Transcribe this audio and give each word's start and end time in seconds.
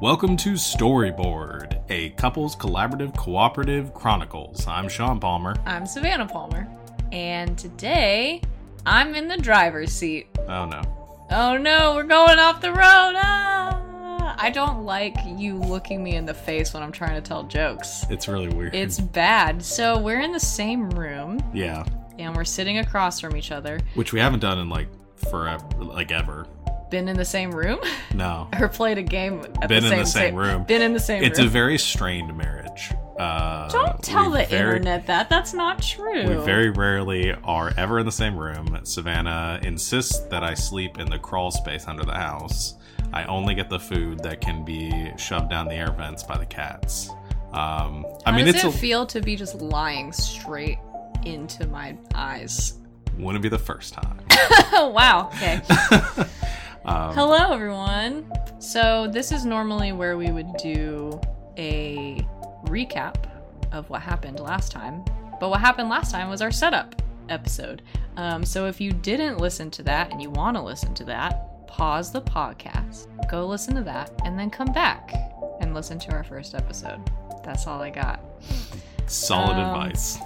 Welcome 0.00 0.38
to 0.38 0.52
Storyboard, 0.52 1.82
a 1.90 2.08
couples 2.10 2.56
collaborative 2.56 3.14
cooperative 3.18 3.92
chronicles. 3.92 4.66
I'm 4.66 4.88
Sean 4.88 5.20
Palmer. 5.20 5.54
I'm 5.66 5.84
Savannah 5.84 6.26
Palmer. 6.26 6.66
And 7.12 7.58
today, 7.58 8.40
I'm 8.86 9.14
in 9.14 9.28
the 9.28 9.36
driver's 9.36 9.92
seat. 9.92 10.28
Oh 10.48 10.64
no. 10.64 11.26
Oh 11.30 11.58
no, 11.58 11.94
we're 11.96 12.04
going 12.04 12.38
off 12.38 12.62
the 12.62 12.70
road. 12.70 12.78
Ah! 12.80 14.36
I 14.38 14.48
don't 14.48 14.86
like 14.86 15.16
you 15.36 15.56
looking 15.58 16.02
me 16.02 16.16
in 16.16 16.24
the 16.24 16.32
face 16.32 16.72
when 16.72 16.82
I'm 16.82 16.92
trying 16.92 17.22
to 17.22 17.28
tell 17.28 17.42
jokes. 17.42 18.06
It's 18.08 18.26
really 18.26 18.48
weird. 18.48 18.74
It's 18.74 18.98
bad. 18.98 19.62
So, 19.62 19.98
we're 20.00 20.20
in 20.20 20.32
the 20.32 20.40
same 20.40 20.88
room 20.92 21.42
yeah, 21.52 21.84
and 22.18 22.34
we're 22.34 22.44
sitting 22.44 22.78
across 22.78 23.20
from 23.20 23.36
each 23.36 23.52
other. 23.52 23.78
which 23.96 24.14
we 24.14 24.20
haven't 24.20 24.40
done 24.40 24.58
in 24.60 24.70
like 24.70 24.88
forever, 25.30 25.66
like 25.76 26.10
ever. 26.10 26.46
Been 26.90 27.08
in 27.08 27.16
the 27.16 27.24
same 27.24 27.52
room? 27.52 27.78
No. 28.14 28.48
or 28.60 28.68
played 28.68 28.98
a 28.98 29.02
game 29.02 29.44
at 29.62 29.68
Been 29.68 29.84
the 29.84 29.92
in 29.92 29.98
the 30.00 30.04
same 30.06 30.34
room. 30.34 30.64
Been 30.64 30.82
in 30.82 30.92
the 30.92 31.00
same 31.00 31.20
room. 31.20 31.30
It's 31.30 31.38
a 31.38 31.46
very 31.46 31.78
strained 31.78 32.36
marriage. 32.36 32.90
Uh, 33.18 33.68
don't 33.68 34.02
tell 34.02 34.30
the 34.30 34.44
very- 34.44 34.78
internet 34.78 35.06
that. 35.06 35.28
That's 35.28 35.54
not 35.54 35.80
true. 35.82 36.26
We 36.26 36.44
very 36.44 36.70
rarely 36.70 37.32
are 37.44 37.72
ever 37.76 38.00
in 38.00 38.06
the 38.06 38.12
same 38.12 38.36
room. 38.36 38.78
Savannah 38.82 39.60
insists 39.62 40.20
that 40.28 40.42
I 40.42 40.54
sleep 40.54 40.98
in 40.98 41.08
the 41.08 41.18
crawl 41.18 41.50
space 41.50 41.86
under 41.86 42.02
the 42.04 42.14
house. 42.14 42.74
I 43.12 43.24
only 43.24 43.54
get 43.54 43.68
the 43.68 43.78
food 43.80 44.20
that 44.20 44.40
can 44.40 44.64
be 44.64 45.12
shoved 45.16 45.50
down 45.50 45.68
the 45.68 45.74
air 45.74 45.92
vents 45.92 46.22
by 46.22 46.38
the 46.38 46.46
cats. 46.46 47.10
Um, 47.52 48.06
I 48.24 48.30
How 48.30 48.36
mean, 48.36 48.46
does 48.46 48.54
it's 48.56 48.64
it 48.64 48.74
a, 48.74 48.78
feel 48.78 49.06
to 49.06 49.20
be 49.20 49.36
just 49.36 49.56
lying 49.56 50.12
straight 50.12 50.78
into 51.24 51.66
my 51.66 51.96
eyes? 52.14 52.74
wouldn't 53.18 53.42
be 53.42 53.48
the 53.48 53.58
first 53.58 53.92
time. 53.92 54.18
Oh 54.72 54.88
wow. 54.94 55.28
Okay. 55.34 55.60
Um, 56.84 57.14
Hello 57.14 57.52
everyone. 57.52 58.32
So 58.58 59.06
this 59.06 59.32
is 59.32 59.44
normally 59.44 59.92
where 59.92 60.16
we 60.16 60.30
would 60.30 60.56
do 60.56 61.20
a 61.58 62.26
recap 62.64 63.16
of 63.70 63.90
what 63.90 64.00
happened 64.00 64.40
last 64.40 64.72
time. 64.72 65.04
But 65.38 65.50
what 65.50 65.60
happened 65.60 65.90
last 65.90 66.10
time 66.10 66.30
was 66.30 66.40
our 66.40 66.50
setup 66.50 67.02
episode. 67.28 67.82
Um, 68.16 68.44
so 68.44 68.66
if 68.66 68.80
you 68.80 68.92
didn't 68.92 69.38
listen 69.38 69.70
to 69.72 69.82
that 69.84 70.10
and 70.10 70.22
you 70.22 70.30
want 70.30 70.56
to 70.56 70.62
listen 70.62 70.94
to 70.94 71.04
that, 71.04 71.66
pause 71.66 72.12
the 72.12 72.22
podcast, 72.22 73.06
go 73.30 73.46
listen 73.46 73.74
to 73.74 73.82
that, 73.82 74.10
and 74.24 74.38
then 74.38 74.48
come 74.50 74.72
back 74.72 75.12
and 75.60 75.74
listen 75.74 75.98
to 75.98 76.12
our 76.12 76.24
first 76.24 76.54
episode. 76.54 77.00
That's 77.44 77.66
all 77.66 77.82
I 77.82 77.90
got. 77.90 78.20
solid 79.06 79.56
um, 79.56 79.60
advice. 79.60 80.18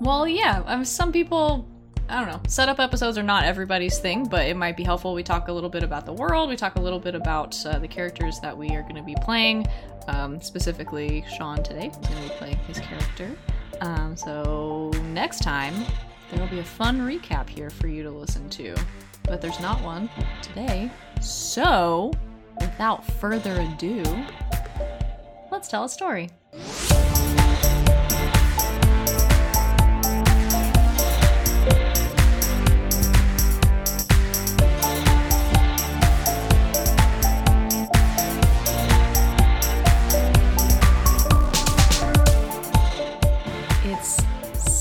Well, 0.00 0.26
yeah. 0.26 0.62
Um, 0.66 0.84
some 0.84 1.12
people, 1.12 1.68
I 2.08 2.20
don't 2.20 2.28
know. 2.28 2.40
Setup 2.48 2.80
episodes 2.80 3.16
are 3.16 3.22
not 3.22 3.44
everybody's 3.44 3.98
thing, 3.98 4.26
but 4.26 4.46
it 4.46 4.56
might 4.56 4.76
be 4.76 4.82
helpful. 4.82 5.14
We 5.14 5.22
talk 5.22 5.48
a 5.48 5.52
little 5.52 5.70
bit 5.70 5.82
about 5.82 6.04
the 6.04 6.12
world. 6.12 6.50
We 6.50 6.56
talk 6.56 6.76
a 6.76 6.80
little 6.80 7.00
bit 7.00 7.14
about 7.14 7.56
uh, 7.64 7.78
the 7.78 7.88
characters 7.88 8.38
that 8.40 8.56
we 8.56 8.70
are 8.70 8.82
going 8.82 8.96
to 8.96 9.02
be 9.02 9.16
playing. 9.22 9.66
Um, 10.08 10.40
specifically, 10.40 11.24
Sean 11.36 11.62
today 11.62 11.86
is 11.86 11.96
going 11.96 12.22
to 12.22 12.28
be 12.28 12.34
playing 12.36 12.56
his 12.68 12.78
character. 12.80 13.30
Um, 13.80 14.16
so 14.16 14.90
next 15.12 15.42
time 15.42 15.74
there 16.30 16.40
will 16.40 16.48
be 16.48 16.60
a 16.60 16.64
fun 16.64 17.00
recap 17.00 17.48
here 17.48 17.70
for 17.70 17.88
you 17.88 18.02
to 18.02 18.10
listen 18.10 18.48
to, 18.50 18.74
but 19.24 19.40
there's 19.40 19.60
not 19.60 19.82
one 19.82 20.10
today. 20.42 20.90
So, 21.20 22.12
without 22.60 23.04
further 23.04 23.60
ado, 23.60 24.02
let's 25.50 25.68
tell 25.68 25.84
a 25.84 25.88
story. 25.88 26.28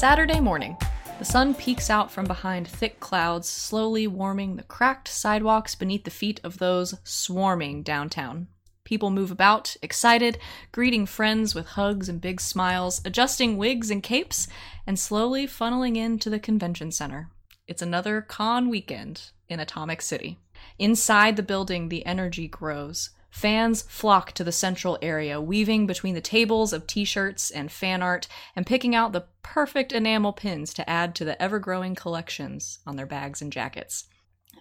Saturday 0.04 0.42
morning. 0.42 0.76
The 1.18 1.24
sun 1.24 1.56
peeks 1.56 1.90
out 1.90 2.12
from 2.12 2.26
behind 2.26 2.68
thick 2.68 3.00
clouds, 3.00 3.48
slowly 3.48 4.06
warming 4.06 4.58
the 4.58 4.64
cracked 4.64 5.08
sidewalks 5.08 5.76
beneath 5.76 6.04
the 6.04 6.12
feet 6.12 6.42
of 6.44 6.58
those 6.58 6.96
swarming 7.06 7.84
downtown. 7.84 8.50
People 8.84 9.12
move 9.12 9.32
about, 9.32 9.78
excited, 9.82 10.40
greeting 10.74 11.06
friends 11.06 11.56
with 11.56 11.68
hugs 11.68 12.10
and 12.10 12.20
big 12.20 12.42
smiles, 12.42 13.02
adjusting 13.06 13.56
wigs 13.56 13.90
and 13.90 14.04
capes, 14.04 14.50
and 14.86 15.00
slowly 15.00 15.48
funneling 15.48 15.96
into 15.96 16.30
the 16.30 16.38
convention 16.38 16.92
center. 16.92 17.30
It's 17.66 17.82
another 17.82 18.20
con 18.20 18.68
weekend 18.68 19.32
in 19.48 19.62
Atomic 19.62 20.02
City. 20.02 20.38
Inside 20.78 21.38
the 21.38 21.44
building, 21.44 21.88
the 21.88 22.06
energy 22.06 22.50
grows. 22.50 23.12
Fans 23.34 23.82
flock 23.82 24.32
to 24.34 24.44
the 24.44 24.52
central 24.52 25.00
area, 25.02 25.42
weaving 25.42 25.88
between 25.88 26.14
the 26.14 26.22
tables 26.22 26.72
of 26.72 26.86
t 26.86 27.04
shirts 27.04 27.50
and 27.50 27.72
fan 27.72 28.04
art, 28.04 28.28
and 28.56 28.64
picking 28.64 28.94
out 28.94 29.12
the 29.12 29.26
perfect 29.42 29.92
enamel 29.92 30.32
pins 30.32 30.72
to 30.76 30.88
add 30.88 31.16
to 31.16 31.26
the 31.26 31.42
ever 31.42 31.58
growing 31.58 31.96
collections 31.96 32.78
on 32.86 32.96
their 32.96 33.08
bags 33.08 33.42
and 33.42 33.52
jackets. 33.52 34.06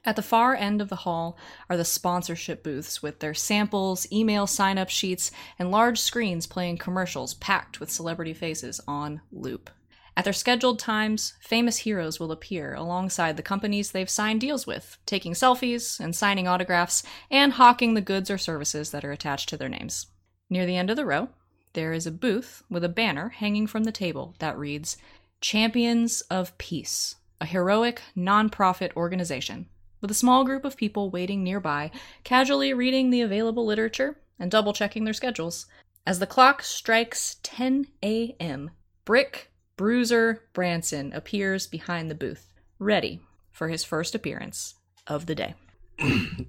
At 0.06 0.16
the 0.16 0.22
far 0.22 0.56
end 0.56 0.81
of 0.81 0.88
the 0.88 0.97
hall 0.97 1.37
are 1.69 1.77
the 1.77 1.84
sponsorship 1.84 2.65
booths 2.65 3.03
with 3.03 3.21
their 3.21 3.34
samples, 3.34 4.10
email 4.10 4.47
sign 4.47 4.78
up 4.78 4.89
sheets, 4.89 5.31
and 5.59 5.71
large 5.71 6.00
screens 6.00 6.47
playing 6.47 6.78
commercials 6.78 7.34
packed 7.34 7.78
with 7.78 7.91
celebrity 7.91 8.33
faces 8.33 8.81
on 8.89 9.21
loop. 9.31 9.69
At 10.14 10.24
their 10.24 10.32
scheduled 10.32 10.78
times, 10.78 11.34
famous 11.40 11.78
heroes 11.78 12.20
will 12.20 12.32
appear 12.32 12.74
alongside 12.74 13.36
the 13.36 13.42
companies 13.42 13.92
they've 13.92 14.10
signed 14.10 14.42
deals 14.42 14.66
with, 14.66 14.98
taking 15.06 15.32
selfies 15.32 15.98
and 15.98 16.14
signing 16.14 16.46
autographs 16.46 17.02
and 17.30 17.54
hawking 17.54 17.94
the 17.94 18.02
goods 18.02 18.30
or 18.30 18.36
services 18.36 18.90
that 18.90 19.04
are 19.04 19.12
attached 19.12 19.48
to 19.48 19.56
their 19.56 19.70
names. 19.70 20.08
Near 20.50 20.66
the 20.66 20.76
end 20.76 20.90
of 20.90 20.96
the 20.96 21.06
row, 21.06 21.30
there 21.72 21.94
is 21.94 22.06
a 22.06 22.10
booth 22.10 22.62
with 22.68 22.84
a 22.84 22.90
banner 22.90 23.30
hanging 23.30 23.66
from 23.66 23.84
the 23.84 23.92
table 23.92 24.34
that 24.38 24.58
reads 24.58 24.98
Champions 25.40 26.20
of 26.22 26.56
Peace, 26.58 27.16
a 27.40 27.46
heroic 27.46 28.02
nonprofit 28.14 28.94
organization, 28.94 29.66
with 30.02 30.10
a 30.10 30.14
small 30.14 30.44
group 30.44 30.66
of 30.66 30.76
people 30.76 31.08
waiting 31.08 31.42
nearby, 31.42 31.90
casually 32.22 32.74
reading 32.74 33.08
the 33.08 33.22
available 33.22 33.64
literature 33.64 34.18
and 34.38 34.50
double 34.50 34.74
checking 34.74 35.04
their 35.04 35.14
schedules. 35.14 35.64
As 36.06 36.18
the 36.18 36.26
clock 36.26 36.62
strikes 36.62 37.36
10 37.42 37.86
a.m., 38.02 38.72
Brick 39.04 39.51
Bruiser 39.77 40.43
Branson 40.53 41.12
appears 41.12 41.66
behind 41.66 42.10
the 42.10 42.15
booth, 42.15 42.53
ready 42.78 43.21
for 43.50 43.69
his 43.69 43.84
first 43.84 44.15
appearance 44.15 44.75
of 45.06 45.27
the 45.27 45.34
day. 45.34 45.55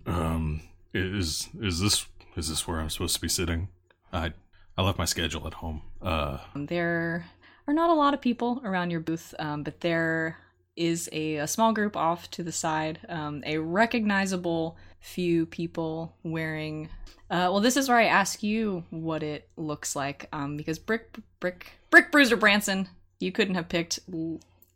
Um, 0.05 0.61
is 0.93 1.49
is 1.59 1.79
this 1.79 2.05
is 2.35 2.49
this 2.49 2.67
where 2.67 2.79
I'm 2.79 2.89
supposed 2.89 3.15
to 3.15 3.21
be 3.21 3.29
sitting? 3.29 3.69
I 4.11 4.33
I 4.77 4.81
left 4.83 4.97
my 4.97 5.05
schedule 5.05 5.47
at 5.47 5.55
home. 5.55 5.81
Uh, 6.01 6.39
There 6.55 7.25
are 7.67 7.73
not 7.73 7.89
a 7.89 7.93
lot 7.93 8.13
of 8.13 8.21
people 8.21 8.61
around 8.63 8.91
your 8.91 8.99
booth, 8.99 9.33
um, 9.39 9.63
but 9.63 9.81
there 9.81 10.37
is 10.75 11.07
a, 11.11 11.37
a 11.37 11.47
small 11.47 11.71
group 11.73 11.95
off 11.95 12.29
to 12.31 12.43
the 12.43 12.51
side, 12.51 12.99
um, 13.07 13.43
a 13.45 13.57
recognizable 13.57 14.77
few 14.99 15.45
people 15.45 16.15
wearing. 16.23 16.89
Uh, 17.29 17.49
well, 17.51 17.59
this 17.59 17.77
is 17.77 17.87
where 17.87 17.97
I 17.97 18.05
ask 18.05 18.43
you 18.43 18.83
what 18.89 19.23
it 19.23 19.47
looks 19.57 19.95
like, 19.95 20.27
um, 20.33 20.57
because 20.57 20.79
Brick 20.79 21.15
Brick 21.39 21.71
Brick 21.89 22.11
Bruiser 22.11 22.37
Branson, 22.37 22.87
you 23.23 23.31
couldn't 23.31 23.55
have 23.55 23.69
picked 23.69 23.99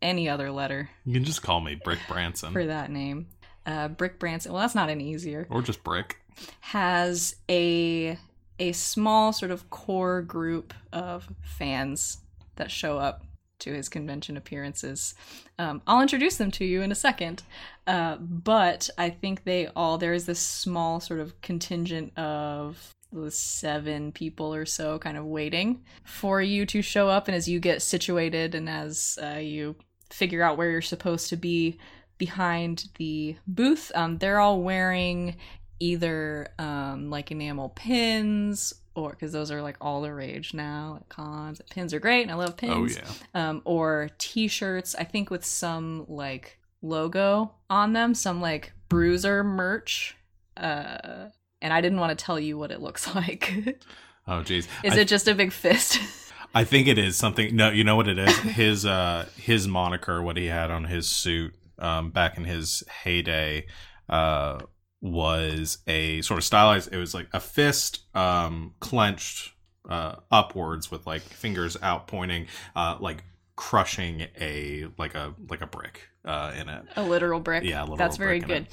any 0.02 0.30
other 0.30 0.52
letter 0.52 0.90
you 1.06 1.14
can 1.14 1.24
just 1.24 1.42
call 1.42 1.60
me 1.62 1.76
Brick 1.76 2.00
Branson 2.08 2.54
for 2.54 2.66
that 2.66 2.92
name. 2.92 3.28
Uh, 3.66 3.90
Brick 3.90 4.18
Branson. 4.18 4.54
Well, 4.54 4.62
that's 4.62 4.76
not 4.76 4.90
any 4.90 5.12
easier. 5.12 5.46
or 5.50 5.62
just 5.62 5.84
Brick. 5.84 6.18
has 6.62 7.36
a 7.50 8.18
a 8.60 8.72
small 8.72 9.34
sort 9.34 9.52
of 9.52 9.70
core 9.70 10.22
group 10.22 10.74
of 10.94 11.28
fans 11.42 12.20
that 12.56 12.72
show 12.72 12.98
up 12.98 13.24
to 13.60 13.74
his 13.74 13.90
convention 13.90 14.38
appearances. 14.38 15.16
Um, 15.60 15.82
I'll 15.88 16.02
introduce 16.02 16.38
them 16.38 16.52
to 16.52 16.66
you 16.66 16.82
in 16.82 16.92
a 16.92 16.96
second, 16.96 17.44
uh, 17.88 18.18
but 18.18 18.90
I 18.98 19.10
think 19.10 19.44
they 19.44 19.68
all 19.76 19.98
there 19.98 20.14
is 20.14 20.26
this 20.28 20.40
small 20.40 21.00
sort 21.00 21.20
of 21.20 21.40
contingent 21.42 22.18
of 22.18 22.94
seven 23.30 24.12
people 24.12 24.54
or 24.54 24.66
so 24.66 25.00
kind 25.00 25.18
of 25.18 25.26
waiting 25.26 25.84
for 26.04 26.42
you 26.42 26.66
to 26.68 26.82
show 26.82 27.08
up. 27.10 27.28
And 27.28 27.36
as 27.36 27.48
you 27.48 27.60
get 27.60 27.82
situated 27.82 28.54
and 28.56 28.70
as 28.70 29.18
uh, 29.22 29.38
you 29.40 29.76
figure 30.10 30.42
out 30.44 30.58
where 30.58 30.70
you're 30.72 30.82
supposed 30.82 31.30
to 31.30 31.36
be 31.38 31.78
behind 32.18 32.90
the 32.98 33.36
booth 33.46 33.92
um, 33.94 34.18
they're 34.18 34.40
all 34.40 34.62
wearing 34.62 35.36
either 35.80 36.48
um, 36.58 37.10
like 37.10 37.30
enamel 37.32 37.70
pins 37.70 38.74
or 38.96 39.12
because 39.12 39.32
those 39.32 39.52
are 39.52 39.62
like 39.62 39.78
all 39.80 40.02
the 40.02 40.12
rage 40.12 40.54
now 40.54 40.94
like 40.96 41.10
cons. 41.10 41.62
Pins 41.70 41.94
are 41.94 42.00
great 42.00 42.24
and 42.24 42.32
i 42.32 42.36
love 42.36 42.58
pins. 42.58 42.98
Oh 42.98 43.02
yeah. 43.36 43.50
um, 43.50 43.62
or 43.66 44.10
t-shirts 44.18 44.96
i 44.96 45.04
think 45.04 45.30
with 45.30 45.46
some 45.46 46.06
like 46.08 46.58
logo 46.82 47.52
on 47.70 47.94
them 47.94 48.16
some 48.16 48.42
like 48.42 48.72
bruiser 48.90 49.44
merch 49.44 50.16
uh, 50.56 51.28
and 51.62 51.74
i 51.74 51.82
didn't 51.82 52.00
want 52.00 52.18
to 52.18 52.26
tell 52.26 52.40
you 52.40 52.58
what 52.58 52.72
it 52.72 52.82
looks 52.82 53.14
like 53.16 53.82
Oh 54.30 54.44
geez. 54.44 54.68
is 54.84 54.94
I, 54.94 55.00
it 55.00 55.08
just 55.08 55.28
a 55.28 55.36
big 55.36 55.54
fist 55.54 56.00
I 56.56 56.64
think 56.64 56.88
it 56.88 56.98
is 56.98 57.18
something. 57.18 57.56
No, 57.56 57.70
you 57.70 57.84
know 57.84 57.96
what 57.96 58.08
it 58.08 58.18
is. 58.18 58.36
His 58.40 58.86
uh 58.86 59.28
his 59.36 59.68
moniker, 59.68 60.22
what 60.22 60.38
he 60.38 60.46
had 60.48 60.72
on 60.72 60.86
his 60.86 61.08
suit, 61.08 61.54
um, 61.78 62.10
back 62.10 62.38
in 62.38 62.46
his 62.46 62.84
heyday, 63.04 63.68
uh, 64.10 64.60
was 65.02 65.80
a 65.88 66.22
sort 66.22 66.38
of 66.40 66.44
stylized. 66.44 66.92
It 66.92 66.98
was 66.98 67.14
like 67.14 67.28
a 67.34 67.40
fist 67.40 68.02
um, 68.16 68.74
clenched 68.80 69.54
uh, 69.90 70.16
upwards 70.32 70.90
with 70.90 71.06
like 71.06 71.22
fingers 71.22 71.78
out 71.82 72.08
pointing, 72.08 72.48
uh, 72.76 72.98
like 73.00 73.24
crushing 73.56 74.28
a 74.40 74.88
like 74.98 75.16
a 75.16 75.34
like 75.50 75.62
a 75.62 75.68
brick 75.68 76.10
uh, 76.26 76.54
in 76.60 76.70
it. 76.70 76.86
A 76.96 77.04
literal 77.04 77.40
brick. 77.40 77.64
Yeah, 77.64 77.82
a 77.82 77.84
literal 77.84 77.98
That's 77.98 78.18
very 78.18 78.40
good. 78.40 78.68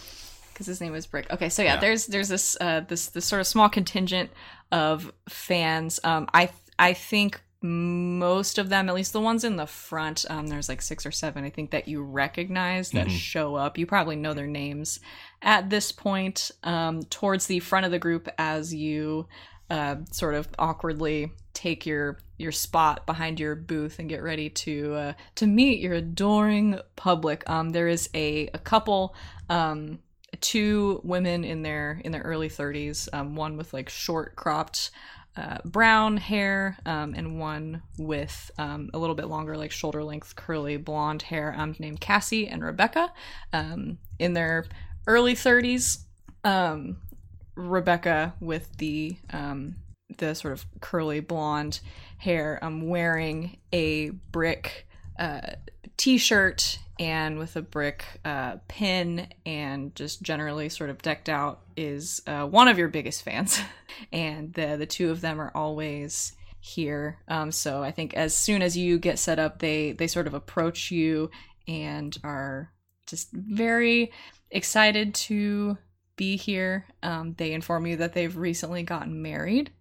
Because 0.55 0.67
his 0.67 0.81
name 0.81 0.93
was 0.93 1.07
Brick. 1.07 1.31
Okay, 1.31 1.49
so 1.51 1.63
yeah, 1.63 1.75
Yeah. 1.75 1.81
there's 1.81 2.07
there's 2.07 2.29
this 2.29 2.57
uh, 2.61 2.81
this 2.89 3.09
this 3.09 3.27
sort 3.27 3.41
of 3.41 3.47
small 3.47 3.69
contingent 3.69 4.31
of 4.73 5.13
fans. 5.29 6.01
Um, 6.05 6.29
I 6.33 6.49
I 6.79 6.95
think 6.95 7.41
most 7.61 8.59
of 8.59 8.69
them, 8.69 8.89
at 8.91 8.95
least 8.95 9.13
the 9.15 9.21
ones 9.21 9.43
in 9.43 9.57
the 9.57 9.67
front, 9.67 10.27
um, 10.29 10.47
there's 10.49 10.69
like 10.69 10.83
six 10.83 11.07
or 11.07 11.11
seven. 11.11 11.45
I 11.45 11.51
think 11.51 11.71
that 11.71 11.89
you 11.89 12.03
recognize 12.03 12.91
that 12.91 13.07
Mhm. 13.07 13.19
show 13.19 13.55
up. 13.55 13.79
You 13.79 13.87
probably 13.87 14.17
know 14.17 14.35
their 14.35 14.47
names 14.47 15.01
at 15.43 15.71
this 15.71 15.91
point. 15.91 16.51
Um, 16.63 17.03
towards 17.05 17.47
the 17.47 17.61
front 17.61 17.87
of 17.87 17.91
the 17.93 17.99
group, 17.99 18.29
as 18.39 18.73
you 18.75 19.27
uh, 19.71 19.97
sort 20.13 20.35
of 20.35 20.47
awkwardly 20.59 21.33
take 21.55 21.87
your 21.87 22.19
your 22.37 22.53
spot 22.53 23.07
behind 23.07 23.41
your 23.41 23.55
booth 23.55 23.99
and 23.99 24.09
get 24.11 24.23
ready 24.23 24.51
to 24.51 24.95
uh, 24.95 25.13
to 25.37 25.47
meet 25.47 25.81
your 25.81 25.95
adoring 25.95 26.79
public. 26.97 27.49
Um, 27.49 27.71
there 27.71 27.89
is 27.89 28.11
a 28.15 28.49
a 28.53 28.59
couple, 28.59 29.15
um, 29.49 30.01
two 30.41 31.01
women 31.05 31.45
in 31.45 31.63
their 31.63 32.01
in 32.05 32.13
their 32.13 32.23
early 32.23 32.49
thirties. 32.49 33.09
Um, 33.13 33.37
one 33.37 33.57
with 33.57 33.73
like 33.73 33.89
short 33.89 34.37
cropped. 34.37 34.91
Uh, 35.37 35.59
brown 35.65 36.17
hair 36.17 36.79
um, 36.87 37.13
and 37.13 37.41
one 37.41 37.83
with 37.99 38.53
um, 38.57 38.89
a 38.95 38.99
little 38.99 39.17
bit 39.17 39.27
longer, 39.27 39.57
like 39.57 39.73
shoulder 39.73 40.05
length, 40.05 40.37
curly 40.37 40.77
blonde 40.77 41.23
hair, 41.23 41.53
um, 41.59 41.75
named 41.81 42.01
Cassie 42.01 42.47
and 42.47 42.63
Rebecca. 42.63 43.13
Um, 43.53 43.99
in 44.21 44.35
their 44.35 44.65
early 45.09 45.35
30s, 45.35 46.05
um, 46.45 46.99
Rebecca 47.57 48.35
with 48.41 48.77
the 48.77 49.17
um, 49.33 49.75
the 50.19 50.35
sort 50.35 50.53
of 50.53 50.67
curly 50.81 51.21
blonde 51.21 51.81
hair, 52.19 52.59
um, 52.63 52.89
wearing 52.89 53.57
a 53.73 54.11
brick 54.11 54.87
uh, 55.19 55.41
t-shirt 55.97 56.79
and 56.99 57.39
with 57.39 57.57
a 57.57 57.63
brick 57.63 58.05
uh, 58.25 58.57
pin 58.69 59.29
and 59.45 59.95
just 59.95 60.23
generally 60.23 60.69
sort 60.69 60.91
of 60.91 61.03
decked 61.03 61.29
out 61.29 61.63
is 61.77 62.23
uh, 62.27 62.47
one 62.47 62.69
of 62.69 62.79
your 62.79 62.89
biggest 62.89 63.23
fans, 63.23 63.61
and 64.13 64.53
the 64.55 64.77
the 64.77 64.87
two 64.87 65.11
of 65.11 65.21
them 65.21 65.41
are 65.41 65.53
always 65.55 66.33
here. 66.61 67.19
Um, 67.29 67.53
so 67.53 67.83
I 67.83 67.91
think 67.91 68.15
as 68.15 68.35
soon 68.35 68.63
as 68.63 68.77
you 68.77 68.99
get 68.99 69.19
set 69.19 69.39
up, 69.39 69.59
they 69.59 69.93
they 69.93 70.07
sort 70.07 70.27
of 70.27 70.35
approach 70.35 70.91
you 70.91 71.31
and 71.67 72.17
are 72.23 72.73
just 73.07 73.31
very 73.33 74.13
excited 74.51 75.15
to 75.15 75.77
be 76.17 76.37
here. 76.37 76.87
Um, 77.03 77.35
they 77.37 77.53
inform 77.53 77.87
you 77.87 77.97
that 77.97 78.13
they've 78.13 78.37
recently 78.37 78.83
gotten 78.83 79.21
married. 79.21 79.73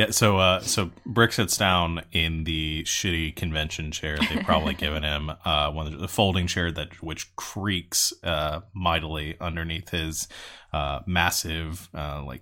Yeah, 0.00 0.12
so 0.12 0.38
uh, 0.38 0.60
so 0.60 0.92
Brick 1.04 1.30
sits 1.30 1.58
down 1.58 2.00
in 2.10 2.44
the 2.44 2.84
shitty 2.84 3.36
convention 3.36 3.92
chair 3.92 4.16
they've 4.16 4.42
probably 4.42 4.72
given 4.86 5.02
him, 5.02 5.30
uh, 5.44 5.70
one 5.72 5.92
the, 5.92 5.98
the 5.98 6.08
folding 6.08 6.46
chair 6.46 6.72
that 6.72 7.02
which 7.02 7.36
creaks 7.36 8.14
uh, 8.24 8.60
mightily 8.72 9.36
underneath 9.42 9.90
his 9.90 10.26
uh, 10.72 11.00
massive, 11.04 11.90
uh, 11.94 12.22
like 12.24 12.40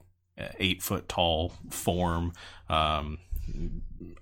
eight 0.61 0.85
foot 0.85 1.09
tall 1.09 1.53
form, 1.69 2.33
um, 2.69 3.19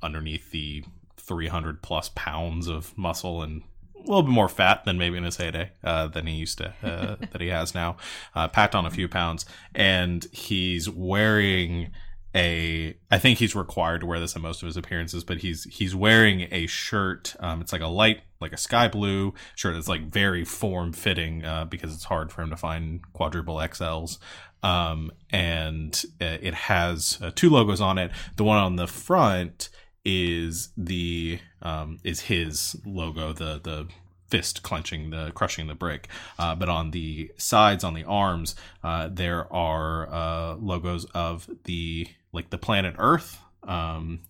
underneath 0.03 0.50
the 0.50 0.83
three 1.19 1.49
hundred 1.49 1.83
plus 1.83 2.09
pounds 2.15 2.69
of 2.69 2.97
muscle 2.97 3.43
and 3.43 3.61
a 3.97 3.99
little 3.99 4.23
bit 4.23 4.33
more 4.33 4.49
fat 4.49 4.87
than 4.87 4.97
maybe 4.97 5.19
in 5.19 5.25
his 5.25 5.37
heyday 5.37 5.73
uh, 5.85 6.06
than 6.06 6.27
he 6.27 6.37
used 6.37 6.56
to 6.56 6.73
uh, 6.83 7.17
that 7.33 7.43
he 7.43 7.49
has 7.49 7.75
now, 7.75 7.99
uh, 8.35 8.49
packed 8.49 8.75
on 8.75 8.87
a 8.87 8.91
few 8.91 9.09
pounds, 9.09 9.44
and 9.75 10.27
he's 10.33 10.88
wearing 10.88 11.91
a 12.37 12.94
I 13.11 13.19
think 13.19 13.38
he's 13.38 13.56
required 13.56 14.03
to 14.03 14.06
wear 14.06 14.21
this 14.21 14.37
in 14.37 14.43
most 14.43 14.62
of 14.62 14.67
his 14.67 14.77
appearances, 14.77 15.25
but 15.25 15.38
he's 15.38 15.65
he's 15.65 15.97
wearing 15.97 16.49
a 16.53 16.67
shirt. 16.67 17.35
Um, 17.41 17.62
it's 17.62 17.73
like 17.73 17.81
a 17.81 17.88
light, 17.88 18.21
like 18.41 18.53
a 18.53 18.59
sky 18.59 18.88
blue 18.88 19.35
shirt. 19.55 19.75
It's 19.75 19.88
like 19.88 20.03
very 20.03 20.44
form 20.44 20.93
fitting 20.93 21.44
uh, 21.44 21.65
because 21.65 21.94
it's 21.94 22.05
hard 22.05 22.31
for 22.31 22.43
him 22.43 22.50
to 22.50 22.56
find 22.56 23.00
quadruple 23.15 23.56
XLs. 23.56 24.19
Um, 24.62 25.12
and 25.31 26.00
uh, 26.21 26.38
it 26.41 26.55
has 26.55 27.19
uh, 27.23 27.31
two 27.35 27.50
logos 27.50 27.81
on 27.81 27.99
it. 27.99 28.11
The 28.37 28.44
one 28.44 28.59
on 28.59 28.77
the 28.77 28.87
front 28.87 29.71
is 30.05 30.69
the 30.77 31.38
um, 31.62 31.99
is 32.05 32.21
his 32.21 32.77
logo. 32.85 33.33
The 33.33 33.61
the 33.62 33.88
fist 34.29 34.62
clenching 34.65 35.11
the 35.11 35.31
crushing 35.37 35.69
the 35.69 35.75
brick 35.75 36.09
uh, 36.37 36.53
but 36.53 36.69
on 36.69 36.91
the 36.91 37.31
sides 37.37 37.85
on 37.85 37.94
the 37.94 38.03
arms 38.03 38.56
uh, 38.83 39.09
there 39.09 39.50
are 39.53 40.12
uh, 40.12 40.56
logos 40.56 41.05
of 41.15 41.49
the 41.62 42.09
like 42.37 42.50
the 42.50 42.59
planet 42.59 42.94
earth 42.99 43.41
um, 43.65 44.21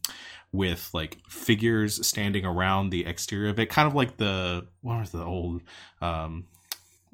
with 0.52 0.88
like 0.94 1.18
figures 1.28 2.06
standing 2.06 2.46
around 2.46 2.88
the 2.90 3.04
exterior 3.04 3.50
of 3.50 3.58
it 3.58 3.66
kind 3.68 3.86
of 3.86 3.94
like 3.94 4.16
the 4.16 4.66
what 4.80 5.00
was 5.00 5.10
the 5.10 5.22
old 5.24 5.60
um, 6.00 6.46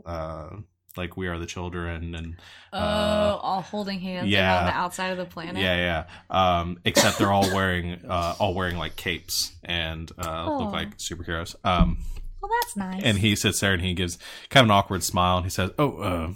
uh, 0.06 0.50
like 0.96 1.16
we 1.16 1.26
are 1.26 1.38
the 1.38 1.46
children 1.46 2.14
and 2.14 2.36
Oh, 2.72 2.78
Uh, 2.78 3.38
all 3.42 3.62
holding 3.62 3.98
hands 4.00 4.28
yeah. 4.28 4.56
around 4.56 4.66
the 4.66 4.76
outside 4.76 5.08
of 5.10 5.16
the 5.18 5.24
planet. 5.24 5.56
yeah, 5.62 6.04
yeah. 6.30 6.58
Um, 6.60 6.78
except 6.84 7.18
they're 7.18 7.32
all 7.32 7.48
wearing, 7.54 8.00
uh, 8.08 8.34
all 8.38 8.54
wearing 8.54 8.76
like 8.76 8.94
capes 8.96 9.52
and 9.64 10.10
uh, 10.18 10.44
Oh. 10.48 10.58
look 10.58 10.72
like 10.72 10.98
superheroes. 10.98 11.54
Um, 11.64 11.98
Well, 12.42 12.50
that's 12.62 12.76
nice. 12.76 13.02
and 13.04 13.18
he 13.18 13.34
sits 13.36 13.60
there 13.60 13.72
and 13.72 13.82
he 13.82 13.94
gives 13.94 14.18
kind 14.50 14.64
of 14.64 14.68
an 14.68 14.70
awkward 14.72 15.02
smile 15.02 15.36
and 15.38 15.46
he 15.46 15.50
says, 15.50 15.70
"Oh, 15.78 15.96
uh, 15.98 16.32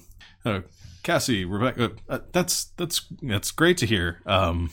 uh, 0.48 0.60
Cassie, 1.06 1.44
Rebecca, 1.44 1.92
uh, 2.08 2.18
that's 2.32 2.64
that's 2.76 3.06
that's 3.22 3.52
great 3.52 3.78
to 3.78 3.86
hear. 3.86 4.20
Um, 4.26 4.70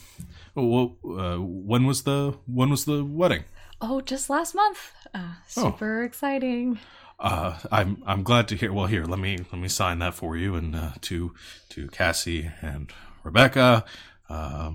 well, 0.56 0.96
uh, 1.04 1.36
when 1.36 1.86
was 1.86 2.02
the 2.02 2.36
when 2.46 2.70
was 2.70 2.86
the 2.86 3.04
wedding? 3.04 3.44
oh, 3.80 4.00
just 4.00 4.28
last 4.28 4.52
month. 4.52 4.90
Uh, 5.14 5.34
Oh. 5.56 5.70
super 5.70 6.02
exciting. 6.02 6.80
Uh, 7.20 7.56
I'm 7.70 8.02
I'm 8.04 8.24
glad 8.24 8.48
to 8.48 8.56
hear. 8.56 8.72
Well, 8.72 8.86
here, 8.86 9.04
let 9.04 9.20
me 9.20 9.38
let 9.52 9.60
me 9.60 9.68
sign 9.68 10.00
that 10.00 10.14
for 10.14 10.36
you 10.36 10.56
and 10.56 10.74
uh, 10.74 10.90
to 11.02 11.32
to 11.68 11.86
Cassie 11.88 12.50
and 12.60 12.90
Rebecca. 13.22 13.84
Uh, 14.28 14.72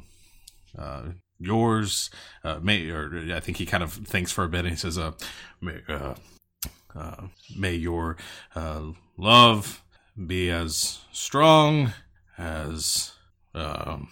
uh, 0.78 1.02
yours, 1.40 2.10
uh, 2.46 2.60
may 2.64 2.90
or 2.90 3.34
I 3.36 3.42
think 3.42 3.58
he 3.58 3.66
kind 3.66 3.84
of 3.84 3.92
thinks 3.92 4.32
for 4.32 4.46
a 4.46 4.50
bit 4.50 4.60
and 4.62 4.70
he 4.70 4.76
says, 4.78 4.98
"Uh, 4.98 5.12
may, 5.60 5.82
uh, 5.90 6.14
uh, 6.96 7.28
may 7.58 7.74
your 7.76 8.16
uh, 8.56 8.84
love 9.18 9.82
be 10.26 10.50
as 10.50 11.00
strong 11.12 11.94
as 12.38 13.14
um, 13.54 14.10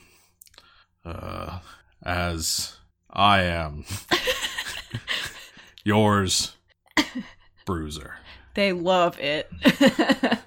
uh, 1.05 1.59
as 2.03 2.77
I 3.09 3.41
am." 3.41 3.85
yours, 5.87 6.51
Bruiser. 7.65 8.15
They 8.55 8.73
love 8.73 9.17
it. 9.19 9.49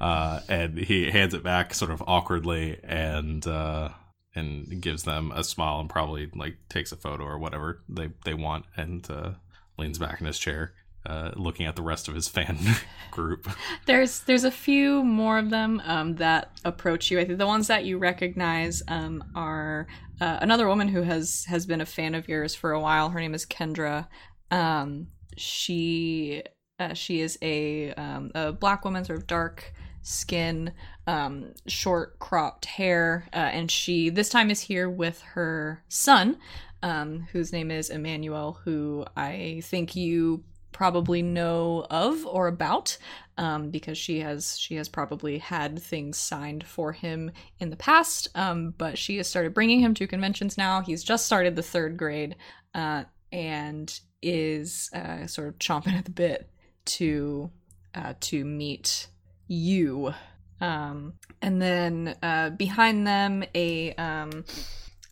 uh, 0.00 0.40
and 0.48 0.78
he 0.78 1.10
hands 1.10 1.34
it 1.34 1.42
back 1.42 1.74
sort 1.74 1.90
of 1.90 2.02
awkwardly 2.06 2.78
and 2.84 3.44
uh, 3.46 3.88
and 4.34 4.80
gives 4.80 5.02
them 5.02 5.32
a 5.34 5.42
smile 5.42 5.80
and 5.80 5.90
probably 5.90 6.30
like 6.34 6.56
takes 6.68 6.92
a 6.92 6.96
photo 6.96 7.24
or 7.24 7.38
whatever 7.38 7.82
they 7.88 8.10
they 8.24 8.34
want 8.34 8.66
and 8.76 9.10
uh, 9.10 9.32
leans 9.76 9.98
back 9.98 10.20
in 10.20 10.26
his 10.26 10.38
chair. 10.38 10.74
Uh, 11.06 11.30
looking 11.36 11.66
at 11.66 11.76
the 11.76 11.82
rest 11.82 12.08
of 12.08 12.14
his 12.14 12.28
fan 12.28 12.58
group. 13.10 13.46
there's 13.84 14.20
there's 14.20 14.44
a 14.44 14.50
few 14.50 15.04
more 15.04 15.36
of 15.36 15.50
them 15.50 15.82
um, 15.84 16.14
that 16.14 16.50
approach 16.64 17.10
you. 17.10 17.20
I 17.20 17.26
think 17.26 17.38
the 17.38 17.46
ones 17.46 17.66
that 17.66 17.84
you 17.84 17.98
recognize 17.98 18.82
um, 18.88 19.22
are 19.34 19.86
uh, 20.22 20.38
another 20.40 20.66
woman 20.66 20.88
who 20.88 21.02
has 21.02 21.44
has 21.44 21.66
been 21.66 21.82
a 21.82 21.86
fan 21.86 22.14
of 22.14 22.26
yours 22.26 22.54
for 22.54 22.72
a 22.72 22.80
while. 22.80 23.10
Her 23.10 23.20
name 23.20 23.34
is 23.34 23.44
Kendra. 23.44 24.06
Um, 24.50 25.08
she 25.36 26.42
uh, 26.78 26.94
she 26.94 27.20
is 27.20 27.38
a 27.42 27.92
um, 27.94 28.30
a 28.34 28.52
black 28.52 28.84
woman, 28.84 29.04
sort 29.04 29.18
of 29.18 29.26
dark 29.26 29.74
skin, 30.02 30.72
um, 31.06 31.52
short 31.66 32.18
cropped 32.18 32.64
hair, 32.64 33.28
uh, 33.32 33.36
and 33.36 33.70
she 33.70 34.10
this 34.10 34.28
time 34.28 34.50
is 34.50 34.60
here 34.60 34.88
with 34.88 35.20
her 35.20 35.82
son, 35.88 36.38
um, 36.82 37.26
whose 37.32 37.52
name 37.52 37.70
is 37.70 37.90
Emmanuel, 37.90 38.60
who 38.64 39.04
I 39.16 39.60
think 39.64 39.96
you 39.96 40.44
probably 40.74 41.22
know 41.22 41.86
of 41.88 42.26
or 42.26 42.48
about 42.48 42.98
um, 43.38 43.70
because 43.70 43.96
she 43.96 44.20
has 44.20 44.58
she 44.58 44.74
has 44.74 44.88
probably 44.88 45.38
had 45.38 45.80
things 45.80 46.18
signed 46.18 46.66
for 46.66 46.92
him 46.92 47.30
in 47.58 47.70
the 47.70 47.76
past 47.76 48.28
um, 48.34 48.74
but 48.76 48.98
she 48.98 49.16
has 49.16 49.26
started 49.26 49.54
bringing 49.54 49.80
him 49.80 49.94
to 49.94 50.06
conventions 50.06 50.58
now. 50.58 50.82
He's 50.82 51.02
just 51.02 51.24
started 51.24 51.56
the 51.56 51.62
third 51.62 51.96
grade 51.96 52.36
uh, 52.74 53.04
and 53.32 53.98
is 54.20 54.90
uh, 54.94 55.26
sort 55.26 55.48
of 55.48 55.58
chomping 55.58 55.94
at 55.94 56.04
the 56.04 56.10
bit 56.10 56.50
to 56.84 57.50
uh, 57.94 58.14
to 58.20 58.44
meet 58.44 59.06
you. 59.46 60.12
Um, 60.60 61.14
and 61.40 61.60
then 61.60 62.16
uh, 62.22 62.50
behind 62.50 63.06
them 63.06 63.44
a 63.54 63.94
um, 63.94 64.44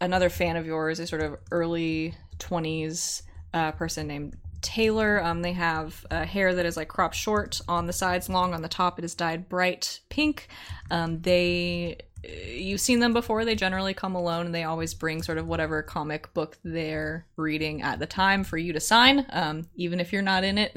another 0.01 0.29
fan 0.29 0.57
of 0.57 0.67
yours 0.67 0.99
a 0.99 1.07
sort 1.07 1.23
of 1.23 1.37
early 1.51 2.15
20s 2.39 3.23
uh, 3.55 3.73
person 3.73 4.07
named 4.07 4.37
Taylor. 4.63 5.23
Um, 5.23 5.43
they 5.43 5.53
have 5.53 6.07
uh, 6.11 6.25
hair 6.25 6.55
that 6.55 6.67
is 6.67 6.77
like 6.77 6.89
cropped 6.89 7.15
short 7.15 7.61
on 7.69 7.87
the 7.87 7.93
sides, 7.93 8.29
long 8.29 8.55
on 8.55 8.63
the 8.63 8.69
top. 8.69 8.99
It 8.99 9.05
is 9.05 9.15
dyed 9.15 9.49
bright 9.49 10.01
pink. 10.09 10.49
Um, 10.91 11.21
they 11.21 11.99
you've 12.25 12.81
seen 12.81 13.01
them 13.01 13.13
before. 13.13 13.45
They 13.45 13.55
generally 13.55 13.95
come 13.95 14.15
alone 14.15 14.47
and 14.47 14.55
they 14.55 14.65
always 14.65 14.95
bring 14.95 15.23
sort 15.23 15.39
of 15.39 15.47
whatever 15.47 15.83
comic 15.83 16.33
book 16.35 16.57
they're 16.63 17.27
reading 17.37 17.83
at 17.83 17.99
the 17.99 18.07
time 18.07 18.45
for 18.45 18.57
you 18.57 18.73
to 18.73 18.81
sign, 18.81 19.27
um, 19.31 19.67
even 19.75 20.01
if 20.01 20.13
you're 20.13 20.23
not 20.23 20.45
in 20.45 20.59
it. 20.59 20.77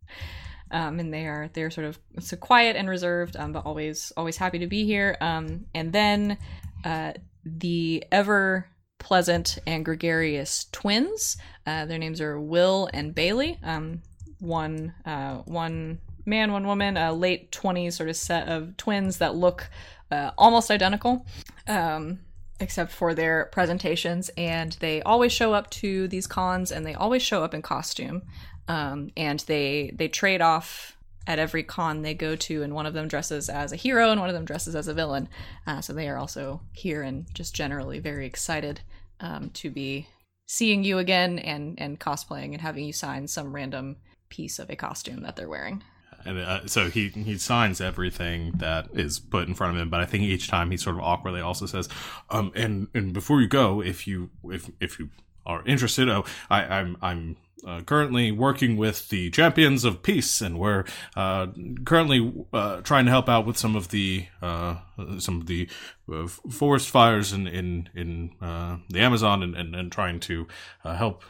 um, 0.70 0.98
and 0.98 1.12
they 1.12 1.26
are 1.26 1.50
they're 1.52 1.70
sort 1.70 1.86
of 1.86 1.98
so 2.18 2.36
quiet 2.36 2.76
and 2.76 2.88
reserved, 2.88 3.36
um, 3.36 3.52
but 3.52 3.66
always 3.66 4.12
always 4.16 4.36
happy 4.36 4.58
to 4.60 4.66
be 4.66 4.84
here. 4.84 5.16
Um, 5.20 5.66
and 5.74 5.92
then 5.92 6.38
uh, 6.84 7.12
the 7.44 8.04
ever 8.10 8.66
pleasant 8.98 9.58
and 9.66 9.84
gregarious 9.84 10.66
twins. 10.72 11.36
Uh, 11.70 11.86
their 11.86 11.98
names 11.98 12.20
are 12.20 12.40
Will 12.40 12.88
and 12.92 13.14
Bailey. 13.14 13.58
Um, 13.62 14.02
one 14.40 14.92
uh, 15.04 15.36
one 15.44 16.00
man, 16.26 16.50
one 16.50 16.66
woman, 16.66 16.96
a 16.96 17.12
late 17.12 17.52
twenties 17.52 17.96
sort 17.96 18.08
of 18.08 18.16
set 18.16 18.48
of 18.48 18.76
twins 18.76 19.18
that 19.18 19.36
look 19.36 19.70
uh, 20.10 20.32
almost 20.36 20.70
identical, 20.70 21.24
um, 21.68 22.18
except 22.58 22.90
for 22.90 23.14
their 23.14 23.44
presentations. 23.52 24.30
And 24.36 24.76
they 24.80 25.00
always 25.02 25.32
show 25.32 25.54
up 25.54 25.70
to 25.70 26.08
these 26.08 26.26
cons, 26.26 26.72
and 26.72 26.84
they 26.84 26.94
always 26.94 27.22
show 27.22 27.44
up 27.44 27.54
in 27.54 27.62
costume. 27.62 28.22
Um, 28.66 29.10
and 29.16 29.40
they 29.40 29.92
they 29.94 30.08
trade 30.08 30.40
off 30.40 30.96
at 31.26 31.38
every 31.38 31.62
con 31.62 32.02
they 32.02 32.14
go 32.14 32.34
to, 32.34 32.62
and 32.64 32.74
one 32.74 32.86
of 32.86 32.94
them 32.94 33.06
dresses 33.06 33.48
as 33.48 33.72
a 33.72 33.76
hero, 33.76 34.10
and 34.10 34.20
one 34.20 34.30
of 34.30 34.34
them 34.34 34.44
dresses 34.44 34.74
as 34.74 34.88
a 34.88 34.94
villain. 34.94 35.28
Uh, 35.66 35.80
so 35.80 35.92
they 35.92 36.08
are 36.08 36.18
also 36.18 36.62
here 36.72 37.02
and 37.02 37.26
just 37.34 37.54
generally 37.54 38.00
very 38.00 38.26
excited 38.26 38.80
um, 39.20 39.50
to 39.50 39.70
be 39.70 40.08
seeing 40.50 40.82
you 40.82 40.98
again 40.98 41.38
and 41.38 41.80
and 41.80 42.00
cosplaying 42.00 42.50
and 42.52 42.60
having 42.60 42.84
you 42.84 42.92
sign 42.92 43.28
some 43.28 43.54
random 43.54 43.96
piece 44.30 44.58
of 44.58 44.68
a 44.68 44.74
costume 44.74 45.22
that 45.22 45.36
they're 45.36 45.48
wearing 45.48 45.80
and 46.24 46.38
uh, 46.38 46.66
so 46.66 46.90
he 46.90 47.08
he 47.08 47.38
signs 47.38 47.80
everything 47.80 48.50
that 48.56 48.88
is 48.92 49.20
put 49.20 49.46
in 49.48 49.54
front 49.54 49.74
of 49.74 49.80
him. 49.80 49.88
But 49.88 50.00
I 50.00 50.04
think 50.04 50.24
each 50.24 50.48
time 50.48 50.70
he 50.70 50.76
sort 50.76 50.96
of 50.96 51.02
awkwardly 51.02 51.40
also 51.40 51.64
says, 51.64 51.88
um, 52.28 52.52
and 52.54 52.88
and 52.92 53.14
before 53.14 53.40
you 53.40 53.48
go, 53.48 53.80
if 53.80 54.06
you 54.06 54.28
if 54.44 54.70
if 54.80 54.98
you 54.98 55.08
are 55.46 55.64
interested, 55.64 56.10
oh, 56.10 56.26
I, 56.50 56.64
I'm 56.64 56.98
I'm 57.00 57.36
uh, 57.66 57.80
currently 57.82 58.32
working 58.32 58.76
with 58.76 59.08
the 59.08 59.30
Champions 59.30 59.84
of 59.84 60.02
Peace, 60.02 60.40
and 60.40 60.58
we're 60.58 60.84
uh, 61.16 61.48
currently 61.84 62.32
uh, 62.52 62.80
trying 62.82 63.04
to 63.04 63.10
help 63.10 63.28
out 63.28 63.46
with 63.46 63.56
some 63.56 63.76
of 63.76 63.88
the 63.88 64.26
uh, 64.42 64.76
some 65.18 65.40
of 65.40 65.46
the 65.46 65.68
uh, 66.12 66.26
forest 66.26 66.88
fires 66.88 67.32
in 67.32 67.46
in 67.46 67.88
in 67.94 68.30
uh, 68.40 68.78
the 68.88 69.00
Amazon, 69.00 69.42
and, 69.42 69.54
and, 69.54 69.74
and 69.74 69.92
trying 69.92 70.20
to 70.20 70.46
help 70.84 71.24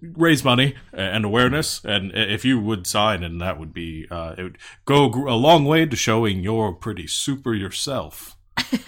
raise 0.00 0.44
money 0.44 0.76
and 0.92 1.24
awareness. 1.24 1.84
And 1.84 2.12
if 2.14 2.44
you 2.44 2.60
would 2.60 2.86
sign, 2.86 3.24
and 3.24 3.40
that 3.40 3.58
would 3.58 3.72
be, 3.72 4.06
it 4.10 4.42
would 4.42 4.58
go 4.84 5.06
a 5.06 5.34
long 5.34 5.64
way 5.64 5.86
to 5.86 5.96
showing 5.96 6.44
you're 6.44 6.72
pretty 6.72 7.08
super 7.08 7.52
yourself. 7.52 8.36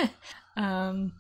um, 0.56 1.12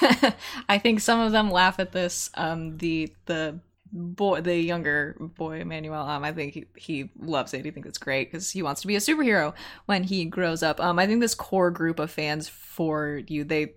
I 0.68 0.78
think 0.78 1.00
some 1.00 1.20
of 1.20 1.32
them 1.32 1.50
laugh 1.50 1.78
at 1.78 1.92
this. 1.92 2.30
Um, 2.34 2.78
the 2.78 3.12
the 3.26 3.60
boy, 3.92 4.40
the 4.40 4.56
younger 4.56 5.16
boy, 5.18 5.64
Manuel. 5.64 6.06
um, 6.08 6.24
I 6.24 6.32
think 6.32 6.54
he, 6.54 6.64
he 6.76 7.10
loves 7.18 7.54
it. 7.54 7.64
He 7.64 7.70
thinks 7.70 7.88
it's 7.88 7.98
great 7.98 8.30
because 8.30 8.50
he 8.50 8.62
wants 8.62 8.80
to 8.82 8.86
be 8.86 8.96
a 8.96 9.00
superhero 9.00 9.54
when 9.86 10.04
he 10.04 10.24
grows 10.24 10.62
up. 10.62 10.80
Um, 10.80 10.98
I 10.98 11.06
think 11.06 11.20
this 11.20 11.34
core 11.34 11.70
group 11.70 11.98
of 11.98 12.10
fans 12.10 12.48
for 12.48 13.22
you, 13.26 13.44
they 13.44 13.74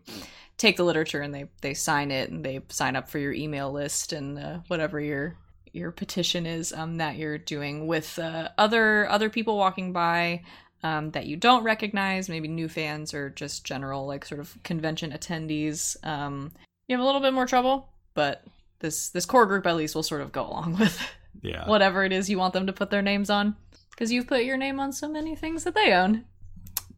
take 0.57 0.77
the 0.77 0.83
literature 0.83 1.21
and 1.21 1.33
they 1.33 1.45
they 1.61 1.73
sign 1.73 2.11
it 2.11 2.29
and 2.29 2.43
they 2.43 2.61
sign 2.69 2.95
up 2.95 3.09
for 3.09 3.17
your 3.17 3.33
email 3.33 3.71
list 3.71 4.13
and 4.13 4.37
uh, 4.37 4.59
whatever 4.67 4.99
your 4.99 5.37
your 5.71 5.91
petition 5.91 6.45
is 6.45 6.73
um, 6.73 6.97
that 6.97 7.15
you're 7.15 7.37
doing 7.37 7.87
with 7.87 8.19
uh, 8.19 8.49
other 8.57 9.09
other 9.09 9.29
people 9.29 9.57
walking 9.57 9.93
by 9.93 10.41
um, 10.83 11.11
that 11.11 11.25
you 11.25 11.35
don't 11.35 11.63
recognize, 11.63 12.29
maybe 12.29 12.47
new 12.47 12.69
fans 12.69 13.13
or 13.13 13.29
just 13.29 13.65
general 13.65 14.05
like 14.05 14.25
sort 14.25 14.39
of 14.39 14.57
convention 14.63 15.11
attendees. 15.11 15.95
Um, 16.05 16.51
you 16.87 16.95
have 16.95 17.03
a 17.03 17.05
little 17.05 17.21
bit 17.21 17.33
more 17.33 17.45
trouble, 17.45 17.89
but 18.13 18.43
this 18.79 19.09
this 19.09 19.25
core 19.25 19.45
group 19.45 19.65
at 19.65 19.75
least 19.75 19.95
will 19.95 20.03
sort 20.03 20.21
of 20.21 20.31
go 20.31 20.47
along 20.47 20.77
with 20.79 20.99
yeah 21.41 21.67
whatever 21.67 22.03
it 22.03 22.11
is 22.11 22.29
you 22.29 22.37
want 22.37 22.53
them 22.53 22.67
to 22.67 22.73
put 22.73 22.89
their 22.89 23.01
names 23.01 23.29
on 23.29 23.55
because 23.91 24.11
you've 24.11 24.27
put 24.27 24.43
your 24.43 24.57
name 24.57 24.79
on 24.79 24.93
so 24.93 25.07
many 25.09 25.35
things 25.35 25.65
that 25.65 25.75
they 25.75 25.91
own. 25.91 26.23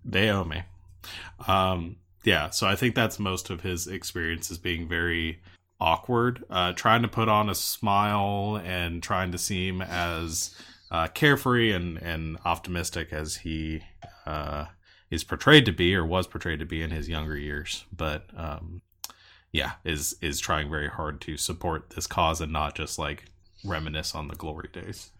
They 0.05 0.29
owe 0.29 0.43
me. 0.43 0.63
Um, 1.47 1.97
yeah, 2.23 2.51
so 2.51 2.67
I 2.67 2.75
think 2.75 2.93
that's 2.93 3.17
most 3.17 3.50
of 3.50 3.61
his 3.61 3.88
experience 3.88 4.51
as 4.51 4.59
being 4.59 4.88
very 4.88 5.41
awkward, 5.79 6.43
uh, 6.50 6.73
trying 6.73 7.01
to 7.01 7.07
put 7.07 7.27
on 7.27 7.50
a 7.50 7.55
smile 7.55 8.61
and 8.63 9.01
trying 9.01 9.31
to 9.31 9.38
seem 9.39 9.81
as 9.81 10.55
uh, 10.91 11.07
carefree 11.07 11.71
and, 11.71 11.98
and 11.98 12.38
optimistic 12.45 13.12
as 13.12 13.38
he 13.38 13.81
uh, 14.25 14.65
is 15.10 15.24
portrayed 15.24 15.65
to 15.65 15.71
be 15.71 15.95
or 15.95 16.05
was 16.05 16.27
portrayed 16.27 16.60
to 16.60 16.65
be 16.65 16.81
in 16.81 16.91
his 16.91 17.10
younger 17.10 17.38
years. 17.38 17.86
But 17.95 18.25
um, 18.36 18.81
yeah, 19.51 19.74
is 19.83 20.15
is 20.21 20.39
trying 20.39 20.69
very 20.69 20.89
hard 20.89 21.21
to 21.21 21.38
support 21.38 21.91
this 21.91 22.07
cause 22.07 22.41
and 22.41 22.51
not 22.51 22.75
just 22.75 23.00
like 23.00 23.25
reminisce 23.63 24.13
on 24.13 24.27
the 24.27 24.36
glory 24.36 24.69
days. 24.71 25.12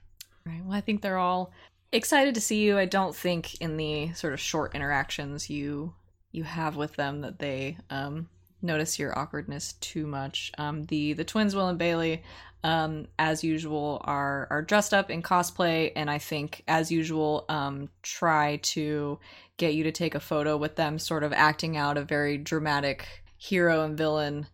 Right. 0.46 0.62
Well, 0.64 0.78
I 0.78 0.82
think 0.82 1.02
they're 1.02 1.18
all 1.18 1.52
excited 1.92 2.36
to 2.36 2.42
see 2.42 2.62
you. 2.62 2.78
I 2.78 2.86
don't 2.86 3.16
think 3.16 3.60
in 3.62 3.78
the 3.78 4.14
sort 4.14 4.34
of 4.34 4.40
short 4.40 4.76
interactions 4.76 5.50
you 5.50 5.94
you 6.32 6.44
have 6.44 6.76
with 6.76 6.96
them 6.96 7.22
that 7.22 7.40
they 7.40 7.78
um, 7.90 8.30
notice 8.62 8.98
your 8.98 9.18
awkwardness 9.18 9.74
too 9.74 10.08
much. 10.08 10.52
Um, 10.58 10.84
the 10.86 11.14
the 11.14 11.24
twins 11.24 11.56
Will 11.56 11.68
and 11.68 11.80
Bailey, 11.80 12.24
um, 12.64 13.08
as 13.18 13.44
usual, 13.44 14.02
are 14.04 14.48
are 14.50 14.62
dressed 14.62 14.94
up 14.94 15.10
in 15.10 15.22
cosplay, 15.22 15.92
and 15.96 16.10
I 16.10 16.18
think 16.18 16.64
as 16.68 16.92
usual 16.92 17.46
um, 17.50 17.90
try 18.04 18.58
to 18.58 19.20
get 19.58 19.74
you 19.74 19.84
to 19.84 19.92
take 19.92 20.16
a 20.16 20.20
photo 20.20 20.58
with 20.58 20.76
them, 20.76 21.00
sort 21.00 21.24
of 21.24 21.34
acting 21.34 21.78
out 21.78 21.98
a 21.98 22.04
very 22.04 22.38
dramatic 22.38 23.08
hero 23.38 23.84
and 23.84 23.98
villain 23.98 24.48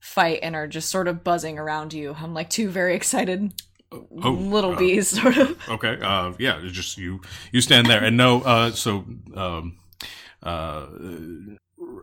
fight, 0.00 0.40
and 0.42 0.54
are 0.54 0.66
just 0.66 0.90
sort 0.90 1.08
of 1.08 1.24
buzzing 1.24 1.58
around 1.58 1.92
you. 1.92 2.14
I'm 2.18 2.34
like 2.34 2.50
two 2.50 2.68
very 2.68 2.94
excited 2.94 3.52
oh, 3.92 4.30
little 4.30 4.72
uh, 4.72 4.78
bees, 4.78 5.08
sort 5.20 5.36
of. 5.36 5.58
Okay, 5.68 5.98
uh, 6.00 6.32
yeah, 6.38 6.60
just 6.66 6.98
you 6.98 7.20
you 7.52 7.60
stand 7.60 7.86
there 7.86 8.02
and 8.02 8.16
no, 8.16 8.42
uh, 8.42 8.70
so. 8.70 9.04
Um 9.34 9.78
uh, 10.42 10.86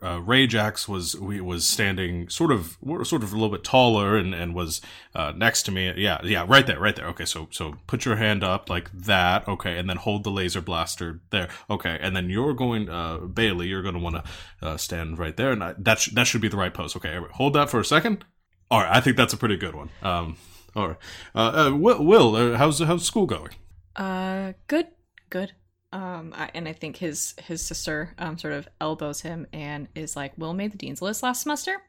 uh, 0.03 0.19
Rajax 0.19 0.87
was 0.87 1.15
we 1.15 1.39
was 1.39 1.65
standing 1.65 2.27
sort 2.29 2.51
of 2.51 2.77
sort 3.03 3.23
of 3.23 3.31
a 3.31 3.35
little 3.35 3.49
bit 3.49 3.63
taller 3.63 4.17
and 4.17 4.35
and 4.35 4.53
was 4.53 4.81
uh, 5.15 5.31
next 5.35 5.63
to 5.63 5.71
me. 5.71 5.93
Yeah, 5.95 6.19
yeah, 6.23 6.45
right 6.47 6.67
there, 6.67 6.79
right 6.79 6.95
there. 6.95 7.07
Okay, 7.07 7.25
so 7.25 7.47
so 7.51 7.75
put 7.87 8.05
your 8.05 8.17
hand 8.17 8.43
up 8.43 8.69
like 8.69 8.91
that. 8.91 9.47
Okay, 9.47 9.77
and 9.77 9.89
then 9.89 9.97
hold 9.97 10.23
the 10.23 10.31
laser 10.31 10.61
blaster 10.61 11.21
there. 11.29 11.47
Okay, 11.69 11.97
and 12.01 12.15
then 12.15 12.29
you're 12.29 12.53
going 12.53 12.89
uh, 12.89 13.19
Bailey. 13.19 13.67
You're 13.67 13.81
going 13.81 13.95
to 13.95 14.01
want 14.01 14.17
to 14.17 14.67
uh, 14.67 14.77
stand 14.77 15.17
right 15.17 15.37
there, 15.37 15.51
and 15.51 15.63
I, 15.63 15.73
that 15.77 15.99
sh- 15.99 16.11
that 16.11 16.27
should 16.27 16.41
be 16.41 16.49
the 16.49 16.57
right 16.57 16.73
pose. 16.73 16.95
Okay, 16.95 17.17
hold 17.31 17.53
that 17.53 17.69
for 17.69 17.79
a 17.79 17.85
second. 17.85 18.25
All 18.69 18.81
right, 18.81 18.95
I 18.95 18.99
think 19.01 19.17
that's 19.17 19.33
a 19.33 19.37
pretty 19.37 19.57
good 19.57 19.75
one. 19.75 19.89
Um, 20.01 20.37
all 20.75 20.89
right, 20.89 20.97
uh, 21.35 21.67
uh, 21.67 21.75
Will, 21.75 22.03
Will 22.03 22.57
how's 22.57 22.79
how's 22.79 23.05
school 23.05 23.25
going? 23.25 23.51
Uh, 23.95 24.53
good, 24.67 24.87
good. 25.29 25.53
Um, 25.93 26.33
I, 26.35 26.49
and 26.55 26.67
I 26.67 26.73
think 26.73 26.97
his 26.97 27.35
his 27.45 27.63
sister 27.63 28.15
um, 28.17 28.35
sort 28.39 28.53
of 28.53 28.67
elbows 28.81 29.21
him 29.21 29.45
and 29.53 29.87
is 29.93 30.15
like, 30.15 30.33
"Will 30.39 30.53
made 30.53 30.71
the 30.71 30.77
dean's 30.77 31.03
list 31.03 31.21
last 31.21 31.43
semester." 31.43 31.83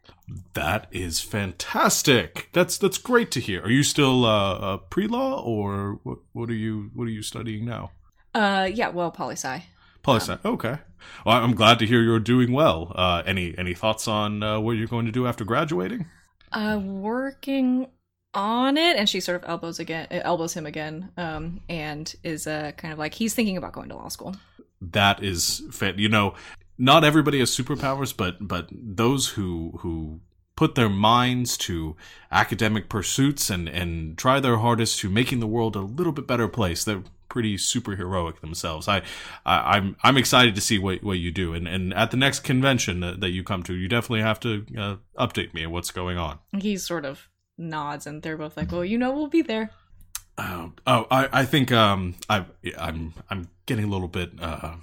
That 0.53 0.89
is 0.91 1.21
fantastic. 1.21 2.51
That's 2.53 2.77
that's 2.77 2.99
great 2.99 3.31
to 3.31 3.41
hear. 3.41 3.63
Are 3.63 3.71
you 3.71 3.83
still 3.83 4.27
uh, 4.27 4.77
pre 4.77 5.07
law 5.07 5.41
or 5.41 6.01
what? 6.03 6.19
What 6.35 6.51
are 6.51 6.55
you 6.55 6.91
What 6.93 7.05
are 7.05 7.13
you 7.13 7.23
studying 7.23 7.65
now? 7.65 7.93
Uh, 8.35 8.69
yeah, 8.71 8.89
well, 8.89 9.11
poli 9.11 9.37
sci. 9.37 9.65
Poli 10.03 10.21
sci. 10.21 10.33
Um, 10.33 10.39
okay. 10.45 10.77
Well, 11.25 11.43
I'm 11.43 11.55
glad 11.55 11.79
to 11.79 11.87
hear 11.87 12.03
you're 12.03 12.21
doing 12.21 12.53
well. 12.53 12.93
Uh, 12.95 13.23
any 13.25 13.57
any 13.57 13.73
thoughts 13.73 14.07
on 14.07 14.43
uh, 14.43 14.61
what 14.61 14.73
you're 14.73 14.87
going 14.87 15.07
to 15.07 15.13
do 15.13 15.27
after 15.27 15.45
graduating? 15.45 16.05
Uh, 16.53 16.79
working 16.79 17.89
on 18.35 18.77
it 18.77 18.97
and 18.97 19.09
she 19.09 19.21
sort 19.21 19.43
of 19.43 19.49
elbows 19.49 19.79
again 19.79 20.07
elbows 20.11 20.55
him 20.55 20.67
again 20.67 21.11
um, 21.17 21.61
and 21.69 22.15
is 22.23 22.47
uh, 22.47 22.73
kind 22.77 22.93
of 22.93 22.99
like 22.99 23.15
he's 23.15 23.35
thinking 23.35 23.57
about 23.57 23.73
going 23.73 23.89
to 23.89 23.97
law 23.97 24.09
school. 24.09 24.37
That 24.81 25.23
is 25.23 25.63
fit 25.71 25.99
you 25.99 26.09
know 26.09 26.35
not 26.77 27.05
everybody 27.05 27.39
has 27.39 27.51
superpowers 27.51 28.17
but 28.17 28.47
but 28.47 28.69
those 28.73 29.29
who 29.29 29.79
who 29.81 30.21
put 30.57 30.77
their 30.77 30.89
minds 30.89 31.57
to 31.57 31.97
academic 32.31 32.89
pursuits 32.89 33.51
and 33.51 33.69
and 33.69 34.19
try 34.19 34.41
their 34.41 34.59
hardest 34.59 34.99
to 35.01 35.09
making 35.09 35.41
the 35.41 35.47
world 35.47 35.77
a 35.77 35.81
little 35.81 36.13
bit 36.13 36.27
better 36.27 36.49
place 36.49 36.85
they're 36.85 37.03
pretty 37.35 37.57
superheroic 37.57 38.41
themselves. 38.41 38.87
I, 38.87 39.03
I 39.45 39.77
am 39.77 39.85
I'm, 39.85 39.97
I'm 40.05 40.17
excited 40.17 40.55
to 40.55 40.61
see 40.61 40.79
what 40.79 41.03
what 41.03 41.19
you 41.19 41.33
do 41.33 41.53
and 41.53 41.67
and 41.67 41.93
at 41.93 42.13
the 42.13 42.17
next 42.17 42.41
convention 42.41 43.01
that, 43.01 43.21
that 43.21 43.31
you 43.31 43.43
come 43.43 43.65
to 43.65 43.75
you 43.75 43.89
definitely 43.89 44.21
have 44.21 44.39
to 44.41 44.65
uh, 44.79 44.97
update 45.19 45.53
me 45.53 45.65
on 45.65 45.73
what's 45.73 45.91
going 45.91 46.17
on. 46.17 46.39
He's 46.57 46.87
sort 46.87 47.05
of 47.05 47.29
nods 47.57 48.07
and 48.07 48.23
they're 48.23 48.37
both 48.37 48.57
like, 48.57 48.73
"Well, 48.73 48.85
you 48.85 48.99
know, 48.99 49.13
we'll 49.13 49.29
be 49.29 49.43
there." 49.43 49.71
Oh, 50.39 50.73
oh 50.87 51.07
I, 51.11 51.29
I 51.33 51.45
think 51.45 51.73
um, 51.73 52.17
I, 52.29 52.45
I'm, 52.79 53.15
I'm 53.31 53.49
getting 53.67 53.85
a 53.85 53.89
little 53.89 54.09
bit. 54.09 54.33
Uh, 54.41 54.77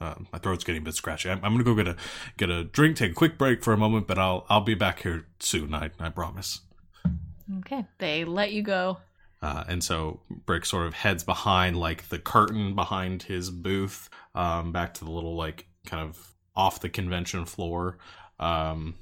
uh, 0.00 0.14
my 0.32 0.38
throat's 0.38 0.64
getting 0.64 0.82
a 0.82 0.84
bit 0.84 0.94
scratchy. 0.94 1.30
I'm, 1.30 1.44
I'm, 1.44 1.52
gonna 1.52 1.64
go 1.64 1.74
get 1.74 1.88
a 1.88 1.96
get 2.36 2.50
a 2.50 2.64
drink, 2.64 2.96
take 2.96 3.12
a 3.12 3.14
quick 3.14 3.36
break 3.36 3.62
for 3.62 3.72
a 3.72 3.76
moment, 3.76 4.06
but 4.06 4.18
I'll 4.18 4.46
I'll 4.48 4.62
be 4.62 4.74
back 4.74 5.02
here 5.02 5.26
soon. 5.38 5.74
I 5.74 5.90
I 6.00 6.08
promise. 6.08 6.60
Okay. 7.58 7.84
They 7.98 8.24
let 8.24 8.52
you 8.52 8.62
go. 8.62 8.98
Uh, 9.42 9.64
and 9.68 9.82
so 9.82 10.20
Brick 10.46 10.66
sort 10.66 10.86
of 10.86 10.94
heads 10.94 11.24
behind 11.24 11.76
like 11.76 12.08
the 12.08 12.18
curtain 12.18 12.74
behind 12.74 13.22
his 13.22 13.50
booth, 13.50 14.08
um, 14.34 14.70
back 14.70 14.94
to 14.94 15.04
the 15.04 15.10
little 15.10 15.34
like 15.34 15.66
kind 15.86 16.06
of 16.06 16.34
off 16.54 16.80
the 16.80 16.88
convention 16.88 17.44
floor, 17.46 17.98
um, 18.38 18.94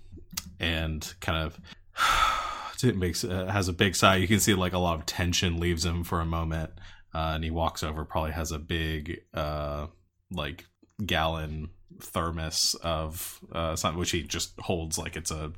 and 0.61 1.15
kind 1.21 1.45
of 1.45 1.61
it 2.85 2.97
makes 2.97 3.25
uh, 3.25 3.47
has 3.47 3.69
a 3.69 3.73
big 3.73 3.95
sigh. 3.97 4.17
You 4.17 4.29
can 4.29 4.41
see 4.41 4.55
like 4.55 4.73
a 4.73 4.79
lot 4.79 4.99
of 4.99 5.07
tension 5.07 5.59
leaves 5.59 5.85
him 5.85 6.05
for 6.05 6.21
a 6.21 6.27
moment, 6.27 6.71
uh, 7.15 7.33
and 7.35 7.45
he 7.45 7.51
walks 7.51 7.83
over. 7.83 8.05
Probably 8.05 8.33
has 8.33 8.53
a 8.53 8.59
big 8.59 9.23
uh, 9.35 9.87
like 10.31 10.65
gallon 11.05 11.71
thermos 12.01 12.75
of 12.83 13.41
uh, 13.53 13.77
something 13.77 13.99
which 13.99 14.11
he 14.11 14.23
just 14.23 14.59
holds 14.61 14.99
like 14.99 15.17
it's 15.17 15.31
a 15.31 15.53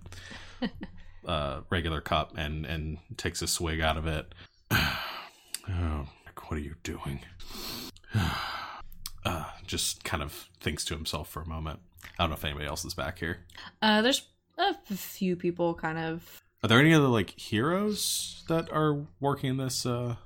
uh, 1.26 1.60
regular 1.70 2.00
cup 2.00 2.36
and 2.36 2.64
and 2.66 2.98
takes 3.16 3.42
a 3.42 3.46
swig 3.46 3.80
out 3.80 3.96
of 3.96 4.06
it. 4.06 4.34
oh, 4.70 6.08
what 6.46 6.56
are 6.56 6.58
you 6.58 6.74
doing? 6.82 7.20
uh, 9.24 9.44
just 9.66 10.04
kind 10.04 10.22
of 10.22 10.48
thinks 10.60 10.84
to 10.86 10.94
himself 10.94 11.28
for 11.28 11.42
a 11.42 11.46
moment. 11.46 11.80
I 12.18 12.22
don't 12.22 12.30
know 12.30 12.36
if 12.36 12.44
anybody 12.44 12.66
else 12.66 12.84
is 12.84 12.94
back 12.94 13.18
here. 13.18 13.38
Uh, 13.82 14.02
there's 14.02 14.26
a 14.58 14.74
few 14.94 15.36
people 15.36 15.74
kind 15.74 15.98
of. 15.98 16.42
Are 16.62 16.68
there 16.68 16.78
any 16.78 16.92
other 16.92 17.08
like 17.08 17.38
heroes 17.38 18.44
that 18.48 18.70
are 18.70 19.06
working 19.18 19.50
in 19.50 19.56
this 19.56 19.86
uh, 19.86 20.16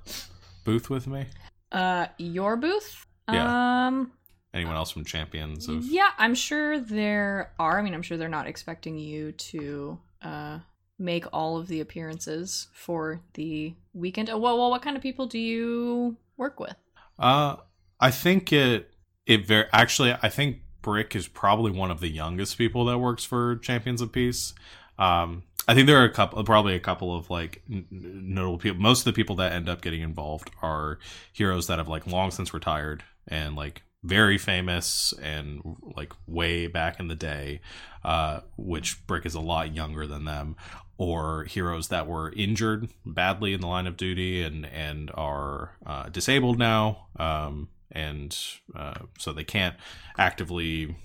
booth 0.65 0.89
with 0.89 1.07
me? 1.07 1.27
Uh, 1.71 2.07
your 2.17 2.57
booth. 2.57 3.05
Yeah. 3.31 3.87
Um. 3.87 4.11
Anyone 4.53 4.75
else 4.75 4.91
from 4.91 5.03
Champions 5.03 5.67
of? 5.67 5.85
Yeah, 5.85 6.11
I'm 6.17 6.35
sure 6.35 6.79
there 6.79 7.51
are. 7.59 7.79
I 7.79 7.81
mean, 7.81 7.93
I'm 7.93 8.01
sure 8.01 8.17
they're 8.17 8.29
not 8.29 8.47
expecting 8.47 8.97
you 8.97 9.31
to 9.31 9.99
uh 10.21 10.59
make 10.97 11.25
all 11.33 11.57
of 11.57 11.67
the 11.67 11.81
appearances 11.81 12.67
for 12.73 13.21
the 13.33 13.73
weekend. 13.93 14.29
Oh, 14.29 14.37
well, 14.37 14.57
well, 14.57 14.69
what 14.69 14.81
kind 14.81 14.95
of 14.95 15.03
people 15.03 15.27
do 15.27 15.39
you 15.39 16.15
work 16.37 16.59
with? 16.59 16.75
Uh, 17.19 17.57
I 17.99 18.11
think 18.11 18.51
it 18.51 18.91
it 19.25 19.47
very 19.47 19.65
actually 19.71 20.13
I 20.21 20.29
think 20.29 20.59
Brick 20.81 21.15
is 21.15 21.27
probably 21.27 21.71
one 21.71 21.91
of 21.91 21.99
the 21.99 22.09
youngest 22.09 22.57
people 22.57 22.85
that 22.85 22.99
works 22.99 23.23
for 23.23 23.57
Champions 23.57 24.01
of 24.01 24.11
Peace. 24.11 24.53
Um, 24.97 25.43
I 25.67 25.73
think 25.73 25.87
there 25.87 25.99
are 25.99 26.05
a 26.05 26.11
couple, 26.11 26.43
probably 26.43 26.75
a 26.75 26.79
couple 26.79 27.15
of 27.15 27.29
like 27.29 27.63
notable 27.67 28.57
people. 28.57 28.79
Most 28.79 28.99
of 28.99 29.05
the 29.05 29.13
people 29.13 29.35
that 29.37 29.51
end 29.51 29.67
up 29.67 29.81
getting 29.81 30.01
involved 30.01 30.51
are 30.61 30.99
heroes 31.33 31.67
that 31.67 31.79
have 31.79 31.87
like 31.87 32.05
long 32.05 32.31
since 32.31 32.53
retired 32.53 33.03
and 33.27 33.55
like 33.55 33.81
very 34.03 34.37
famous 34.37 35.13
and 35.21 35.61
like 35.95 36.13
way 36.27 36.67
back 36.67 36.99
in 36.99 37.07
the 37.07 37.15
day, 37.15 37.61
uh, 38.03 38.41
which 38.57 39.05
Brick 39.07 39.25
is 39.25 39.33
a 39.33 39.39
lot 39.39 39.73
younger 39.73 40.05
than 40.05 40.25
them, 40.25 40.55
or 40.97 41.45
heroes 41.45 41.87
that 41.87 42.07
were 42.07 42.31
injured 42.33 42.89
badly 43.05 43.53
in 43.53 43.61
the 43.61 43.67
line 43.67 43.87
of 43.87 43.97
duty 43.97 44.43
and 44.43 44.65
and 44.67 45.09
are 45.15 45.71
uh, 45.85 46.09
disabled 46.09 46.59
now, 46.59 47.07
um, 47.17 47.69
and 47.91 48.37
uh, 48.75 48.93
so 49.17 49.33
they 49.33 49.43
can't 49.43 49.75
actively 50.17 50.95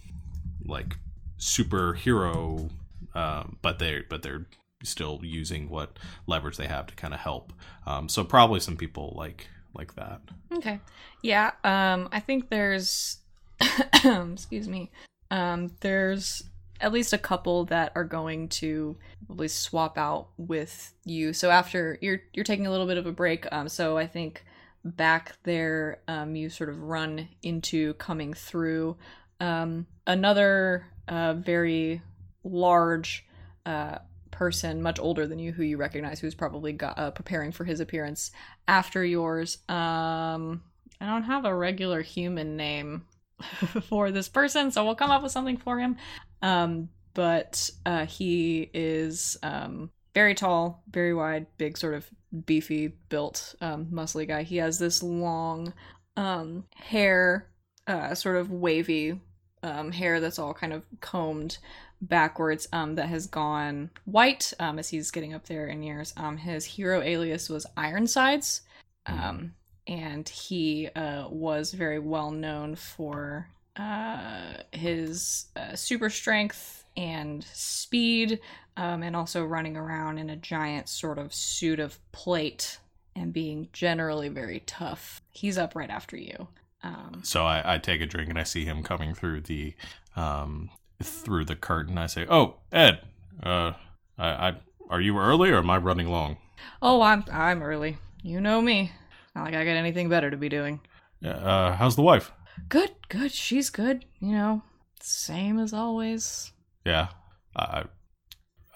like 0.64 0.96
superhero, 1.38 2.70
um, 3.14 3.58
but 3.62 3.78
they 3.78 4.02
but 4.08 4.22
they're 4.22 4.46
still 4.82 5.20
using 5.22 5.68
what 5.68 5.98
leverage 6.26 6.56
they 6.56 6.66
have 6.66 6.86
to 6.86 6.94
kind 6.94 7.14
of 7.14 7.20
help. 7.20 7.52
Um, 7.86 8.08
so 8.08 8.24
probably 8.24 8.60
some 8.60 8.76
people 8.76 9.14
like 9.16 9.48
like 9.74 9.94
that. 9.96 10.20
Okay. 10.52 10.80
Yeah. 11.22 11.52
Um. 11.64 12.08
I 12.12 12.20
think 12.20 12.50
there's. 12.50 13.18
excuse 13.94 14.68
me. 14.68 14.90
Um. 15.30 15.72
There's 15.80 16.42
at 16.80 16.92
least 16.92 17.12
a 17.12 17.18
couple 17.18 17.66
that 17.66 17.92
are 17.94 18.04
going 18.04 18.48
to 18.48 18.96
probably 19.26 19.48
swap 19.48 19.98
out 19.98 20.28
with 20.38 20.94
you. 21.04 21.32
So 21.32 21.50
after 21.50 21.98
you're 22.00 22.22
you're 22.32 22.44
taking 22.44 22.66
a 22.66 22.70
little 22.70 22.86
bit 22.86 22.98
of 22.98 23.06
a 23.06 23.12
break. 23.12 23.46
Um. 23.52 23.68
So 23.68 23.98
I 23.98 24.06
think 24.06 24.44
back 24.82 25.36
there, 25.42 26.00
um, 26.08 26.34
you 26.34 26.48
sort 26.48 26.70
of 26.70 26.82
run 26.82 27.28
into 27.42 27.94
coming 27.94 28.34
through. 28.34 28.96
Um. 29.40 29.86
Another 30.06 30.86
uh 31.06 31.34
very 31.34 32.02
large 32.44 33.26
uh 33.66 33.98
person 34.30 34.80
much 34.80 34.98
older 34.98 35.26
than 35.26 35.38
you 35.38 35.52
who 35.52 35.62
you 35.62 35.76
recognize 35.76 36.20
who's 36.20 36.34
probably 36.34 36.72
got, 36.72 36.98
uh, 36.98 37.10
preparing 37.10 37.52
for 37.52 37.64
his 37.64 37.80
appearance 37.80 38.30
after 38.66 39.04
yours. 39.04 39.58
Um 39.68 40.62
i 41.00 41.06
don't 41.06 41.24
have 41.24 41.44
a 41.44 41.54
regular 41.54 42.02
human 42.02 42.56
name 42.56 43.04
for 43.88 44.10
this 44.10 44.28
person 44.28 44.70
so 44.70 44.84
we'll 44.84 44.94
come 44.94 45.10
up 45.10 45.22
with 45.22 45.32
something 45.32 45.56
for 45.56 45.78
him. 45.78 45.96
Um 46.42 46.88
but 47.14 47.70
uh 47.84 48.06
he 48.06 48.70
is 48.72 49.36
um 49.42 49.90
very 50.14 50.34
tall 50.34 50.82
very 50.90 51.14
wide 51.14 51.46
big 51.58 51.76
sort 51.76 51.94
of 51.94 52.08
beefy 52.46 52.88
built 53.08 53.54
um 53.60 53.86
muscly 53.86 54.26
guy. 54.26 54.42
He 54.42 54.56
has 54.58 54.78
this 54.78 55.02
long 55.02 55.72
um 56.16 56.64
hair 56.76 57.50
uh 57.86 58.14
sort 58.14 58.36
of 58.36 58.50
wavy 58.50 59.20
um 59.62 59.92
hair 59.92 60.20
that's 60.20 60.38
all 60.38 60.54
kind 60.54 60.72
of 60.72 60.84
combed 61.00 61.58
backwards 62.00 62.68
um, 62.72 62.94
that 62.94 63.08
has 63.08 63.26
gone 63.26 63.90
white 64.04 64.52
um, 64.58 64.78
as 64.78 64.88
he's 64.88 65.10
getting 65.10 65.34
up 65.34 65.46
there 65.46 65.66
in 65.66 65.82
years. 65.82 66.14
Um, 66.16 66.36
his 66.36 66.64
hero 66.64 67.02
alias 67.02 67.48
was 67.48 67.66
Ironsides, 67.76 68.62
um, 69.06 69.54
and 69.86 70.28
he 70.28 70.88
uh, 70.96 71.28
was 71.28 71.72
very 71.72 71.98
well 71.98 72.30
known 72.30 72.74
for 72.74 73.48
uh, 73.76 74.54
his 74.72 75.46
uh, 75.56 75.74
super 75.74 76.10
strength 76.10 76.84
and 76.96 77.44
speed, 77.44 78.40
um, 78.76 79.02
and 79.02 79.14
also 79.14 79.44
running 79.44 79.76
around 79.76 80.18
in 80.18 80.30
a 80.30 80.36
giant 80.36 80.88
sort 80.88 81.18
of 81.18 81.32
suit 81.32 81.80
of 81.80 81.98
plate 82.12 82.78
and 83.16 83.32
being 83.32 83.68
generally 83.72 84.28
very 84.28 84.60
tough. 84.66 85.22
He's 85.30 85.58
up 85.58 85.74
right 85.74 85.90
after 85.90 86.16
you. 86.16 86.48
Um, 86.82 87.20
So 87.22 87.44
I, 87.44 87.74
I 87.74 87.78
take 87.78 88.00
a 88.00 88.06
drink 88.06 88.30
and 88.30 88.38
I 88.38 88.44
see 88.44 88.64
him 88.64 88.82
coming 88.82 89.14
through 89.14 89.42
the 89.42 89.74
um, 90.16 90.70
through 91.02 91.44
the 91.46 91.56
curtain. 91.56 91.98
I 91.98 92.06
say, 92.06 92.26
"Oh, 92.28 92.56
Ed, 92.72 93.00
uh, 93.42 93.72
I, 94.18 94.28
I 94.48 94.56
are 94.88 95.00
you 95.00 95.18
early 95.18 95.50
or 95.50 95.58
am 95.58 95.70
I 95.70 95.76
running 95.78 96.08
long?" 96.08 96.36
oh, 96.82 97.00
I'm 97.02 97.24
I'm 97.32 97.62
early. 97.62 97.98
You 98.22 98.40
know 98.40 98.60
me. 98.60 98.92
Not 99.34 99.44
like 99.44 99.54
I 99.54 99.64
got 99.64 99.76
anything 99.76 100.08
better 100.08 100.30
to 100.30 100.36
be 100.36 100.48
doing. 100.48 100.80
Yeah, 101.20 101.36
Uh, 101.36 101.76
how's 101.76 101.96
the 101.96 102.02
wife? 102.02 102.32
Good, 102.68 102.90
good. 103.08 103.32
She's 103.32 103.70
good. 103.70 104.04
You 104.20 104.32
know, 104.32 104.62
same 105.00 105.58
as 105.58 105.72
always. 105.72 106.52
Yeah, 106.84 107.08
I, 107.56 107.84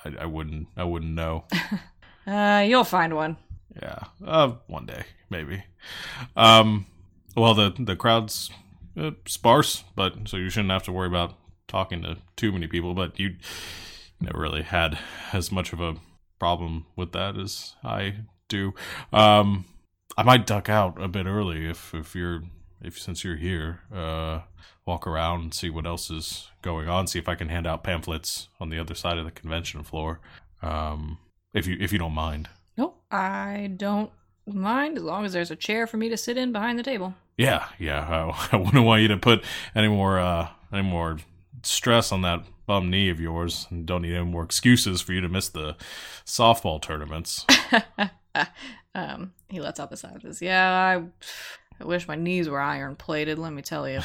I, 0.05 0.15
I 0.21 0.27
wouldn't, 0.27 0.69
I 0.77 0.85
wouldn't 0.85 1.13
know. 1.15 1.45
Uh, 2.27 2.65
you'll 2.67 2.85
find 2.85 3.15
one. 3.15 3.37
Yeah, 3.83 3.99
uh, 4.25 4.53
one 4.67 4.87
day 4.87 5.05
maybe. 5.29 5.63
Um, 6.37 6.87
well, 7.37 7.53
the 7.53 7.75
the 7.79 7.97
crowd's 7.97 8.51
uh, 8.99 9.11
sparse, 9.27 9.85
but 9.95 10.27
so 10.29 10.39
you 10.39 10.49
shouldn't 10.49 10.73
have 10.73 10.85
to 10.85 10.93
worry 10.93 11.09
about 11.09 11.35
talking 11.69 12.03
to 12.03 12.19
too 12.37 12.53
many 12.53 12.67
people. 12.67 12.95
But 12.95 13.19
you 13.19 13.37
never 14.21 14.41
really 14.41 14.63
had 14.63 14.99
as 15.33 15.53
much 15.53 15.73
of 15.73 15.81
a 15.81 15.97
problem 16.39 16.87
with 16.97 17.13
that 17.13 17.39
as 17.39 17.75
I 17.83 18.17
do. 18.49 18.75
Um, 19.13 19.67
I 20.17 20.23
might 20.23 20.47
duck 20.47 20.69
out 20.69 21.01
a 21.03 21.09
bit 21.09 21.27
early 21.27 21.69
if 21.69 21.95
if 21.95 22.15
you're 22.15 22.43
if 22.83 22.99
since 22.99 23.25
you're 23.25 23.37
here. 23.37 23.81
Uh, 23.93 24.41
walk 24.87 25.07
around 25.07 25.41
and 25.41 25.55
see 25.55 25.71
what 25.71 25.87
else 25.87 26.11
is 26.11 26.51
going 26.63 26.89
on. 26.89 27.07
See 27.07 27.19
if 27.19 27.29
I 27.29 27.35
can 27.35 27.49
hand 27.49 27.67
out 27.67 27.85
pamphlets 27.85 28.49
on 28.61 28.69
the 28.69 28.79
other 28.79 28.95
side 28.95 29.19
of 29.19 29.25
the 29.25 29.31
convention 29.31 29.83
floor. 29.83 30.21
Um, 30.63 31.19
if 31.53 31.67
you 31.67 31.77
if 31.81 31.93
you 31.93 31.99
don't 31.99 32.13
mind. 32.13 32.49
Nope, 32.77 33.01
I 33.11 33.73
don't 33.77 34.11
mind 34.47 34.99
as 34.99 35.05
long 35.05 35.25
as 35.25 35.33
there's 35.33 35.51
a 35.51 35.57
chair 35.57 35.87
for 35.87 35.97
me 35.97 36.09
to 36.09 36.17
sit 36.17 36.37
in 36.37 36.53
behind 36.53 36.79
the 36.79 36.83
table. 36.83 37.15
Yeah, 37.37 37.67
yeah. 37.79 38.01
I, 38.01 38.49
I 38.53 38.57
wouldn't 38.57 38.85
want 38.85 39.03
you 39.03 39.09
to 39.09 39.17
put 39.17 39.45
any 39.75 39.89
more 39.89 40.19
uh 40.19 40.49
any 40.73 40.83
more 40.83 41.19
stress 41.67 42.13
on 42.13 42.23
that 42.23 42.45
bum 42.67 42.91
knee 42.91 43.09
of 43.09 43.21
yours, 43.21 43.67
and 43.71 43.87
don't 43.87 44.03
need 44.03 44.15
any 44.15 44.25
more 44.25 44.43
excuses 44.43 45.01
for 45.01 45.13
you 45.13 45.21
to 45.21 45.29
miss 45.29 45.49
the 45.49 45.77
softball 46.25 46.81
tournaments. 46.81 47.45
um, 48.95 49.33
he 49.49 49.61
lets 49.61 49.81
out 49.81 49.91
the 49.91 50.01
and 50.25 50.41
"Yeah, 50.41 50.71
I, 50.71 51.83
I 51.83 51.85
wish 51.85 52.09
my 52.09 52.17
knees 52.17 52.49
were 52.49 52.61
iron 52.61 52.97
plated. 52.97 53.39
Let 53.39 53.53
me 53.53 53.63
tell 53.63 53.89
you, 53.89 54.01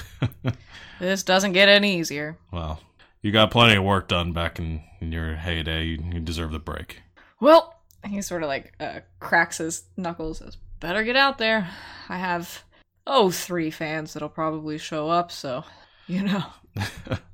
this 1.00 1.24
doesn't 1.24 1.54
get 1.54 1.70
any 1.70 2.00
easier." 2.00 2.38
well, 2.52 2.82
you 3.22 3.32
got 3.32 3.52
plenty 3.52 3.76
of 3.76 3.84
work 3.84 4.08
done 4.08 4.34
back 4.34 4.60
in, 4.60 4.82
in 5.02 5.12
your 5.12 5.36
heyday. 5.36 5.84
You, 5.84 6.00
you 6.14 6.20
deserve 6.20 6.52
the 6.52 6.60
break. 6.60 7.02
Well, 7.40 7.76
he 8.06 8.22
sort 8.22 8.44
of 8.44 8.48
like 8.50 8.74
uh, 8.80 9.02
cracks 9.20 9.58
his 9.58 9.84
knuckles. 9.98 10.40
Says, 10.40 10.58
"Better 10.80 11.04
get 11.04 11.16
out 11.16 11.38
there. 11.38 11.70
I 12.08 12.18
have 12.18 12.64
oh 13.08 13.32
three 13.32 13.72
fans 13.72 14.14
that'll 14.14 14.30
probably 14.30 14.78
show 14.78 15.10
up. 15.10 15.32
So, 15.32 15.64
you 16.08 16.24
know." 16.24 16.44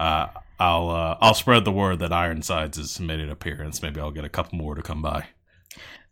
uh, 0.00 0.28
I'll 0.58 0.90
uh, 0.90 1.18
I'll 1.20 1.34
spread 1.34 1.64
the 1.64 1.72
word 1.72 1.98
that 1.98 2.12
Ironsides 2.12 2.78
has 2.78 2.98
made 3.00 3.20
an 3.20 3.30
appearance. 3.30 3.82
Maybe 3.82 4.00
I'll 4.00 4.10
get 4.10 4.24
a 4.24 4.28
couple 4.28 4.58
more 4.58 4.74
to 4.74 4.82
come 4.82 5.02
by. 5.02 5.26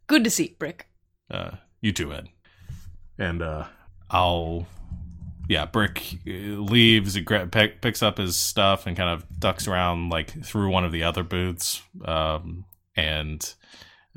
Good 0.06 0.24
to 0.24 0.30
see, 0.30 0.56
Brick. 0.58 0.86
Uh, 1.30 1.52
you 1.80 1.92
too, 1.92 2.12
Ed. 2.12 2.28
And 3.18 3.42
uh, 3.42 3.66
I'll, 4.10 4.66
yeah, 5.48 5.66
Brick 5.66 6.18
uh, 6.26 6.30
leaves, 6.30 7.14
he 7.14 7.22
pick, 7.22 7.80
picks 7.80 8.02
up 8.02 8.18
his 8.18 8.36
stuff, 8.36 8.86
and 8.86 8.96
kind 8.96 9.10
of 9.10 9.24
ducks 9.38 9.66
around 9.66 10.10
like 10.10 10.44
through 10.44 10.70
one 10.70 10.84
of 10.84 10.92
the 10.92 11.04
other 11.04 11.22
booths, 11.22 11.82
um, 12.04 12.64
and 12.96 13.54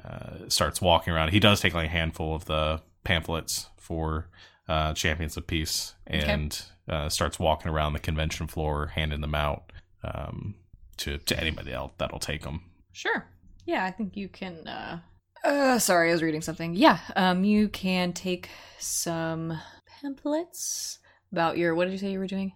uh, 0.04 0.50
starts 0.50 0.82
walking 0.82 1.14
around. 1.14 1.30
He 1.30 1.40
does 1.40 1.62
take 1.62 1.74
like 1.74 1.88
a 1.88 1.92
handful 1.92 2.36
of 2.36 2.46
the 2.46 2.82
pamphlets 3.04 3.70
for 3.78 4.30
uh, 4.68 4.94
Champions 4.94 5.38
of 5.38 5.48
Peace 5.48 5.96
and 6.06 6.62
uh, 6.90 7.10
starts 7.10 7.40
walking 7.40 7.72
around 7.72 7.94
the 7.94 8.00
convention 8.00 8.48
floor, 8.48 8.88
handing 8.88 9.22
them 9.22 9.36
out 9.36 9.72
um, 10.04 10.56
to 10.98 11.18
to 11.18 11.40
anybody 11.40 11.74
else 11.74 11.94
that'll 11.98 12.20
take 12.20 12.44
them. 12.44 12.62
Sure. 12.92 13.26
Yeah, 13.66 13.86
I 13.86 13.92
think 13.92 14.16
you 14.16 14.30
can. 14.30 14.68
Uh, 14.68 15.00
uh, 15.44 15.80
sorry, 15.80 16.10
I 16.10 16.14
was 16.14 16.24
reading 16.24 16.42
something. 16.42 16.74
Yeah, 16.76 17.00
um, 17.16 17.44
you 17.44 17.70
can 17.70 18.14
take 18.14 18.50
some 18.80 19.60
pamphlets 19.86 21.00
about 21.32 21.58
your. 21.58 21.76
What 21.76 21.86
did 21.86 21.92
you 21.92 22.00
say 22.00 22.12
you 22.12 22.20
were 22.20 22.28
doing? 22.28 22.54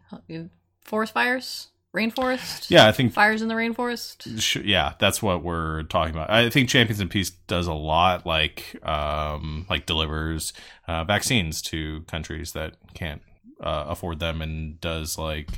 Forest 0.84 1.13
fires, 1.13 1.67
rainforest. 1.96 2.70
Yeah, 2.70 2.88
I 2.88 2.92
think 2.92 3.12
fires 3.14 3.42
in 3.42 3.48
the 3.48 3.54
rainforest. 3.56 4.40
Sh- 4.42 4.58
yeah 4.64 4.94
that's 5.00 5.22
what 5.22 5.44
we're 5.44 5.84
talking 5.84 6.14
about 6.16 6.30
i 6.30 6.50
think 6.50 6.70
champions 6.70 7.00
in 7.02 7.10
peace 7.10 7.30
does 7.48 7.68
a 7.68 7.74
lot 7.74 8.26
like 8.26 8.78
um 8.88 9.66
like 9.70 9.86
delivers 9.86 10.54
uh, 10.88 11.04
vaccines 11.04 11.62
to 11.64 12.02
countries 12.08 12.54
that 12.54 12.76
can't 12.94 13.22
uh, 13.62 13.86
afford 13.90 14.20
them 14.20 14.42
and 14.42 14.80
does 14.82 15.18
like 15.18 15.50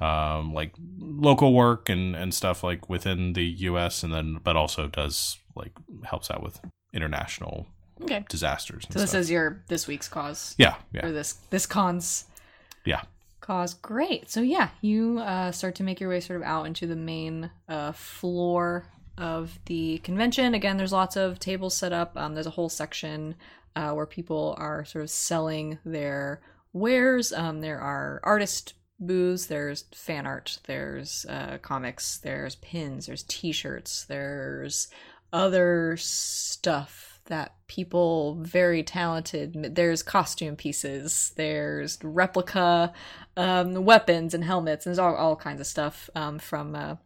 um 0.00 0.52
like 0.52 0.72
local 0.98 1.52
work 1.54 1.88
and 1.88 2.14
and 2.14 2.32
stuff 2.34 2.62
like 2.62 2.88
within 2.88 3.32
the 3.32 3.44
us 3.50 4.02
and 4.02 4.12
then 4.12 4.38
but 4.44 4.56
also 4.56 4.86
does 4.88 5.38
like 5.56 5.72
helps 6.04 6.30
out 6.30 6.42
with 6.42 6.60
international 6.92 7.66
Okay. 8.02 8.24
disasters 8.28 8.84
So 8.90 9.00
this 9.00 9.10
stuff. 9.10 9.20
is 9.22 9.30
your 9.30 9.64
this 9.68 9.88
week's 9.88 10.06
cause. 10.08 10.54
yeah 10.58 10.76
yeah 10.92 11.06
Or 11.06 11.12
this 11.12 11.32
this 11.50 11.66
con's 11.66 12.26
yeah 12.84 13.02
cause. 13.40 13.74
Great. 13.74 14.30
So 14.30 14.40
yeah, 14.40 14.70
you 14.80 15.18
uh, 15.20 15.52
start 15.52 15.74
to 15.76 15.82
make 15.82 16.00
your 16.00 16.10
way 16.10 16.20
sort 16.20 16.40
of 16.40 16.46
out 16.46 16.66
into 16.66 16.86
the 16.86 16.96
main 16.96 17.50
uh, 17.68 17.92
floor 17.92 18.86
of 19.16 19.58
the 19.66 19.98
convention. 19.98 20.54
Again, 20.54 20.76
there's 20.76 20.92
lots 20.92 21.16
of 21.16 21.38
tables 21.38 21.76
set 21.76 21.92
up. 21.92 22.12
Um, 22.16 22.34
there's 22.34 22.46
a 22.46 22.50
whole 22.50 22.68
section 22.68 23.34
uh, 23.74 23.92
where 23.92 24.06
people 24.06 24.54
are 24.58 24.84
sort 24.84 25.02
of 25.02 25.10
selling 25.10 25.78
their 25.84 26.40
wares. 26.72 27.32
Um, 27.32 27.60
there 27.60 27.80
are 27.80 28.20
artist 28.22 28.74
booths. 29.00 29.46
There's 29.46 29.84
fan 29.94 30.26
art. 30.26 30.58
There's 30.66 31.26
uh, 31.28 31.58
comics. 31.62 32.18
There's 32.18 32.56
pins. 32.56 33.06
There's 33.06 33.24
T-shirts. 33.24 34.04
There's 34.04 34.88
other 35.32 35.96
stuff 35.98 37.07
that 37.28 37.54
people 37.68 38.36
very 38.42 38.82
talented 38.82 39.74
there's 39.74 40.02
costume 40.02 40.56
pieces 40.56 41.32
there's 41.36 41.98
replica 42.02 42.92
um, 43.36 43.84
weapons 43.84 44.34
and 44.34 44.44
helmets 44.44 44.84
and 44.84 44.90
there's 44.90 44.98
all, 44.98 45.14
all 45.14 45.36
kinds 45.36 45.60
of 45.60 45.66
stuff 45.66 46.10
um, 46.14 46.38
from 46.38 46.74
uh, 46.74 46.96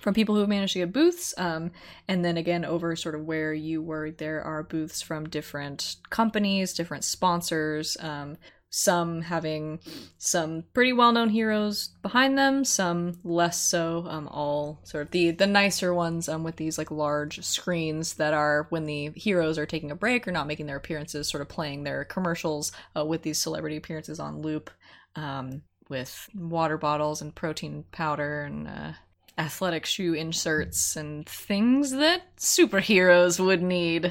from 0.00 0.14
people 0.14 0.34
who 0.34 0.40
have 0.40 0.48
managed 0.48 0.72
to 0.72 0.78
get 0.78 0.92
booths 0.92 1.34
um, 1.36 1.70
and 2.08 2.24
then 2.24 2.36
again 2.36 2.64
over 2.64 2.96
sort 2.96 3.14
of 3.14 3.24
where 3.24 3.52
you 3.52 3.82
were 3.82 4.10
there 4.10 4.42
are 4.42 4.62
booths 4.62 5.02
from 5.02 5.28
different 5.28 5.96
companies 6.10 6.72
different 6.72 7.04
sponsors 7.04 7.96
um, 8.00 8.36
some 8.74 9.20
having 9.20 9.78
some 10.16 10.64
pretty 10.72 10.94
well-known 10.94 11.28
heroes 11.28 11.90
behind 12.00 12.38
them 12.38 12.64
some 12.64 13.12
less 13.22 13.60
so 13.60 14.06
um, 14.08 14.26
all 14.28 14.80
sort 14.82 15.04
of 15.04 15.10
the 15.10 15.30
the 15.30 15.46
nicer 15.46 15.92
ones 15.92 16.26
um, 16.26 16.42
with 16.42 16.56
these 16.56 16.78
like 16.78 16.90
large 16.90 17.44
screens 17.44 18.14
that 18.14 18.32
are 18.32 18.66
when 18.70 18.86
the 18.86 19.10
heroes 19.14 19.58
are 19.58 19.66
taking 19.66 19.90
a 19.90 19.94
break 19.94 20.26
or 20.26 20.32
not 20.32 20.46
making 20.46 20.64
their 20.64 20.78
appearances 20.78 21.28
sort 21.28 21.42
of 21.42 21.48
playing 21.50 21.84
their 21.84 22.02
commercials 22.06 22.72
uh, 22.96 23.04
with 23.04 23.20
these 23.20 23.36
celebrity 23.36 23.76
appearances 23.76 24.18
on 24.18 24.40
loop 24.40 24.70
um, 25.16 25.60
with 25.90 26.30
water 26.34 26.78
bottles 26.78 27.20
and 27.20 27.34
protein 27.34 27.84
powder 27.92 28.44
and 28.44 28.66
uh, 28.66 28.92
athletic 29.36 29.84
shoe 29.84 30.14
inserts 30.14 30.96
and 30.96 31.28
things 31.28 31.90
that 31.90 32.34
superheroes 32.36 33.38
would 33.38 33.62
need. 33.62 34.06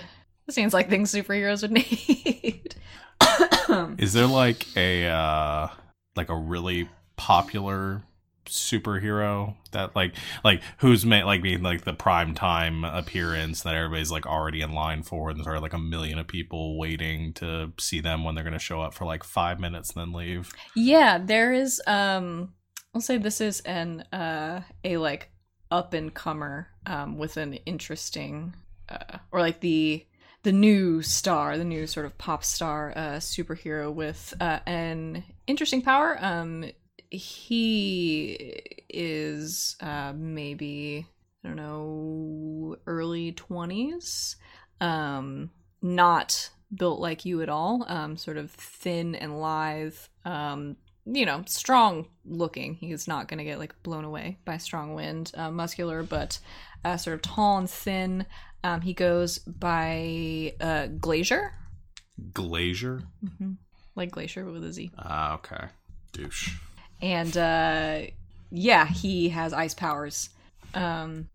It 0.48 0.54
seems 0.54 0.72
like 0.72 0.88
things 0.88 1.12
superheroes 1.12 1.64
would 1.64 1.72
need 1.72 2.76
Is 3.98 4.14
there 4.14 4.28
like 4.28 4.66
a 4.76 5.08
uh 5.08 5.68
like 6.16 6.30
a 6.30 6.36
really 6.36 6.90
popular 7.16 8.04
superhero 8.46 9.56
that 9.72 9.96
like 9.96 10.14
like 10.44 10.62
who's 10.80 11.06
made 11.06 11.24
like 11.24 11.42
being 11.42 11.62
like 11.62 11.84
the 11.84 11.94
prime 11.94 12.34
time 12.34 12.84
appearance 12.84 13.62
that 13.62 13.76
everybody's 13.76 14.12
like 14.12 14.26
already 14.26 14.62
in 14.62 14.74
line 14.74 15.04
for 15.04 15.30
and 15.30 15.44
there's 15.44 15.62
like 15.62 15.74
a 15.74 15.80
million 15.80 16.18
of 16.20 16.28
people 16.28 16.78
waiting 16.78 17.34
to 17.34 17.72
see 17.80 18.02
them 18.02 18.24
when 18.24 18.36
they're 18.36 18.44
gonna 18.44 18.60
show 18.60 18.82
up 18.82 18.94
for 18.94 19.06
like 19.06 19.24
five 19.24 19.60
minutes 19.60 19.92
and 19.92 20.02
then 20.02 20.14
leave. 20.14 20.52
Yeah, 20.76 21.18
there 21.18 21.54
is 21.54 21.82
um 21.88 22.54
I'll 22.94 23.02
say 23.02 23.18
this 23.18 23.42
is 23.42 23.62
an 23.62 24.02
uh 24.12 24.62
a 24.84 24.98
like 24.98 25.30
up 25.70 25.94
and 25.94 26.14
comer 26.14 26.68
um 26.86 27.18
with 27.18 27.38
an 27.38 27.54
interesting 27.66 28.54
uh 28.90 29.20
or 29.32 29.40
like 29.40 29.62
the 29.62 30.06
the 30.44 30.52
new 30.52 31.02
star, 31.02 31.58
the 31.58 31.66
new 31.66 31.88
sort 31.88 32.06
of 32.06 32.18
pop 32.18 32.44
star 32.44 32.94
uh 32.96 33.16
superhero 33.18 33.94
with 33.94 34.34
uh 34.40 34.60
an 34.66 35.24
interesting 35.48 35.82
power. 35.82 36.18
Um 36.20 36.66
he 37.10 38.62
is 38.90 39.76
uh 39.82 40.14
maybe 40.16 41.06
I 41.44 41.48
don't 41.48 41.58
know 41.58 42.78
early 42.86 43.34
20s. 43.34 44.36
Um 44.80 45.52
not 45.82 46.50
built 46.74 47.00
like 47.00 47.26
you 47.26 47.42
at 47.42 47.50
all. 47.50 47.86
Um, 47.88 48.18
sort 48.18 48.38
of 48.38 48.52
thin 48.52 49.16
and 49.16 49.40
lithe. 49.42 49.96
Um, 50.26 50.78
you 51.06 51.26
know, 51.26 51.44
strong 51.48 52.08
looking. 52.26 52.76
He's 52.76 53.08
not 53.08 53.28
going 53.28 53.40
to 53.40 53.44
get 53.44 53.60
like 53.60 53.82
blown 53.84 54.06
away 54.06 54.38
by 54.46 54.58
strong 54.58 54.94
wind. 54.94 55.32
Uh, 55.36 55.52
muscular, 55.52 56.04
but 56.04 56.40
uh, 56.86 56.98
sort 56.98 57.16
of 57.16 57.22
tall 57.22 57.58
and 57.58 57.70
thin. 57.70 58.26
Um, 58.64 58.82
he 58.82 58.94
goes 58.94 59.40
by 59.40 60.54
uh, 60.62 60.88
Glacier, 61.00 61.54
Glacier? 62.34 63.02
mm-hmm. 63.24 63.54
like 63.96 64.12
Glacier 64.12 64.44
but 64.44 64.54
with 64.54 64.64
a 64.64 64.74
Z. 64.74 64.92
Ah, 64.98 65.36
okay. 65.36 65.66
Douche. 66.14 66.56
And 67.02 67.36
uh, 67.36 68.02
yeah, 68.52 68.86
he 68.86 69.30
has 69.30 69.54
ice 69.54 69.74
powers. 69.74 70.30
Um, 70.74 71.30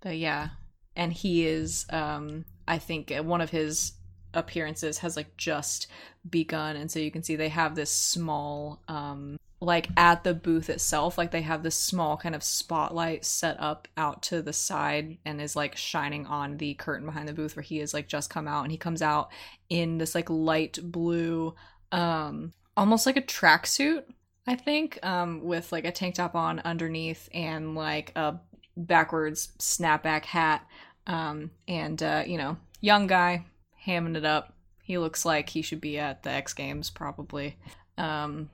but 0.00 0.16
yeah, 0.16 0.50
and 0.94 1.12
he 1.12 1.46
is. 1.46 1.86
Um, 1.90 2.44
I 2.68 2.78
think 2.78 3.10
uh, 3.10 3.22
one 3.22 3.40
of 3.40 3.50
his 3.50 3.92
appearances 4.34 4.98
has 4.98 5.16
like 5.16 5.36
just 5.36 5.88
begun 6.28 6.76
and 6.76 6.90
so 6.90 6.98
you 6.98 7.10
can 7.10 7.22
see 7.22 7.36
they 7.36 7.48
have 7.48 7.74
this 7.74 7.90
small 7.90 8.80
um 8.88 9.36
like 9.62 9.88
at 9.96 10.24
the 10.24 10.34
booth 10.34 10.68
itself 10.68 11.16
like 11.16 11.30
they 11.30 11.42
have 11.42 11.62
this 11.62 11.76
small 11.76 12.16
kind 12.16 12.34
of 12.34 12.42
spotlight 12.42 13.24
set 13.24 13.58
up 13.60 13.88
out 13.96 14.22
to 14.22 14.42
the 14.42 14.52
side 14.52 15.18
and 15.24 15.40
is 15.40 15.56
like 15.56 15.76
shining 15.76 16.26
on 16.26 16.56
the 16.56 16.74
curtain 16.74 17.06
behind 17.06 17.28
the 17.28 17.32
booth 17.32 17.56
where 17.56 17.62
he 17.62 17.80
is 17.80 17.94
like 17.94 18.08
just 18.08 18.30
come 18.30 18.48
out 18.48 18.62
and 18.62 18.72
he 18.72 18.78
comes 18.78 19.02
out 19.02 19.30
in 19.68 19.98
this 19.98 20.14
like 20.14 20.28
light 20.28 20.78
blue 20.82 21.54
um 21.92 22.52
almost 22.76 23.06
like 23.06 23.16
a 23.16 23.22
tracksuit 23.22 24.04
i 24.46 24.54
think 24.54 24.98
um 25.02 25.42
with 25.42 25.70
like 25.72 25.84
a 25.84 25.92
tank 25.92 26.14
top 26.14 26.34
on 26.34 26.58
underneath 26.60 27.28
and 27.32 27.74
like 27.74 28.12
a 28.16 28.38
backwards 28.76 29.52
snapback 29.58 30.24
hat 30.24 30.66
um 31.06 31.50
and 31.68 32.02
uh 32.02 32.22
you 32.26 32.38
know 32.38 32.56
young 32.80 33.06
guy 33.06 33.44
hamming 33.86 34.16
it 34.16 34.24
up. 34.24 34.52
He 34.82 34.98
looks 34.98 35.24
like 35.24 35.48
he 35.48 35.62
should 35.62 35.80
be 35.80 35.98
at 35.98 36.22
the 36.22 36.30
X 36.30 36.52
Games 36.52 36.90
probably. 36.90 37.56
Um, 37.96 38.50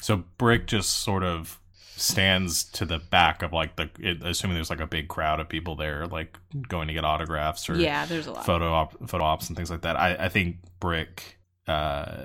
So 0.00 0.24
Brick 0.38 0.66
just 0.66 0.90
sort 0.96 1.22
of 1.22 1.58
stands 1.96 2.64
to 2.64 2.84
the 2.84 2.98
back 2.98 3.42
of 3.42 3.52
like 3.52 3.76
the 3.76 3.88
it, 4.00 4.22
assuming 4.24 4.54
there's 4.54 4.70
like 4.70 4.80
a 4.80 4.86
big 4.86 5.08
crowd 5.08 5.38
of 5.38 5.48
people 5.48 5.76
there 5.76 6.06
like 6.06 6.38
going 6.68 6.88
to 6.88 6.94
get 6.94 7.04
autographs 7.04 7.68
or 7.70 7.76
yeah, 7.76 8.06
there's 8.06 8.26
a 8.26 8.32
lot. 8.32 8.44
photo 8.44 8.72
op, 8.72 9.08
photo 9.08 9.24
ops 9.24 9.48
and 9.48 9.56
things 9.56 9.70
like 9.70 9.82
that. 9.82 9.96
I, 9.98 10.16
I 10.24 10.28
think 10.28 10.56
Brick 10.80 11.38
uh, 11.68 12.16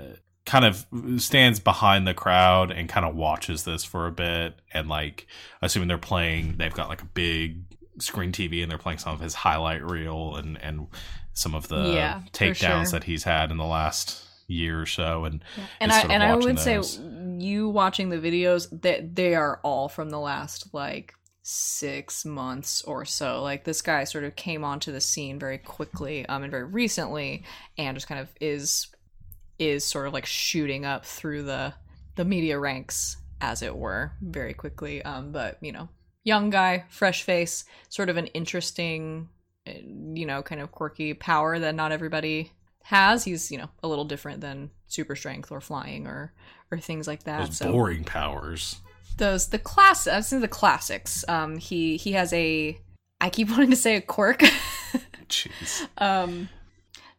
kind 0.46 0.64
of 0.64 0.86
stands 1.18 1.60
behind 1.60 2.06
the 2.08 2.14
crowd 2.14 2.70
and 2.70 2.88
kind 2.88 3.04
of 3.06 3.14
watches 3.14 3.64
this 3.64 3.84
for 3.84 4.06
a 4.06 4.12
bit. 4.12 4.54
And 4.72 4.88
like, 4.88 5.26
assuming 5.62 5.88
they're 5.88 5.98
playing, 5.98 6.56
they've 6.56 6.74
got 6.74 6.88
like 6.88 7.02
a 7.02 7.06
big 7.06 7.62
screen 8.00 8.32
TV 8.32 8.62
and 8.62 8.70
they're 8.70 8.78
playing 8.78 8.98
some 8.98 9.12
of 9.12 9.20
his 9.20 9.34
highlight 9.34 9.82
reel 9.84 10.36
and 10.36 10.60
and 10.62 10.86
some 11.34 11.54
of 11.54 11.68
the 11.68 11.92
Yeah, 11.92 12.22
takedowns 12.32 12.56
sure. 12.56 12.84
that 12.92 13.04
he's 13.04 13.24
had 13.24 13.50
in 13.50 13.58
the 13.58 13.64
last 13.64 14.24
year 14.48 14.80
or 14.80 14.86
so. 14.86 15.24
And 15.24 15.44
and 15.80 15.92
is 15.92 15.98
I 15.98 16.00
and 16.08 16.22
I 16.22 16.34
would 16.34 16.58
say 16.58 16.76
those. 16.76 16.98
You 17.40 17.68
watching 17.68 18.08
the 18.08 18.18
videos 18.18 18.68
that 18.82 19.14
they 19.14 19.34
are 19.34 19.60
all 19.62 19.88
from 19.88 20.10
the 20.10 20.18
last 20.18 20.72
like 20.72 21.14
six 21.42 22.26
months 22.26 22.82
or 22.82 23.04
so. 23.04 23.42
Like 23.42 23.64
this 23.64 23.80
guy 23.80 24.04
sort 24.04 24.24
of 24.24 24.36
came 24.36 24.64
onto 24.64 24.92
the 24.92 25.00
scene 25.00 25.38
very 25.38 25.58
quickly, 25.58 26.26
um, 26.26 26.42
and 26.42 26.50
very 26.50 26.64
recently, 26.64 27.44
and 27.76 27.96
just 27.96 28.08
kind 28.08 28.20
of 28.20 28.28
is 28.40 28.88
is 29.58 29.84
sort 29.84 30.06
of 30.06 30.12
like 30.12 30.26
shooting 30.26 30.84
up 30.84 31.04
through 31.04 31.42
the 31.42 31.74
the 32.16 32.24
media 32.24 32.58
ranks, 32.58 33.16
as 33.40 33.62
it 33.62 33.76
were, 33.76 34.12
very 34.20 34.54
quickly. 34.54 35.02
Um, 35.02 35.32
but 35.32 35.58
you 35.62 35.72
know, 35.72 35.88
young 36.24 36.50
guy, 36.50 36.84
fresh 36.90 37.22
face, 37.22 37.64
sort 37.88 38.10
of 38.10 38.16
an 38.16 38.26
interesting, 38.28 39.28
uh, 39.66 39.72
you 40.12 40.26
know, 40.26 40.42
kind 40.42 40.60
of 40.60 40.70
quirky 40.70 41.14
power 41.14 41.58
that 41.58 41.74
not 41.74 41.92
everybody 41.92 42.52
has. 42.88 43.24
He's 43.24 43.50
you 43.50 43.58
know 43.58 43.68
a 43.82 43.88
little 43.88 44.04
different 44.04 44.40
than 44.40 44.70
super 44.86 45.14
strength 45.14 45.52
or 45.52 45.60
flying 45.60 46.06
or 46.06 46.32
or 46.70 46.78
things 46.78 47.06
like 47.06 47.24
that. 47.24 47.46
those 47.46 47.58
so 47.58 47.72
boring 47.72 48.04
powers. 48.04 48.76
those 49.18 49.48
the 49.48 49.58
class 49.58 50.06
I've 50.06 50.24
seen 50.24 50.40
the 50.40 50.48
classics. 50.48 51.24
Um, 51.28 51.58
he 51.58 51.96
he 51.98 52.12
has 52.12 52.32
a 52.32 52.78
I 53.20 53.30
keep 53.30 53.50
wanting 53.50 53.70
to 53.70 53.76
say 53.76 53.96
a 53.96 54.00
quirk. 54.00 54.40
Jeez. 55.28 55.86
Um, 55.98 56.48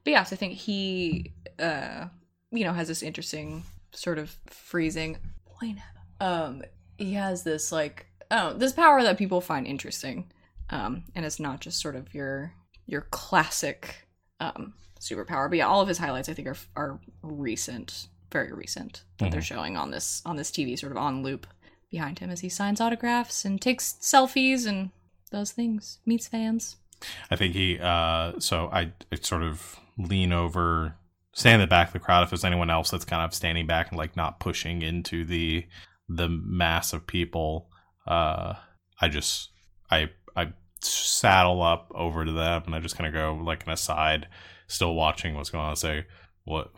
but 0.03 0.11
yeah, 0.11 0.23
so 0.23 0.35
I 0.35 0.37
think 0.37 0.53
he, 0.53 1.33
uh, 1.59 2.05
you 2.51 2.63
know, 2.63 2.73
has 2.73 2.87
this 2.87 3.03
interesting 3.03 3.63
sort 3.91 4.17
of 4.17 4.35
freezing. 4.47 5.17
Um, 6.21 6.63
he 6.97 7.13
has 7.13 7.43
this 7.43 7.71
like, 7.71 8.07
oh, 8.31 8.53
this 8.53 8.71
power 8.71 9.03
that 9.03 9.17
people 9.17 9.41
find 9.41 9.67
interesting. 9.67 10.31
Um, 10.69 11.03
and 11.15 11.25
it's 11.25 11.39
not 11.39 11.59
just 11.59 11.81
sort 11.81 11.95
of 11.95 12.13
your 12.13 12.53
your 12.87 13.01
classic 13.11 14.07
um 14.39 14.73
superpower. 14.99 15.49
But 15.49 15.57
yeah, 15.57 15.67
all 15.67 15.81
of 15.81 15.87
his 15.87 15.97
highlights 15.97 16.29
I 16.29 16.33
think 16.33 16.47
are 16.47 16.57
are 16.75 16.99
recent, 17.21 18.07
very 18.31 18.51
recent 18.51 19.03
that 19.17 19.31
they're 19.31 19.41
showing 19.41 19.77
on 19.77 19.91
this 19.91 20.21
on 20.25 20.35
this 20.35 20.51
TV 20.51 20.77
sort 20.77 20.91
of 20.91 20.97
on 20.97 21.23
loop 21.23 21.47
behind 21.91 22.19
him 22.19 22.29
as 22.29 22.41
he 22.41 22.49
signs 22.49 22.79
autographs 22.79 23.45
and 23.45 23.61
takes 23.61 23.95
selfies 24.01 24.67
and 24.67 24.91
does 25.31 25.51
things, 25.51 25.99
meets 26.05 26.27
fans. 26.27 26.77
I 27.31 27.35
think 27.35 27.53
he. 27.53 27.79
Uh, 27.79 28.33
so 28.39 28.69
I, 28.71 28.91
I 29.11 29.15
sort 29.21 29.43
of 29.43 29.77
lean 29.97 30.33
over, 30.33 30.95
stand 31.33 31.55
in 31.55 31.61
the 31.61 31.67
back 31.67 31.87
of 31.87 31.93
the 31.93 31.99
crowd. 31.99 32.23
If 32.23 32.29
there's 32.29 32.45
anyone 32.45 32.69
else 32.69 32.91
that's 32.91 33.05
kind 33.05 33.23
of 33.23 33.33
standing 33.33 33.67
back 33.67 33.89
and 33.89 33.97
like 33.97 34.15
not 34.15 34.39
pushing 34.39 34.81
into 34.81 35.25
the 35.25 35.65
the 36.07 36.29
mass 36.29 36.93
of 36.93 37.07
people, 37.07 37.69
uh, 38.07 38.55
I 38.99 39.07
just 39.07 39.49
I 39.89 40.09
I 40.35 40.53
saddle 40.81 41.61
up 41.61 41.91
over 41.93 42.25
to 42.25 42.31
them 42.31 42.63
and 42.65 42.75
I 42.75 42.79
just 42.79 42.97
kind 42.97 43.07
of 43.07 43.13
go 43.13 43.41
like 43.43 43.65
an 43.65 43.71
aside, 43.71 44.27
still 44.69 44.95
watching 44.95 45.35
what's 45.35 45.49
going 45.49 45.65
on. 45.65 45.75
Say 45.75 46.05
what 46.45 46.71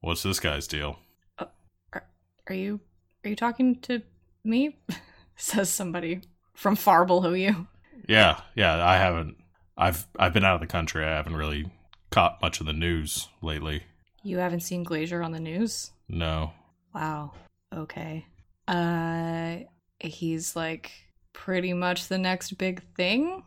what's 0.00 0.22
this 0.22 0.38
guy's 0.40 0.66
deal? 0.66 0.98
Are 1.38 2.54
you 2.54 2.80
are 3.24 3.30
you 3.30 3.36
talking 3.36 3.80
to 3.82 4.02
me? 4.44 4.76
Says 5.36 5.70
somebody 5.70 6.20
from 6.54 6.76
far 6.76 7.04
below 7.04 7.32
you. 7.32 7.68
Yeah, 8.08 8.40
yeah. 8.54 8.84
I 8.84 8.96
haven't. 8.96 9.36
I've 9.76 10.06
I've 10.18 10.32
been 10.32 10.44
out 10.44 10.56
of 10.56 10.60
the 10.60 10.66
country. 10.66 11.04
I 11.04 11.16
haven't 11.16 11.36
really 11.36 11.70
caught 12.10 12.42
much 12.42 12.60
of 12.60 12.66
the 12.66 12.72
news 12.72 13.28
lately. 13.42 13.82
You 14.22 14.38
haven't 14.38 14.60
seen 14.60 14.82
Glacier 14.82 15.22
on 15.22 15.32
the 15.32 15.40
news? 15.40 15.92
No. 16.08 16.52
Wow. 16.94 17.32
Okay. 17.72 18.26
Uh 18.66 19.58
he's 20.00 20.56
like 20.56 20.92
pretty 21.32 21.72
much 21.72 22.08
the 22.08 22.18
next 22.18 22.52
big 22.58 22.82
thing. 22.94 23.44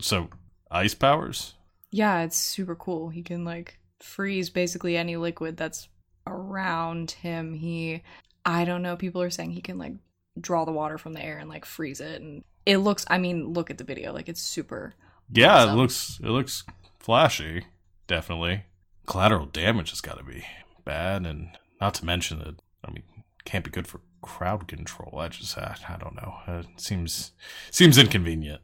So 0.00 0.28
ice 0.70 0.94
powers. 0.94 1.54
Yeah, 1.92 2.22
it's 2.22 2.36
super 2.36 2.74
cool. 2.74 3.10
He 3.10 3.22
can 3.22 3.44
like 3.44 3.78
freeze 4.00 4.50
basically 4.50 4.96
any 4.96 5.16
liquid 5.16 5.56
that's 5.56 5.88
around 6.26 7.12
him. 7.12 7.54
He 7.54 8.02
I 8.44 8.64
don't 8.64 8.82
know, 8.82 8.96
people 8.96 9.22
are 9.22 9.30
saying 9.30 9.52
he 9.52 9.60
can 9.60 9.78
like 9.78 9.92
draw 10.40 10.64
the 10.64 10.72
water 10.72 10.98
from 10.98 11.12
the 11.12 11.22
air 11.22 11.38
and 11.38 11.48
like 11.48 11.64
freeze 11.64 12.00
it 12.00 12.20
and 12.20 12.42
it 12.64 12.78
looks 12.78 13.04
I 13.08 13.18
mean, 13.18 13.52
look 13.52 13.70
at 13.70 13.78
the 13.78 13.84
video. 13.84 14.12
Like 14.12 14.28
it's 14.28 14.40
super 14.40 14.94
Yeah, 15.30 15.70
it 15.70 15.76
looks 15.76 16.18
it 16.22 16.28
looks 16.30 16.64
flashy. 16.98 17.66
Definitely. 18.06 18.64
Collateral 19.06 19.46
damage 19.46 19.90
has 19.90 20.00
got 20.00 20.16
to 20.18 20.24
be 20.24 20.44
bad, 20.84 21.26
and 21.26 21.58
not 21.80 21.94
to 21.94 22.04
mention 22.04 22.38
that 22.38 22.62
I 22.84 22.90
mean, 22.90 23.04
can't 23.44 23.64
be 23.64 23.70
good 23.70 23.86
for 23.86 24.00
crowd 24.22 24.68
control. 24.68 25.18
I 25.18 25.28
just 25.28 25.58
I, 25.58 25.76
I 25.88 25.96
don't 25.96 26.14
know. 26.14 26.36
It 26.46 26.66
seems 26.80 27.32
seems 27.70 27.98
inconvenient. 27.98 28.60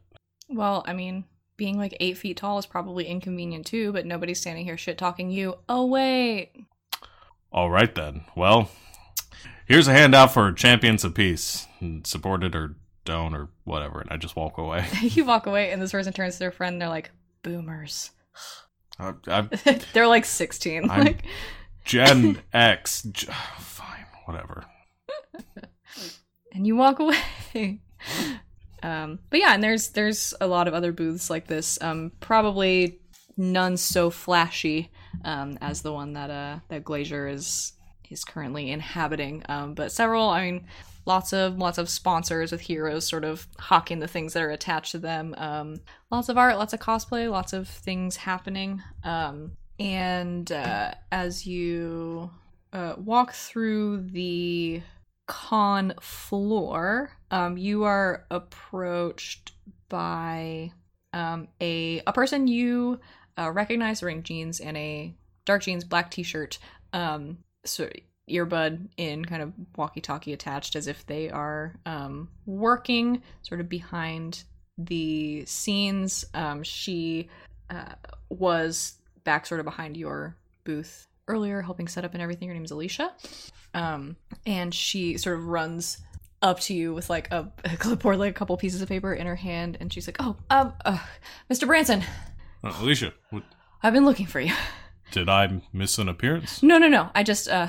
Well, 0.47 0.83
I 0.87 0.93
mean, 0.93 1.25
being 1.59 1.77
like 1.77 1.95
eight 1.99 2.17
feet 2.17 2.37
tall 2.37 2.57
is 2.57 2.65
probably 2.65 3.05
inconvenient 3.05 3.65
too, 3.67 3.91
but 3.91 4.05
nobody's 4.05 4.39
standing 4.39 4.63
here 4.63 4.77
shit 4.77 4.97
talking 4.97 5.29
you. 5.29 5.55
Oh 5.67 5.85
wait. 5.85 6.53
All 7.51 7.69
right 7.69 7.93
then. 7.93 8.21
Well, 8.35 8.71
here's 9.67 9.87
a 9.87 9.91
handout 9.91 10.33
for 10.33 10.51
champions 10.53 11.03
of 11.03 11.13
peace. 11.13 11.67
Support 12.05 12.43
it 12.45 12.55
or 12.55 12.75
don't 13.03 13.35
or 13.35 13.49
whatever, 13.65 13.99
and 13.99 14.09
I 14.09 14.15
just 14.17 14.35
walk 14.37 14.57
away. 14.57 14.87
you 15.01 15.25
walk 15.25 15.45
away 15.45 15.71
and 15.71 15.81
this 15.81 15.91
person 15.91 16.13
turns 16.13 16.35
to 16.35 16.39
their 16.39 16.51
friend 16.51 16.73
and 16.75 16.81
they're 16.81 16.89
like, 16.89 17.11
boomers. 17.43 18.11
I, 18.97 19.13
I'm 19.27 19.49
they're 19.93 20.07
like 20.07 20.25
16. 20.25 20.89
I'm- 20.89 21.03
like 21.03 21.23
Gen 21.83 22.41
X. 22.53 23.05
fine, 23.59 24.05
whatever. 24.25 24.63
and 26.53 26.65
you 26.65 26.77
walk 26.77 26.99
away. 26.99 27.81
Um, 28.83 29.19
but 29.29 29.39
yeah, 29.39 29.53
and 29.53 29.63
there's 29.63 29.89
there's 29.89 30.33
a 30.41 30.47
lot 30.47 30.67
of 30.67 30.73
other 30.73 30.91
booths 30.91 31.29
like 31.29 31.47
this. 31.47 31.81
Um, 31.81 32.11
probably 32.19 32.99
none 33.37 33.77
so 33.77 34.09
flashy 34.09 34.91
um, 35.23 35.57
as 35.61 35.81
the 35.81 35.93
one 35.93 36.13
that 36.13 36.29
uh 36.29 36.59
that 36.69 36.83
Glacier 36.83 37.27
is 37.27 37.73
is 38.09 38.23
currently 38.23 38.71
inhabiting. 38.71 39.43
Um, 39.47 39.73
but 39.73 39.91
several, 39.91 40.29
I 40.29 40.45
mean, 40.45 40.65
lots 41.05 41.33
of 41.33 41.57
lots 41.57 41.77
of 41.77 41.89
sponsors 41.89 42.51
with 42.51 42.61
heroes 42.61 43.07
sort 43.07 43.23
of 43.23 43.47
hawking 43.57 43.99
the 43.99 44.07
things 44.07 44.33
that 44.33 44.43
are 44.43 44.51
attached 44.51 44.91
to 44.91 44.99
them. 44.99 45.35
Um, 45.37 45.81
lots 46.11 46.29
of 46.29 46.37
art, 46.37 46.57
lots 46.57 46.73
of 46.73 46.79
cosplay, 46.79 47.29
lots 47.29 47.53
of 47.53 47.67
things 47.67 48.15
happening. 48.15 48.81
Um, 49.03 49.53
and 49.79 50.51
uh, 50.51 50.93
as 51.11 51.45
you 51.45 52.29
uh, 52.73 52.93
walk 52.97 53.33
through 53.33 54.09
the 54.11 54.81
con 55.27 55.93
floor, 56.01 57.11
um, 57.31 57.57
you 57.57 57.83
are 57.83 58.25
approached 58.31 59.51
by 59.89 60.71
um, 61.13 61.47
a 61.61 62.01
a 62.05 62.13
person 62.13 62.47
you 62.47 62.99
uh, 63.37 63.51
recognize 63.51 64.01
wearing 64.01 64.23
jeans 64.23 64.59
and 64.59 64.77
a 64.77 65.13
dark 65.45 65.63
jeans, 65.63 65.83
black 65.83 66.11
t-shirt, 66.11 66.59
um, 66.93 67.37
of 67.63 67.89
earbud 68.29 68.87
in, 68.97 69.25
kind 69.25 69.41
of 69.41 69.53
walkie-talkie 69.75 70.33
attached, 70.33 70.75
as 70.75 70.87
if 70.87 71.05
they 71.07 71.29
are 71.29 71.75
um, 71.85 72.29
working 72.45 73.23
sort 73.41 73.59
of 73.59 73.67
behind 73.67 74.43
the 74.77 75.45
scenes. 75.45 76.25
Um, 76.33 76.63
she 76.63 77.29
uh, 77.69 77.95
was 78.29 78.93
back 79.23 79.45
sort 79.45 79.59
of 79.59 79.65
behind 79.65 79.97
your 79.97 80.35
booth 80.63 81.07
earlier, 81.27 81.61
helping 81.61 81.87
set 81.87 82.05
up 82.05 82.13
and 82.13 82.21
everything. 82.21 82.47
Her 82.47 82.53
name's 82.53 82.71
Alicia. 82.71 83.11
Um, 83.73 84.15
and 84.45 84.73
she 84.73 85.17
sort 85.17 85.37
of 85.37 85.47
runs 85.47 85.99
up 86.41 86.59
to 86.61 86.73
you 86.73 86.93
with 86.93 87.09
like 87.09 87.31
a, 87.31 87.51
a 87.65 87.75
clipboard, 87.77 88.17
like 88.17 88.31
a 88.31 88.33
couple 88.33 88.55
pieces 88.57 88.81
of 88.81 88.89
paper 88.89 89.13
in 89.13 89.27
her 89.27 89.35
hand, 89.35 89.77
and 89.79 89.91
she's 89.91 90.07
like, 90.07 90.17
"Oh, 90.19 90.35
um, 90.49 90.73
uh, 90.85 90.99
Mr. 91.51 91.67
Branson, 91.67 92.03
Uh, 92.63 92.73
Alicia, 92.81 93.13
what, 93.29 93.43
I've 93.83 93.93
been 93.93 94.05
looking 94.05 94.25
for 94.25 94.39
you." 94.39 94.53
did 95.11 95.27
I 95.27 95.61
miss 95.73 95.97
an 95.97 96.07
appearance? 96.07 96.61
No, 96.61 96.77
no, 96.77 96.87
no. 96.87 97.09
I 97.15 97.23
just 97.23 97.47
uh, 97.49 97.67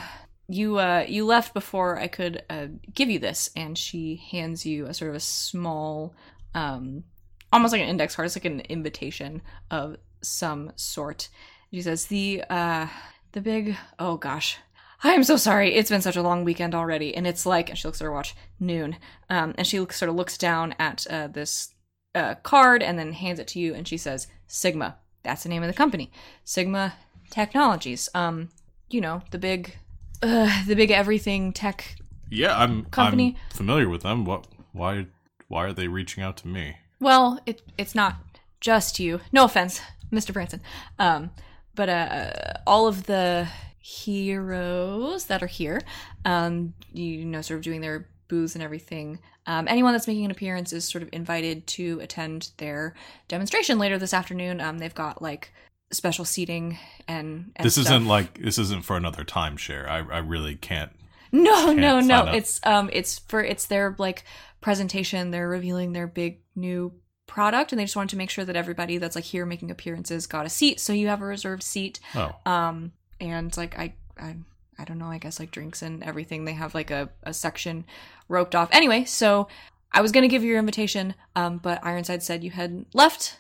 you 0.49 0.79
uh, 0.79 1.05
you 1.09 1.25
left 1.27 1.55
before 1.55 1.99
I 1.99 2.07
could 2.09 2.43
uh, 2.51 2.67
give 2.95 3.09
you 3.11 3.19
this, 3.19 3.51
and 3.57 3.77
she 3.79 4.23
hands 4.31 4.67
you 4.67 4.87
a 4.87 4.95
sort 4.95 5.11
of 5.11 5.17
a 5.17 5.21
small, 5.21 6.15
um, 6.55 7.05
almost 7.53 7.73
like 7.73 7.83
an 7.83 7.89
index 7.89 8.15
card. 8.15 8.27
It's 8.27 8.37
like 8.37 8.45
an 8.45 8.61
invitation 8.61 9.43
of 9.71 9.97
some 10.23 10.73
sort. 10.77 11.29
She 11.73 11.83
says 11.83 12.07
the 12.07 12.45
uh, 12.51 12.87
the 13.33 13.41
big. 13.41 13.77
Oh 13.99 14.17
gosh. 14.17 14.59
I 15.03 15.13
am 15.13 15.25
so 15.25 15.37
sorry. 15.37 15.75
It's 15.75 15.91
been 15.91 16.03
such 16.03 16.17
a 16.17 16.23
long 16.23 16.45
weekend 16.45 16.75
already, 16.75 17.15
and 17.15 17.27
it's 17.27 17.47
like, 17.47 17.71
and 17.71 17.79
she 17.79 17.89
looks 17.89 18.01
at 18.01 18.05
her 18.05 18.13
watch, 18.13 18.35
noon. 18.59 18.97
Um, 19.31 19.55
and 19.57 19.67
she 19.67 19.81
looks, 19.81 19.97
sort 19.97 20.11
of 20.11 20.15
looks 20.15 20.37
down 20.37 20.75
at 20.79 21.07
uh, 21.09 21.29
this 21.29 21.75
uh, 22.15 22.35
card 22.37 22.83
and 22.83 22.99
then 22.99 23.13
hands 23.13 23.39
it 23.39 23.49
to 23.49 23.61
you, 23.61 23.75
and 23.75 23.89
she 23.89 23.97
says, 23.97 24.27
"Sigma. 24.47 24.99
That's 25.23 25.43
the 25.43 25.49
name 25.49 25.63
of 25.63 25.69
the 25.69 25.75
company. 25.75 26.11
Sigma 26.45 26.95
Technologies. 27.31 28.09
Um, 28.15 28.49
you 28.91 29.01
know, 29.01 29.23
the 29.31 29.39
big, 29.39 29.77
uh, 30.23 30.65
the 30.67 30.75
big 30.75 30.91
everything 30.91 31.53
tech. 31.53 31.97
Yeah, 32.29 32.59
I'm 32.59 32.85
Company? 32.87 33.37
I'm 33.51 33.57
familiar 33.57 33.89
with 33.89 34.03
them. 34.03 34.25
What? 34.25 34.47
Why? 34.73 35.07
Why 35.49 35.67
are 35.67 35.73
they 35.73 35.89
reaching 35.89 36.23
out 36.23 36.37
to 36.39 36.49
me? 36.49 36.77
Well, 37.01 37.41
it 37.47 37.63
it's 37.79 37.95
not 37.95 38.17
just 38.61 38.99
you. 38.99 39.21
No 39.33 39.45
offense, 39.45 39.81
Mr. 40.13 40.33
Branson. 40.33 40.61
Um, 40.99 41.31
but 41.75 41.89
uh, 41.89 42.33
all 42.67 42.87
of 42.87 43.07
the 43.07 43.49
heroes 43.81 45.27
that 45.27 45.43
are 45.43 45.47
here, 45.49 45.81
um, 46.25 46.75
you 46.93 47.25
know, 47.25 47.41
sort 47.41 47.59
of 47.59 47.65
doing 47.65 47.81
their 47.81 48.09
booths 48.29 48.55
and 48.55 48.63
everything. 48.63 49.19
Um, 49.47 49.67
anyone 49.69 49.93
that's 49.93 50.07
making 50.07 50.25
an 50.27 50.31
appearance 50.31 50.73
is 50.73 50.85
sort 50.87 51.03
of 51.03 51.09
invited 51.13 51.67
to 51.69 51.99
attend 52.01 52.51
their 52.59 52.95
demonstration 53.29 53.79
later 53.79 53.99
this 53.99 54.15
afternoon. 54.15 54.61
Um, 54.61 54.79
they've 54.79 54.95
got 54.95 55.21
like 55.23 55.53
special 55.93 56.25
seating 56.25 56.79
and, 57.09 57.51
and 57.57 57.67
this 57.67 57.75
stuff. 57.75 57.87
isn't 57.87 58.07
like 58.07 58.41
this 58.41 58.59
isn't 58.59 58.85
for 58.85 58.97
another 58.97 59.25
timeshare. 59.25 59.89
I 59.89 59.99
I 59.99 60.19
really 60.19 60.55
can't. 60.57 60.93
No, 61.33 61.73
no, 61.73 61.97
Can't 61.99 62.07
no. 62.07 62.19
sign 62.19 62.29
up. 62.29 62.35
It's 62.35 62.61
um 62.65 62.91
it's 62.93 63.19
for 63.21 63.43
it's 63.43 63.67
their 63.67 63.95
like 63.99 64.25
presentation. 64.61 65.31
They're 65.31 65.49
revealing 65.49 65.93
their 65.93 66.07
big 66.07 66.41
new 66.55 66.93
product 67.27 67.73
and 67.73 67.79
they 67.79 67.85
just 67.85 67.95
wanted 67.97 68.11
to 68.11 68.17
make 68.17 68.31
sure 68.31 68.45
that 68.45 68.57
everybody 68.57 68.99
that's 68.99 69.15
like 69.15 69.25
here 69.25 69.47
making 69.47 69.71
appearances 69.71 70.27
got 70.27 70.47
a 70.47 70.49
seat. 70.51 70.81
So 70.81 70.93
you 70.93 71.09
have 71.09 71.23
a 71.23 71.27
reserved 71.27 71.63
seat. 71.63 71.99
Oh, 72.15 72.33
Um 72.47 72.93
and 73.21 73.55
like 73.57 73.79
I 73.79 73.95
I 74.19 74.37
I 74.79 74.85
don't 74.85 74.99
know, 74.99 75.07
I 75.11 75.19
guess 75.19 75.39
like 75.39 75.51
drinks 75.51 75.83
and 75.83 76.03
everything. 76.03 76.45
They 76.45 76.55
have 76.55 76.75
like 76.75 76.91
a, 76.91 77.11
a 77.23 77.35
section 77.35 77.85
roped 78.29 78.55
off. 78.55 78.69
Anyway, 78.73 79.05
so 79.05 79.49
I 79.93 80.01
was 80.01 80.13
gonna 80.13 80.29
give 80.29 80.43
you 80.43 80.51
your 80.51 80.59
invitation, 80.59 81.15
um, 81.37 81.59
but 81.59 81.85
Ironside 81.85 82.23
said 82.23 82.43
you 82.45 82.51
had 82.51 82.87
left. 82.95 83.39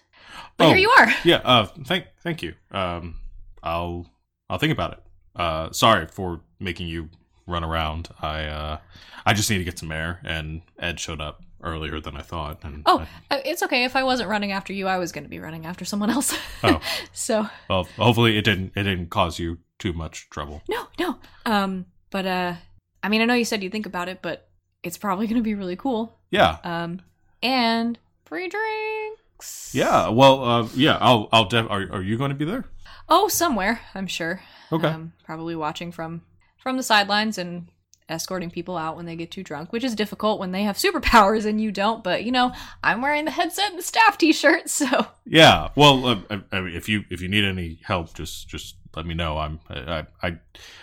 But 0.56 0.66
Oh. 0.66 0.68
here 0.68 0.78
you 0.78 0.90
are. 0.98 1.08
yeah. 1.24 1.40
Uh, 1.44 1.66
thank 1.84 2.06
thank 2.22 2.42
you. 2.42 2.54
Um, 2.70 3.16
I'll 3.62 4.06
I'll 4.48 4.58
think 4.58 4.72
about 4.72 4.92
it. 4.92 4.98
Uh, 5.36 5.70
sorry 5.72 6.06
for 6.06 6.40
making 6.58 6.88
you 6.88 7.08
run 7.46 7.64
around. 7.64 8.08
I 8.20 8.44
uh, 8.44 8.78
I 9.24 9.32
just 9.32 9.50
need 9.50 9.58
to 9.58 9.64
get 9.64 9.78
some 9.78 9.90
air, 9.92 10.20
and 10.24 10.62
Ed 10.78 11.00
showed 11.00 11.20
up 11.20 11.42
earlier 11.62 12.00
than 12.00 12.16
I 12.16 12.22
thought. 12.22 12.58
And 12.64 12.82
Oh, 12.86 13.06
I- 13.30 13.34
uh, 13.36 13.40
it's 13.44 13.62
okay. 13.62 13.84
If 13.84 13.94
I 13.96 14.02
wasn't 14.02 14.28
running 14.30 14.52
after 14.52 14.72
you, 14.72 14.86
I 14.88 14.98
was 14.98 15.12
going 15.12 15.24
to 15.24 15.30
be 15.30 15.38
running 15.40 15.66
after 15.66 15.84
someone 15.84 16.10
else. 16.10 16.36
Oh. 16.62 16.80
so 17.12 17.46
well, 17.68 17.84
hopefully 17.96 18.36
it 18.38 18.42
didn't 18.44 18.72
it 18.76 18.82
didn't 18.84 19.10
cause 19.10 19.38
you 19.38 19.58
too 19.80 19.92
much 19.92 20.28
trouble. 20.30 20.62
no, 20.68 20.86
no. 20.98 21.18
Um, 21.44 21.86
but 22.10 22.26
uh, 22.26 22.54
I 23.02 23.08
mean, 23.08 23.20
I 23.20 23.24
know 23.24 23.34
you 23.34 23.44
said 23.44 23.62
you 23.64 23.70
think 23.70 23.86
about 23.86 24.08
it, 24.08 24.20
but 24.22 24.48
it's 24.84 24.96
probably 24.98 25.26
going 25.26 25.36
to 25.40 25.42
be 25.42 25.54
really 25.54 25.76
cool. 25.76 26.18
Yeah, 26.30 26.58
Um, 26.62 27.00
and 27.42 27.98
free 28.24 28.48
drinks. 28.48 29.72
yeah. 29.74 30.08
Well, 30.08 30.44
uh, 30.44 30.68
yeah. 30.74 30.98
I'll 31.00 31.28
I'll. 31.32 31.46
Def- 31.46 31.70
are 31.70 31.88
are 31.92 32.02
you 32.02 32.16
going 32.16 32.30
to 32.30 32.36
be 32.36 32.44
there? 32.44 32.64
Oh, 33.08 33.28
somewhere. 33.28 33.80
I'm 33.94 34.06
sure. 34.06 34.40
Okay. 34.70 34.86
Um, 34.86 35.12
probably 35.24 35.56
watching 35.56 35.90
from 35.92 36.22
from 36.62 36.76
the 36.76 36.82
sidelines 36.82 37.38
and 37.38 37.68
escorting 38.08 38.50
people 38.50 38.76
out 38.76 38.96
when 38.96 39.06
they 39.06 39.16
get 39.16 39.30
too 39.30 39.42
drunk, 39.44 39.72
which 39.72 39.84
is 39.84 39.94
difficult 39.94 40.38
when 40.40 40.50
they 40.52 40.62
have 40.64 40.76
superpowers 40.76 41.46
and 41.46 41.60
you 41.60 41.70
don't. 41.72 42.04
But 42.04 42.24
you 42.24 42.32
know, 42.32 42.52
I'm 42.82 43.02
wearing 43.02 43.24
the 43.24 43.30
headset 43.30 43.70
and 43.70 43.78
the 43.78 43.82
staff 43.82 44.18
T-shirt, 44.18 44.68
so 44.80 45.06
Yeah. 45.24 45.68
Well, 45.74 46.06
uh, 46.06 46.20
I, 46.30 46.42
I 46.52 46.60
mean, 46.60 46.76
if 46.76 46.88
you 46.88 47.04
if 47.10 47.20
you 47.20 47.28
need 47.28 47.44
any 47.44 47.80
help, 47.84 48.14
just 48.14 48.48
just 48.48 48.76
let 48.96 49.06
me 49.06 49.14
know. 49.14 49.38
I'm 49.38 49.60
I 49.68 50.06
I, 50.22 50.38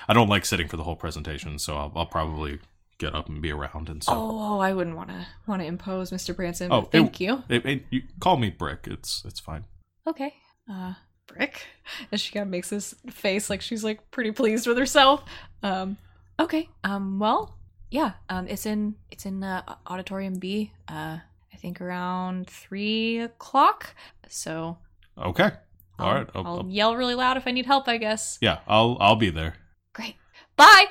I 0.07 0.13
don't 0.13 0.29
like 0.29 0.45
sitting 0.45 0.67
for 0.67 0.77
the 0.77 0.83
whole 0.83 0.95
presentation, 0.95 1.59
so 1.59 1.75
I'll, 1.77 1.91
I'll 1.95 2.05
probably 2.05 2.59
get 2.99 3.13
up 3.13 3.29
and 3.29 3.41
be 3.41 3.51
around 3.51 3.89
and 3.89 4.03
so. 4.03 4.11
oh, 4.15 4.59
I 4.59 4.73
wouldn't 4.73 4.95
want 4.95 5.09
to 5.09 5.27
want 5.45 5.61
to 5.61 5.67
impose, 5.67 6.09
Mr. 6.11 6.35
Branson. 6.35 6.71
Oh, 6.71 6.81
thank 6.81 7.19
you. 7.19 7.43
It, 7.49 7.65
it- 7.65 7.85
you 7.91 8.01
call 8.19 8.37
me 8.37 8.49
Brick. 8.49 8.87
It's 8.89 9.23
it's 9.25 9.39
fine. 9.39 9.65
Okay. 10.07 10.33
Uh, 10.71 10.93
brick. 11.27 11.65
And 12.11 12.19
she 12.19 12.33
kind 12.33 12.43
of 12.43 12.49
makes 12.49 12.69
this 12.69 12.93
face 13.09 13.49
like 13.49 13.61
she's 13.61 13.83
like 13.83 14.11
pretty 14.11 14.31
pleased 14.31 14.67
with 14.67 14.77
herself. 14.77 15.23
Um, 15.63 15.97
okay. 16.39 16.69
Um, 16.83 17.19
well, 17.19 17.57
yeah. 17.91 18.13
Um, 18.29 18.47
it's 18.47 18.65
in 18.65 18.95
it's 19.11 19.25
in 19.25 19.43
uh, 19.43 19.61
auditorium 19.87 20.33
B. 20.39 20.71
Uh, 20.87 21.19
I 21.53 21.57
think 21.57 21.79
around 21.81 22.47
three 22.49 23.19
o'clock. 23.19 23.93
So 24.27 24.77
Okay. 25.17 25.51
All 25.99 26.09
I'll. 26.09 26.17
I'll- 26.17 26.29
I'll 26.35 26.47
I'll- 26.59 26.65
yell 26.69 26.95
really 26.95 27.15
loud 27.15 27.37
if 27.37 27.47
I 27.47 27.51
need 27.51 27.65
help. 27.65 27.87
I 27.87 27.97
guess. 27.97 28.37
Yeah, 28.41 28.59
I'll 28.67 28.97
I'll 28.99 29.15
be 29.15 29.29
there. 29.29 29.55
Great. 29.93 30.15
Bye. 30.55 30.85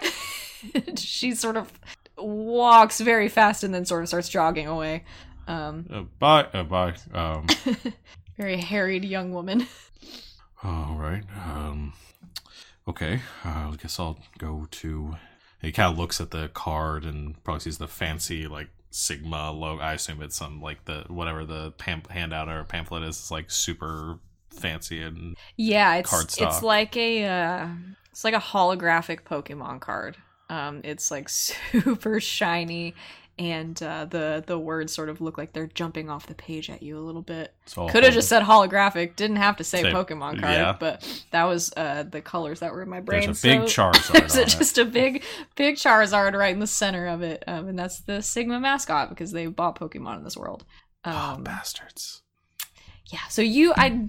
she 0.97 1.35
sort 1.35 1.57
of 1.57 1.73
walks 2.16 3.01
very 3.01 3.29
fast 3.29 3.62
and 3.64 3.75
then 3.75 3.85
sort 3.85 4.03
of 4.03 4.09
starts 4.09 4.29
jogging 4.29 4.66
away. 4.66 5.05
Um, 5.47 5.87
Uh, 5.92 6.01
bye. 6.19 6.45
Uh, 6.53 6.62
bye. 6.64 6.95
Um. 7.12 7.47
very 8.37 8.57
harried 8.57 9.05
young 9.05 9.33
woman. 9.33 9.66
all 10.64 10.97
right. 10.99 11.23
Um. 11.47 11.92
Okay. 12.88 13.21
Uh, 13.45 13.71
I 13.73 13.75
guess 13.81 13.99
I'll 14.01 14.19
go 14.38 14.66
to. 14.71 15.16
He 15.62 15.73
kind 15.73 15.90
of 15.92 15.99
looks 15.99 16.21
at 16.21 16.31
the 16.31 16.49
card 16.49 17.05
and 17.05 17.42
probably 17.45 17.61
sees 17.61 17.79
the 17.79 17.88
fancy 17.88 18.47
like 18.47 18.69
Sigma 18.90 19.51
logo. 19.53 19.83
I 19.83 19.95
assume 19.95 20.23
it's 20.23 20.37
some 20.37 20.61
like 20.61 20.85
the 20.85 21.05
whatever 21.09 21.45
the 21.45 21.73
pam- 21.73 22.03
handout 22.11 22.49
or 22.49 22.62
pamphlet 22.64 23.03
is. 23.03 23.16
It's 23.19 23.31
like 23.31 23.51
super 23.51 24.19
fancy 24.57 25.01
and 25.03 25.37
Yeah, 25.57 25.95
it's 25.97 26.11
Card 26.11 26.25
it's 26.38 26.62
like 26.62 26.97
a 26.97 27.25
uh, 27.25 27.69
it's 28.11 28.25
like 28.25 28.35
a 28.35 28.38
holographic 28.38 29.23
Pokemon 29.23 29.81
card. 29.81 30.16
Um, 30.49 30.81
it's 30.85 31.11
like 31.11 31.29
super 31.73 32.21
shiny, 32.21 32.95
and 33.38 33.83
uh, 33.83 34.05
the 34.07 34.42
the 34.47 34.59
words 34.59 34.95
sort 34.95 35.09
of 35.09 35.21
look 35.21 35.37
like 35.37 35.53
they're 35.53 35.66
jumping 35.66 36.09
off 36.09 36.27
the 36.27 36.35
page 36.35 36.71
at 36.71 36.83
you 36.83 36.97
a 36.97 37.01
little 37.01 37.21
bit. 37.21 37.53
Could 37.75 38.05
have 38.05 38.14
just 38.14 38.29
said 38.29 38.42
holographic. 38.45 39.16
Didn't 39.16 39.37
have 39.37 39.57
to 39.57 39.64
say 39.64 39.83
Say- 39.83 39.92
Pokemon 39.92 40.40
card, 40.40 40.55
yeah. 40.55 40.77
but 40.79 41.25
that 41.33 41.45
was 41.45 41.73
uh, 41.77 42.05
the 42.05 42.21
colors 42.21 42.61
that 42.61 42.73
were 42.73 42.83
in 42.83 42.88
my 42.88 43.01
brain. 43.01 43.23
There's 43.25 43.45
a 43.45 43.49
big 43.49 43.61
Charizard 43.62 44.12
There's 44.12 44.37
it. 44.37 44.49
just 44.49 44.79
a 44.79 44.85
big 44.85 45.23
big 45.57 45.75
Charizard 45.75 46.33
right 46.35 46.55
in 46.55 46.61
the 46.61 46.66
center 46.69 47.07
of 47.09 47.23
it, 47.23 47.42
um, 47.49 47.69
and 47.69 47.79
that's 47.79 48.01
the 48.03 48.23
Sigma 48.23 48.61
mascot 48.61 49.09
because 49.11 49.33
they 49.33 49.47
bought 49.47 49.79
Pokemon 49.79 50.19
in 50.19 50.25
this 50.25 50.37
world. 50.37 50.64
Oh, 51.05 51.35
Um, 51.35 51.42
bastards. 51.45 52.23
Yeah. 53.12 53.27
So 53.29 53.42
you, 53.42 53.73
I, 53.77 54.07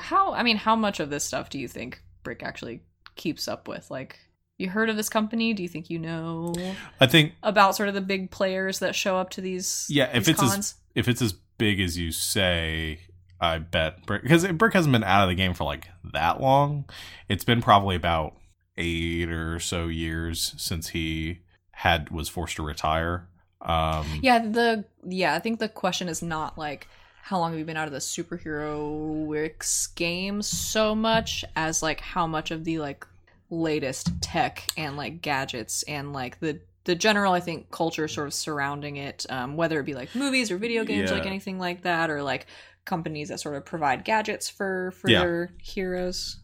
how? 0.00 0.32
I 0.32 0.42
mean, 0.42 0.56
how 0.56 0.76
much 0.76 1.00
of 1.00 1.10
this 1.10 1.24
stuff 1.24 1.50
do 1.50 1.58
you 1.58 1.68
think 1.68 2.02
Brick 2.22 2.42
actually 2.42 2.82
keeps 3.16 3.48
up 3.48 3.68
with? 3.68 3.90
Like, 3.90 4.18
you 4.58 4.68
heard 4.68 4.90
of 4.90 4.96
this 4.96 5.08
company? 5.08 5.54
Do 5.54 5.62
you 5.62 5.68
think 5.68 5.88
you 5.88 5.98
know 5.98 6.54
I 7.00 7.06
think 7.06 7.34
about 7.42 7.76
sort 7.76 7.88
of 7.88 7.94
the 7.94 8.00
big 8.00 8.30
players 8.30 8.80
that 8.80 8.94
show 8.94 9.16
up 9.16 9.30
to 9.30 9.40
these? 9.40 9.86
Yeah, 9.88 10.10
if 10.14 10.24
these 10.26 10.42
it's 10.42 10.56
as- 10.56 10.74
if 10.94 11.08
it's 11.08 11.22
as 11.22 11.32
big 11.58 11.80
as 11.80 11.96
you 11.96 12.10
say, 12.12 13.00
I 13.40 13.58
bet 13.58 14.04
Brick 14.04 14.22
because 14.22 14.46
Brick 14.46 14.74
hasn't 14.74 14.92
been 14.92 15.04
out 15.04 15.22
of 15.22 15.28
the 15.28 15.34
game 15.34 15.54
for 15.54 15.64
like 15.64 15.88
that 16.12 16.40
long. 16.40 16.86
It's 17.28 17.44
been 17.44 17.62
probably 17.62 17.96
about 17.96 18.34
eight 18.76 19.30
or 19.30 19.58
so 19.60 19.86
years 19.86 20.54
since 20.56 20.88
he 20.88 21.40
had 21.70 22.10
was 22.10 22.28
forced 22.28 22.56
to 22.56 22.62
retire. 22.62 23.28
Um, 23.60 24.06
yeah, 24.22 24.38
the 24.40 24.84
yeah, 25.04 25.34
I 25.34 25.38
think 25.38 25.60
the 25.60 25.68
question 25.68 26.08
is 26.08 26.22
not 26.22 26.58
like 26.58 26.88
how 27.28 27.38
long 27.38 27.50
have 27.50 27.58
you 27.58 27.64
been 27.66 27.76
out 27.76 27.86
of 27.86 27.92
the 27.92 27.98
superheroics 27.98 29.94
games 29.94 30.46
so 30.48 30.94
much 30.94 31.44
as 31.56 31.82
like 31.82 32.00
how 32.00 32.26
much 32.26 32.50
of 32.50 32.64
the 32.64 32.78
like 32.78 33.06
latest 33.50 34.10
tech 34.22 34.64
and 34.78 34.96
like 34.96 35.20
gadgets 35.20 35.82
and 35.82 36.14
like 36.14 36.40
the 36.40 36.58
the 36.84 36.94
general 36.94 37.34
I 37.34 37.40
think 37.40 37.70
culture 37.70 38.08
sort 38.08 38.28
of 38.28 38.32
surrounding 38.32 38.96
it, 38.96 39.26
um, 39.28 39.56
whether 39.56 39.78
it 39.78 39.84
be 39.84 39.92
like 39.92 40.14
movies 40.14 40.50
or 40.50 40.56
video 40.56 40.84
games, 40.84 41.10
Yeah. 41.10 41.18
like 41.18 41.26
anything 41.26 41.58
like 41.58 41.82
that, 41.82 42.08
or 42.08 42.22
like 42.22 42.46
companies 42.86 43.28
that 43.28 43.40
sort 43.40 43.56
of 43.56 43.66
provide 43.66 44.04
gadgets 44.06 44.48
for 44.48 44.92
for 44.92 45.10
Yeah. 45.10 45.18
their 45.20 45.50
heroes. 45.60 46.38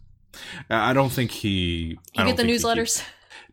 I 0.68 0.92
don't 0.92 1.10
think 1.10 1.30
he. 1.30 1.98
I 2.14 2.22
You 2.26 2.28
get 2.28 2.36
the 2.36 2.42
newsletters. 2.42 3.02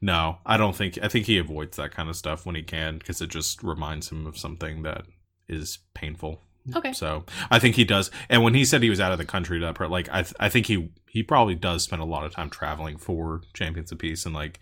no, 0.02 0.40
I 0.46 0.58
don't 0.58 0.76
think. 0.76 1.00
I 1.02 1.08
think 1.08 1.28
he 1.28 1.38
avoids 1.38 1.78
that 1.78 1.92
kind 1.92 2.10
of 2.10 2.18
stuff 2.18 2.46
when 2.46 2.56
he 2.56 2.62
can 2.64 2.98
because 2.98 3.22
it 3.22 3.30
just 3.30 3.64
reminds 3.64 4.10
him 4.12 4.28
of 4.28 4.38
something 4.38 4.82
that 4.84 5.06
is 5.48 5.80
painful. 5.94 6.42
Okay. 6.76 6.94
So 6.94 7.26
I 7.50 7.60
think 7.60 7.76
he 7.76 7.84
does. 7.84 8.12
And 8.30 8.44
when 8.44 8.54
he 8.54 8.66
said 8.66 8.84
he 8.84 8.90
was 8.90 9.00
out 9.00 9.12
of 9.12 9.18
the 9.18 9.26
country, 9.26 9.60
that 9.60 9.76
part, 9.76 9.90
like 9.90 10.08
I, 10.12 10.22
th- 10.24 10.36
I 10.40 10.50
think 10.50 10.68
he 10.68 10.90
he 11.10 11.24
probably 11.24 11.56
does 11.56 11.84
spend 11.84 12.02
a 12.02 12.06
lot 12.06 12.26
of 12.26 12.34
time 12.34 12.50
traveling 12.50 12.98
for 12.98 13.42
Champions 13.54 13.92
of 13.92 13.98
Peace 14.00 14.26
and 14.26 14.34
like 14.36 14.60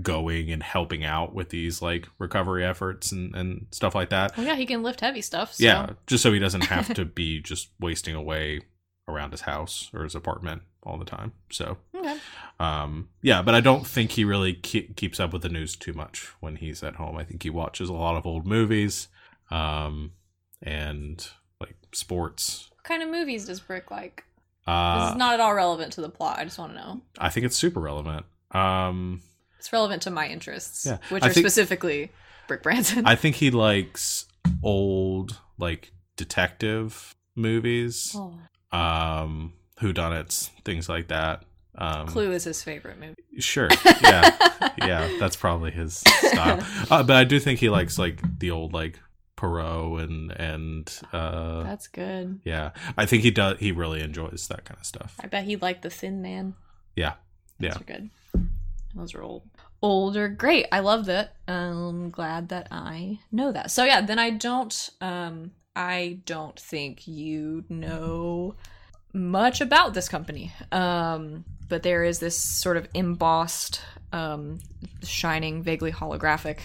going 0.00 0.50
and 0.50 0.62
helping 0.62 1.04
out 1.04 1.34
with 1.34 1.50
these 1.50 1.82
like 1.82 2.08
recovery 2.18 2.64
efforts 2.64 3.12
and 3.12 3.34
and 3.36 3.66
stuff 3.70 3.94
like 3.94 4.08
that. 4.10 4.36
Well, 4.36 4.46
yeah, 4.46 4.54
he 4.56 4.64
can 4.66 4.82
lift 4.82 5.00
heavy 5.00 5.20
stuff. 5.20 5.54
So. 5.54 5.64
Yeah, 5.64 5.90
just 6.06 6.22
so 6.22 6.32
he 6.32 6.38
doesn't 6.38 6.64
have 6.64 6.92
to 6.94 7.04
be 7.04 7.40
just 7.40 7.68
wasting 7.78 8.14
away 8.14 8.62
around 9.08 9.32
his 9.32 9.42
house 9.42 9.90
or 9.92 10.04
his 10.04 10.14
apartment 10.14 10.62
all 10.84 10.96
the 10.96 11.04
time. 11.04 11.32
So 11.50 11.76
Okay. 11.94 12.16
um, 12.58 13.08
yeah, 13.20 13.42
but 13.42 13.54
I 13.54 13.60
don't 13.60 13.86
think 13.86 14.12
he 14.12 14.24
really 14.24 14.54
ke- 14.54 14.96
keeps 14.96 15.20
up 15.20 15.32
with 15.32 15.42
the 15.42 15.48
news 15.48 15.76
too 15.76 15.92
much 15.92 16.28
when 16.40 16.56
he's 16.56 16.82
at 16.82 16.96
home. 16.96 17.16
I 17.16 17.24
think 17.24 17.42
he 17.42 17.50
watches 17.50 17.88
a 17.88 17.92
lot 17.92 18.16
of 18.16 18.24
old 18.26 18.46
movies, 18.46 19.08
um, 19.50 20.12
and 20.62 21.28
sports. 21.92 22.68
What 22.74 22.84
kind 22.84 23.02
of 23.02 23.08
movies 23.10 23.46
does 23.46 23.60
Brick 23.60 23.90
like? 23.90 24.24
this 24.66 24.72
Uh, 24.72 25.08
is 25.12 25.18
not 25.18 25.34
at 25.34 25.40
all 25.40 25.54
relevant 25.54 25.92
to 25.94 26.00
the 26.00 26.08
plot. 26.08 26.38
I 26.38 26.44
just 26.44 26.58
want 26.58 26.72
to 26.72 26.78
know. 26.78 27.00
I 27.18 27.28
think 27.30 27.46
it's 27.46 27.56
super 27.56 27.80
relevant. 27.80 28.26
Um, 28.52 29.22
It's 29.58 29.72
relevant 29.72 30.02
to 30.02 30.10
my 30.10 30.26
interests, 30.28 30.86
Yeah, 30.86 30.98
which 31.08 31.22
I 31.22 31.28
are 31.28 31.32
think- 31.32 31.44
specifically 31.44 32.10
Brick 32.48 32.62
Branson. 32.62 33.06
I 33.06 33.14
think 33.16 33.36
he 33.36 33.50
likes 33.50 34.26
old 34.62 35.38
like 35.58 35.92
detective 36.16 37.14
movies, 37.36 38.14
oh. 38.16 38.38
um, 38.76 39.52
whodunits, 39.80 40.50
things 40.64 40.88
like 40.88 41.08
that. 41.08 41.44
Um, 41.74 42.06
Clue 42.06 42.32
is 42.32 42.44
his 42.44 42.62
favorite 42.62 42.98
movie. 43.00 43.14
Sure. 43.40 43.68
Yeah. 44.02 44.70
yeah. 44.78 45.16
That's 45.18 45.36
probably 45.36 45.70
his 45.70 45.96
style. 45.96 46.64
Uh, 46.90 47.02
but 47.02 47.16
I 47.16 47.24
do 47.24 47.38
think 47.40 47.60
he 47.60 47.68
likes 47.70 47.98
like 47.98 48.20
the 48.38 48.50
old 48.50 48.72
like 48.72 48.98
Poirot 49.42 50.08
and 50.08 50.30
and 50.32 51.00
uh 51.12 51.64
That's 51.64 51.88
good. 51.88 52.40
yeah. 52.44 52.70
I 52.96 53.06
think 53.06 53.24
he 53.24 53.30
does 53.32 53.58
he 53.58 53.72
really 53.72 54.00
enjoys 54.00 54.46
that 54.48 54.64
kind 54.64 54.78
of 54.78 54.86
stuff. 54.86 55.16
I 55.22 55.26
bet 55.26 55.44
he'd 55.44 55.62
like 55.62 55.82
the 55.82 55.90
Thin 55.90 56.22
Man. 56.22 56.54
Yeah. 56.94 57.14
Those 57.58 57.70
Yeah. 57.70 57.76
are 57.80 57.84
good. 57.84 58.10
Those 58.94 59.14
are 59.14 59.22
old. 59.22 59.42
Older, 59.82 60.28
great. 60.28 60.66
I 60.70 60.78
love 60.78 61.06
that. 61.06 61.34
I'm 61.48 62.10
glad 62.10 62.50
that 62.50 62.68
I 62.70 63.18
know 63.32 63.50
that. 63.50 63.72
So 63.72 63.84
yeah, 63.84 64.00
then 64.00 64.18
I 64.20 64.30
don't. 64.30 64.90
Um, 65.00 65.50
I 65.74 66.20
don't 66.24 66.58
think 66.60 67.08
you 67.08 67.64
know 67.68 68.54
much 69.12 69.60
about 69.60 69.92
this 69.94 70.08
company. 70.08 70.52
Um, 70.70 71.44
but 71.68 71.82
there 71.82 72.04
is 72.04 72.18
this 72.20 72.36
sort 72.38 72.76
of 72.76 72.86
embossed, 72.94 73.80
um, 74.12 74.60
shining, 75.02 75.62
vaguely 75.64 75.90
holographic 75.90 76.58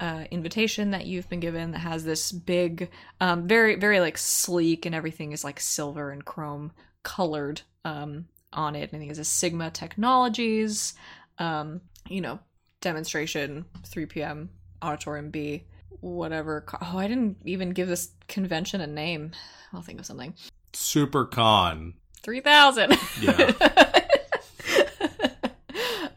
uh, 0.00 0.24
invitation 0.30 0.90
that 0.90 1.06
you've 1.06 1.28
been 1.28 1.40
given 1.40 1.72
that 1.72 1.78
has 1.78 2.04
this 2.04 2.32
big, 2.32 2.90
um, 3.20 3.46
very, 3.46 3.76
very 3.76 4.00
like 4.00 4.18
sleek, 4.18 4.86
and 4.86 4.94
everything 4.94 5.32
is 5.32 5.44
like 5.44 5.60
silver 5.60 6.10
and 6.10 6.24
chrome 6.24 6.72
colored 7.02 7.62
um, 7.84 8.26
on 8.52 8.74
it. 8.76 8.90
I 8.92 8.98
think 8.98 9.10
it's 9.10 9.18
a 9.18 9.24
Sigma 9.24 9.70
Technologies, 9.70 10.94
um, 11.38 11.80
you 12.08 12.20
know, 12.20 12.38
demonstration, 12.80 13.64
3 13.86 14.06
p.m. 14.06 14.50
Auditorium 14.82 15.30
B, 15.30 15.64
whatever. 16.00 16.64
Oh, 16.82 16.98
I 16.98 17.08
didn't 17.08 17.38
even 17.44 17.70
give 17.70 17.88
this 17.88 18.10
convention 18.28 18.80
a 18.80 18.86
name. 18.86 19.32
I'll 19.72 19.82
think 19.82 20.00
of 20.00 20.06
something. 20.06 20.34
Super 20.72 21.24
con. 21.24 21.94
3000 22.22 22.96
Yeah. 23.20 23.52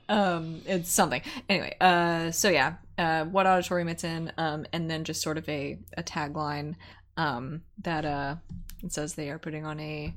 um 0.09 0.61
it's 0.65 0.89
something 0.89 1.21
anyway 1.49 1.75
uh 1.81 2.31
so 2.31 2.47
yeah 2.47 2.75
uh, 2.97 3.25
what 3.25 3.47
auditorium 3.47 3.87
it's 3.87 4.03
in, 4.03 4.31
um, 4.37 4.65
and 4.73 4.89
then 4.89 5.03
just 5.03 5.21
sort 5.21 5.37
of 5.37 5.47
a, 5.49 5.77
a 5.97 6.03
tagline 6.03 6.75
um, 7.17 7.61
that 7.83 8.05
uh, 8.05 8.35
it 8.83 8.93
says 8.93 9.15
they 9.15 9.29
are 9.29 9.39
putting 9.39 9.65
on 9.65 9.79
a 9.79 10.13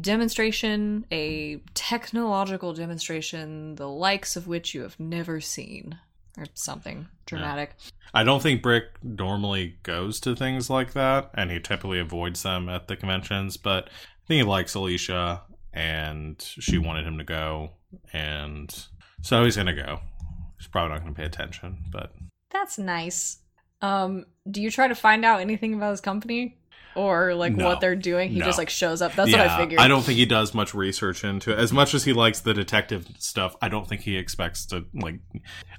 demonstration, 0.00 1.06
a 1.10 1.60
technological 1.74 2.74
demonstration, 2.74 3.76
the 3.76 3.88
likes 3.88 4.36
of 4.36 4.46
which 4.46 4.74
you 4.74 4.82
have 4.82 4.98
never 4.98 5.40
seen, 5.40 5.98
or 6.36 6.46
something 6.54 7.08
dramatic. 7.26 7.74
I 8.12 8.24
don't 8.24 8.42
think 8.42 8.62
Brick 8.62 8.84
normally 9.02 9.76
goes 9.82 10.20
to 10.20 10.34
things 10.34 10.68
like 10.68 10.92
that, 10.94 11.30
and 11.34 11.50
he 11.50 11.60
typically 11.60 12.00
avoids 12.00 12.42
them 12.42 12.68
at 12.68 12.88
the 12.88 12.96
conventions. 12.96 13.56
But 13.56 13.84
I 13.86 14.26
think 14.26 14.38
he 14.38 14.42
likes 14.42 14.74
Alicia, 14.74 15.42
and 15.72 16.40
she 16.40 16.78
wanted 16.78 17.06
him 17.06 17.18
to 17.18 17.24
go, 17.24 17.70
and 18.12 18.86
so 19.22 19.44
he's 19.44 19.56
gonna 19.56 19.74
go. 19.74 20.00
He's 20.60 20.68
probably 20.68 20.90
not 20.94 21.00
gonna 21.02 21.14
pay 21.14 21.24
attention, 21.24 21.78
but 21.90 22.12
That's 22.50 22.78
nice. 22.78 23.38
Um, 23.80 24.26
do 24.50 24.60
you 24.60 24.70
try 24.70 24.88
to 24.88 24.94
find 24.94 25.24
out 25.24 25.40
anything 25.40 25.72
about 25.72 25.90
his 25.92 26.02
company? 26.02 26.58
Or 26.96 27.34
like 27.36 27.54
No. 27.54 27.64
what 27.66 27.80
they're 27.80 27.94
doing? 27.96 28.30
He 28.30 28.40
No. 28.40 28.44
just 28.44 28.58
like 28.58 28.68
shows 28.68 29.00
up. 29.00 29.14
That's 29.14 29.30
what 29.30 29.40
I 29.40 29.56
figured. 29.56 29.80
I 29.80 29.86
don't 29.88 30.02
think 30.02 30.18
he 30.18 30.26
does 30.26 30.52
much 30.52 30.74
research 30.74 31.22
into 31.24 31.52
it. 31.52 31.58
As 31.58 31.72
much 31.72 31.94
as 31.94 32.02
he 32.04 32.12
likes 32.12 32.40
the 32.40 32.52
detective 32.52 33.06
stuff, 33.18 33.54
I 33.62 33.68
don't 33.68 33.88
think 33.88 34.02
he 34.02 34.16
expects 34.16 34.66
to 34.66 34.84
like. 34.92 35.20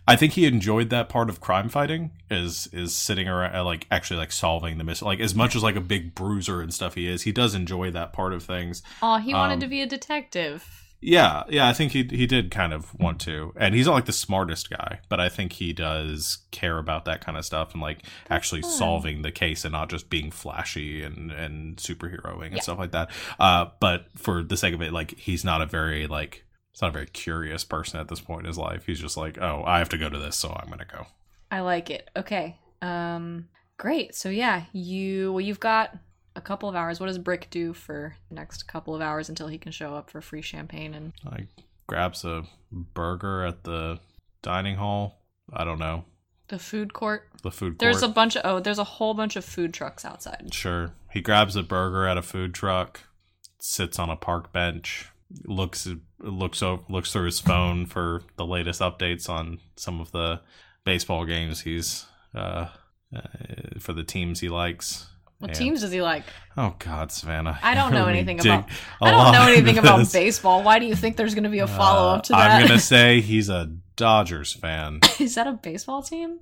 I 0.08 0.16
think 0.16 0.34
he 0.34 0.46
enjoyed 0.46 0.90
that 0.90 1.10
part 1.10 1.30
of 1.30 1.42
crime 1.42 1.68
fighting 1.70 2.12
is 2.32 2.68
is 2.72 2.96
sitting 2.96 3.28
around 3.28 3.54
uh, 3.56 3.64
like 3.66 3.86
actually 3.92 4.18
like 4.18 4.32
solving 4.32 4.78
the 4.78 4.86
mystery. 4.86 5.06
Like 5.08 5.20
as 5.20 5.36
much 5.36 5.54
as 5.56 5.62
like 5.62 5.76
a 5.76 5.82
big 5.82 6.16
bruiser 6.16 6.62
and 6.62 6.74
stuff 6.74 6.96
he 6.96 7.08
is, 7.08 7.24
he 7.24 7.34
does 7.34 7.54
enjoy 7.54 7.92
that 7.92 8.14
part 8.14 8.32
of 8.34 8.42
things. 8.44 8.82
Oh, 9.04 9.18
he 9.18 9.34
wanted 9.34 9.56
Um, 9.56 9.60
to 9.60 9.68
be 9.68 9.82
a 9.82 9.86
detective. 9.86 10.81
Yeah, 11.04 11.43
yeah, 11.49 11.68
I 11.68 11.74
think 11.74 11.93
he 11.93 12.04
he 12.04 12.28
did 12.28 12.52
kind 12.52 12.74
of 12.74 12.93
want 12.99 13.20
to, 13.22 13.54
and 13.56 13.74
he's 13.74 13.88
not 13.88 13.93
like 13.93 14.06
the 14.06 14.14
smartest 14.14 14.70
guy, 14.70 14.99
but 15.10 15.20
I 15.20 15.30
think 15.30 15.54
he 15.54 15.74
does 15.74 16.39
care 16.52 16.78
about 16.78 17.06
that 17.06 17.26
kind 17.26 17.39
of 17.39 17.43
stuff 17.45 17.74
and 17.74 17.82
like 17.82 18.04
actually 18.30 18.62
solving 18.62 19.24
the 19.24 19.32
case 19.32 19.66
and 19.66 19.72
not 19.72 19.89
just 19.89 20.12
being 20.12 20.30
flashy 20.30 21.04
and 21.04 21.32
and 21.32 21.78
superheroing 21.78 22.47
and 22.47 22.56
Yeah. 22.58 22.62
stuff 22.62 22.78
like 22.78 22.91
that. 22.91 23.10
Uh, 23.39 23.66
but 23.80 24.06
for 24.16 24.43
the 24.43 24.56
sake 24.56 24.76
of 24.76 24.82
it, 24.84 24.93
like 24.93 25.18
he's 25.18 25.43
not 25.43 25.62
a 25.64 25.66
very 25.66 26.06
like 26.06 26.45
he's 26.72 26.82
not 26.84 26.89
a 26.89 26.93
very 26.93 27.08
curious 27.08 27.64
person 27.64 27.99
at 27.99 28.08
this 28.08 28.22
point 28.22 28.41
in 28.41 28.45
his 28.47 28.60
life. 28.60 28.86
He's 28.86 28.99
just 28.99 29.18
like, 29.18 29.39
oh, 29.41 29.64
I 29.66 29.80
have 29.80 29.89
to 29.89 29.97
go 29.97 30.08
to 30.08 30.20
this, 30.20 30.38
so 30.38 30.49
I'm 30.56 30.70
gonna 30.70 30.86
go. 30.86 31.08
I 31.49 31.62
like 31.62 31.89
it. 31.89 32.12
Okay. 32.16 32.60
Um 32.84 33.47
great. 33.78 34.14
So 34.14 34.30
yeah, 34.30 34.66
you 34.72 35.34
well 35.34 35.41
you've 35.41 35.60
got 35.60 35.97
a 36.36 36.42
couple 36.42 36.70
of 36.70 36.76
hours. 36.76 37.00
What 37.00 37.08
does 37.08 37.18
Brick 37.18 37.50
do 37.50 37.74
for 37.74 38.16
the 38.30 38.36
next 38.36 38.68
couple 38.68 38.96
of 38.96 39.02
hours 39.02 39.30
until 39.30 39.48
he 39.48 39.58
can 39.58 39.72
show 39.72 39.96
up 39.96 40.10
for 40.10 40.22
free 40.22 40.42
champagne 40.42 40.94
and 40.94 41.14
Like 41.24 41.48
grabs 41.88 42.24
a 42.24 42.44
burger 42.72 43.46
at 43.46 43.64
the 43.64 44.00
dining 44.42 44.78
hall. 44.78 45.26
I 45.54 45.64
don't 45.64 45.80
know 45.80 46.06
the 46.52 46.60
food 46.60 46.94
court? 46.94 47.28
the 47.42 47.50
food 47.50 47.72
court. 47.72 47.80
There's 47.80 48.04
a 48.04 48.08
bunch 48.08 48.38
of 48.38 48.42
oh, 48.46 48.60
there's 48.60 48.78
a 48.78 48.84
whole 48.84 49.16
bunch 49.16 49.36
of 49.36 49.44
food 49.44 49.74
trucks 49.74 50.06
outside. 50.06 50.54
Sure. 50.54 50.92
He 51.12 51.22
grabs 51.22 51.56
a 51.56 51.64
burger 51.64 52.06
at 52.06 52.18
a 52.18 52.22
food 52.22 52.54
truck, 52.54 53.02
sits 53.60 53.98
on 53.98 54.10
a 54.10 54.16
park 54.16 54.54
bench, 54.54 55.08
looks 55.46 55.88
looks 56.20 56.62
over, 56.62 56.84
looks 56.88 57.12
through 57.12 57.26
his 57.26 57.40
phone 57.40 57.88
for 57.88 58.22
the 58.36 58.46
latest 58.46 58.82
updates 58.82 59.28
on 59.28 59.60
some 59.76 60.00
of 60.00 60.12
the 60.12 60.42
baseball 60.84 61.26
games 61.26 61.62
he's 61.62 62.06
uh, 62.36 62.68
uh 63.16 63.22
for 63.80 63.94
the 63.94 64.04
teams 64.04 64.42
he 64.42 64.50
likes. 64.50 65.08
What 65.42 65.54
teams 65.54 65.82
does 65.82 65.92
he 65.92 66.02
like? 66.02 66.24
Oh 66.56 66.76
God, 66.80 67.12
Savannah! 67.12 67.60
I 67.64 67.76
don't 67.76 67.92
know 67.94 68.06
anything 68.08 68.39
about- 68.39 68.70
I 69.02 69.12
don't 69.12 69.32
know 69.34 69.44
anything 69.52 69.78
about 69.78 70.12
baseball. 70.14 70.64
Why 70.64 70.80
do 70.80 70.86
you 70.86 70.96
think 70.96 71.18
there's 71.18 71.34
going 71.36 71.44
to 71.46 71.50
be 71.50 71.60
a 71.60 71.68
follow 71.68 72.16
up 72.16 72.24
to 72.24 72.36
Uh, 72.36 72.38
that? 72.38 72.52
I'm 72.62 72.68
gonna 72.68 72.80
say 72.80 73.22
he's 73.22 73.50
a 73.50 73.72
Dodgers 73.96 74.54
fan. 74.54 75.00
Is 75.20 75.36
that 75.36 75.48
a 75.48 75.54
baseball 75.54 76.02
team? 76.04 76.39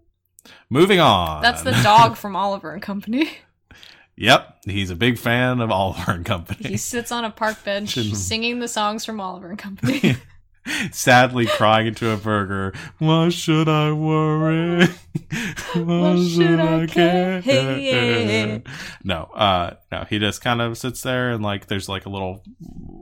Moving 0.69 0.99
on. 0.99 1.41
That's 1.41 1.63
the 1.63 1.71
dog 1.83 2.15
from 2.15 2.35
Oliver 2.35 2.71
and 2.73 2.81
Company. 2.81 3.29
yep, 4.15 4.57
he's 4.65 4.89
a 4.89 4.95
big 4.95 5.17
fan 5.17 5.59
of 5.61 5.71
Oliver 5.71 6.11
and 6.11 6.25
Company. 6.25 6.69
He 6.69 6.77
sits 6.77 7.11
on 7.11 7.23
a 7.25 7.29
park 7.29 7.63
bench 7.63 7.95
singing 7.95 8.59
the 8.59 8.67
songs 8.67 9.05
from 9.05 9.19
Oliver 9.19 9.49
and 9.49 9.59
Company. 9.59 10.15
Sadly 10.91 11.45
crying 11.45 11.87
into 11.87 12.09
a 12.09 12.17
burger. 12.17 12.73
Why 12.97 13.29
should 13.29 13.67
I 13.69 13.91
worry? 13.91 14.87
Why 15.73 16.27
should 16.27 16.59
I 16.59 16.87
care? 16.87 18.61
No, 19.03 19.23
uh, 19.33 19.75
no. 19.91 20.05
He 20.09 20.19
just 20.19 20.41
kind 20.41 20.61
of 20.61 20.77
sits 20.77 21.01
there 21.01 21.31
and 21.31 21.43
like 21.43 21.67
there's 21.67 21.89
like 21.89 22.05
a 22.05 22.09
little 22.09 22.43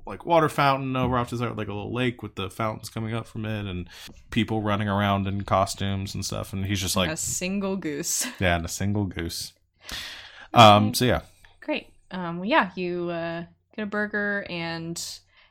like 0.05 0.25
water 0.25 0.49
fountain 0.49 0.95
over 0.95 1.17
off 1.17 1.29
to 1.29 1.35
the 1.35 1.45
side, 1.45 1.57
like 1.57 1.67
a 1.67 1.73
little 1.73 1.93
lake 1.93 2.23
with 2.23 2.35
the 2.35 2.49
fountains 2.49 2.89
coming 2.89 3.13
up 3.13 3.27
from 3.27 3.45
it, 3.45 3.65
and 3.65 3.89
people 4.31 4.61
running 4.61 4.87
around 4.87 5.27
in 5.27 5.43
costumes 5.43 6.15
and 6.15 6.25
stuff. 6.25 6.53
And 6.53 6.65
he's 6.65 6.81
just 6.81 6.95
like, 6.95 7.09
a 7.09 7.17
single 7.17 7.75
goose. 7.75 8.27
yeah, 8.39 8.55
and 8.55 8.65
a 8.65 8.69
single 8.69 9.05
goose. 9.05 9.53
Um. 10.53 10.93
So 10.93 11.05
yeah, 11.05 11.21
Great. 11.61 11.87
Um, 12.11 12.37
well, 12.37 12.45
yeah, 12.45 12.71
you 12.75 13.09
uh, 13.09 13.43
get 13.75 13.83
a 13.83 13.85
burger 13.85 14.45
and 14.49 14.97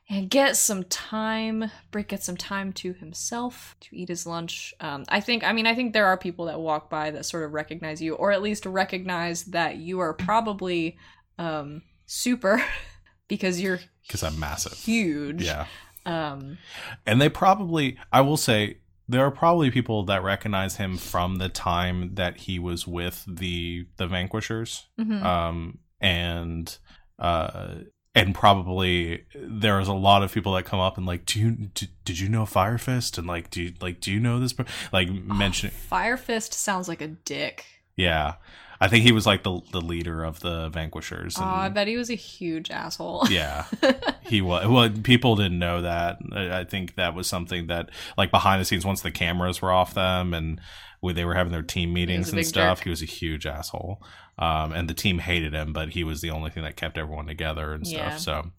and 0.09 0.31
get 0.31 0.57
some 0.57 0.85
time. 0.85 1.71
Brick 1.91 2.09
gets 2.09 2.27
some 2.27 2.37
time 2.37 2.73
to 2.75 2.93
himself 2.93 3.77
to 3.81 3.97
eat 3.97 4.09
his 4.09 4.27
lunch. 4.27 4.75
Um, 4.81 5.05
I 5.09 5.21
think. 5.21 5.45
I 5.45 5.53
mean, 5.53 5.67
I 5.67 5.75
think 5.75 5.93
there 5.93 6.07
are 6.07 6.17
people 6.17 6.47
that 6.47 6.61
walk 6.61 6.89
by 6.89 7.11
that 7.11 7.25
sort 7.27 7.45
of 7.45 7.53
recognize 7.53 8.01
you, 8.01 8.15
or 8.15 8.33
at 8.33 8.43
least 8.43 8.67
recognize 8.67 9.45
that 9.47 9.77
you 9.77 10.01
are 10.01 10.13
probably 10.13 10.97
um, 11.39 11.83
super 12.07 12.63
because 13.29 13.61
you're 13.61 13.81
because 14.03 14.23
I'm 14.23 14.39
massive. 14.39 14.73
huge. 14.73 15.43
Yeah. 15.43 15.67
Um, 16.05 16.59
And 17.05 17.21
they 17.21 17.29
probably, 17.29 17.99
I 18.13 18.21
will 18.21 18.37
say, 18.37 18.79
there 19.09 19.25
are 19.25 19.31
probably 19.33 19.71
people 19.71 20.05
that 20.05 20.23
recognize 20.23 20.77
him 20.77 20.97
from 20.97 21.37
the 21.37 21.49
time 21.49 22.15
that 22.15 22.39
he 22.39 22.59
was 22.59 22.87
with 22.87 23.25
the 23.27 23.87
the 23.97 24.07
Vanquishers, 24.07 24.87
mhm. 24.99 25.23
um, 25.23 25.79
and 26.01 26.79
uh, 27.19 27.75
and 28.17 28.35
probably 28.35 29.25
there's 29.35 29.87
a 29.87 29.93
lot 29.93 30.23
of 30.25 30.33
people 30.33 30.55
that 30.55 30.65
come 30.65 30.81
up 30.81 30.97
and 30.97 31.07
like, 31.07 31.27
do 31.27 31.39
you 31.39 31.51
did, 31.53 31.91
did 32.05 32.19
you 32.19 32.29
know 32.29 32.43
firefist 32.45 33.19
And 33.19 33.27
like, 33.29 33.51
do 33.51 33.63
you 33.63 33.75
like 33.81 34.01
do 34.01 34.11
you 34.11 34.19
know 34.19 34.41
this? 34.41 34.55
per-" 34.55 34.65
Like 34.93 35.09
oh, 35.11 35.35
mention, 35.35 35.71
Fire 35.71 36.17
Fist 36.17 36.53
sounds 36.55 36.89
like 36.89 37.01
a 37.03 37.09
dick. 37.09 37.65
yeah. 37.95 38.35
I 38.79 38.89
think 38.89 39.05
he 39.05 39.13
was 39.13 39.25
like 39.25 39.43
the 39.43 39.61
the 39.73 39.81
leader 39.81 40.23
of 40.23 40.41
the 40.41 40.69
Vanquishers. 40.69 41.37
Oh, 41.39 41.45
I 41.45 41.71
bet 41.71 41.89
he 41.89 41.97
was 41.97 42.11
a 42.11 42.15
huge 42.15 42.71
asshole. 42.71 43.27
yeah 43.31 43.65
he 44.21 44.43
was 44.43 44.67
well 44.67 44.91
people 45.03 45.35
didn't 45.37 45.59
know 45.59 45.81
that 45.81 46.19
i 46.33 46.59
I 46.61 46.65
think 46.65 46.97
that 46.97 47.15
was 47.15 47.27
something 47.27 47.69
that 47.69 47.89
like 48.19 48.31
behind 48.31 48.61
the 48.61 48.67
scenes 48.67 48.85
once 48.85 49.01
the 49.01 49.11
cameras 49.11 49.63
were 49.63 49.73
off 49.73 49.95
them 49.95 50.35
and 50.35 50.61
when 51.01 51.15
they 51.15 51.25
were 51.25 51.35
having 51.35 51.53
their 51.53 51.63
team 51.63 51.93
meetings 51.93 52.33
and 52.33 52.47
stuff 52.47 52.79
jerk. 52.79 52.85
he 52.85 52.91
was 52.91 53.03
a 53.03 53.07
huge 53.07 53.47
asshole 53.47 54.03
um 54.39 54.73
and 54.73 54.89
the 54.89 54.95
team 54.95 55.19
hated 55.19 55.53
him 55.55 55.73
but 55.73 55.91
he 55.91 56.05
was 56.05 56.21
the 56.21 56.31
only 56.31 56.51
thing 56.51 56.63
that 56.63 56.77
kept 56.77 56.99
everyone 56.99 57.27
together 57.27 57.73
and 57.73 57.87
stuff 57.87 57.99
Yeah. 58.13 58.17
so 58.17 58.51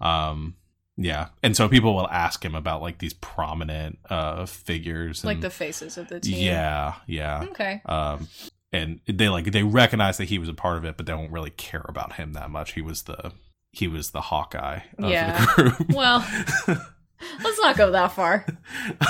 um 0.00 0.56
yeah 0.96 1.28
and 1.42 1.56
so 1.56 1.68
people 1.68 1.94
will 1.94 2.08
ask 2.08 2.44
him 2.44 2.54
about 2.54 2.80
like 2.82 2.98
these 2.98 3.14
prominent 3.14 3.98
uh 4.10 4.46
figures 4.46 5.24
like 5.24 5.40
the 5.40 5.50
faces 5.50 5.98
of 5.98 6.08
the 6.08 6.20
team. 6.20 6.38
yeah 6.38 6.94
yeah 7.06 7.44
Okay. 7.50 7.82
um 7.86 8.28
and 8.72 9.00
they 9.06 9.28
like 9.28 9.50
they 9.52 9.62
recognize 9.64 10.18
that 10.18 10.26
he 10.28 10.38
was 10.38 10.48
a 10.48 10.54
part 10.54 10.76
of 10.76 10.84
it 10.84 10.96
but 10.96 11.06
they 11.06 11.12
don't 11.12 11.32
really 11.32 11.50
care 11.50 11.84
about 11.88 12.14
him 12.14 12.32
that 12.34 12.50
much 12.50 12.72
he 12.74 12.80
was 12.80 13.02
the 13.02 13.32
he 13.72 13.88
was 13.88 14.12
the 14.12 14.20
hawkeye 14.20 14.80
of 14.98 15.10
Yeah. 15.10 15.44
the 15.56 15.62
group 15.76 15.92
Well, 15.94 16.24
let's 17.42 17.58
not 17.60 17.76
go 17.76 17.90
that 17.92 18.12
far. 18.12 18.46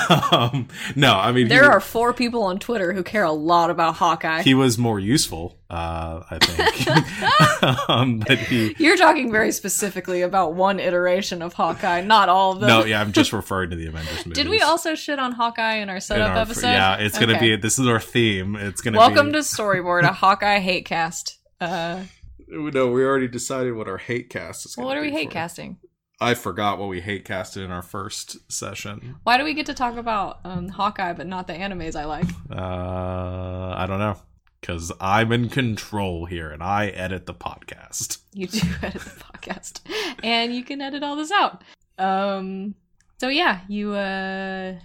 um 0.31 0.67
no 0.95 1.13
i 1.13 1.31
mean 1.31 1.47
There 1.47 1.63
he, 1.63 1.69
are 1.69 1.79
four 1.79 2.13
people 2.13 2.43
on 2.43 2.59
Twitter 2.59 2.93
who 2.93 3.03
care 3.03 3.23
a 3.23 3.31
lot 3.31 3.69
about 3.69 3.95
Hawkeye. 3.95 4.41
he 4.43 4.53
was 4.53 4.77
more 4.77 4.99
useful 4.99 5.57
uh 5.69 6.21
i 6.29 6.37
think 6.39 7.89
um 7.89 8.19
but 8.19 8.37
he 8.37 8.75
You're 8.77 8.97
talking 8.97 9.31
very 9.31 9.51
specifically 9.51 10.21
about 10.21 10.53
one 10.53 10.79
iteration 10.79 11.41
of 11.41 11.53
Hawkeye, 11.53 12.01
not 12.01 12.29
all 12.29 12.53
of 12.53 12.59
them. 12.59 12.69
no 12.69 12.85
yeah 12.85 13.01
i'm 13.01 13.11
just 13.11 13.33
referring 13.33 13.69
to 13.71 13.75
the 13.75 13.87
avengers 13.87 14.25
movies 14.25 14.33
Did 14.43 14.49
we 14.49 14.61
also 14.61 14.95
shit 14.95 15.19
on 15.19 15.31
Hawkeye 15.33 15.75
in 15.75 15.89
our 15.89 15.95
In 15.95 16.01
setup 16.01 16.31
our- 16.31 16.37
episode? 16.37 16.67
yeah 16.67 16.97
it's 16.97 17.17
gonna 17.17 17.33
Okay. 17.35 17.55
be 17.55 17.61
this 17.61 17.79
is 17.79 17.87
our 17.87 17.99
theme 17.99 18.55
it's 18.55 18.81
gonna 18.81 18.97
Welcome 18.97 19.27
be 19.27 19.33
to 19.33 19.39
Storyboard, 19.39 20.03
a 20.03 20.13
Hawkeye 20.13 20.59
hate 20.59 20.85
cast. 20.85 21.37
Uh, 21.59 22.03
no 22.47 22.91
we 22.91 23.03
already 23.03 23.27
decided 23.27 23.73
what 23.73 23.87
our 23.87 23.97
hate 23.97 24.29
cast 24.29 24.65
is 24.65 24.77
well, 24.77 24.85
what 24.85 24.97
are 24.97 25.01
we 25.01 25.11
hate 25.11 25.31
casting? 25.31 25.77
I 26.21 26.33
forgot 26.33 26.77
what 26.79 26.87
we 26.89 27.01
hate 27.01 27.25
casted 27.25 27.63
in 27.63 27.71
our 27.71 27.81
first 27.81 28.37
session 28.51 29.15
Why 29.23 29.37
do 29.37 29.43
we 29.43 29.53
get 29.53 29.65
to 29.67 29.73
talk 29.73 29.97
about 29.97 30.39
um, 30.45 30.69
Hawkeye 30.69 31.13
but 31.13 31.27
not 31.27 31.47
the 31.47 31.53
animes 31.53 31.95
I 31.95 32.05
like? 32.05 32.25
Uh, 32.51 33.73
I 33.77 33.85
don't 33.87 33.99
know. 33.99 34.17
Because 34.61 34.91
I'm 34.99 35.31
in 35.31 35.49
control 35.49 36.25
here 36.25 36.49
and 36.49 36.63
I 36.63 36.87
edit 36.87 37.25
the 37.25 37.33
podcast. 37.33 38.19
You 38.33 38.47
do 38.47 38.59
edit 38.81 39.01
the 39.01 39.23
podcast, 39.23 39.79
and 40.23 40.53
you 40.53 40.61
can 40.63 40.81
edit 40.81 41.03
all 41.03 41.15
this 41.15 41.31
out. 41.31 41.63
Um, 41.97 42.75
so 43.19 43.29
yeah, 43.29 43.61
you 43.69 43.93
uh, 43.93 44.75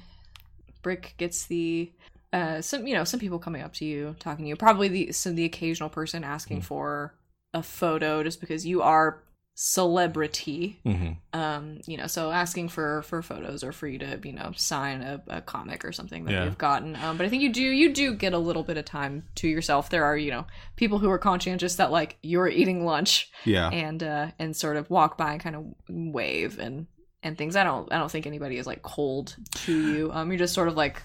Brick 0.82 1.14
gets 1.16 1.46
the 1.46 1.90
uh 2.32 2.60
some 2.60 2.86
you 2.86 2.94
know 2.94 3.02
some 3.02 3.18
people 3.18 3.40
coming 3.40 3.62
up 3.62 3.72
to 3.74 3.84
you 3.84 4.14
talking 4.20 4.44
to 4.44 4.48
you 4.50 4.54
probably 4.54 4.86
the 4.86 5.10
the 5.32 5.44
occasional 5.44 5.88
person 5.88 6.22
asking 6.22 6.58
Hmm. 6.58 6.62
for 6.62 7.14
a 7.52 7.62
photo 7.62 8.22
just 8.22 8.40
because 8.40 8.64
you 8.64 8.82
are 8.82 9.20
celebrity. 9.60 10.80
Hmm 10.84 11.10
um 11.32 11.78
you 11.86 11.96
know 11.96 12.06
so 12.08 12.32
asking 12.32 12.68
for 12.68 13.02
for 13.02 13.22
photos 13.22 13.62
or 13.62 13.70
for 13.72 13.86
you 13.86 13.98
to 13.98 14.18
you 14.24 14.32
know 14.32 14.50
sign 14.56 15.00
a, 15.00 15.22
a 15.28 15.40
comic 15.40 15.84
or 15.84 15.92
something 15.92 16.24
that 16.24 16.32
Yeah. 16.32 16.44
you've 16.44 16.58
gotten. 16.58 16.96
Um 16.96 17.16
but 17.18 17.24
i 17.26 17.28
think 17.28 17.42
you 17.42 17.52
do 17.52 17.62
you 17.62 17.92
do 17.92 18.14
get 18.14 18.32
a 18.32 18.38
little 18.38 18.62
bit 18.64 18.76
of 18.78 18.84
time 18.84 19.24
to 19.36 19.46
yourself. 19.48 19.90
There 19.90 20.04
are 20.04 20.16
you 20.16 20.30
know 20.32 20.46
people 20.76 20.98
who 20.98 21.10
are 21.10 21.18
conscientious 21.18 21.76
that 21.76 21.92
like 21.92 22.16
you're 22.22 22.48
eating 22.48 22.84
lunch 22.84 23.30
Yeah. 23.44 23.68
and 23.70 24.02
uh 24.02 24.26
and 24.38 24.56
sort 24.56 24.76
of 24.76 24.88
walk 24.90 25.16
by 25.16 25.32
and 25.32 25.40
kind 25.42 25.54
of 25.56 25.64
wave 25.88 26.58
and 26.58 26.86
and 27.22 27.36
things. 27.38 27.54
I 27.54 27.62
don't 27.64 27.92
i 27.92 27.98
don't 27.98 28.10
think 28.10 28.26
anybody 28.26 28.56
is 28.56 28.66
like 28.66 28.82
cold 28.82 29.36
to 29.66 29.72
you. 29.92 30.10
Um 30.12 30.30
you're 30.30 30.38
just 30.38 30.54
sort 30.54 30.68
of 30.68 30.76
like 30.76 31.00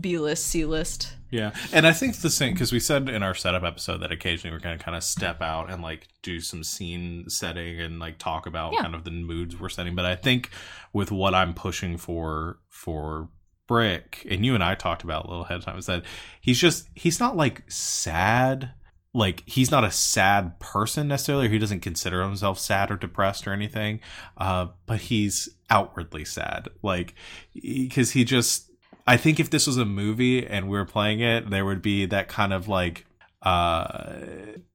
b 0.00 0.16
list 0.18 0.46
c 0.46 0.64
list 0.64 1.14
Yeah, 1.34 1.50
and 1.72 1.84
I 1.84 1.92
think 1.92 2.16
the 2.16 2.30
same 2.30 2.52
because 2.52 2.72
we 2.72 2.78
said 2.78 3.08
in 3.08 3.24
our 3.24 3.34
setup 3.34 3.64
episode 3.64 3.98
that 3.98 4.12
occasionally 4.12 4.54
we're 4.54 4.60
going 4.60 4.78
to 4.78 4.84
kind 4.84 4.96
of 4.96 5.02
step 5.02 5.42
out 5.42 5.68
and 5.68 5.82
like 5.82 6.06
do 6.22 6.38
some 6.38 6.62
scene 6.62 7.28
setting 7.28 7.80
and 7.80 7.98
like 7.98 8.18
talk 8.18 8.46
about 8.46 8.72
Yeah. 8.72 8.82
kind 8.82 8.94
of 8.94 9.02
the 9.02 9.10
moods 9.10 9.58
we're 9.58 9.68
setting. 9.68 9.96
But 9.96 10.04
I 10.04 10.14
think 10.14 10.50
with 10.92 11.10
what 11.10 11.34
I'm 11.34 11.52
pushing 11.52 11.96
for 11.96 12.60
for 12.68 13.30
Brick, 13.66 14.24
and 14.30 14.46
you 14.46 14.54
and 14.54 14.62
I 14.62 14.76
talked 14.76 15.02
about 15.02 15.24
a 15.24 15.28
little 15.28 15.44
ahead 15.44 15.56
of 15.58 15.64
time, 15.64 15.76
is 15.78 15.86
that 15.86 16.04
he's 16.40 16.60
just 16.60 16.88
he's 16.94 17.18
not 17.18 17.36
like 17.36 17.62
sad. 17.68 18.70
Like 19.16 19.42
he's 19.46 19.70
not 19.70 19.84
a 19.84 19.90
sad 19.90 20.60
person 20.60 21.08
necessarily. 21.08 21.46
Or 21.46 21.50
he 21.50 21.58
doesn't 21.58 21.80
consider 21.80 22.22
himself 22.22 22.58
sad 22.60 22.90
or 22.92 22.96
depressed 22.96 23.46
or 23.48 23.52
anything. 23.52 24.00
Uh, 24.36 24.66
but 24.86 25.00
he's 25.00 25.48
outwardly 25.70 26.24
sad, 26.24 26.68
like 26.82 27.14
because 27.54 28.10
he 28.12 28.24
just 28.24 28.63
I 29.06 29.16
think 29.16 29.38
if 29.38 29.50
this 29.50 29.66
was 29.66 29.76
a 29.76 29.84
movie 29.84 30.46
and 30.46 30.68
we 30.68 30.78
were 30.78 30.84
playing 30.84 31.20
it, 31.20 31.50
there 31.50 31.64
would 31.64 31.82
be 31.82 32.06
that 32.06 32.28
kind 32.28 32.52
of 32.52 32.68
like 32.68 33.04
uh 33.44 34.16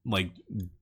like 0.06 0.30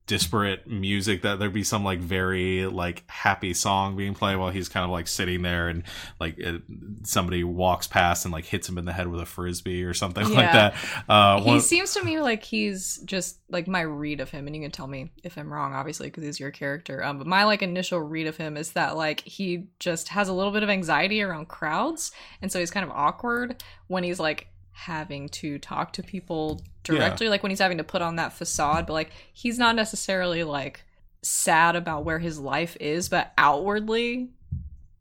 disparate 0.05 0.65
music 0.65 1.21
that 1.21 1.37
there'd 1.37 1.53
be 1.53 1.63
some 1.63 1.83
like 1.83 1.99
very 1.99 2.65
like 2.65 3.03
happy 3.07 3.53
song 3.53 3.95
being 3.95 4.15
played 4.15 4.35
while 4.37 4.49
he's 4.49 4.67
kind 4.67 4.83
of 4.83 4.89
like 4.89 5.07
sitting 5.07 5.43
there 5.43 5.67
and 5.67 5.83
like 6.19 6.35
it, 6.39 6.63
somebody 7.03 7.43
walks 7.43 7.85
past 7.85 8.25
and 8.25 8.31
like 8.31 8.45
hits 8.45 8.67
him 8.67 8.79
in 8.79 8.85
the 8.85 8.93
head 8.93 9.07
with 9.07 9.21
a 9.21 9.25
frisbee 9.25 9.83
or 9.83 9.93
something 9.93 10.27
like 10.33 10.51
that. 10.51 10.75
Uh 11.07 11.41
he 11.41 11.59
seems 11.59 11.93
to 11.93 12.03
me 12.03 12.19
like 12.19 12.43
he's 12.43 12.97
just 13.05 13.39
like 13.49 13.67
my 13.67 13.81
read 13.81 14.19
of 14.19 14.31
him 14.31 14.47
and 14.47 14.55
you 14.55 14.61
can 14.61 14.71
tell 14.71 14.87
me 14.87 15.11
if 15.23 15.37
i'm 15.37 15.51
wrong 15.51 15.73
obviously 15.73 16.07
because 16.07 16.23
he's 16.23 16.39
your 16.39 16.51
character 16.51 17.03
um 17.03 17.17
but 17.17 17.27
my 17.27 17.43
like 17.43 17.61
initial 17.61 17.99
read 17.99 18.27
of 18.27 18.37
him 18.37 18.57
is 18.57 18.71
that 18.71 18.95
like 18.97 19.21
he 19.21 19.67
just 19.79 20.09
has 20.09 20.27
a 20.27 20.33
little 20.33 20.51
bit 20.51 20.63
of 20.63 20.69
anxiety 20.69 21.21
around 21.21 21.47
crowds 21.47 22.11
and 22.41 22.51
so 22.51 22.59
he's 22.59 22.71
kind 22.71 22.85
of 22.85 22.91
awkward 22.91 23.63
when 23.87 24.03
he's 24.03 24.19
like 24.19 24.48
having 24.85 25.27
to 25.29 25.59
talk 25.59 25.91
to 25.93 26.01
people 26.01 26.61
directly 26.83 27.27
like 27.27 27.43
when 27.43 27.49
he's 27.49 27.59
having 27.59 27.77
to 27.79 27.83
put 27.83 28.01
on 28.01 28.15
that 28.15 28.31
facade 28.31 28.85
but 28.87 28.93
like 28.93 29.11
he's 29.33 29.59
not 29.59 29.75
necessarily 29.75 30.43
like 30.43 30.83
sad 31.21 31.75
about 31.75 32.05
where 32.05 32.17
his 32.19 32.39
life 32.39 32.77
is 32.79 33.09
but 33.09 33.33
outwardly 33.37 34.29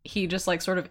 he 0.02 0.26
just 0.26 0.46
like 0.48 0.60
sort 0.60 0.78
of 0.78 0.88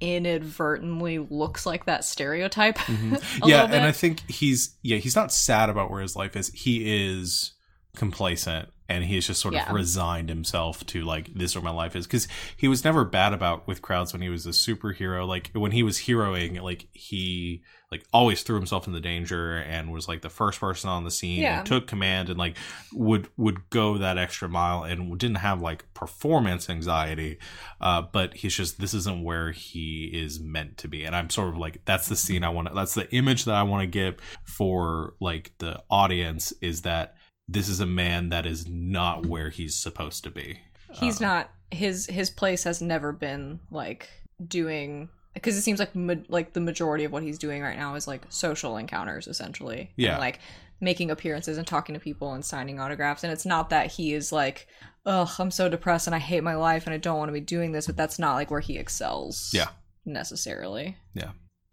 inadvertently 0.00 1.18
looks 1.18 1.64
like 1.66 1.84
that 1.86 2.04
stereotype 2.04 2.76
Mhm. 2.86 3.46
yeah 3.48 3.64
and 3.64 3.84
i 3.84 3.92
think 3.92 4.20
he's 4.28 4.76
yeah 4.82 4.96
he's 4.98 5.14
not 5.16 5.32
sad 5.32 5.70
about 5.70 5.90
where 5.90 6.00
his 6.02 6.16
life 6.16 6.36
is. 6.36 6.48
He 6.48 6.82
is 7.14 7.52
complacent 7.96 8.68
and 8.88 9.04
he's 9.04 9.26
just 9.26 9.40
sort 9.40 9.54
Yeah. 9.54 9.68
of 9.68 9.74
resigned 9.74 10.28
himself 10.28 10.84
to 10.86 11.02
like 11.04 11.32
this 11.34 11.50
is 11.50 11.56
where 11.56 11.64
my 11.64 11.70
life 11.70 11.96
is 11.96 12.06
because 12.06 12.28
he 12.56 12.68
was 12.68 12.84
never 12.84 13.04
bad 13.04 13.32
about 13.32 13.66
with 13.66 13.82
crowds 13.82 14.12
when 14.12 14.22
he 14.22 14.28
was 14.28 14.46
a 14.46 14.50
superhero 14.50 15.26
like 15.26 15.50
when 15.54 15.72
he 15.72 15.82
was 15.82 15.98
heroing 15.98 16.60
like 16.62 16.86
he 16.92 17.62
like 17.92 18.04
always 18.12 18.42
threw 18.42 18.56
himself 18.56 18.88
in 18.88 18.92
the 18.92 19.00
danger 19.00 19.58
and 19.58 19.92
was 19.92 20.08
like 20.08 20.20
the 20.20 20.28
first 20.28 20.58
person 20.58 20.90
on 20.90 21.04
the 21.04 21.10
scene 21.10 21.40
Yeah. 21.42 21.58
and 21.58 21.66
took 21.66 21.86
command 21.86 22.28
and 22.30 22.38
like 22.38 22.56
would 22.92 23.28
would 23.36 23.70
go 23.70 23.98
that 23.98 24.18
extra 24.18 24.48
mile 24.48 24.82
and 24.82 25.16
didn't 25.18 25.36
have 25.38 25.60
like 25.62 25.84
performance 25.94 26.68
anxiety 26.68 27.38
uh 27.80 28.02
but 28.02 28.34
he's 28.34 28.54
just 28.56 28.80
this 28.80 28.92
isn't 28.94 29.22
where 29.22 29.52
he 29.52 30.10
is 30.12 30.40
meant 30.40 30.78
to 30.78 30.88
be 30.88 31.04
and 31.04 31.14
i'm 31.14 31.30
sort 31.30 31.48
of 31.48 31.56
like 31.58 31.80
that's 31.84 32.08
the 32.08 32.16
scene 32.16 32.42
i 32.44 32.48
want 32.48 32.72
that's 32.74 32.94
the 32.94 33.08
image 33.14 33.44
that 33.44 33.54
i 33.54 33.62
want 33.62 33.82
to 33.82 33.86
give 33.86 34.16
for 34.44 35.14
like 35.20 35.52
the 35.58 35.80
audience 35.90 36.52
is 36.60 36.82
that 36.82 37.14
this 37.48 37.68
is 37.68 37.80
a 37.80 37.86
man 37.86 38.28
that 38.30 38.46
is 38.46 38.66
not 38.68 39.26
where 39.26 39.50
he's 39.50 39.74
supposed 39.74 40.24
to 40.24 40.30
be 40.30 40.60
he's 40.92 41.20
Uh, 41.20 41.26
not 41.26 41.50
his 41.70 42.06
his 42.06 42.30
place 42.30 42.64
has 42.64 42.80
never 42.82 43.12
been 43.12 43.60
like 43.70 44.08
doing 44.46 45.08
because 45.34 45.56
it 45.56 45.62
seems 45.62 45.78
like 45.78 45.94
ma- 45.94 46.14
like 46.28 46.52
the 46.54 46.60
majority 46.60 47.04
of 47.04 47.12
what 47.12 47.22
he's 47.22 47.38
doing 47.38 47.62
right 47.62 47.76
now 47.76 47.94
is 47.94 48.06
like 48.06 48.22
social 48.28 48.76
encounters 48.76 49.26
essentially 49.26 49.90
Yeah. 49.96 50.12
and, 50.12 50.20
like 50.20 50.38
making 50.80 51.10
appearances 51.10 51.56
and 51.58 51.66
talking 51.66 51.94
to 51.94 52.00
people 52.00 52.32
and 52.34 52.44
signing 52.44 52.78
autographs 52.80 53.24
and 53.24 53.32
it's 53.32 53.46
not 53.46 53.70
that 53.70 53.92
he 53.92 54.12
is 54.12 54.30
like 54.32 54.68
ugh 55.06 55.28
i'm 55.38 55.50
so 55.50 55.68
depressed 55.68 56.06
and 56.06 56.14
i 56.14 56.18
hate 56.18 56.42
my 56.42 56.54
life 56.54 56.86
and 56.86 56.92
i 56.94 56.98
don't 56.98 57.16
want 57.18 57.28
to 57.28 57.32
be 57.32 57.40
doing 57.40 57.72
this 57.72 57.86
but 57.86 57.96
that's 57.96 58.18
not 58.18 58.34
like 58.34 58.50
where 58.50 58.60
he 58.60 58.76
excels 58.76 59.50
Yeah. 59.54 59.68
necessarily 60.04 60.96
Yeah. 61.14 61.30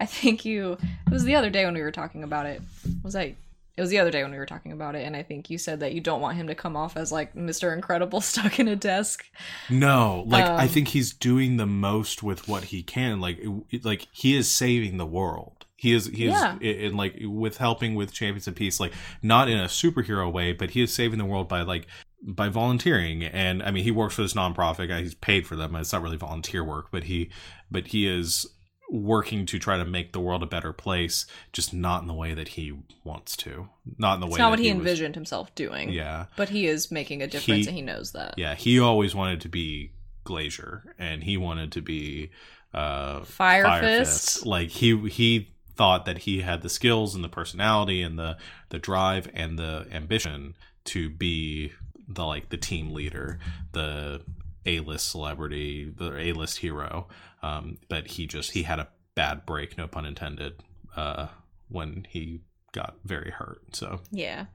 i 0.00 0.06
think 0.06 0.44
you 0.44 0.72
it 1.06 1.12
was 1.12 1.24
the 1.24 1.34
other 1.34 1.50
day 1.50 1.64
when 1.64 1.74
we 1.74 1.82
were 1.82 1.90
talking 1.92 2.22
about 2.22 2.46
it 2.46 2.60
was 3.02 3.14
that 3.14 3.34
it 3.80 3.82
was 3.82 3.88
the 3.90 3.98
other 3.98 4.10
day 4.10 4.22
when 4.22 4.30
we 4.30 4.36
were 4.36 4.44
talking 4.44 4.72
about 4.72 4.94
it 4.94 5.06
and 5.06 5.16
i 5.16 5.22
think 5.22 5.48
you 5.48 5.56
said 5.56 5.80
that 5.80 5.94
you 5.94 6.02
don't 6.02 6.20
want 6.20 6.36
him 6.36 6.46
to 6.48 6.54
come 6.54 6.76
off 6.76 6.98
as 6.98 7.10
like 7.10 7.34
mr 7.34 7.72
incredible 7.72 8.20
stuck 8.30 8.60
in 8.60 8.68
a 8.68 8.76
desk 8.76 9.24
No, 9.70 10.24
like 10.26 10.44
I 10.44 10.64
Um, 10.64 10.68
think 10.68 10.88
he's 10.88 11.14
doing 11.14 11.56
the 11.56 11.66
most 11.66 12.22
with 12.22 12.46
what 12.46 12.64
he 12.64 12.82
can. 12.82 13.20
Like, 13.20 13.40
like 13.82 14.06
he 14.12 14.36
is 14.36 14.50
saving 14.50 14.98
the 14.98 15.06
world. 15.06 15.64
He 15.76 15.94
is, 15.94 16.06
he 16.06 16.26
is, 16.26 16.32
Yeah. 16.32 16.58
in 16.58 16.96
like 16.96 17.16
with 17.22 17.56
helping 17.56 17.94
with 17.94 18.12
Champions 18.12 18.46
of 18.46 18.54
Peace, 18.54 18.78
like 18.80 18.92
not 19.22 19.48
in 19.48 19.58
a 19.58 19.64
superhero 19.64 20.30
way, 20.30 20.52
but 20.52 20.70
he 20.70 20.82
is 20.82 20.92
saving 20.92 21.18
the 21.18 21.24
world 21.24 21.48
by 21.48 21.62
like 21.62 21.86
by 22.22 22.48
volunteering. 22.50 23.24
And 23.24 23.62
I 23.62 23.70
mean, 23.70 23.84
he 23.84 23.90
works 23.90 24.14
for 24.16 24.22
this 24.22 24.34
nonprofit. 24.34 24.94
He's 25.00 25.14
paid 25.14 25.46
for 25.46 25.56
them. 25.56 25.74
It's 25.76 25.92
not 25.92 26.02
really 26.02 26.18
volunteer 26.18 26.62
work, 26.62 26.88
but 26.90 27.04
he, 27.04 27.30
but 27.70 27.86
he 27.88 28.06
is 28.06 28.46
working 28.90 29.46
to 29.46 29.58
try 29.58 29.76
to 29.78 29.84
make 29.84 30.12
the 30.12 30.20
world 30.20 30.42
a 30.42 30.46
better 30.46 30.72
place, 30.72 31.24
just 31.52 31.72
not 31.72 32.02
in 32.02 32.08
the 32.08 32.14
way 32.14 32.34
that 32.34 32.48
he 32.48 32.72
wants 33.04 33.36
to, 33.36 33.68
not 33.98 34.14
in 34.14 34.20
the 34.20 34.26
it's 34.26 34.34
way 34.34 34.38
not 34.38 34.46
that 34.46 34.50
what 34.50 34.58
he, 34.58 34.66
was- 34.72 34.78
envisioned 34.78 35.14
himself 35.14 35.54
doing 35.54 35.90
Yeah, 35.90 36.26
but 36.36 36.48
he 36.48 36.66
is 36.66 36.90
making 36.90 37.22
a 37.22 37.26
difference 37.26 37.62
He- 37.64 37.68
and 37.68 37.76
he 37.76 37.82
knows 37.82 38.12
that 38.12 38.34
yeah 38.36 38.54
he 38.54 38.80
always 38.80 39.14
wanted 39.14 39.40
to 39.42 39.48
be 39.48 39.92
glacier 40.24 40.94
and 40.98 41.22
he 41.24 41.36
wanted 41.36 41.72
to 41.72 41.80
be 41.80 42.30
uh 42.74 43.20
Fire, 43.24 43.64
Fire 43.64 43.80
fist. 43.80 44.32
Fist. 44.34 44.46
like 44.46 44.68
he 44.70 45.08
he 45.08 45.48
thought 45.76 46.04
that 46.04 46.18
he 46.18 46.40
had 46.42 46.62
the 46.62 46.68
skills 46.68 47.14
and 47.14 47.24
the 47.24 47.28
personality 47.28 48.02
and 48.02 48.18
the 48.18 48.36
the 48.68 48.78
drive 48.78 49.28
and 49.34 49.58
the 49.58 49.86
ambition 49.90 50.54
to 50.84 51.08
be 51.10 51.72
the 52.06 52.24
like 52.24 52.48
the 52.50 52.56
team 52.56 52.90
leader 52.92 53.38
the 53.72 54.20
a-list 54.66 55.08
celebrity 55.08 55.90
the 55.96 56.14
a-list 56.16 56.58
hero 56.58 57.08
um 57.42 57.78
but 57.88 58.06
he 58.06 58.26
just 58.26 58.52
he 58.52 58.62
had 58.64 58.78
a 58.78 58.88
bad 59.14 59.44
break 59.46 59.76
no 59.78 59.86
pun 59.86 60.06
intended 60.06 60.54
uh 60.96 61.26
when 61.68 62.06
he 62.08 62.40
got 62.72 62.96
very 63.04 63.30
hurt 63.30 63.60
so. 63.74 64.00
Yeah. 64.10 64.46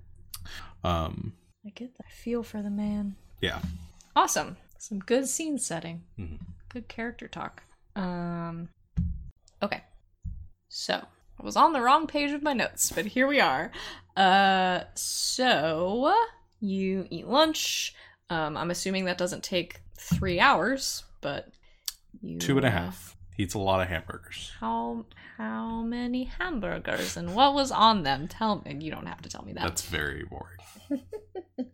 Um 0.83 1.33
i 1.65 1.69
get 1.69 1.95
that 1.97 2.05
I 2.07 2.11
feel 2.11 2.43
for 2.43 2.61
the 2.61 2.69
man. 2.69 3.15
Yeah. 3.41 3.59
Awesome. 4.15 4.57
Some 4.77 4.99
good 4.99 5.27
scene 5.27 5.57
setting. 5.57 6.03
Mhm. 6.19 6.39
good 6.69 6.88
character 6.88 7.27
talk. 7.27 7.63
Um 7.95 8.69
okay. 9.61 9.81
So 10.69 11.01
i 11.39 11.43
was 11.43 11.55
on 11.57 11.73
the 11.73 11.81
wrong 11.81 12.07
page 12.07 12.31
of 12.31 12.41
my 12.43 12.53
notes 12.53 12.91
but 12.91 13.05
here 13.05 13.27
we 13.27 13.39
are. 13.39 13.71
Uh 14.15 14.81
so 14.95 16.13
you 16.59 17.07
eat 17.09 17.27
lunch. 17.27 17.93
Um 18.29 18.55
i'm 18.57 18.71
assuming 18.71 19.05
that 19.05 19.17
doesn't 19.17 19.43
take 19.43 19.81
three 19.97 20.39
hours 20.39 21.03
but 21.21 21.49
you 22.22 22.38
two 22.39 22.57
and 22.57 22.66
a 22.66 22.72
half 22.72 23.16
he 23.36 23.43
eats 23.43 23.53
a 23.53 23.59
lot 23.59 23.82
of 23.82 23.88
hamburgers 23.88 24.51
how 24.59 25.05
how 25.38 25.82
many 25.82 26.24
hamburgers 26.24 27.18
and 27.18 27.36
what 27.36 27.53
was 27.53 27.72
on 27.72 28.03
them 28.03 28.28
tell 28.28 28.61
me 28.66 28.78
you 28.80 28.91
don't 28.91 29.05
have 29.05 29.22
to 29.22 29.30
tell 29.30 29.43
me 29.43 29.53
that 29.53 29.63
That's 29.63 29.82
very 29.82 30.24
boring. 30.24 31.01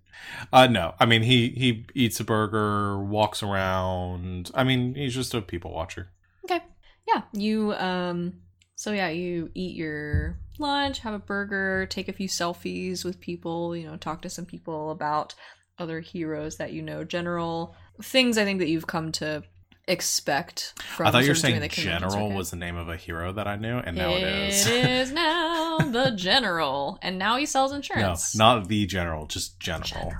uh 0.53 0.67
no, 0.67 0.95
I 0.99 1.05
mean 1.05 1.21
he 1.21 1.49
he 1.49 1.85
eats 1.93 2.19
a 2.19 2.23
burger, 2.23 2.99
walks 3.03 3.43
around. 3.43 4.51
I 4.55 4.63
mean 4.63 4.95
he's 4.95 5.13
just 5.13 5.33
a 5.33 5.41
people 5.41 5.71
watcher. 5.71 6.09
Okay. 6.45 6.61
Yeah. 7.07 7.21
You 7.33 7.73
um 7.73 8.33
so 8.75 8.91
yeah, 8.93 9.09
you 9.09 9.51
eat 9.53 9.75
your 9.75 10.39
lunch, 10.57 10.99
have 10.99 11.13
a 11.13 11.19
burger, 11.19 11.85
take 11.85 12.07
a 12.07 12.13
few 12.13 12.27
selfies 12.27 13.05
with 13.05 13.19
people, 13.19 13.75
you 13.75 13.85
know, 13.85 13.97
talk 13.97 14.23
to 14.23 14.29
some 14.29 14.45
people 14.45 14.89
about 14.89 15.35
other 15.77 15.99
heroes 15.99 16.57
that 16.57 16.73
you 16.73 16.81
know, 16.81 17.03
general 17.03 17.75
things 18.01 18.37
I 18.39 18.43
think 18.43 18.59
that 18.59 18.69
you've 18.69 18.87
come 18.87 19.11
to 19.13 19.43
expect 19.87 20.73
from 20.81 21.07
I 21.07 21.11
thought 21.11 21.23
you 21.23 21.29
were 21.29 21.35
sort 21.35 21.53
of 21.53 21.59
doing 21.59 21.69
saying 21.71 21.91
the 21.99 22.05
General 22.07 22.31
was 22.31 22.51
the 22.51 22.57
name 22.57 22.75
of 22.77 22.89
a 22.89 22.95
hero 22.95 23.31
that 23.33 23.47
I 23.47 23.55
knew, 23.55 23.77
and 23.77 23.97
now 23.97 24.11
it 24.11 24.23
is. 24.23 24.67
It 24.67 24.85
is 24.89 25.11
now 25.11 25.77
the 25.79 26.11
general, 26.11 26.99
and 27.01 27.17
now 27.17 27.37
he 27.37 27.45
sells 27.45 27.71
insurance. 27.73 28.35
no, 28.35 28.59
not 28.59 28.67
the 28.67 28.85
general, 28.85 29.25
just 29.25 29.59
general. 29.59 30.13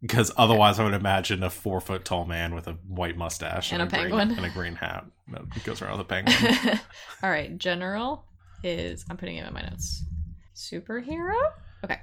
Because 0.00 0.30
otherwise, 0.36 0.78
I 0.78 0.84
would 0.84 0.94
imagine 0.94 1.42
a 1.42 1.50
four 1.50 1.80
foot 1.80 2.04
tall 2.04 2.24
man 2.24 2.54
with 2.54 2.68
a 2.68 2.74
white 2.86 3.16
mustache 3.16 3.72
And 3.72 3.82
a 3.82 3.86
green- 3.86 4.02
penguin. 4.02 4.30
and 4.30 4.46
a 4.46 4.50
green 4.50 4.76
hat 4.76 5.04
that 5.32 5.64
goes 5.64 5.82
around 5.82 5.98
with 5.98 6.02
a 6.02 6.04
penguin. 6.08 6.78
All 7.22 7.30
right, 7.30 7.58
general 7.58 8.24
is 8.62 9.04
I'm 9.10 9.16
putting 9.16 9.36
it 9.38 9.46
in 9.46 9.52
my 9.52 9.62
notes. 9.62 10.04
Superhero? 10.54 11.34
Okay. 11.84 11.98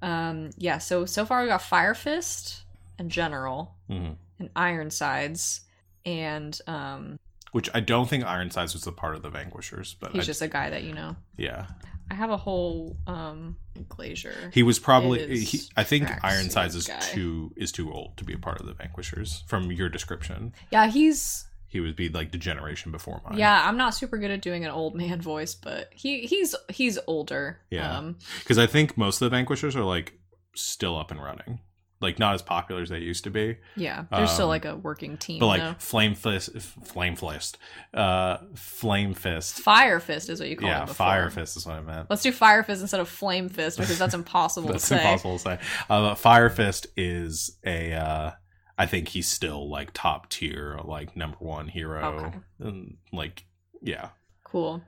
Um 0.00 0.50
yeah, 0.56 0.78
so 0.78 1.04
so 1.04 1.26
far 1.26 1.42
we 1.42 1.48
got 1.48 1.60
Fire 1.62 1.94
Fist, 1.94 2.62
and 2.98 3.10
general, 3.10 3.74
Mhm. 3.90 4.16
and 4.38 4.50
Ironsides, 4.56 5.62
and 6.04 6.58
um, 6.66 7.18
Which 7.52 7.68
I 7.74 7.80
don't 7.80 8.08
think 8.08 8.24
Ironsides 8.24 8.74
was 8.74 8.86
a 8.86 8.92
part 8.92 9.14
of 9.16 9.22
the 9.22 9.30
Vanquishers, 9.30 9.94
but 10.00 10.12
he's 10.12 10.22
I- 10.22 10.26
just 10.26 10.42
a 10.42 10.48
guy 10.48 10.70
that 10.70 10.82
you 10.84 10.92
know. 10.94 11.16
yeah, 11.36 11.66
I 12.10 12.14
have 12.14 12.30
a 12.30 12.36
whole 12.36 12.96
um 13.06 13.56
glacier. 13.88 14.34
he 14.52 14.62
was 14.62 14.78
probably. 14.78 15.36
He, 15.44 15.60
I 15.76 15.84
think 15.84 16.08
Ironsides 16.24 16.74
is 16.74 16.86
guy. 16.86 16.98
too 17.00 17.52
is 17.56 17.72
too 17.72 17.92
old 17.92 18.16
to 18.18 18.24
be 18.24 18.34
a 18.34 18.38
part 18.38 18.60
of 18.60 18.66
the 18.66 18.74
Vanquishers. 18.74 19.44
From 19.46 19.70
your 19.72 19.88
description, 19.88 20.52
yeah, 20.70 20.86
he's 20.88 21.46
he 21.66 21.80
would 21.80 21.96
be 21.96 22.08
like 22.08 22.30
the 22.30 22.38
generation 22.38 22.92
before 22.92 23.20
mine. 23.28 23.36
yeah. 23.36 23.66
I'm 23.68 23.76
not 23.76 23.94
super 23.96 24.16
good 24.16 24.30
at 24.30 24.42
doing 24.42 24.64
an 24.64 24.70
old 24.70 24.94
man 24.94 25.20
voice, 25.32 25.54
but 25.56 25.90
he 25.94 26.20
he's 26.26 26.54
he's 26.68 26.98
older. 27.06 27.58
Yeah. 27.70 27.98
Um, 27.98 28.16
because 28.40 28.58
I 28.58 28.66
think 28.66 28.96
most 28.98 29.20
of 29.22 29.26
the 29.30 29.36
Vanquishers 29.36 29.74
are 29.74 29.82
like 29.84 30.12
still 30.54 30.96
up 30.98 31.10
and 31.10 31.20
running, 31.20 31.58
like 32.04 32.18
not 32.20 32.34
as 32.34 32.42
popular 32.42 32.82
as 32.82 32.88
they 32.90 32.98
used 32.98 33.24
to 33.24 33.30
be. 33.30 33.56
yeah. 33.76 34.04
There's 34.10 34.30
still 34.30 34.44
Um, 34.44 34.50
like 34.50 34.64
a 34.64 34.76
working 34.76 35.16
team. 35.16 35.40
But 35.40 35.46
like 35.46 35.60
though. 35.62 35.74
Flame 35.78 36.14
Fist, 36.14 36.50
Flame 36.84 37.16
Fist, 37.16 37.58
uh, 37.92 38.38
Flame 38.54 39.14
Fist. 39.14 39.58
Fire 39.60 39.98
Fist 40.00 40.28
is 40.30 40.38
what 40.40 40.48
you 40.48 40.56
call 40.56 40.68
yeah, 40.68 40.82
it. 40.84 40.88
Yeah, 40.88 40.92
Fire 40.94 41.30
Fist 41.30 41.56
is 41.56 41.66
what 41.66 41.76
I 41.76 41.80
meant. 41.80 42.08
Let's 42.10 42.22
do 42.22 42.30
Fire 42.32 42.62
Fist 42.62 42.80
instead 42.82 43.00
of 43.00 43.08
Flame 43.08 43.48
Fist 43.48 43.78
because 43.78 43.98
that's 43.98 44.14
impossible 44.14 44.68
That's 44.68 44.82
to 44.88 44.94
say. 44.94 44.96
impossible 44.96 45.38
to 45.38 45.42
say. 45.42 45.58
Uh, 45.90 46.14
Fire 46.14 46.50
Fist 46.50 46.86
is 46.96 47.58
a. 47.66 47.92
Uh, 47.92 48.30
I 48.76 48.86
think 48.86 49.08
he's 49.08 49.28
still 49.28 49.68
like 49.70 49.90
top 49.94 50.28
tier, 50.30 50.78
like 50.84 51.16
number 51.16 51.36
one 51.38 51.68
hero, 51.68 52.04
Okay. 52.26 52.38
and 52.60 52.96
like 53.12 53.44
yeah, 53.82 54.08
Cool. 54.44 54.82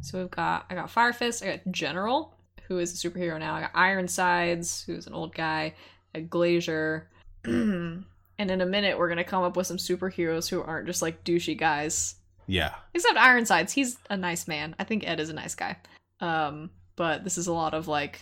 So 0.00 0.18
we've 0.20 0.30
got 0.30 0.66
I 0.70 0.74
got 0.74 0.90
Fire 0.90 1.12
Fist, 1.12 1.42
I 1.42 1.56
got 1.56 1.72
General, 1.72 2.34
who 2.68 2.78
is 2.78 2.92
a 3.04 3.08
superhero 3.08 3.38
now. 3.40 3.54
I 3.54 3.60
got 3.62 3.70
Ironsides, 3.74 4.84
who's 4.84 5.06
an 5.08 5.12
old 5.14 5.34
guy, 5.34 5.74
a 6.16 6.20
Glacier. 6.20 7.08
and 7.44 8.04
in 8.38 8.60
a 8.60 8.66
minute 8.66 8.98
we're 8.98 9.08
gonna 9.08 9.24
come 9.24 9.42
up 9.44 9.56
with 9.56 9.66
some 9.66 9.76
superheroes 9.76 10.48
who 10.48 10.62
aren't 10.62 10.86
just 10.86 11.02
like 11.02 11.22
douchey 11.24 11.56
guys. 11.56 12.16
yeah. 12.46 12.74
Except 12.94 13.16
Ironsides, 13.16 13.72
he's 13.72 13.98
a 14.10 14.16
nice 14.16 14.48
man. 14.48 14.74
I 14.78 14.84
think 14.84 15.06
Ed 15.06 15.20
is 15.20 15.30
a 15.30 15.34
nice 15.34 15.54
guy. 15.54 15.76
Um, 16.20 16.70
but 16.96 17.24
this 17.24 17.38
is 17.38 17.46
a 17.46 17.52
lot 17.52 17.74
of 17.74 17.88
like 17.88 18.20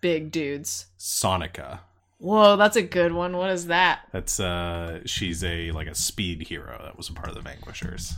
big 0.00 0.30
dudes. 0.32 0.86
Sonica. 0.98 1.80
Whoa, 2.18 2.56
that's 2.56 2.76
a 2.76 2.82
good 2.82 3.12
one. 3.12 3.36
What 3.36 3.50
is 3.50 3.66
that? 3.68 4.00
That's 4.12 4.40
uh, 4.40 5.00
she's 5.06 5.42
a 5.44 5.70
like 5.72 5.86
a 5.86 5.94
speed 5.94 6.46
hero 6.46 6.80
that 6.84 6.96
was 6.96 7.08
a 7.08 7.12
part 7.12 7.28
of 7.28 7.34
the 7.34 7.40
Vanquishers. 7.40 8.12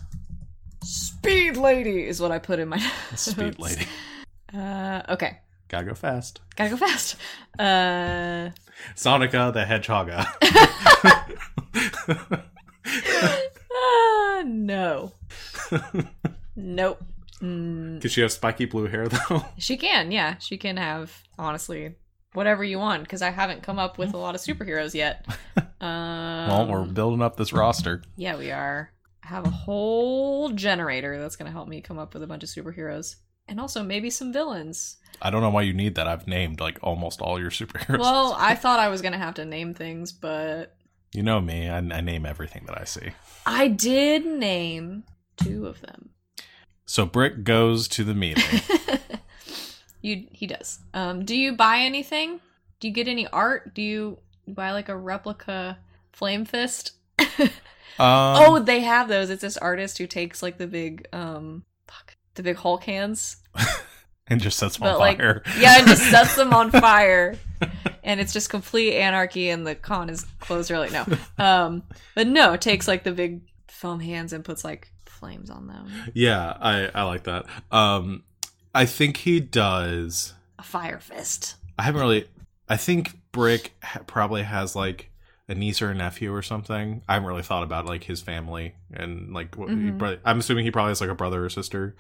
Speed 0.83 1.57
Lady 1.57 2.07
is 2.09 2.21
what 2.21 2.33
I 2.33 2.39
put 2.39 2.59
in 2.59 2.69
my 2.69 2.79
Speed 3.15 3.59
lady. 3.61 3.87
Uh, 4.53 5.03
okay, 5.11 5.39
Gotta 5.73 5.87
go 5.87 5.95
fast. 5.95 6.41
gotta 6.55 6.69
go 6.71 6.77
fast. 6.77 7.17
Uh, 7.59 8.51
Sonica 8.95 9.53
the 9.55 9.65
Hedgehogga. 9.65 10.27
uh 13.75 14.43
no, 14.45 15.13
nope. 16.57 17.03
Mm, 17.41 18.01
Does 18.01 18.13
she 18.13 18.21
have 18.21 18.31
spiky 18.33 18.67
blue 18.67 18.87
hair 18.87 19.09
though? 19.09 19.45
she 19.59 19.77
can, 19.79 20.13
yeah, 20.13 20.37
she 20.39 20.59
can 20.59 20.77
have 20.77 21.23
honestly 21.39 21.95
whatever 22.35 22.63
you 22.63 22.79
want 22.79 23.03
because 23.03 23.23
I 23.23 23.31
haven't 23.31 23.63
come 23.63 23.79
up 23.79 23.97
with 23.99 24.13
a 24.15 24.19
lot 24.19 24.35
of 24.35 24.41
superheroes 24.41 24.95
yet. 24.95 25.27
Um, 25.83 26.47
well, 26.49 26.67
we're 26.69 26.85
building 26.85 27.23
up 27.23 27.35
this 27.37 27.53
roster. 27.53 28.03
yeah, 28.15 28.37
we 28.37 28.53
are. 28.53 28.93
I 29.25 29.27
have 29.27 29.45
a 29.45 29.51
whole 29.51 30.51
generator 30.51 31.19
that's 31.21 31.35
gonna 31.35 31.51
help 31.51 31.67
me 31.67 31.81
come 31.81 31.99
up 31.99 32.15
with 32.15 32.23
a 32.23 32.27
bunch 32.29 32.45
of 32.45 32.51
superheroes 32.51 33.17
and 33.53 33.61
also 33.61 33.83
maybe 33.83 34.09
some 34.09 34.33
villains. 34.33 34.97
I 35.21 35.29
don't 35.29 35.43
know 35.43 35.51
why 35.51 35.61
you 35.61 35.75
need 35.75 35.95
that. 35.97 36.09
I've 36.09 36.27
named 36.27 36.59
like 36.59 36.79
almost 36.83 37.21
all 37.21 37.39
your 37.39 37.51
superheroes. 37.61 37.99
Well, 37.99 38.35
I 38.39 38.55
thought 38.55 38.81
I 38.81 38.89
was 38.89 39.03
gonna 39.03 39.19
have 39.19 39.35
to 39.35 39.45
name 39.45 39.75
things, 39.75 40.11
but 40.11 40.75
you 41.13 41.23
know 41.23 41.39
me. 41.41 41.69
I, 41.69 41.77
I 41.77 42.01
name 42.01 42.25
everything 42.25 42.65
that 42.67 42.81
I 42.81 42.85
see. 42.85 43.11
I 43.45 43.69
did 43.69 44.25
name 44.25 45.05
two 45.37 45.67
of 45.67 45.83
them. 45.83 46.11
So 46.87 47.05
Brick 47.05 47.45
goes 47.45 47.89
to 47.89 48.05
the 48.05 48.15
meeting. 48.15 48.61
you 50.01 50.27
he 50.33 50.47
does. 50.47 50.79
Um, 50.95 51.27
do 51.27 51.37
you 51.37 51.53
buy 51.53 51.81
anything? 51.81 52.41
Do 52.81 52.89
you 52.89 52.95
get 52.95 53.07
any 53.07 53.27
art? 53.29 53.75
Do 53.75 53.83
you 53.83 54.19
buy 54.49 54.73
like 54.73 54.89
a 54.89 54.97
replica 54.97 55.79
Flame 56.11 56.47
Fist? 56.47 56.93
Um, 57.99 58.37
oh, 58.39 58.59
they 58.59 58.81
have 58.81 59.09
those. 59.09 59.29
It's 59.29 59.43
this 59.43 59.59
artist 59.59 59.99
who 59.99 60.07
takes 60.07 60.43
like 60.43 60.57
the 60.57 60.67
big 60.67 61.07
um 61.13 61.65
the 62.35 62.43
big 62.43 62.57
Hulk 62.57 62.85
hands. 62.85 63.37
and 64.27 64.41
just 64.41 64.59
sets 64.59 64.77
them 64.79 64.89
on 64.89 64.99
like 64.99 65.19
fire. 65.19 65.43
yeah, 65.59 65.79
and 65.79 65.87
just 65.87 66.03
sets 66.11 66.35
them 66.37 66.53
on 66.53 66.71
fire. 66.87 67.37
And 68.03 68.21
it's 68.21 68.33
just 68.33 68.51
complete 68.51 68.95
anarchy 68.95 69.49
and 69.51 69.67
the 69.67 69.75
con 69.75 70.09
is 70.11 70.25
closed 70.41 70.71
early. 70.71 70.91
No. 70.91 71.07
Um 71.39 71.83
but 72.15 72.27
no, 72.27 72.57
takes 72.57 72.89
like 72.89 73.05
the 73.05 73.13
big 73.13 73.43
foam 73.69 74.01
hands 74.01 74.33
and 74.33 74.45
puts 74.45 74.65
like 74.65 74.91
flames 75.07 75.51
on 75.51 75.67
them. 75.69 75.89
yeah, 76.15 76.57
I 76.61 76.91
I 76.95 77.03
like 77.05 77.25
that. 77.25 77.47
Um, 77.71 78.25
I 78.75 78.87
think 78.87 79.19
he 79.19 79.39
does. 79.39 80.35
A 80.59 80.63
fire 80.63 80.99
fist. 80.99 81.55
I 81.79 81.83
haven't 81.85 82.01
really. 82.01 82.27
I 82.69 82.77
think 82.77 83.13
Brick 83.33 83.73
ha- 83.83 84.01
probably 84.07 84.43
has 84.43 84.75
like 84.75 85.11
a 85.53 85.55
niece 85.55 85.81
or 85.83 85.91
a 85.91 85.95
nephew 85.95 86.33
or 86.35 86.43
something. 86.43 87.03
I 87.09 87.15
haven't 87.15 87.29
really 87.29 87.43
thought 87.43 87.63
about 87.63 87.87
like 87.87 88.05
his 88.05 88.21
family 88.21 88.75
and 88.93 89.33
like 89.33 89.57
what 89.57 89.69
he 89.69 89.75
Mhm. 89.77 89.99
prob- 89.99 90.19
I'm 90.25 90.39
assuming 90.41 90.65
he 90.65 90.71
probably 90.71 90.91
has 90.91 91.01
like 91.01 91.11
a 91.11 91.15
brother 91.15 91.45
or 91.45 91.49
sister, 91.51 91.95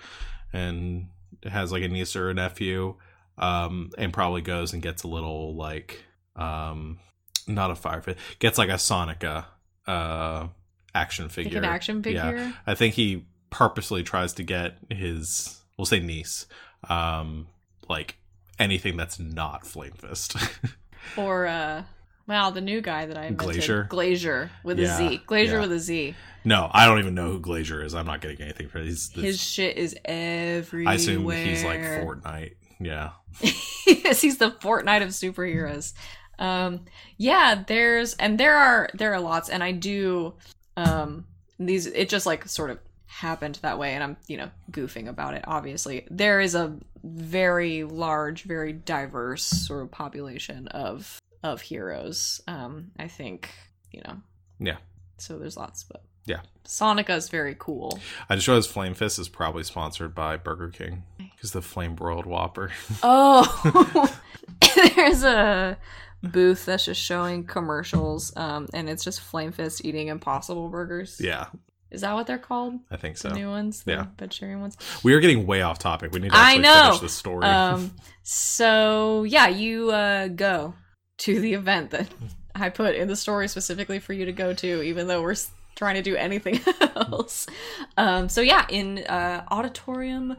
and 0.52 1.08
has 1.44 1.70
like 1.72 1.82
a 1.82 1.88
niece 1.88 2.16
or 2.16 2.30
a 2.30 2.34
nephew. 2.34 2.96
Um, 3.38 3.90
and 3.96 4.12
probably 4.12 4.42
goes 4.42 4.72
and 4.74 4.82
gets 4.82 5.02
a 5.04 5.08
little 5.08 5.54
like 5.56 6.04
um, 6.36 6.98
not 7.46 7.70
a 7.70 7.74
fire 7.74 8.02
fit, 8.02 8.18
gets 8.38 8.58
like 8.58 8.68
a 8.68 8.74
Sonica 8.74 9.46
uh 9.86 10.48
action 10.94 11.24
Like 11.24 11.32
figure. 11.32 11.58
an 11.58 11.64
action 11.64 12.02
Yeah. 12.06 12.52
I 12.66 12.74
think 12.74 12.94
he 12.94 13.24
purposely 13.50 14.02
tries 14.02 14.32
to 14.34 14.42
get 14.42 14.76
his 14.90 15.60
we'll 15.76 15.86
say 15.86 15.98
niece 16.00 16.46
um 16.88 17.48
like 17.88 18.16
anything 18.58 18.96
that's 18.96 19.18
not 19.18 19.66
Flame 19.66 19.92
Fist. 19.92 20.36
Or 21.16 21.46
uh 21.46 21.82
wow, 22.32 22.50
the 22.50 22.60
new 22.60 22.80
guy 22.80 23.06
that 23.06 23.16
I. 23.18 23.30
Glacier? 23.30 23.84
Glacier 23.84 24.50
with 24.64 24.78
Yeah, 24.78 24.94
a 24.94 24.96
Z. 24.96 25.20
Glacier 25.26 25.54
yeah. 25.54 25.60
with 25.60 25.72
a 25.72 25.78
Z. 25.78 26.14
no, 26.44 26.70
I 26.72 26.86
don't 26.86 26.98
even 26.98 27.14
know 27.14 27.32
who 27.32 27.40
Glacier 27.40 27.84
is. 27.84 27.94
I'm 27.94 28.06
not 28.06 28.20
getting 28.20 28.40
anything 28.40 28.68
for 28.68 28.78
he's 28.80 29.10
His 29.12 29.40
shit 29.40 29.76
is 29.76 29.94
everywhere. 30.04 30.92
I 30.92 30.94
assume 30.96 31.30
he's 31.30 31.62
like 31.64 31.80
Fortnite. 31.80 32.54
Yeah. 32.80 33.10
yes, 33.86 34.20
he's 34.20 34.38
the 34.38 34.50
Fortnite 34.50 35.02
of 35.02 35.08
superheroes. 35.10 35.92
Um, 36.38 36.86
yeah, 37.18 37.62
there's 37.66 38.14
and 38.14 38.38
there 38.38 38.56
are 38.56 38.88
there 38.94 39.12
are 39.14 39.20
lots, 39.20 39.48
and 39.48 39.62
I 39.62 39.72
do 39.72 40.34
um 40.76 41.26
these. 41.58 41.86
It 41.86 42.08
just 42.08 42.26
like 42.26 42.48
sort 42.48 42.70
of 42.70 42.78
happened 43.06 43.58
that 43.62 43.78
way, 43.78 43.92
and 43.92 44.02
I'm 44.02 44.16
you 44.26 44.38
know 44.38 44.50
goofing 44.70 45.08
about 45.08 45.34
it. 45.34 45.44
Obviously, 45.46 46.06
there 46.10 46.40
is 46.40 46.54
a 46.54 46.76
very 47.04 47.84
large, 47.84 48.44
very 48.44 48.72
diverse 48.72 49.44
sort 49.44 49.82
of 49.82 49.90
population 49.90 50.68
of 50.68 51.20
of 51.42 51.60
heroes. 51.60 52.40
Um, 52.46 52.90
I 52.98 53.08
think 53.08 53.50
you 53.90 54.02
know. 54.06 54.16
Yeah. 54.58 54.76
So 55.18 55.38
there's 55.38 55.56
lots, 55.56 55.84
but 55.84 56.02
Yeah. 56.26 56.40
Sonica 56.64 57.16
is 57.16 57.28
very 57.28 57.56
cool. 57.58 58.00
I 58.28 58.36
just 58.36 58.46
realized 58.48 58.70
Flame 58.70 58.94
Fist 58.94 59.18
is 59.18 59.28
probably 59.28 59.62
sponsored 59.64 60.14
by 60.14 60.36
Burger 60.36 60.68
King 60.70 61.02
because 61.18 61.50
the 61.52 61.62
Flame 61.62 61.94
Broiled 61.94 62.26
Whopper. 62.26 62.70
Oh, 63.02 64.16
there's 64.96 65.24
a 65.24 65.76
booth 66.22 66.64
that's 66.66 66.84
just 66.84 67.00
showing 67.00 67.44
commercials, 67.44 68.32
um, 68.36 68.68
and 68.72 68.88
it's 68.88 69.04
just 69.04 69.20
Flame 69.20 69.52
Fist 69.52 69.84
eating 69.84 70.08
Impossible 70.08 70.68
Burgers. 70.68 71.20
yeah, 71.20 71.46
is 71.90 72.00
that 72.02 72.14
what 72.14 72.26
they're 72.26 72.38
called? 72.38 72.74
I 72.90 72.96
think 72.96 73.16
The 73.16 73.28
so. 73.30 73.34
new 73.34 73.48
ones, 73.50 73.82
the 73.84 73.92
Yeah. 73.92 74.06
vegetarian 74.18 74.60
ones. 74.60 74.76
We 75.02 75.12
are 75.14 75.20
getting 75.20 75.46
way 75.46 75.62
off 75.62 75.78
topic. 75.78 76.12
We 76.12 76.20
need 76.20 76.30
to 76.32 76.36
I 76.38 76.56
know. 76.56 76.84
finish 76.86 77.00
the 77.00 77.08
story. 77.08 77.44
Um, 77.44 77.90
so 78.22 79.24
yeah, 79.24 79.48
you 79.48 79.90
uh, 79.90 80.28
go 80.28 80.74
to 81.22 81.40
the 81.40 81.54
event 81.54 81.90
that 81.90 82.08
I 82.54 82.68
put 82.68 82.96
in 82.96 83.06
the 83.06 83.16
story 83.16 83.46
specifically 83.46 84.00
for 84.00 84.12
you 84.12 84.24
to 84.24 84.32
go 84.32 84.52
to, 84.54 84.82
even 84.82 85.06
though 85.06 85.22
we're 85.22 85.36
trying 85.76 85.94
to 85.94 86.02
do 86.02 86.16
anything 86.16 86.60
else. 86.96 87.46
Um, 87.96 88.28
so 88.28 88.40
yeah, 88.40 88.66
in 88.68 88.98
uh, 88.98 89.44
auditorium 89.50 90.36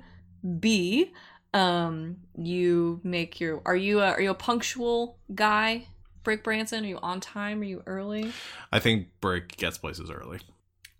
B, 0.59 1.13
um, 1.53 2.17
you 2.36 2.99
make 3.03 3.39
your. 3.39 3.61
Are 3.65 3.75
you 3.75 4.01
a, 4.01 4.11
are 4.11 4.21
you 4.21 4.31
a 4.31 4.36
punctual 4.36 5.17
guy, 5.34 5.88
Brick 6.23 6.43
Branson? 6.43 6.84
Are 6.84 6.88
you 6.88 6.97
on 6.97 7.21
time? 7.21 7.61
Are 7.61 7.65
you 7.65 7.81
early? 7.86 8.34
I 8.71 8.79
think 8.79 9.07
Brick 9.21 9.55
gets 9.55 9.77
places 9.77 10.11
early. 10.11 10.39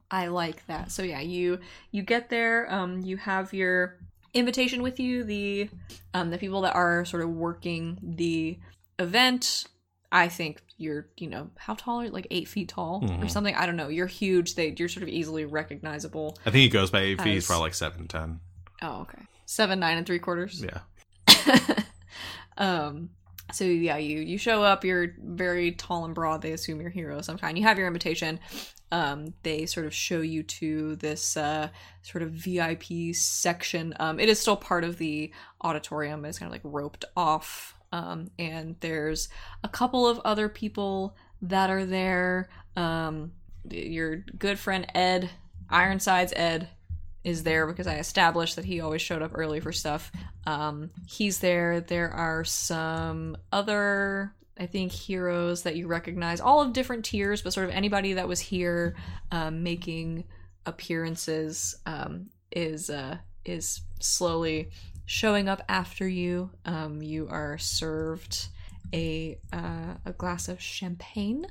I 0.10 0.28
like 0.28 0.66
that. 0.68 0.92
So 0.92 1.04
yeah, 1.04 1.20
you 1.20 1.60
you 1.92 2.04
get 2.04 2.30
there. 2.30 2.72
Um, 2.74 3.02
you 3.02 3.18
have 3.18 3.54
your 3.54 3.98
invitation 4.34 4.82
with 4.82 5.00
you. 5.00 5.26
The 5.26 5.70
um 6.14 6.30
the 6.30 6.38
people 6.38 6.62
that 6.62 6.74
are 6.74 7.04
sort 7.04 7.24
of 7.24 7.30
working 7.32 7.98
the 8.02 8.60
event. 9.00 9.66
I 10.14 10.30
think 10.30 10.62
you're 10.78 11.08
you 11.18 11.28
know 11.28 11.50
how 11.58 11.74
tall 11.74 12.00
are 12.02 12.06
you? 12.06 12.12
like 12.12 12.28
eight 12.32 12.48
feet 12.48 12.70
tall 12.70 13.00
or 13.04 13.08
Mhm. 13.26 13.30
something. 13.32 13.56
I 13.56 13.66
don't 13.66 13.76
know. 13.76 13.88
You're 13.90 14.08
huge. 14.08 14.56
They 14.56 14.74
you're 14.78 14.88
sort 14.88 15.04
of 15.04 15.10
easily 15.10 15.44
recognizable. 15.44 16.38
I 16.46 16.52
think 16.52 16.62
he 16.62 16.70
goes 16.70 16.92
by 16.92 17.00
eight 17.02 17.20
feet. 17.22 17.34
He's 17.34 17.48
probably 17.48 17.64
like 17.64 17.74
seven 17.74 18.08
ten. 18.08 18.40
Oh 18.82 19.02
okay, 19.02 19.24
seven 19.46 19.80
nine 19.80 19.98
and 19.98 20.06
three 20.08 20.20
quarters. 20.20 20.64
Yeah. 20.64 20.82
um 22.58 23.10
so 23.52 23.66
yeah, 23.66 23.98
you 23.98 24.20
you 24.20 24.38
show 24.38 24.64
up. 24.64 24.84
You're 24.86 25.16
very 25.20 25.74
tall 25.74 26.06
and 26.06 26.16
broad. 26.16 26.42
They 26.42 26.54
assume 26.54 26.80
you're 26.80 26.90
a 26.90 26.94
hero 26.94 27.18
of 27.20 27.26
some 27.26 27.38
kind. 27.38 27.58
You 27.58 27.66
have 27.66 27.78
your 27.78 27.88
invitation. 27.88 28.40
Um, 28.92 29.34
they 29.44 29.66
sort 29.66 29.86
of 29.88 29.94
show 29.94 30.22
you 30.22 30.44
to 30.44 30.96
this 30.98 31.36
uh, 31.36 31.70
sort 32.04 32.22
of 32.22 32.30
VIP 32.32 33.14
section. 33.14 33.94
Um, 34.00 34.20
it 34.20 34.30
is 34.30 34.40
still 34.40 34.56
part 34.56 34.84
of 34.84 34.98
the 35.00 35.32
auditorium. 35.64 36.24
It's 36.26 36.38
kind 36.40 36.48
of 36.48 36.52
like 36.54 36.62
roped 36.64 37.04
off. 37.18 37.73
Um, 37.94 38.32
and 38.40 38.76
there's 38.80 39.30
a 39.64 39.70
couple 39.70 40.08
of 40.08 40.20
other 40.26 40.50
people 40.50 41.16
that 41.44 41.70
are 41.70 41.86
there. 41.86 42.50
Um, 42.76 43.34
your 43.70 44.18
good 44.18 44.58
friend 44.58 44.88
Ed, 44.96 45.30
Ironsides 45.70 46.34
Ed, 46.36 46.70
is 47.24 47.44
there 47.44 47.68
because 47.68 47.86
I 47.86 47.98
established 47.98 48.56
that 48.56 48.66
he 48.66 48.82
always 48.82 49.04
showed 49.04 49.22
up 49.22 49.32
early 49.36 49.60
for 49.60 49.72
stuff. 49.72 50.12
Um, 50.48 50.90
he's 51.08 51.38
there. 51.38 51.82
There 51.82 52.10
are 52.10 52.44
some 52.44 53.38
other, 53.52 54.34
I 54.58 54.66
think, 54.66 54.92
heroes 54.92 55.62
that 55.62 55.76
you 55.76 55.86
recognize, 55.88 56.42
all 56.42 56.62
of 56.62 56.74
different 56.74 57.06
tiers, 57.06 57.44
but 57.44 57.54
sort 57.54 57.70
of 57.70 57.76
anybody 57.76 58.14
that 58.14 58.28
was 58.28 58.40
here 58.40 58.96
um, 59.32 59.62
making 59.62 60.24
appearances 60.66 61.76
um, 61.86 62.32
is 62.52 62.90
uh, 62.90 63.18
is 63.46 63.82
slowly 64.00 64.72
showing 65.06 65.50
up 65.50 65.62
after 65.68 66.08
you. 66.08 66.52
Um, 66.66 67.02
you 67.02 67.28
are 67.30 67.58
served 67.58 68.48
a 68.94 69.38
uh, 69.52 69.96
a 70.06 70.14
glass 70.14 70.48
of 70.48 70.62
champagne. 70.62 71.48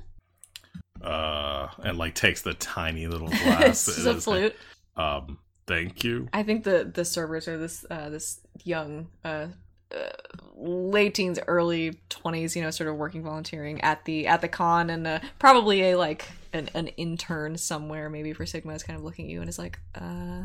Uh, 1.01 1.67
and 1.83 1.97
like 1.97 2.15
takes 2.15 2.41
the 2.41 2.53
tiny 2.53 3.07
little 3.07 3.27
glass. 3.43 3.87
it's 3.87 4.05
a 4.05 4.19
flute. 4.19 4.55
Um, 4.95 5.39
thank 5.67 6.03
you. 6.03 6.29
I 6.33 6.43
think 6.43 6.63
the 6.63 6.89
the 6.91 7.05
servers 7.05 7.47
are 7.47 7.57
this 7.57 7.85
uh, 7.89 8.09
this 8.09 8.39
young 8.63 9.09
uh, 9.25 9.47
uh, 9.93 10.09
late 10.55 11.13
teens, 11.15 11.39
early 11.47 11.99
twenties. 12.09 12.55
You 12.55 12.61
know, 12.61 12.71
sort 12.71 12.89
of 12.89 12.95
working 12.95 13.23
volunteering 13.23 13.81
at 13.81 14.05
the 14.05 14.27
at 14.27 14.41
the 14.41 14.47
con, 14.47 14.89
and 14.89 15.05
uh, 15.05 15.19
probably 15.39 15.91
a 15.91 15.97
like 15.97 16.29
an 16.53 16.69
an 16.73 16.87
intern 16.87 17.57
somewhere, 17.57 18.09
maybe 18.09 18.31
for 18.33 18.45
Sigma, 18.45 18.73
is 18.73 18.83
kind 18.83 18.97
of 18.97 19.03
looking 19.03 19.25
at 19.25 19.31
you 19.31 19.41
and 19.41 19.49
is 19.49 19.59
like, 19.59 19.79
uh, 19.95 20.43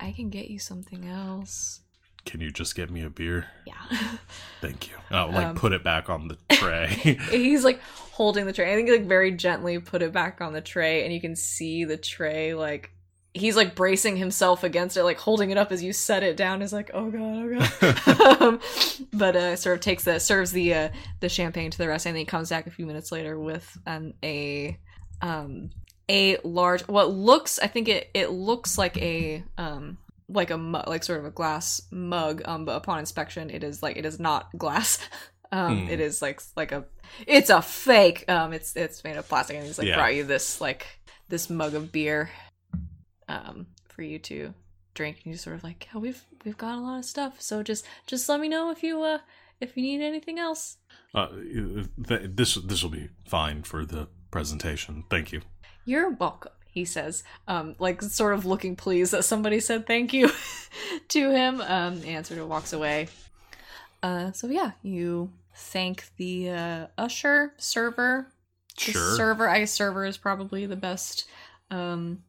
I 0.00 0.12
can 0.12 0.30
get 0.30 0.48
you 0.48 0.58
something 0.58 1.06
else. 1.06 1.80
Can 2.24 2.40
you 2.40 2.50
just 2.50 2.74
get 2.74 2.90
me 2.90 3.02
a 3.02 3.10
beer? 3.10 3.46
Yeah. 3.66 3.74
Thank 4.60 4.88
you. 4.90 4.96
Oh, 5.10 5.30
like 5.32 5.46
Um, 5.46 5.56
put 5.56 5.72
it 5.72 5.82
back 5.82 6.10
on 6.10 6.28
the 6.28 6.36
tray. 6.50 6.86
He's 7.30 7.64
like 7.64 7.80
holding 8.12 8.46
the 8.46 8.52
tray. 8.52 8.72
I 8.72 8.76
think 8.76 8.88
he, 8.88 8.96
like 8.98 9.06
very 9.06 9.32
gently 9.32 9.78
put 9.78 10.02
it 10.02 10.12
back 10.12 10.40
on 10.40 10.52
the 10.52 10.60
tray, 10.60 11.04
and 11.04 11.12
you 11.12 11.20
can 11.20 11.36
see 11.36 11.84
the 11.84 11.96
tray 11.96 12.54
like 12.54 12.90
he's 13.34 13.56
like 13.56 13.74
bracing 13.76 14.16
himself 14.16 14.64
against 14.64 14.96
it, 14.96 15.04
like 15.04 15.18
holding 15.18 15.50
it 15.50 15.56
up 15.58 15.70
as 15.70 15.82
you 15.82 15.92
set 15.92 16.22
it 16.22 16.36
down. 16.36 16.60
Is 16.60 16.72
like, 16.72 16.90
oh 16.92 17.10
god, 17.10 17.20
oh 17.22 17.94
god. 18.16 18.42
um, 18.42 18.60
but 19.12 19.36
uh, 19.36 19.56
sort 19.56 19.76
of 19.76 19.80
takes 19.80 20.04
the 20.04 20.18
serves 20.18 20.52
the 20.52 20.74
uh, 20.74 20.88
the 21.20 21.28
champagne 21.28 21.70
to 21.70 21.78
the 21.78 21.88
rest, 21.88 22.06
and 22.06 22.14
then 22.14 22.20
he 22.20 22.24
comes 22.26 22.50
back 22.50 22.66
a 22.66 22.70
few 22.70 22.86
minutes 22.86 23.12
later 23.12 23.38
with 23.38 23.78
um, 23.86 24.12
a 24.22 24.76
um 25.22 25.70
a 26.08 26.38
large 26.44 26.82
what 26.88 27.10
looks 27.10 27.58
I 27.58 27.66
think 27.66 27.88
it 27.88 28.10
it 28.14 28.30
looks 28.30 28.78
like 28.78 28.96
a 28.98 29.44
um 29.56 29.98
like 30.28 30.50
a 30.50 30.58
mu- 30.58 30.82
like 30.86 31.02
sort 31.04 31.18
of 31.20 31.24
a 31.24 31.30
glass 31.30 31.80
mug 31.90 32.42
um 32.44 32.64
but 32.64 32.76
upon 32.76 32.98
inspection 32.98 33.48
it 33.50 33.64
is 33.64 33.82
like 33.82 33.96
it 33.96 34.04
is 34.04 34.20
not 34.20 34.48
glass 34.58 34.98
um 35.52 35.84
Hmm. 35.86 35.88
it 35.88 36.00
is 36.00 36.20
like 36.20 36.40
like 36.56 36.72
a 36.72 36.84
it's 37.26 37.48
a 37.50 37.62
fake 37.62 38.24
um 38.28 38.52
it's 38.52 38.76
it's 38.76 39.02
made 39.04 39.16
of 39.16 39.26
plastic 39.28 39.56
and 39.56 39.66
he's 39.66 39.78
like 39.78 39.86
Yeah. 39.88 39.96
brought 39.96 40.14
you 40.14 40.24
this 40.24 40.60
like 40.60 40.86
this 41.28 41.48
mug 41.48 41.74
of 41.74 41.90
beer 41.92 42.30
um 43.28 43.66
for 43.88 44.02
you 44.02 44.18
to 44.18 44.52
drink 44.94 45.18
and 45.24 45.32
you 45.32 45.38
sort 45.38 45.56
of 45.56 45.64
like 45.64 45.88
yeah 45.92 46.00
we've 46.00 46.22
we've 46.44 46.58
got 46.58 46.76
a 46.76 46.80
lot 46.80 46.98
of 46.98 47.04
stuff 47.04 47.40
so 47.40 47.62
just 47.62 47.86
just 48.06 48.28
let 48.28 48.40
me 48.40 48.48
know 48.48 48.70
if 48.70 48.82
you 48.82 49.02
uh 49.02 49.18
if 49.60 49.76
you 49.76 49.82
need 49.82 50.02
anything 50.02 50.38
else 50.38 50.76
uh, 51.14 51.28
th- 52.06 52.30
this 52.34 52.56
this 52.56 52.82
will 52.82 52.90
be 52.90 53.08
fine 53.26 53.62
for 53.62 53.86
the 53.86 54.08
presentation. 54.30 55.04
Thank 55.08 55.32
you. 55.32 55.40
You're 55.86 56.10
welcome, 56.10 56.52
he 56.70 56.84
says, 56.84 57.24
um, 57.46 57.74
like 57.78 58.02
sort 58.02 58.34
of 58.34 58.44
looking 58.44 58.76
pleased 58.76 59.12
that 59.12 59.24
somebody 59.24 59.60
said 59.60 59.86
thank 59.86 60.12
you 60.12 60.30
to 61.08 61.30
him, 61.30 61.60
um, 61.62 62.00
and 62.06 62.26
sort 62.26 62.40
of 62.40 62.48
walks 62.48 62.72
away. 62.72 63.08
Uh, 64.02 64.32
so 64.32 64.46
yeah, 64.48 64.72
you 64.82 65.30
thank 65.54 66.04
the 66.16 66.50
uh, 66.50 66.86
usher, 66.96 67.52
server. 67.56 68.28
The 68.86 68.92
Sure. 68.92 69.16
server, 69.16 69.48
I 69.48 69.64
server 69.64 70.04
is 70.04 70.16
probably 70.16 70.64
the 70.66 70.76
best 70.76 71.28
um, 71.70 72.22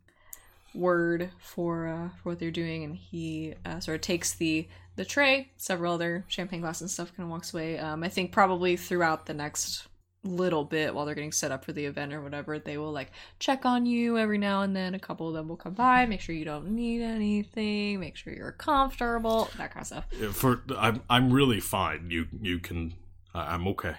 word 0.74 1.30
for 1.40 1.88
uh, 1.88 2.10
for 2.18 2.30
what 2.30 2.40
they're 2.40 2.50
doing, 2.50 2.84
and 2.84 2.96
he 2.96 3.54
uh, 3.66 3.80
sort 3.80 3.96
of 3.96 4.02
takes 4.02 4.34
the 4.34 4.68
the 4.96 5.06
tray, 5.06 5.52
several 5.58 5.94
other 5.94 6.26
champagne 6.28 6.62
glasses 6.62 6.82
and 6.82 6.92
stuff, 6.92 7.16
kind 7.16 7.28
of 7.28 7.32
walks 7.32 7.54
away. 7.54 7.78
Um, 7.78 8.04
I 8.04 8.10
think 8.10 8.32
probably 8.32 8.76
throughout 8.78 9.28
the 9.28 9.34
next 9.34 9.88
little 10.24 10.66
bit 10.66 10.94
while 10.94 11.06
they're 11.06 11.16
getting 11.16 11.32
set 11.32 11.52
up 11.52 11.64
for 11.64 11.72
the 11.72 11.86
event 11.86 12.14
or 12.14 12.22
whatever, 12.22 12.60
they 12.60 12.78
will 12.78 12.92
like 12.92 13.12
check 13.40 13.66
on 13.66 13.86
you 13.86 14.18
every 14.18 14.38
now 14.38 14.62
and 14.62 14.76
then. 14.76 14.94
A 14.94 15.00
couple 15.00 15.28
of 15.28 15.34
them 15.34 15.48
will 15.48 15.58
come 15.58 15.74
by, 15.74 16.06
make 16.06 16.22
sure 16.22 16.36
you 16.36 16.46
don't 16.46 16.72
need 16.72 17.02
anything, 17.02 18.00
make 18.00 18.16
sure 18.16 18.34
you're 18.34 18.52
comfortable, 18.52 19.50
that 19.58 19.72
kind 19.74 19.82
of 19.82 19.88
stuff. 19.88 20.36
For 20.36 20.62
I'm 20.78 21.02
I'm 21.10 21.32
really 21.32 21.60
fine. 21.60 22.10
You 22.10 22.28
you 22.42 22.60
can. 22.60 22.94
I'm 23.34 23.68
okay. 23.70 23.96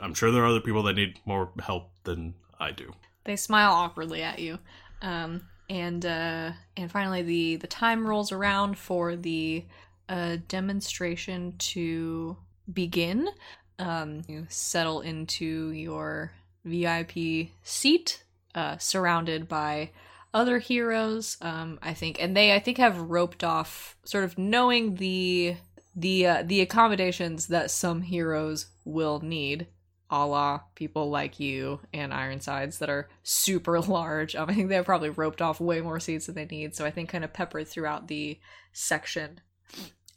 I'm 0.00 0.14
sure 0.14 0.30
there 0.30 0.42
are 0.42 0.46
other 0.46 0.60
people 0.60 0.82
that 0.84 0.94
need 0.94 1.18
more 1.24 1.50
help 1.60 1.90
than 2.04 2.34
I 2.58 2.72
do. 2.72 2.92
They 3.24 3.36
smile 3.36 3.72
awkwardly 3.72 4.22
at 4.22 4.38
you. 4.38 4.58
Um, 5.02 5.42
and 5.68 6.04
uh, 6.06 6.52
and 6.76 6.90
finally 6.90 7.22
the 7.22 7.56
the 7.56 7.66
time 7.66 8.06
rolls 8.06 8.32
around 8.32 8.78
for 8.78 9.16
the 9.16 9.64
uh, 10.08 10.38
demonstration 10.48 11.54
to 11.58 12.36
begin. 12.72 13.28
Um, 13.78 14.22
you 14.26 14.46
settle 14.48 15.00
into 15.00 15.70
your 15.70 16.32
VIP 16.64 17.50
seat, 17.62 18.24
uh, 18.54 18.78
surrounded 18.78 19.48
by 19.48 19.90
other 20.32 20.58
heroes. 20.58 21.36
Um, 21.40 21.78
I 21.82 21.94
think, 21.94 22.20
and 22.20 22.36
they 22.36 22.54
I 22.54 22.58
think 22.58 22.78
have 22.78 22.98
roped 22.98 23.44
off, 23.44 23.96
sort 24.04 24.24
of 24.24 24.38
knowing 24.38 24.96
the 24.96 25.56
the 25.94 26.26
uh, 26.26 26.42
the 26.44 26.60
accommodations 26.60 27.48
that 27.48 27.70
some 27.70 28.02
heroes 28.02 28.66
will 28.84 29.20
need 29.20 29.66
a 30.10 30.24
la 30.24 30.60
people 30.74 31.10
like 31.10 31.40
you 31.40 31.80
and 31.92 32.14
Ironsides 32.14 32.78
that 32.78 32.90
are 32.90 33.08
super 33.22 33.80
large. 33.82 34.36
Um, 34.36 34.48
I 34.48 34.54
think 34.54 34.68
they've 34.68 34.84
probably 34.84 35.10
roped 35.10 35.42
off 35.42 35.60
way 35.60 35.80
more 35.80 36.00
seats 36.00 36.26
than 36.26 36.34
they 36.36 36.44
need. 36.44 36.74
So 36.76 36.84
I 36.84 36.90
think 36.90 37.08
kind 37.08 37.24
of 37.24 37.32
peppered 37.32 37.68
throughout 37.68 38.08
the 38.08 38.38
section. 38.72 39.40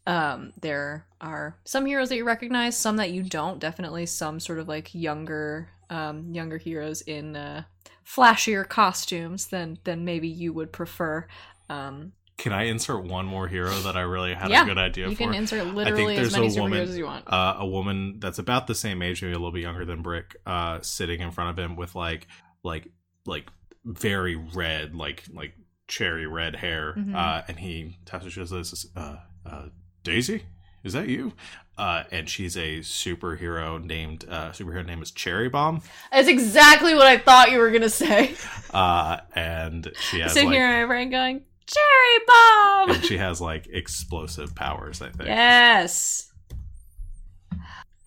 Um, 0.08 0.54
there 0.62 1.06
are 1.22 1.58
some 1.66 1.86
heroes 1.86 2.10
that 2.10 2.16
you 2.18 2.26
recognize, 2.26 2.78
some 2.78 2.98
that 2.98 3.12
you 3.12 3.24
don't. 3.24 3.60
Definitely 3.60 4.06
some 4.08 4.40
sort 4.40 4.60
of 4.60 4.68
like 4.68 4.94
younger, 4.96 5.70
um, 5.90 6.34
younger 6.34 6.58
heroes 6.58 7.02
in 7.02 7.36
uh, 7.36 7.64
flashier 8.06 8.68
costumes 8.68 9.48
than 9.48 9.78
than 9.84 10.06
maybe 10.06 10.28
you 10.28 10.52
would 10.54 10.72
prefer. 10.72 11.28
Um, 11.70 12.14
Can 12.38 12.54
I 12.54 12.64
insert 12.64 13.04
one 13.04 13.26
more 13.28 13.48
hero 13.48 13.70
that 13.82 13.96
I 13.98 14.02
really 14.02 14.34
had 14.34 14.50
Yeah, 14.50 14.64
a 14.64 14.66
good 14.66 14.78
idea 14.80 15.10
you 15.10 15.16
for? 15.16 15.24
You 15.24 15.30
can 15.30 15.36
insert 15.38 15.68
literally 15.68 16.16
as 16.16 16.32
there's 16.32 16.34
many 16.34 16.48
a 16.48 16.50
superheroes 16.50 16.60
woman- 16.62 16.82
as 16.82 16.98
you 16.98 17.06
want. 17.06 17.26
uh, 17.32 17.56
a 17.60 17.68
woman 17.68 18.20
that's 18.20 18.40
about 18.40 18.66
the 18.66 18.76
same 18.76 19.02
age, 19.04 19.22
maybe 19.22 19.34
a 19.34 19.38
little 19.38 19.52
bit 19.52 19.62
younger 19.62 19.86
than 19.86 20.02
Brick, 20.02 20.38
uh, 20.46 20.80
sitting 20.82 21.20
in 21.20 21.30
front 21.32 21.52
of 21.52 21.60
him 21.64 21.76
with 21.76 21.94
like, 21.96 22.28
like, 22.64 22.88
like 23.26 23.48
very 23.86 24.36
red, 24.36 24.96
like, 24.96 25.24
like 25.34 25.54
cherry 25.88 26.26
red 26.26 26.56
hair, 26.56 26.94
Mhm. 26.98 27.14
uh, 27.16 27.44
and 27.48 27.60
he 27.60 27.98
taps 28.06 28.24
her 28.26 28.32
shoulder 28.32 28.64
uh, 28.96 29.18
uh, 29.46 29.66
"Daisy, 30.04 30.44
is 30.84 30.94
that 30.94 31.08
you?" 31.08 31.34
Uh, 31.78 32.04
and 32.12 32.28
she's 32.30 32.58
a 32.58 32.80
superhero 32.80 33.82
named 33.82 34.26
uh, 34.30 34.50
superhero 34.50 34.86
name 34.86 35.02
is 35.02 35.12
Cherry 35.12 35.48
Bomb, 35.48 35.82
That's 36.12 36.28
exactly 36.28 36.94
what 36.94 37.08
I 37.08 37.18
thought 37.18 37.52
you 37.52 37.60
were 37.60 37.72
gonna 37.72 37.90
say. 37.90 38.36
uh, 38.74 39.20
and 39.34 39.90
she 40.10 40.20
has 40.20 40.34
Sitting 40.34 40.50
like, 40.50 40.58
here 40.58 40.70
in 40.70 40.82
my 40.82 40.86
brain 40.86 41.10
going, 41.10 41.42
Cherry 41.66 42.26
Bomb! 42.28 42.90
and 42.92 43.06
she 43.06 43.18
has 43.18 43.40
like 43.40 43.68
explosive 43.68 44.54
powers. 44.56 45.02
I 45.02 45.10
think. 45.10 45.30
Yes. 45.30 46.30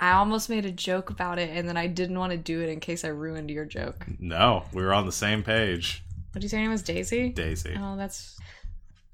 I 0.03 0.14
almost 0.14 0.51
made 0.51 0.66
a 0.66 0.72
joke 0.72 1.11
about 1.11 1.38
it 1.38 1.49
and 1.57 1.68
then 1.68 1.76
I 1.76 1.86
didn't 1.86 2.18
want 2.18 2.32
to 2.32 2.36
do 2.36 2.61
it 2.61 2.68
in 2.68 2.80
case 2.80 3.05
I 3.05 3.09
ruined 3.09 3.51
your 3.53 3.64
joke. 3.64 4.05
No, 4.18 4.64
we 4.72 4.82
were 4.82 4.93
on 4.93 5.07
the 5.07 5.12
same 5.12 5.45
page. 5.45 6.03
What 6.32 6.40
did 6.40 6.43
you 6.43 6.49
say 6.49 6.57
her 6.57 6.62
name 6.62 6.72
was 6.72 6.82
Daisy? 6.82 7.28
Daisy. 7.28 7.78
Oh, 7.78 7.97
that's 7.97 8.36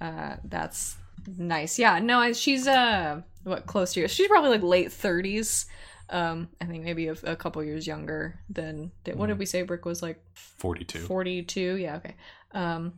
uh 0.00 0.36
that's 0.44 0.96
nice. 1.26 1.78
Yeah, 1.78 1.98
no, 1.98 2.18
I, 2.18 2.32
she's 2.32 2.66
uh 2.66 3.22
what 3.44 3.66
close 3.66 3.94
to 3.94 4.00
you. 4.00 4.08
She's 4.08 4.28
probably 4.28 4.50
like 4.50 4.62
late 4.62 4.88
30s. 4.88 5.66
Um 6.10 6.48
I 6.60 6.64
think 6.64 6.84
maybe 6.84 7.08
a, 7.08 7.16
a 7.24 7.36
couple 7.36 7.62
years 7.64 7.86
younger 7.86 8.40
than 8.48 8.92
what 9.14 9.26
did 9.26 9.38
we 9.38 9.46
say 9.46 9.62
Brick 9.62 9.84
was 9.84 10.02
like 10.02 10.22
Forty-two. 10.34 11.00
42 11.00 11.76
yeah 11.76 11.96
okay 11.96 12.14
um 12.52 12.94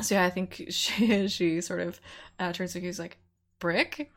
so 0.00 0.14
yeah 0.14 0.24
i 0.24 0.30
think 0.30 0.64
she 0.70 1.26
she 1.28 1.60
sort 1.60 1.80
of 1.80 2.00
uh, 2.38 2.52
turns 2.52 2.72
to 2.72 2.78
you 2.80 2.86
he's 2.86 2.98
like 3.00 3.18
brick 3.58 4.10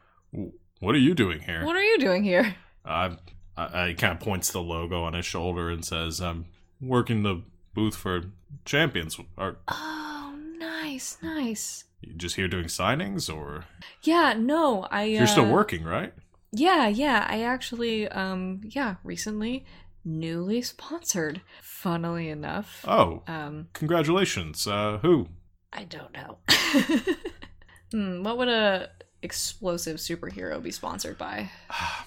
What 0.80 0.94
are 0.94 1.00
you 1.00 1.16
doing 1.16 1.40
here? 1.40 1.66
what 1.66 1.76
are 1.76 1.84
you 1.84 1.98
doing 1.98 2.24
here 2.24 2.56
I, 2.86 3.18
I, 3.58 3.90
I 3.90 3.94
kind 3.94 4.14
of 4.14 4.20
points 4.20 4.52
the 4.52 4.62
logo 4.62 5.04
on 5.04 5.14
his 5.14 5.26
shoulder 5.26 5.70
and 5.70 5.84
says, 5.84 6.22
"I'm 6.22 6.46
working 6.80 7.24
the 7.24 7.42
booth 7.74 7.96
for 7.96 8.22
champions. 8.64 9.20
Are 9.38 9.58
oh 9.68 10.36
nice 10.58 11.18
nice 11.22 11.84
you 12.02 12.14
just 12.16 12.36
here 12.36 12.48
doing 12.48 12.66
signings, 12.66 13.34
or 13.34 13.66
yeah 14.04 14.34
no 14.38 14.84
i 14.92 15.02
uh, 15.02 15.06
you're 15.06 15.28
still 15.28 15.52
working, 15.52 15.84
right?" 15.84 16.14
Yeah, 16.54 16.88
yeah. 16.88 17.26
I 17.30 17.42
actually, 17.44 18.08
um, 18.08 18.62
yeah, 18.64 18.96
recently 19.04 19.66
newly 20.06 20.62
sponsored. 20.62 21.42
Funnily 21.62 22.30
enough. 22.30 22.86
Oh, 22.88 23.22
Um, 23.28 23.68
congratulations. 23.74 24.66
Uh, 24.66 25.00
who? 25.02 25.28
I 25.74 25.84
don't 25.84 26.14
know. 26.14 26.38
hmm, 27.92 28.24
what 28.24 28.38
would 28.38 28.48
a 28.48 28.90
explosive 29.22 29.98
superhero 29.98 30.64
be 30.64 30.72
sponsored 30.72 31.18
by? 31.18 31.52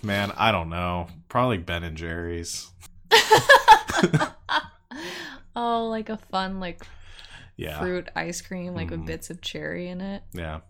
Man, 0.03 0.32
I 0.36 0.51
don't 0.51 0.70
know. 0.70 1.09
Probably 1.28 1.59
Ben 1.59 1.84
and 1.84 1.97
Jerry's. 1.97 2.70
oh, 5.55 5.86
like 5.88 6.09
a 6.09 6.16
fun 6.16 6.61
like 6.61 6.86
Yeah. 7.61 7.78
fruit 7.78 8.08
ice 8.16 8.40
cream, 8.40 8.74
like 8.74 8.88
Mhm. 8.88 8.90
with 8.90 9.06
bits 9.06 9.30
of 9.30 9.40
cherry 9.40 9.88
in 9.88 10.00
it. 10.00 10.22
Yeah. 10.32 10.61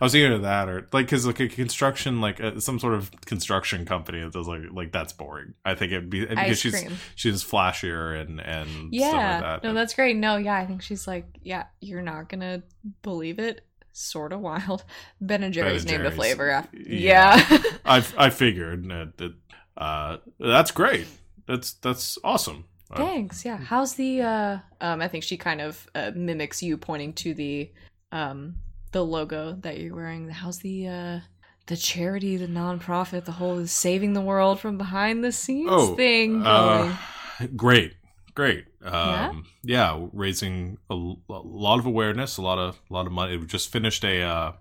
I 0.00 0.04
was 0.04 0.10
thinking 0.12 0.32
of 0.32 0.42
that, 0.42 0.68
or 0.68 0.88
like, 0.92 1.06
cause 1.08 1.24
like 1.24 1.38
a 1.38 1.48
construction, 1.48 2.20
like 2.20 2.40
uh, 2.40 2.58
some 2.58 2.80
sort 2.80 2.94
of 2.94 3.08
construction 3.24 3.84
company 3.84 4.20
that 4.20 4.32
does 4.32 4.48
like, 4.48 4.62
like 4.72 4.90
that's 4.90 5.12
boring. 5.12 5.54
I 5.64 5.74
think 5.76 5.92
it'd 5.92 6.10
be 6.10 6.26
because 6.26 6.58
she's 6.58 6.72
cream. 6.80 6.96
she's 7.14 7.44
flashier 7.44 8.20
and 8.20 8.40
and 8.40 8.68
stuff 8.68 8.88
Yeah. 8.90 9.12
like 9.12 9.40
that. 9.62 9.64
No, 9.64 9.72
that's 9.74 9.94
great. 9.94 10.16
No, 10.16 10.36
yeah, 10.38 10.56
I 10.56 10.66
think 10.66 10.82
she's 10.82 11.06
like, 11.06 11.26
yeah, 11.42 11.66
you're 11.80 12.02
not 12.02 12.28
gonna 12.28 12.62
believe 13.02 13.38
it. 13.38 13.64
Sort 13.92 14.32
of 14.32 14.40
wild. 14.40 14.84
Ben 15.20 15.42
and 15.44 15.54
Jerry's 15.54 15.82
and 15.82 15.90
named 15.92 16.00
a 16.02 16.04
Jerry's. 16.06 16.16
flavor 16.16 16.50
after. 16.50 16.76
Yeah. 16.76 17.36
Yeah. 17.50 17.62
I 17.84 18.04
I 18.18 18.30
figured 18.30 18.88
that, 18.88 19.18
that 19.18 19.34
uh 19.76 20.16
that's 20.40 20.72
great. 20.72 21.06
That's 21.46 21.74
that's 21.74 22.18
awesome. 22.24 22.64
Thanks. 22.96 23.44
Yeah. 23.44 23.56
How's 23.56 23.94
the 23.94 24.22
uh 24.22 24.58
um 24.80 25.00
I 25.00 25.08
think 25.08 25.24
she 25.24 25.36
kind 25.36 25.60
of 25.60 25.88
uh, 25.94 26.12
mimics 26.14 26.62
you 26.62 26.76
pointing 26.76 27.12
to 27.14 27.34
the 27.34 27.70
um 28.12 28.56
the 28.92 29.04
logo 29.04 29.56
that 29.60 29.78
you're 29.78 29.94
wearing. 29.94 30.28
How's 30.28 30.58
the 30.58 30.88
uh 30.88 31.20
the 31.66 31.76
charity, 31.76 32.36
the 32.36 32.48
nonprofit, 32.48 33.24
the 33.24 33.32
whole 33.32 33.64
saving 33.66 34.12
the 34.12 34.20
world 34.20 34.58
from 34.58 34.76
behind 34.76 35.22
the 35.22 35.30
scenes 35.30 35.70
Oh, 35.70 35.94
thing 35.94 36.42
uh, 36.44 36.96
great, 37.54 37.94
great. 38.34 38.64
Yeah? 38.82 39.28
Um, 39.28 39.44
yeah? 39.62 40.06
raising 40.12 40.78
a 40.88 40.94
lot 40.94 41.78
of 41.78 41.86
awareness, 41.86 42.38
a 42.38 42.42
lot 42.42 42.58
of 42.58 42.80
a 42.90 42.92
lot 42.92 43.06
of 43.06 43.12
money. 43.12 43.36
We 43.36 43.46
just 43.46 43.70
finished 43.70 44.04
a 44.04 44.22
uh, 44.22 44.52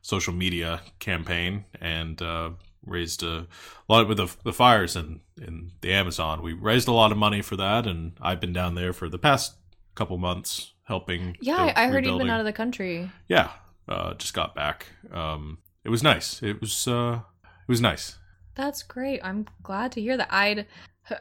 social 0.00 0.32
media 0.32 0.80
campaign 0.98 1.64
and 1.80 2.20
uh, 2.20 2.50
raised 2.84 3.22
a 3.22 3.46
lot 3.88 4.08
with 4.08 4.16
the, 4.16 4.34
the 4.44 4.52
fires 4.52 4.96
in 4.96 5.20
in 5.40 5.72
the 5.80 5.92
Amazon. 5.92 6.42
We 6.42 6.52
raised 6.52 6.88
a 6.88 6.92
lot 6.92 7.12
of 7.12 7.18
money 7.18 7.42
for 7.42 7.56
that, 7.56 7.86
and 7.86 8.12
I've 8.20 8.40
been 8.40 8.52
down 8.52 8.74
there 8.74 8.92
for 8.92 9.08
the 9.08 9.18
past 9.18 9.54
couple 9.94 10.18
months 10.18 10.72
helping. 10.84 11.36
yeah, 11.40 11.72
I 11.76 11.84
I 11.84 11.88
heard 11.88 12.04
you've 12.06 12.18
been 12.18 12.30
out 12.30 12.40
of 12.40 12.46
the 12.46 12.52
country. 12.52 13.10
Yeah, 13.28 13.50
uh, 13.88 14.14
just 14.14 14.34
got 14.34 14.54
back. 14.54 14.86
Um, 15.12 15.58
it 15.84 15.88
was 15.90 16.02
nice. 16.02 16.42
It 16.42 16.60
was 16.60 16.86
uh, 16.88 17.20
it 17.44 17.68
was 17.68 17.80
nice. 17.80 18.18
That's 18.54 18.82
great. 18.82 19.20
I'm 19.24 19.46
glad 19.62 19.92
to 19.92 20.00
hear 20.00 20.16
that. 20.16 20.28
I'd 20.32 20.66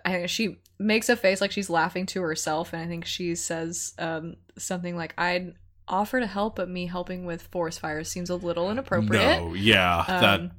I, 0.06 0.26
she 0.28 0.58
makes 0.80 1.10
a 1.10 1.16
face 1.16 1.42
like 1.42 1.52
she's 1.52 1.70
laughing 1.70 2.06
to 2.08 2.22
herself, 2.22 2.74
and 2.74 2.82
I 2.82 2.88
think 2.88 3.06
she 3.06 3.36
says 3.36 3.94
um, 3.98 4.36
something 4.58 4.96
like, 4.96 5.14
"I'd 5.18 5.54
offer 5.88 6.20
to 6.20 6.28
help, 6.28 6.56
but 6.56 6.70
me 6.70 6.86
helping 6.86 7.26
with 7.26 7.42
forest 7.44 7.80
fires 7.80 8.10
seems 8.10 8.30
a 8.30 8.36
little 8.36 8.70
inappropriate." 8.70 9.42
No, 9.42 9.54
yeah, 9.54 10.04
that 10.08 10.40
Um, 10.42 10.52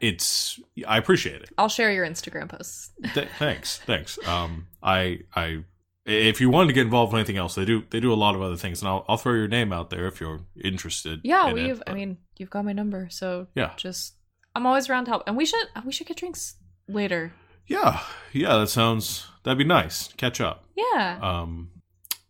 it's 0.00 0.58
I 0.86 0.98
appreciate 0.98 1.42
it. 1.42 1.50
I'll 1.58 1.68
share 1.68 1.92
your 1.92 2.06
Instagram 2.06 2.48
posts. 2.48 2.92
Th- 3.14 3.28
thanks, 3.38 3.78
thanks. 3.78 4.18
Um, 4.26 4.66
I 4.82 5.20
I 5.34 5.64
if 6.04 6.40
you 6.40 6.50
wanted 6.50 6.68
to 6.68 6.72
get 6.72 6.82
involved 6.82 7.12
with 7.12 7.18
anything 7.20 7.36
else, 7.36 7.54
they 7.56 7.64
do 7.64 7.82
they 7.90 8.00
do 8.00 8.12
a 8.12 8.14
lot 8.14 8.34
of 8.34 8.42
other 8.42 8.56
things, 8.56 8.80
and 8.80 8.88
I'll 8.88 9.04
I'll 9.08 9.16
throw 9.16 9.34
your 9.34 9.48
name 9.48 9.72
out 9.72 9.90
there 9.90 10.06
if 10.06 10.20
you're 10.20 10.40
interested. 10.62 11.20
Yeah, 11.24 11.48
in 11.48 11.54
we've. 11.54 11.80
I 11.80 11.90
but- 11.90 11.94
mean, 11.94 12.18
you've 12.36 12.50
got 12.50 12.64
my 12.64 12.72
number, 12.72 13.08
so 13.10 13.48
Yeah. 13.54 13.72
Just, 13.76 14.14
I'm 14.54 14.66
always 14.66 14.88
around 14.88 15.06
to 15.06 15.10
help, 15.10 15.24
and 15.26 15.36
we 15.36 15.44
should 15.46 15.66
we 15.84 15.92
should 15.92 16.06
get 16.06 16.16
drinks 16.18 16.56
later. 16.88 17.32
yeah, 17.66 18.00
yeah, 18.32 18.56
that 18.58 18.68
sounds 18.68 19.26
that'd 19.42 19.58
be 19.58 19.64
nice. 19.64 20.08
Catch 20.16 20.40
up. 20.40 20.64
Yeah. 20.76 21.18
Um, 21.20 21.70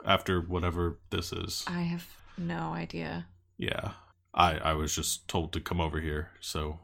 after 0.05 0.41
whatever 0.41 0.99
this 1.11 1.33
is. 1.33 1.65
I 1.67 1.83
have 1.83 2.07
no 2.39 2.73
idea. 2.73 3.27
Yeah, 3.59 3.93
I 4.35 4.57
I 4.59 4.73
was 4.73 4.95
just 4.95 5.29
told 5.29 5.53
to 5.53 5.61
come 5.61 5.81
over 5.81 6.01
here, 6.01 6.31
so. 6.41 6.79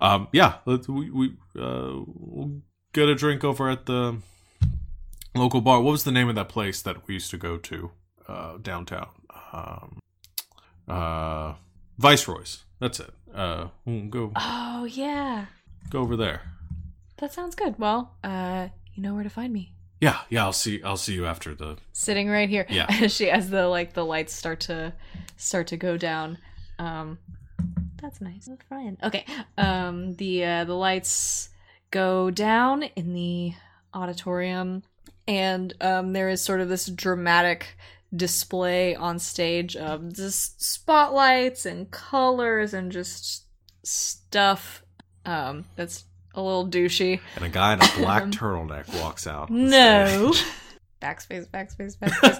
Um, 0.00 0.28
yeah, 0.32 0.56
let's, 0.66 0.88
we 0.88 1.10
we 1.10 1.26
uh 1.58 2.00
we'll 2.06 2.60
get 2.92 3.08
a 3.08 3.14
drink 3.14 3.44
over 3.44 3.68
at 3.70 3.86
the 3.86 4.18
local 5.34 5.60
bar. 5.60 5.80
What 5.80 5.92
was 5.92 6.04
the 6.04 6.12
name 6.12 6.28
of 6.28 6.34
that 6.34 6.48
place 6.48 6.82
that 6.82 7.06
we 7.06 7.14
used 7.14 7.30
to 7.30 7.36
go 7.38 7.56
to 7.58 7.90
uh, 8.28 8.58
downtown? 8.62 9.08
Um, 9.52 9.98
uh, 10.88 11.54
Viceroy's. 11.98 12.64
That's 12.80 13.00
it. 13.00 13.12
Uh, 13.34 13.68
we'll 13.84 14.06
go 14.08 14.32
Oh 14.36 14.84
yeah, 14.84 15.46
go 15.90 16.00
over 16.00 16.16
there. 16.16 16.42
that 17.18 17.32
sounds 17.32 17.54
good. 17.54 17.78
Well, 17.78 18.16
uh, 18.24 18.68
you 18.94 19.02
know 19.02 19.14
where 19.14 19.24
to 19.24 19.30
find 19.30 19.52
me. 19.52 19.72
Yeah, 20.00 20.20
yeah. 20.30 20.44
I'll 20.44 20.52
see. 20.52 20.80
I'll 20.82 20.96
see 20.96 21.14
you 21.14 21.26
after 21.26 21.54
the. 21.54 21.76
Sitting 21.92 22.28
right 22.28 22.48
here. 22.48 22.66
Yeah. 22.70 22.86
As 22.88 23.12
she 23.16 23.30
as 23.30 23.50
the 23.50 23.66
like 23.66 23.94
the 23.94 24.04
lights 24.04 24.32
start 24.32 24.60
to 24.60 24.92
start 25.36 25.66
to 25.68 25.76
go 25.76 25.96
down. 25.96 26.38
Um, 26.78 27.18
that's 28.00 28.20
nice. 28.20 28.48
Friend. 28.68 28.96
Okay. 29.02 29.24
Um, 29.56 30.14
the 30.14 30.44
uh, 30.44 30.64
the 30.64 30.74
lights 30.74 31.50
go 31.90 32.30
down 32.30 32.82
in 32.82 33.14
the 33.14 33.54
auditorium, 33.94 34.82
and 35.26 35.74
um, 35.80 36.12
there 36.12 36.28
is 36.28 36.42
sort 36.42 36.60
of 36.60 36.68
this 36.68 36.86
dramatic 36.86 37.76
display 38.14 38.94
on 38.94 39.18
stage 39.18 39.76
of 39.76 40.12
just 40.14 40.62
spotlights 40.62 41.66
and 41.66 41.90
colors 41.90 42.72
and 42.72 42.90
just 42.90 43.44
stuff 43.82 44.82
um, 45.26 45.64
that's 45.76 46.04
a 46.34 46.42
little 46.42 46.66
douchey. 46.66 47.20
And 47.36 47.44
a 47.44 47.48
guy 47.48 47.74
in 47.74 47.82
a 47.82 47.88
black 47.96 48.24
turtleneck 48.26 49.00
walks 49.00 49.26
out. 49.26 49.50
No. 49.50 50.32
backspace, 51.00 51.48
backspace, 51.48 51.96
backspace. 51.98 52.38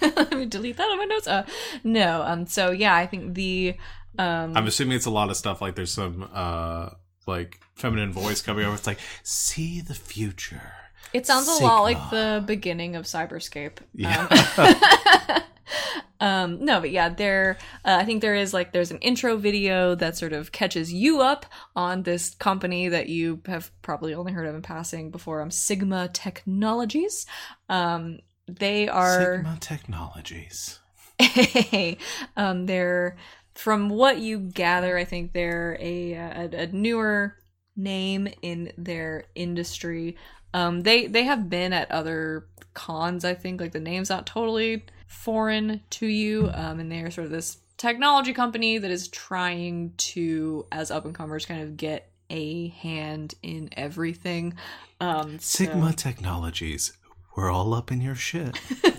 Let 0.16 0.32
me 0.32 0.46
delete 0.46 0.76
that 0.76 0.84
on 0.88 0.98
my 0.98 1.04
notes. 1.04 1.26
Uh, 1.26 1.44
no. 1.84 2.22
Um. 2.22 2.46
So 2.46 2.70
yeah, 2.70 2.94
I 2.94 3.06
think 3.06 3.34
the 3.34 3.74
um. 4.18 4.56
I'm 4.56 4.66
assuming 4.66 4.96
it's 4.96 5.06
a 5.06 5.10
lot 5.10 5.30
of 5.30 5.36
stuff. 5.36 5.60
Like 5.60 5.74
there's 5.74 5.92
some 5.92 6.28
uh 6.32 6.90
like 7.26 7.60
feminine 7.74 8.12
voice 8.12 8.42
coming 8.42 8.64
over. 8.64 8.74
It's 8.74 8.86
like 8.86 8.98
see 9.22 9.80
the 9.80 9.94
future. 9.94 10.72
it 11.12 11.26
sounds 11.26 11.48
a 11.48 11.62
lot 11.62 11.82
like 11.82 12.10
the 12.10 12.42
beginning 12.46 12.96
of 12.96 13.04
Cyberscape. 13.04 13.78
Yeah. 13.94 14.26
Um, 14.56 15.42
um, 16.20 16.64
no, 16.64 16.80
but 16.80 16.90
yeah, 16.90 17.08
there. 17.08 17.58
Uh, 17.84 17.98
I 18.00 18.04
think 18.04 18.22
there 18.22 18.34
is 18.34 18.52
like 18.52 18.72
there's 18.72 18.90
an 18.90 18.98
intro 18.98 19.36
video 19.36 19.94
that 19.94 20.16
sort 20.16 20.32
of 20.32 20.52
catches 20.52 20.92
you 20.92 21.20
up 21.20 21.46
on 21.74 22.02
this 22.02 22.34
company 22.34 22.88
that 22.88 23.08
you 23.08 23.40
have 23.46 23.70
probably 23.82 24.14
only 24.14 24.32
heard 24.32 24.46
of 24.46 24.54
in 24.54 24.62
passing 24.62 25.10
before. 25.10 25.40
Um, 25.40 25.50
Sigma 25.50 26.08
Technologies. 26.08 27.26
Um, 27.68 28.18
they 28.46 28.88
are. 28.88 29.36
Sigma 29.36 29.58
Technologies. 29.60 30.78
um, 32.36 32.66
they're 32.66 33.16
from 33.58 33.88
what 33.88 34.18
you 34.18 34.38
gather, 34.38 34.96
I 34.96 35.04
think 35.04 35.32
they're 35.32 35.76
a 35.80 36.12
a, 36.12 36.48
a 36.52 36.66
newer 36.68 37.34
name 37.76 38.28
in 38.40 38.72
their 38.78 39.24
industry. 39.34 40.16
Um, 40.54 40.82
they 40.82 41.08
they 41.08 41.24
have 41.24 41.50
been 41.50 41.72
at 41.72 41.90
other 41.90 42.46
cons. 42.74 43.24
I 43.24 43.34
think 43.34 43.60
like 43.60 43.72
the 43.72 43.80
name's 43.80 44.10
not 44.10 44.26
totally 44.26 44.84
foreign 45.08 45.80
to 45.90 46.06
you. 46.06 46.50
Um, 46.54 46.78
and 46.78 46.92
they're 46.92 47.10
sort 47.10 47.24
of 47.24 47.32
this 47.32 47.58
technology 47.76 48.32
company 48.32 48.78
that 48.78 48.90
is 48.90 49.08
trying 49.08 49.94
to, 49.96 50.66
as 50.70 50.90
up 50.92 51.04
and 51.04 51.14
comers, 51.14 51.44
kind 51.46 51.62
of 51.62 51.76
get 51.76 52.10
a 52.30 52.68
hand 52.68 53.34
in 53.42 53.70
everything. 53.72 54.54
Um, 55.00 55.38
so- 55.40 55.64
Sigma 55.64 55.92
Technologies. 55.92 56.92
We're 57.36 57.50
all 57.50 57.74
up 57.74 57.90
in 57.90 58.00
your 58.00 58.14
shit. 58.14 58.58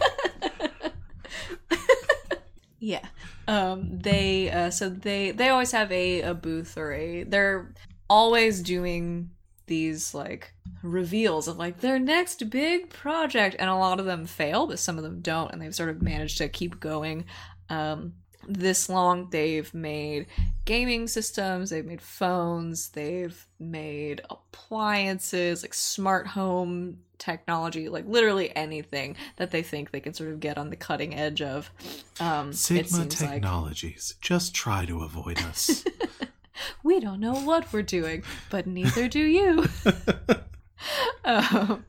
Yeah. 2.81 3.05
Um 3.45 3.99
they 3.99 4.49
uh 4.49 4.69
so 4.69 4.87
they 4.89 5.31
they 5.31 5.49
always 5.49 5.71
have 5.73 5.91
a 5.91 6.21
a 6.21 6.33
booth 6.33 6.77
or 6.77 6.93
a 6.93 7.23
they're 7.23 7.73
always 8.09 8.61
doing 8.61 9.31
these 9.69 10.13
like 10.13 10.53
reveals 10.83 11.47
of 11.47 11.57
like 11.57 11.79
their 11.79 11.97
next 11.97 12.49
big 12.49 12.89
project 12.89 13.55
and 13.57 13.69
a 13.69 13.75
lot 13.75 13.99
of 13.99 14.05
them 14.05 14.25
fail 14.25 14.67
but 14.67 14.79
some 14.79 14.97
of 14.97 15.03
them 15.03 15.21
don't 15.21 15.51
and 15.53 15.61
they've 15.61 15.75
sort 15.75 15.89
of 15.89 16.01
managed 16.01 16.37
to 16.37 16.49
keep 16.49 16.79
going 16.79 17.23
um 17.69 18.13
this 18.47 18.89
long 18.89 19.29
they've 19.29 19.73
made 19.73 20.25
gaming 20.65 21.07
systems 21.07 21.69
they've 21.69 21.85
made 21.85 22.01
phones 22.01 22.89
they've 22.89 23.47
made 23.59 24.21
appliances 24.29 25.61
like 25.61 25.73
smart 25.73 26.25
home 26.27 26.97
technology 27.17 27.89
like 27.89 28.07
literally 28.07 28.55
anything 28.55 29.15
that 29.35 29.51
they 29.51 29.61
think 29.61 29.91
they 29.91 29.99
can 29.99 30.13
sort 30.13 30.31
of 30.31 30.39
get 30.39 30.57
on 30.57 30.69
the 30.69 30.75
cutting 30.75 31.13
edge 31.13 31.41
of 31.41 31.69
um 32.19 32.51
Sigma 32.53 32.87
seems 32.87 33.21
like 33.21 33.31
Technologies. 33.33 34.15
Just 34.21 34.55
try 34.55 34.85
to 34.85 35.03
avoid 35.03 35.39
us. 35.43 35.83
we 36.99 37.05
don't 37.05 37.21
know 37.21 37.33
what 37.45 37.71
we're 37.71 37.81
doing 37.81 38.21
but 38.49 38.67
neither 38.67 39.07
do 39.07 39.21
you 39.21 39.65
um, 41.23 41.85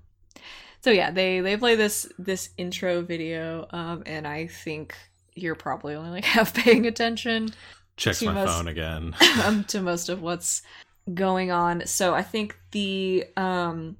so 0.82 0.92
yeah 0.92 1.10
they 1.10 1.40
they 1.40 1.56
play 1.56 1.74
this 1.74 2.08
this 2.16 2.50
intro 2.56 3.02
video 3.02 3.66
um 3.70 4.04
and 4.06 4.24
i 4.24 4.46
think 4.46 4.94
you're 5.34 5.56
probably 5.56 5.96
only 5.96 6.10
like 6.10 6.24
half 6.36 6.54
paying 6.54 6.86
attention 6.86 7.48
Checks 7.96 8.20
To 8.20 8.26
my 8.26 8.32
most- 8.32 8.56
phone 8.56 8.68
again. 8.68 9.14
um, 9.44 9.64
to 9.64 9.82
most 9.82 10.08
of 10.08 10.22
what's 10.22 10.62
going 11.12 11.50
on. 11.50 11.86
So 11.86 12.14
I 12.14 12.22
think 12.22 12.58
the 12.70 13.26
um 13.36 13.98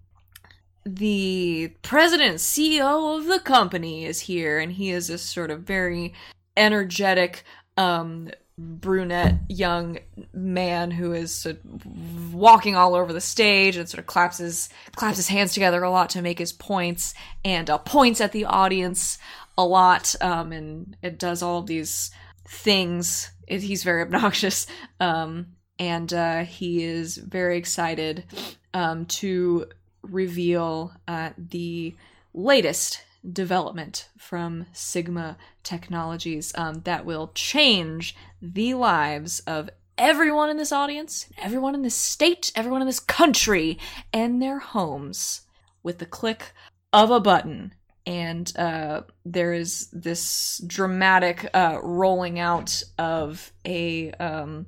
the 0.87 1.71
president 1.83 2.37
CEO 2.37 3.19
of 3.19 3.27
the 3.27 3.41
company 3.41 4.07
is 4.07 4.21
here 4.21 4.59
and 4.59 4.73
he 4.73 4.91
is 4.91 5.09
this 5.09 5.21
sort 5.21 5.51
of 5.51 5.65
very 5.65 6.15
energetic 6.57 7.45
um 7.77 8.31
brunette 8.61 9.37
young 9.49 9.99
man 10.35 10.91
who 10.91 11.13
is 11.13 11.35
sort 11.35 11.57
of 11.57 12.35
walking 12.35 12.77
all 12.77 12.95
over 12.95 13.13
the 13.13 13.21
stage 13.21 13.77
and 13.77 13.89
sort 13.89 13.99
of 13.99 14.07
claps 14.07 14.39
his 14.39 14.69
claps 14.97 15.17
his 15.17 15.29
hands 15.29 15.55
together 15.55 15.83
a 15.83 15.91
lot 15.91 16.11
to 16.11 16.21
make 16.21 16.39
his 16.39 16.53
points 16.53 17.15
and 17.45 17.71
uh, 17.71 17.79
points 17.79 18.21
at 18.21 18.33
the 18.33 18.45
audience 18.45 19.19
a 19.57 19.65
lot 19.65 20.15
um, 20.21 20.53
and 20.53 20.97
it 21.03 21.19
does 21.19 21.43
all 21.43 21.59
of 21.59 21.67
these 21.67 22.11
things. 22.47 23.31
It, 23.47 23.63
he's 23.63 23.83
very 23.83 24.03
obnoxious 24.07 24.67
um, 24.99 25.49
and 25.79 26.13
uh, 26.13 26.45
he 26.45 26.85
is 26.85 27.17
very 27.17 27.57
excited 27.57 28.25
um, 28.75 29.07
to 29.07 29.67
reveal 30.03 30.93
uh, 31.09 31.31
the 31.37 31.95
latest 32.35 33.03
development 33.29 34.09
from 34.17 34.67
Sigma 34.73 35.37
Technologies 35.63 36.53
um, 36.57 36.83
that 36.85 37.05
will 37.05 37.33
change 37.35 38.15
the 38.41 38.75
lives 38.75 39.41
of 39.41 39.71
everyone 39.99 40.49
in 40.49 40.57
this 40.57 40.73
audience, 40.73 41.27
everyone 41.37 41.75
in 41.75 41.83
this 41.83 41.95
state, 41.95 42.51
everyone 42.55 42.81
in 42.81 42.87
this 42.87 43.01
country, 43.01 43.79
and 44.13 44.41
their 44.41 44.59
homes 44.59 45.43
with 45.83 45.99
the 45.99 46.07
click 46.07 46.53
of 46.93 47.11
a 47.11 47.21
button. 47.21 47.75
And 48.07 48.51
uh, 48.57 49.03
there 49.25 49.53
is 49.53 49.89
this 49.93 50.61
dramatic 50.67 51.49
uh, 51.53 51.79
rolling 51.83 52.39
out 52.39 52.83
of 52.99 53.53
a 53.65 54.11
um, 54.13 54.67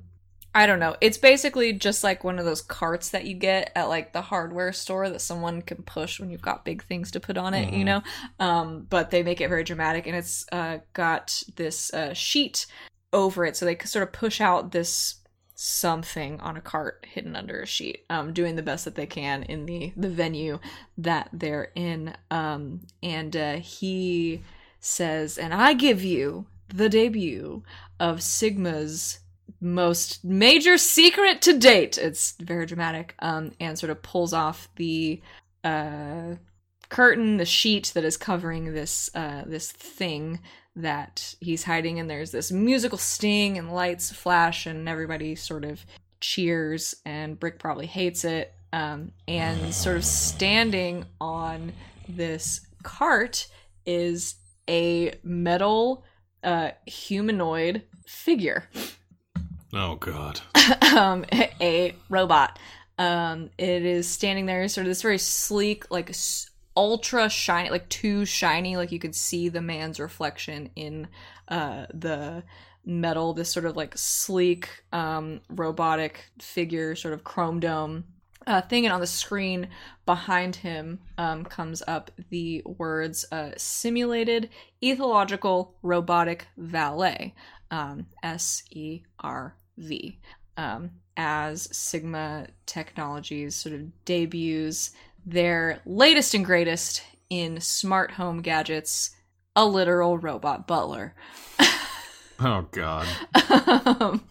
I 0.55 0.67
don't 0.67 0.79
know. 0.79 0.95
It's 1.01 1.17
basically 1.17 1.73
just 1.73 2.03
like 2.03 2.23
one 2.23 2.37
of 2.37 2.45
those 2.45 2.61
carts 2.61 3.09
that 3.09 3.25
you 3.25 3.33
get 3.33 3.71
at 3.75 3.89
like 3.89 4.13
the 4.13 4.21
hardware 4.21 4.71
store 4.71 5.09
that 5.09 5.21
someone 5.21 5.63
can 5.63 5.81
push 5.83 6.19
when 6.19 6.29
you've 6.29 6.43
got 6.43 6.63
big 6.63 6.83
things 6.83 7.09
to 7.11 7.19
put 7.19 7.37
on 7.37 7.53
it, 7.55 7.73
you 7.73 7.83
Mhm. 7.83 7.85
know. 7.85 8.03
Um, 8.39 8.85
but 8.89 9.09
they 9.09 9.23
make 9.23 9.41
it 9.41 9.49
very 9.49 9.63
dramatic, 9.63 10.05
and 10.05 10.15
it's 10.15 10.45
uh, 10.51 10.79
got 10.93 11.41
this 11.55 11.91
uh, 11.93 12.13
sheet 12.13 12.67
over 13.11 13.45
it, 13.45 13.55
so 13.57 13.65
they 13.65 13.77
sort 13.83 14.03
of 14.03 14.11
push 14.13 14.39
out 14.41 14.71
this 14.71 15.15
something 15.55 16.39
on 16.41 16.57
a 16.57 16.61
cart 16.61 17.05
hidden 17.09 17.35
under 17.35 17.61
a 17.61 17.65
sheet, 17.65 18.05
um, 18.09 18.33
doing 18.33 18.55
the 18.55 18.63
best 18.63 18.85
that 18.85 18.95
they 18.95 19.05
can 19.05 19.43
in 19.43 19.65
the 19.65 19.91
the 19.95 20.09
venue 20.09 20.59
that 20.97 21.29
they're 21.33 21.71
in. 21.75 22.15
Um, 22.29 22.81
and 23.01 23.35
uh, 23.35 23.55
he 23.55 24.43
says, 24.79 25.37
"And 25.37 25.53
I 25.53 25.73
give 25.73 26.03
you 26.03 26.45
the 26.67 26.89
debut 26.89 27.63
of 27.99 28.21
Sigma's." 28.21 29.19
Most 29.63 30.23
major 30.23 30.77
secret 30.77 31.41
to 31.43 31.57
date. 31.57 31.97
It's 31.97 32.33
very 32.39 32.65
dramatic, 32.65 33.15
um, 33.19 33.53
and 33.59 33.79
sort 33.79 33.89
of 33.89 34.01
pulls 34.01 34.33
off 34.33 34.67
the 34.75 35.21
uh, 35.63 36.35
curtain, 36.89 37.37
the 37.37 37.45
sheet 37.45 37.91
that 37.95 38.03
is 38.03 38.17
covering 38.17 38.73
this 38.73 39.09
uh, 39.15 39.43
this 39.45 39.71
thing 39.71 40.41
that 40.75 41.35
he's 41.39 41.63
hiding. 41.63 41.99
And 41.99 42.09
there's 42.09 42.31
this 42.31 42.51
musical 42.51 42.97
sting 42.97 43.57
and 43.57 43.73
lights 43.73 44.11
flash, 44.11 44.65
and 44.65 44.89
everybody 44.89 45.35
sort 45.35 45.63
of 45.65 45.85
cheers. 46.19 46.95
And 47.05 47.39
Brick 47.39 47.57
probably 47.59 47.87
hates 47.87 48.25
it. 48.25 48.53
Um, 48.73 49.11
and 49.27 49.73
sort 49.73 49.97
of 49.97 50.03
standing 50.03 51.05
on 51.21 51.73
this 52.09 52.61
cart 52.81 53.47
is 53.85 54.35
a 54.67 55.13
metal 55.23 56.03
uh, 56.43 56.71
humanoid 56.85 57.83
figure 58.05 58.67
Oh 59.75 59.95
god. 59.95 60.39
um, 60.95 61.25
a 61.31 61.95
robot. 62.09 62.59
Um, 62.99 63.49
it 63.57 63.83
is 63.83 64.07
standing 64.07 64.45
there, 64.45 64.67
sort 64.67 64.85
of 64.85 64.91
this 64.91 65.01
very 65.01 65.17
sleek, 65.17 65.89
like 65.89 66.15
ultra 66.77 67.27
shiny, 67.27 67.71
like 67.71 67.89
too 67.89 68.25
shiny, 68.25 68.77
like 68.77 68.91
you 68.91 68.99
could 68.99 69.15
see 69.15 69.49
the 69.49 69.61
man's 69.61 69.99
reflection 69.99 70.69
in 70.75 71.07
uh, 71.47 71.87
the 71.91 72.43
metal. 72.85 73.33
This 73.33 73.49
sort 73.49 73.65
of 73.65 73.75
like 73.75 73.97
sleek, 73.97 74.69
um, 74.91 75.41
robotic 75.49 76.25
figure, 76.39 76.95
sort 76.95 77.15
of 77.15 77.23
chrome 77.23 77.59
dome 77.59 78.03
uh, 78.45 78.61
thing, 78.61 78.85
and 78.85 78.93
on 78.93 79.01
the 79.01 79.07
screen 79.07 79.69
behind 80.05 80.57
him 80.57 80.99
um, 81.17 81.45
comes 81.45 81.81
up 81.87 82.11
the 82.29 82.61
words 82.63 83.25
uh, 83.31 83.51
"simulated 83.57 84.49
ethological 84.83 85.71
robotic 85.81 86.45
valet." 86.57 87.33
Um, 87.71 88.05
S 88.21 88.61
E 88.69 89.01
R 89.19 89.55
V 89.77 90.19
um, 90.57 90.91
as 91.17 91.67
Sigma 91.75 92.47
Technologies 92.65 93.55
sort 93.55 93.75
of 93.75 94.05
debuts 94.05 94.91
their 95.25 95.81
latest 95.85 96.33
and 96.33 96.45
greatest 96.45 97.03
in 97.29 97.59
smart 97.61 98.11
home 98.11 98.41
gadgets, 98.41 99.11
a 99.55 99.65
literal 99.65 100.17
robot 100.17 100.67
butler. 100.67 101.15
Oh 102.39 102.67
god. 102.71 103.07
um, 104.01 104.23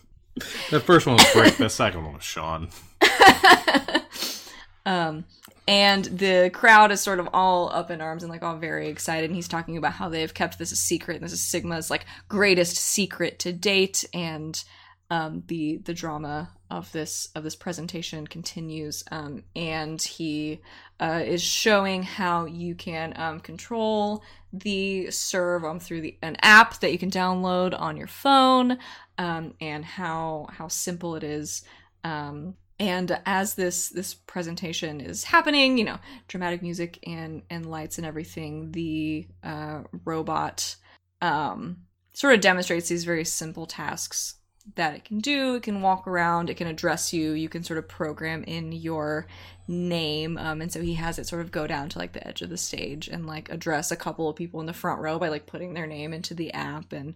The 0.70 0.80
first 0.80 1.06
one 1.06 1.16
was 1.16 1.32
Brick. 1.32 1.56
The 1.56 1.70
second 1.70 2.04
one 2.04 2.14
was 2.14 2.24
Sean. 2.24 2.68
um, 4.86 5.24
and 5.68 6.04
the 6.06 6.50
crowd 6.52 6.90
is 6.90 7.00
sort 7.00 7.20
of 7.20 7.28
all 7.32 7.70
up 7.70 7.90
in 7.90 8.00
arms 8.00 8.22
and 8.22 8.30
like 8.30 8.42
all 8.42 8.56
very 8.56 8.88
excited. 8.88 9.30
And 9.30 9.36
he's 9.36 9.48
talking 9.48 9.76
about 9.76 9.92
how 9.92 10.08
they've 10.08 10.32
kept 10.32 10.58
this 10.58 10.72
a 10.72 10.76
secret, 10.76 11.16
and 11.16 11.24
this 11.24 11.32
is 11.32 11.42
Sigma's 11.42 11.90
like 11.90 12.06
greatest 12.28 12.76
secret 12.76 13.38
to 13.40 13.52
date. 13.52 14.04
And 14.12 14.62
um, 15.12 15.42
the 15.46 15.76
the 15.76 15.92
drama 15.92 16.48
of 16.70 16.90
this 16.92 17.28
of 17.34 17.44
this 17.44 17.54
presentation 17.54 18.26
continues. 18.26 19.04
Um, 19.10 19.44
and 19.54 20.00
he 20.00 20.62
uh, 20.98 21.22
is 21.22 21.42
showing 21.42 22.02
how 22.02 22.46
you 22.46 22.74
can 22.74 23.12
um, 23.16 23.40
control 23.40 24.24
the 24.54 25.10
serve 25.10 25.66
um, 25.66 25.80
through 25.80 26.00
the 26.00 26.16
an 26.22 26.38
app 26.40 26.80
that 26.80 26.92
you 26.92 26.98
can 26.98 27.10
download 27.10 27.78
on 27.78 27.98
your 27.98 28.06
phone, 28.06 28.78
um, 29.18 29.52
and 29.60 29.84
how 29.84 30.46
how 30.50 30.68
simple 30.68 31.14
it 31.14 31.24
is. 31.24 31.62
Um, 32.04 32.54
and 32.78 33.20
as 33.26 33.54
this 33.54 33.90
this 33.90 34.14
presentation 34.14 35.02
is 35.02 35.24
happening 35.24 35.76
you 35.76 35.84
know 35.84 35.98
dramatic 36.26 36.62
music 36.62 36.98
and 37.06 37.42
and 37.50 37.70
lights 37.70 37.98
and 37.98 38.06
everything 38.06 38.72
the 38.72 39.26
uh, 39.44 39.82
robot 40.06 40.74
um, 41.20 41.76
sort 42.14 42.34
of 42.34 42.40
demonstrates 42.40 42.88
these 42.88 43.04
very 43.04 43.26
simple 43.26 43.66
tasks 43.66 44.36
that 44.76 44.94
it 44.94 45.04
can 45.04 45.18
do 45.18 45.56
it 45.56 45.62
can 45.62 45.82
walk 45.82 46.06
around 46.06 46.48
it 46.48 46.56
can 46.56 46.66
address 46.66 47.12
you 47.12 47.32
you 47.32 47.48
can 47.48 47.64
sort 47.64 47.78
of 47.78 47.88
program 47.88 48.44
in 48.44 48.70
your 48.70 49.26
name 49.66 50.38
um, 50.38 50.60
and 50.60 50.72
so 50.72 50.80
he 50.80 50.94
has 50.94 51.18
it 51.18 51.26
sort 51.26 51.42
of 51.42 51.50
go 51.50 51.66
down 51.66 51.88
to 51.88 51.98
like 51.98 52.12
the 52.12 52.26
edge 52.26 52.42
of 52.42 52.50
the 52.50 52.56
stage 52.56 53.08
and 53.08 53.26
like 53.26 53.50
address 53.50 53.90
a 53.90 53.96
couple 53.96 54.28
of 54.28 54.36
people 54.36 54.60
in 54.60 54.66
the 54.66 54.72
front 54.72 55.00
row 55.00 55.18
by 55.18 55.28
like 55.28 55.46
putting 55.46 55.74
their 55.74 55.86
name 55.86 56.12
into 56.12 56.34
the 56.34 56.52
app 56.52 56.92
and 56.92 57.14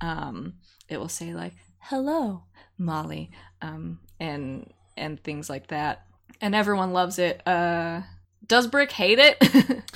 um, 0.00 0.54
it 0.88 0.98
will 0.98 1.08
say 1.08 1.34
like 1.34 1.54
hello 1.78 2.42
molly 2.78 3.30
um, 3.62 3.98
and 4.20 4.72
and 4.96 5.22
things 5.22 5.50
like 5.50 5.68
that. 5.68 6.06
And 6.40 6.54
everyone 6.54 6.92
loves 6.92 7.18
it. 7.18 7.46
Uh 7.46 8.02
does 8.46 8.66
Brick 8.66 8.92
hate 8.92 9.18
it? 9.18 9.82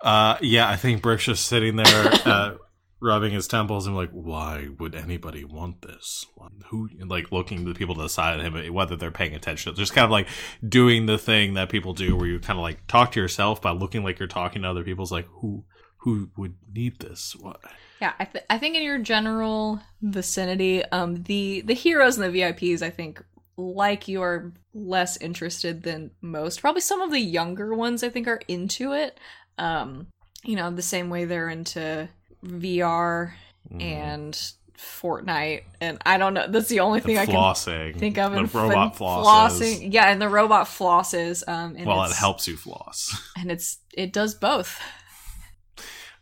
Uh, 0.00 0.36
yeah, 0.42 0.68
I 0.68 0.76
think 0.76 1.00
Brick's 1.00 1.24
just 1.24 1.46
sitting 1.46 1.76
there, 1.76 2.12
uh, 2.26 2.56
rubbing 3.00 3.32
his 3.32 3.46
temples 3.46 3.86
and 3.86 3.94
like, 3.94 4.10
why 4.10 4.68
would 4.78 4.94
anybody 4.94 5.44
want 5.44 5.82
this? 5.82 6.26
Who 6.68 6.88
like 7.06 7.32
looking 7.32 7.64
the 7.64 7.74
people 7.74 7.94
to 7.96 8.02
the 8.02 8.08
side 8.08 8.40
of 8.40 8.44
him, 8.44 8.72
whether 8.72 8.96
they're 8.96 9.10
paying 9.10 9.34
attention, 9.34 9.74
just 9.74 9.92
kind 9.92 10.06
of 10.06 10.10
like 10.10 10.28
doing 10.66 11.06
the 11.06 11.18
thing 11.18 11.54
that 11.54 11.68
people 11.68 11.92
do, 11.92 12.16
where 12.16 12.26
you 12.26 12.38
kind 12.38 12.58
of 12.58 12.62
like 12.62 12.86
talk 12.86 13.12
to 13.12 13.20
yourself 13.20 13.60
by 13.60 13.70
looking 13.70 14.02
like 14.02 14.18
you're 14.18 14.28
talking 14.28 14.62
to 14.62 14.68
other 14.68 14.80
people. 14.80 14.94
people's 14.94 15.12
like, 15.12 15.26
who 15.40 15.64
who 15.98 16.30
would 16.36 16.54
need 16.72 17.00
this? 17.00 17.34
What? 17.38 17.60
yeah, 18.00 18.12
I, 18.18 18.24
th- 18.26 18.44
I 18.50 18.58
think 18.58 18.76
in 18.76 18.82
your 18.82 18.98
general 18.98 19.80
vicinity, 20.02 20.84
um 20.86 21.22
the 21.24 21.62
the 21.62 21.74
heroes 21.74 22.18
and 22.18 22.32
the 22.32 22.40
VIPs 22.40 22.82
I 22.82 22.90
think 22.90 23.22
like 23.56 24.08
you 24.08 24.22
are 24.22 24.52
less 24.72 25.16
interested 25.16 25.82
than 25.82 26.10
most. 26.20 26.60
Probably 26.60 26.80
some 26.80 27.00
of 27.00 27.10
the 27.10 27.20
younger 27.20 27.74
ones 27.74 28.02
I 28.02 28.08
think 28.08 28.28
are 28.28 28.40
into 28.48 28.92
it. 28.92 29.18
Um 29.58 30.08
you 30.44 30.56
know, 30.56 30.70
the 30.70 30.82
same 30.82 31.08
way 31.08 31.24
they're 31.24 31.48
into 31.48 32.08
VR 32.44 33.32
Mm. 33.72 33.82
and 33.82 34.52
Fortnite 34.78 35.62
and 35.80 35.96
I 36.04 36.18
don't 36.18 36.34
know. 36.34 36.46
That's 36.46 36.68
the 36.68 36.80
only 36.80 37.00
thing 37.00 37.16
I 37.16 37.24
can 37.24 37.54
think 37.98 38.18
of 38.18 38.32
the 38.32 38.44
robot 38.58 38.94
flosses. 38.96 39.24
flossing 39.24 39.92
yeah 39.92 40.10
and 40.10 40.20
the 40.20 40.28
robot 40.28 40.66
flosses 40.66 41.42
um 41.48 41.74
and 41.76 41.86
well, 41.86 42.04
it 42.04 42.12
helps 42.12 42.46
you 42.46 42.56
floss. 42.58 43.14
and 43.38 43.50
it's 43.50 43.78
it 43.94 44.12
does 44.12 44.34
both 44.34 44.78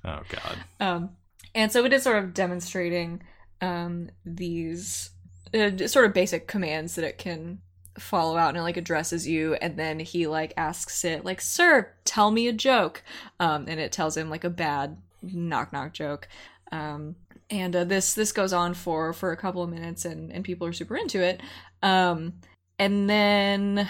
Oh 0.04 0.20
God. 0.28 0.56
um 0.80 1.10
and 1.54 1.70
so 1.72 1.84
it 1.84 1.92
is 1.92 2.02
sort 2.04 2.22
of 2.22 2.34
demonstrating 2.34 3.22
um 3.60 4.10
these 4.24 5.10
uh, 5.54 5.76
sort 5.88 6.06
of 6.06 6.14
basic 6.14 6.46
commands 6.46 6.94
that 6.94 7.04
it 7.04 7.18
can 7.18 7.60
follow 7.98 8.36
out 8.36 8.50
and 8.50 8.58
it 8.58 8.62
like 8.62 8.76
addresses 8.76 9.26
you 9.28 9.54
and 9.54 9.76
then 9.78 9.98
he 10.00 10.26
like 10.26 10.54
asks 10.56 11.04
it 11.04 11.24
like 11.24 11.40
sir 11.40 11.92
tell 12.04 12.30
me 12.30 12.48
a 12.48 12.52
joke 12.52 13.02
um 13.38 13.66
and 13.68 13.78
it 13.78 13.92
tells 13.92 14.16
him 14.16 14.30
like 14.30 14.44
a 14.44 14.50
bad 14.50 14.96
knock 15.22 15.72
knock 15.72 15.92
joke 15.92 16.28
um 16.70 17.14
and 17.52 17.76
uh, 17.76 17.84
this 17.84 18.14
this 18.14 18.32
goes 18.32 18.52
on 18.52 18.72
for 18.72 19.12
for 19.12 19.30
a 19.30 19.36
couple 19.36 19.62
of 19.62 19.68
minutes, 19.68 20.04
and 20.06 20.32
and 20.32 20.42
people 20.42 20.66
are 20.66 20.72
super 20.72 20.96
into 20.96 21.22
it. 21.22 21.40
Um, 21.82 22.34
and 22.78 23.08
then 23.08 23.88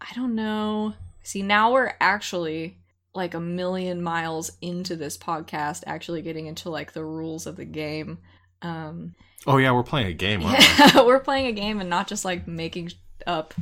I 0.00 0.14
don't 0.14 0.34
know. 0.34 0.92
See, 1.22 1.42
now 1.42 1.72
we're 1.72 1.94
actually 2.00 2.78
like 3.14 3.34
a 3.34 3.40
million 3.40 4.02
miles 4.02 4.52
into 4.60 4.94
this 4.94 5.16
podcast, 5.16 5.84
actually 5.86 6.20
getting 6.20 6.46
into 6.46 6.68
like 6.68 6.92
the 6.92 7.04
rules 7.04 7.46
of 7.46 7.56
the 7.56 7.64
game. 7.64 8.18
Um, 8.60 9.14
Oh 9.46 9.56
yeah, 9.56 9.72
we're 9.72 9.82
playing 9.84 10.08
a 10.08 10.12
game. 10.12 10.44
Aren't 10.44 10.58
we? 10.58 10.64
yeah, 10.78 11.02
we're 11.02 11.20
playing 11.20 11.46
a 11.46 11.52
game 11.52 11.80
and 11.80 11.88
not 11.88 12.08
just 12.08 12.24
like 12.26 12.46
making 12.46 12.92
up. 13.26 13.54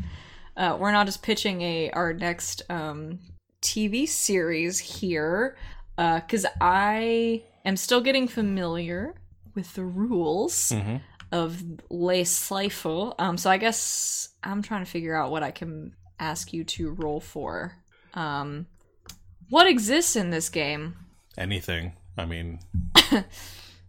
Uh, 0.56 0.76
we're 0.80 0.90
not 0.90 1.06
just 1.06 1.22
pitching 1.22 1.62
a 1.62 1.90
our 1.90 2.12
next 2.12 2.62
um, 2.68 3.20
TV 3.62 4.08
series 4.08 4.80
here, 4.80 5.56
because 5.96 6.46
I 6.60 7.42
am 7.64 7.76
still 7.76 8.00
getting 8.00 8.28
familiar 8.28 9.14
with 9.54 9.72
the 9.74 9.84
rules 9.84 10.72
Mhm. 10.72 11.00
of 11.32 11.62
Les 11.90 12.24
Slifer. 12.24 13.12
Um, 13.18 13.36
so 13.38 13.50
I 13.50 13.56
guess 13.56 14.28
I'm 14.42 14.62
trying 14.62 14.84
to 14.84 14.90
figure 14.90 15.14
out 15.16 15.30
what 15.30 15.42
I 15.42 15.50
can 15.50 15.94
ask 16.20 16.52
you 16.52 16.64
to 16.64 16.90
roll 16.92 17.20
for. 17.20 17.74
Um, 18.14 18.66
what 19.48 19.66
exists 19.66 20.16
in 20.16 20.30
this 20.30 20.48
game? 20.48 20.96
Anything. 21.38 21.92
I 22.18 22.24
mean, 22.24 22.60
you 23.12 23.22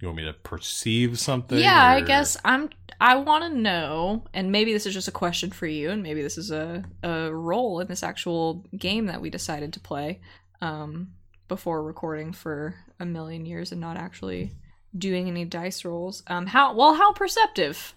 want 0.03 0.17
me 0.17 0.25
to 0.25 0.33
perceive 0.33 1.19
something? 1.19 1.57
Yeah, 1.59 1.85
I 1.85 2.01
guess 2.01 2.37
I'm. 2.43 2.69
I 2.99 3.15
want 3.17 3.43
to 3.43 3.49
know, 3.59 4.23
and 4.33 4.51
maybe 4.51 4.73
this 4.73 4.85
is 4.87 4.93
just 4.93 5.07
a 5.07 5.11
question 5.11 5.51
for 5.51 5.67
you, 5.67 5.91
and 5.91 6.01
maybe 6.01 6.21
this 6.23 6.37
is 6.37 6.49
a 6.51 6.83
a 7.03 7.31
role 7.31 7.79
in 7.79 7.87
this 7.87 8.01
actual 8.03 8.65
game 8.75 9.05
that 9.05 9.21
we 9.21 9.29
decided 9.29 9.71
to 9.73 9.79
play 9.79 10.19
um, 10.61 11.13
before 11.47 11.83
recording 11.83 12.33
for 12.33 12.75
a 12.99 13.05
million 13.05 13.45
years 13.45 13.71
and 13.71 13.79
not 13.81 13.97
actually 13.97 14.51
doing 14.97 15.27
any 15.27 15.45
dice 15.45 15.85
rolls. 15.85 16.23
Um, 16.27 16.47
how 16.47 16.73
well? 16.73 16.93
How 16.95 17.13
perceptive 17.13 17.93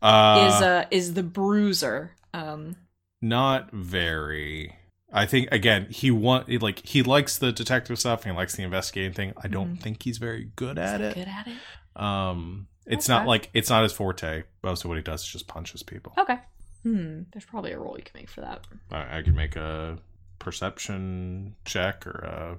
Uh, 0.00 0.48
is 0.48 0.62
uh 0.62 0.84
is 0.90 1.14
the 1.14 1.22
bruiser? 1.22 2.12
Um, 2.34 2.76
not 3.20 3.70
very. 3.72 4.76
I 5.12 5.26
think 5.26 5.48
again, 5.52 5.86
he 5.90 6.10
want 6.10 6.48
like 6.62 6.84
he 6.86 7.02
likes 7.02 7.38
the 7.38 7.52
detective 7.52 7.98
stuff 7.98 8.24
and 8.24 8.32
he 8.32 8.36
likes 8.36 8.56
the 8.56 8.62
investigating 8.62 9.12
thing. 9.12 9.32
I 9.36 9.48
don't 9.48 9.76
think 9.76 10.02
he's 10.02 10.18
very 10.18 10.50
good 10.56 10.78
at 10.78 11.00
it. 11.00 11.14
good 11.14 11.28
at 11.28 11.46
it. 11.46 12.00
Um, 12.00 12.68
it's 12.86 13.06
That's 13.06 13.08
not 13.08 13.26
like 13.26 13.50
it's 13.52 13.68
not 13.70 13.82
his 13.82 13.92
forte. 13.92 14.44
Most 14.62 14.84
of 14.84 14.88
what 14.88 14.96
he 14.96 15.02
does 15.02 15.22
is 15.22 15.28
just 15.28 15.46
punches 15.46 15.82
people. 15.82 16.14
Okay. 16.18 16.38
Hmm. 16.82 17.22
There's 17.32 17.44
probably 17.44 17.72
a 17.72 17.78
role 17.78 17.94
you 17.96 18.02
can 18.02 18.18
make 18.18 18.28
for 18.30 18.40
that. 18.40 18.66
I, 18.90 19.18
I 19.18 19.22
could 19.22 19.36
make 19.36 19.54
a 19.54 19.98
perception 20.42 21.54
check 21.64 22.06
or 22.06 22.10
a 22.10 22.58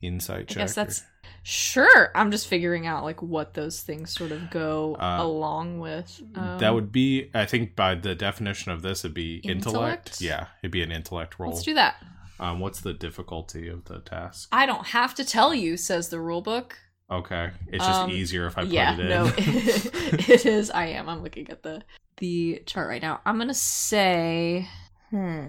insight 0.00 0.40
I 0.40 0.44
check. 0.44 0.56
guess 0.58 0.72
or- 0.78 0.84
that's 0.84 1.02
sure. 1.42 2.10
I'm 2.14 2.30
just 2.30 2.46
figuring 2.48 2.86
out 2.86 3.04
like 3.04 3.20
what 3.22 3.54
those 3.54 3.80
things 3.82 4.12
sort 4.12 4.32
of 4.32 4.50
go 4.50 4.96
Uh, 4.96 5.18
along 5.22 5.78
with. 5.80 6.22
Um, 6.34 6.58
that 6.58 6.74
would 6.74 6.92
be. 6.92 7.30
I 7.34 7.44
think 7.46 7.74
by 7.76 7.94
the 7.94 8.14
definition 8.14 8.72
of 8.72 8.82
this, 8.82 9.04
it'd 9.04 9.14
be 9.14 9.36
intellect. 9.38 9.66
Intellect? 9.66 10.20
Yeah, 10.20 10.46
it'd 10.62 10.70
be 10.72 10.82
an 10.82 10.92
intellect 10.92 11.38
roll. 11.38 11.52
Let's 11.52 11.62
do 11.64 11.74
that. 11.74 11.96
Um, 12.40 12.60
what's 12.60 12.80
the 12.80 12.92
difficulty 12.92 13.68
of 13.68 13.84
the 13.84 14.00
task? 14.00 14.48
I 14.52 14.66
don't 14.66 14.86
have 14.88 15.14
to 15.16 15.24
tell 15.24 15.54
you, 15.54 15.76
says 15.76 16.08
the 16.08 16.20
rule 16.20 16.42
book. 16.42 16.76
Okay, 17.10 17.50
it's 17.68 17.84
just 17.84 18.00
Um, 18.00 18.10
easier 18.10 18.46
if 18.46 18.56
I 18.58 18.62
put 18.62 18.70
yeah, 18.72 18.94
it 18.94 19.00
in. 19.00 19.08
no, 19.08 19.24
it 19.36 20.44
is. 20.46 20.70
I 20.70 20.86
am. 20.86 21.08
I'm 21.08 21.22
looking 21.22 21.48
at 21.50 21.62
the 21.62 21.82
the 22.18 22.62
chart 22.66 22.88
right 22.88 23.02
now. 23.02 23.20
I'm 23.26 23.38
gonna 23.38 23.52
say, 23.54 24.68
hmm, 25.10 25.46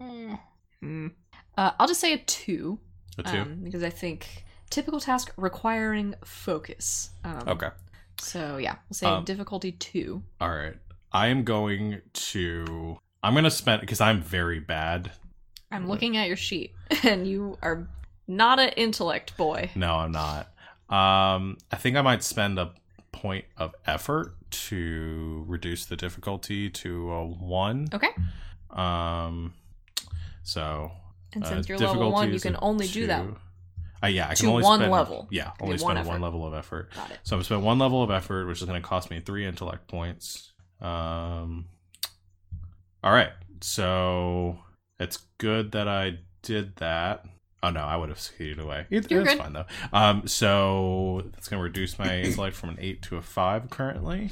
hmm. 0.00 1.06
Uh, 1.56 1.70
I'll 1.78 1.86
just 1.88 2.00
say 2.00 2.12
a 2.14 2.18
two, 2.18 2.78
a 3.18 3.22
two. 3.22 3.38
um, 3.38 3.60
because 3.62 3.82
I 3.82 3.90
think 3.90 4.44
typical 4.70 5.00
task 5.00 5.32
requiring 5.36 6.14
focus. 6.24 7.10
Um, 7.24 7.42
okay. 7.48 7.68
So 8.18 8.56
yeah, 8.58 8.76
we'll 8.88 8.94
say 8.94 9.06
Um, 9.06 9.24
difficulty 9.24 9.72
two. 9.72 10.22
All 10.40 10.50
right. 10.50 10.76
I 11.12 11.28
am 11.28 11.42
going 11.44 12.00
to. 12.12 12.98
I'm 13.22 13.34
going 13.34 13.44
to 13.44 13.50
spend 13.50 13.80
because 13.80 14.00
I'm 14.00 14.22
very 14.22 14.60
bad. 14.60 15.12
I'm 15.72 15.86
looking 15.88 16.16
at 16.16 16.26
your 16.28 16.36
sheet, 16.36 16.74
and 17.04 17.26
you 17.26 17.58
are 17.62 17.88
not 18.26 18.58
an 18.58 18.70
intellect 18.70 19.36
boy. 19.36 19.70
No, 19.74 19.94
I'm 19.96 20.12
not. 20.12 20.46
Um, 20.88 21.58
I 21.70 21.76
think 21.76 21.96
I 21.96 22.02
might 22.02 22.22
spend 22.22 22.58
a 22.58 22.72
point 23.12 23.44
of 23.56 23.74
effort 23.86 24.34
to 24.50 25.44
reduce 25.46 25.84
the 25.84 25.96
difficulty 25.96 26.70
to 26.70 27.12
a 27.12 27.24
one. 27.26 27.88
Okay. 27.92 28.08
Um, 28.70 29.54
so 30.50 30.90
And 31.34 31.44
uh, 31.44 31.48
since 31.48 31.68
you're 31.68 31.78
level 31.78 32.10
one, 32.12 32.32
you 32.32 32.40
can 32.40 32.56
only 32.60 32.86
do 32.88 33.06
that. 33.06 33.22
two. 33.24 33.36
Uh, 34.02 34.06
yeah, 34.08 34.28
I 34.28 34.34
can 34.34 34.48
only 34.48 34.62
one 34.64 34.78
spend, 34.80 34.90
level. 34.92 35.28
Yeah, 35.30 35.50
only 35.60 35.74
one 35.74 35.78
spend 35.78 35.98
effort. 35.98 36.08
one 36.08 36.20
level 36.22 36.46
of 36.46 36.54
effort. 36.54 36.92
Got 36.94 37.10
it. 37.10 37.18
So 37.22 37.36
I'm 37.36 37.42
spend 37.44 37.62
one 37.62 37.78
level 37.78 38.02
of 38.02 38.10
effort, 38.10 38.46
which 38.46 38.60
is 38.60 38.66
going 38.66 38.80
to 38.80 38.86
cost 38.88 39.10
me 39.10 39.20
three 39.20 39.44
intellect 39.46 39.86
points. 39.88 40.52
Um, 40.80 41.66
all 43.04 43.12
right, 43.12 43.30
so 43.60 44.58
it's 44.98 45.18
good 45.38 45.72
that 45.72 45.86
I 45.88 46.18
did 46.42 46.76
that. 46.76 47.24
Oh 47.62 47.68
no, 47.70 47.80
I 47.80 47.96
would 47.96 48.08
have 48.08 48.18
succeeded 48.18 48.58
away. 48.58 48.86
It, 48.88 49.10
You're 49.10 49.20
it's 49.20 49.32
good. 49.34 49.38
fine 49.38 49.52
though. 49.52 49.66
Um, 49.92 50.26
so 50.26 51.22
that's 51.32 51.48
going 51.48 51.60
to 51.60 51.64
reduce 51.64 51.98
my 51.98 52.20
intellect 52.24 52.56
from 52.56 52.70
an 52.70 52.78
eight 52.80 53.02
to 53.02 53.16
a 53.18 53.22
five 53.22 53.68
currently. 53.68 54.30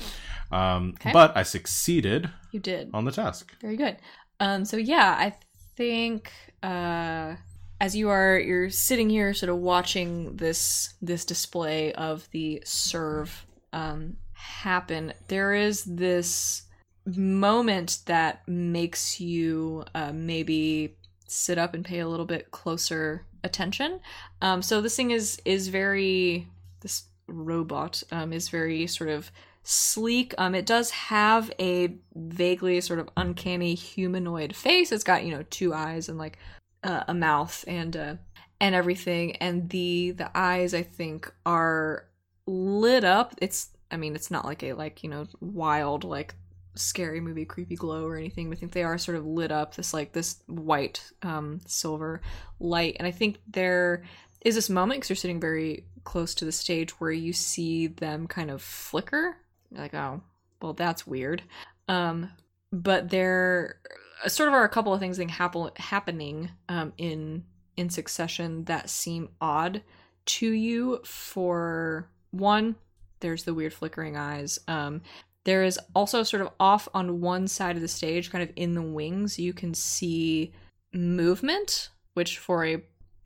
Um, 0.50 0.94
Okay. 0.96 1.12
but 1.12 1.36
I 1.36 1.42
succeeded 1.42 2.30
You 2.52 2.60
did. 2.60 2.88
on 2.94 3.04
the 3.04 3.12
task. 3.12 3.54
Very 3.60 3.76
good. 3.76 3.98
Um, 4.40 4.64
so 4.64 4.78
yeah, 4.78 5.14
I 5.18 5.34
think 5.78 6.32
uh, 6.60 7.36
as 7.80 7.94
you 7.94 8.10
are 8.10 8.38
you're 8.38 8.68
sitting 8.68 9.08
here, 9.08 9.32
sort 9.32 9.48
of 9.48 9.58
watching 9.58 10.36
this 10.36 10.94
this 11.00 11.24
display 11.24 11.92
of 11.92 12.28
the 12.32 12.60
serve 12.64 13.46
um, 13.72 14.16
happen. 14.32 15.14
There 15.28 15.54
is 15.54 15.84
this 15.84 16.64
moment 17.06 18.00
that 18.06 18.46
makes 18.48 19.20
you 19.20 19.84
uh, 19.94 20.12
maybe 20.12 20.96
sit 21.28 21.58
up 21.58 21.74
and 21.74 21.84
pay 21.84 22.00
a 22.00 22.08
little 22.08 22.26
bit 22.26 22.50
closer 22.50 23.24
attention. 23.44 24.00
Um, 24.42 24.60
so 24.62 24.80
this 24.80 24.96
thing 24.96 25.12
is 25.12 25.40
is 25.44 25.68
very 25.68 26.48
this 26.80 27.04
robot 27.28 28.02
um, 28.10 28.32
is 28.32 28.48
very 28.48 28.88
sort 28.88 29.10
of 29.10 29.30
sleek. 29.68 30.34
Um, 30.38 30.54
it 30.54 30.64
does 30.64 30.90
have 30.90 31.52
a 31.60 31.94
vaguely 32.14 32.80
sort 32.80 32.98
of 32.98 33.10
uncanny 33.18 33.74
humanoid 33.74 34.56
face. 34.56 34.90
It's 34.90 35.04
got 35.04 35.24
you 35.24 35.30
know 35.30 35.44
two 35.50 35.74
eyes 35.74 36.08
and 36.08 36.16
like 36.16 36.38
uh, 36.82 37.04
a 37.06 37.14
mouth 37.14 37.64
and 37.68 37.94
uh, 37.94 38.14
and 38.60 38.74
everything. 38.74 39.36
And 39.36 39.68
the 39.68 40.12
the 40.12 40.30
eyes 40.34 40.72
I 40.72 40.82
think 40.82 41.30
are 41.44 42.06
lit 42.46 43.04
up. 43.04 43.34
It's 43.42 43.68
I 43.90 43.98
mean 43.98 44.14
it's 44.14 44.30
not 44.30 44.46
like 44.46 44.62
a 44.62 44.72
like 44.72 45.02
you 45.02 45.10
know 45.10 45.26
wild 45.40 46.02
like 46.02 46.34
scary 46.74 47.20
movie 47.20 47.44
creepy 47.44 47.76
glow 47.76 48.06
or 48.06 48.16
anything. 48.16 48.48
But 48.48 48.56
I 48.56 48.60
think 48.60 48.72
they 48.72 48.84
are 48.84 48.96
sort 48.96 49.18
of 49.18 49.26
lit 49.26 49.52
up. 49.52 49.74
This 49.74 49.92
like 49.92 50.12
this 50.12 50.42
white 50.46 51.02
um, 51.20 51.60
silver 51.66 52.22
light. 52.58 52.96
And 52.98 53.06
I 53.06 53.10
think 53.10 53.38
there 53.46 54.04
is 54.40 54.54
this 54.54 54.70
moment 54.70 55.00
because 55.00 55.10
you're 55.10 55.16
sitting 55.16 55.40
very 55.40 55.84
close 56.04 56.34
to 56.36 56.46
the 56.46 56.52
stage 56.52 56.92
where 57.00 57.10
you 57.10 57.34
see 57.34 57.86
them 57.86 58.26
kind 58.26 58.50
of 58.50 58.62
flicker. 58.62 59.36
You're 59.70 59.82
like, 59.82 59.94
oh, 59.94 60.22
well, 60.60 60.72
that's 60.72 61.06
weird. 61.06 61.42
Um, 61.88 62.30
but 62.72 63.10
there 63.10 63.80
uh, 64.24 64.28
sort 64.28 64.48
of 64.48 64.54
are 64.54 64.64
a 64.64 64.68
couple 64.68 64.92
of 64.92 65.00
things 65.00 65.16
that 65.16 65.30
happen 65.30 65.70
happening 65.76 66.50
um, 66.68 66.92
in 66.98 67.44
in 67.76 67.88
succession 67.88 68.64
that 68.64 68.90
seem 68.90 69.28
odd 69.40 69.82
to 70.26 70.50
you. 70.50 71.00
For 71.04 72.10
one, 72.30 72.76
there's 73.20 73.44
the 73.44 73.54
weird 73.54 73.72
flickering 73.72 74.16
eyes. 74.16 74.58
Um, 74.66 75.02
there 75.44 75.62
is 75.64 75.78
also 75.94 76.24
sort 76.24 76.42
of 76.42 76.50
off 76.60 76.88
on 76.92 77.20
one 77.20 77.48
side 77.48 77.76
of 77.76 77.82
the 77.82 77.88
stage, 77.88 78.30
kind 78.30 78.42
of 78.42 78.52
in 78.56 78.74
the 78.74 78.82
wings, 78.82 79.38
you 79.38 79.52
can 79.52 79.72
see 79.72 80.52
movement, 80.92 81.88
which 82.14 82.38
for 82.38 82.66
a 82.66 82.82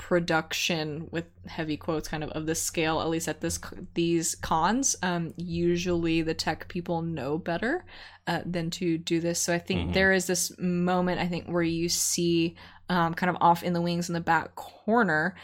production 0.09 1.07
with 1.13 1.25
heavy 1.47 1.77
quotes 1.77 2.09
kind 2.09 2.25
of 2.25 2.31
of 2.31 2.45
this 2.45 2.61
scale 2.61 3.01
at 3.01 3.09
least 3.09 3.29
at 3.29 3.41
this 3.41 3.59
these 3.95 4.35
cons 4.35 4.97
um 5.03 5.33
usually 5.37 6.23
the 6.23 6.35
tech 6.35 6.67
people 6.67 7.03
know 7.03 7.39
better 7.39 7.85
uh, 8.27 8.41
than 8.45 8.69
to 8.69 8.99
do 8.99 9.21
this 9.21 9.39
so 9.39 9.55
i 9.55 9.59
think 9.61 9.91
Mhm. 9.91 9.95
there 9.95 10.13
is 10.13 10.27
this 10.27 10.53
moment 10.59 11.21
i 11.21 11.27
think 11.29 11.47
where 11.47 11.63
you 11.63 11.89
see 11.89 12.57
um 12.89 13.15
kind 13.15 13.31
of 13.31 13.37
off 13.41 13.63
in 13.63 13.75
the 13.75 13.81
wings 13.81 14.09
in 14.09 14.13
the 14.13 14.21
back 14.21 14.57
corner 14.57 15.37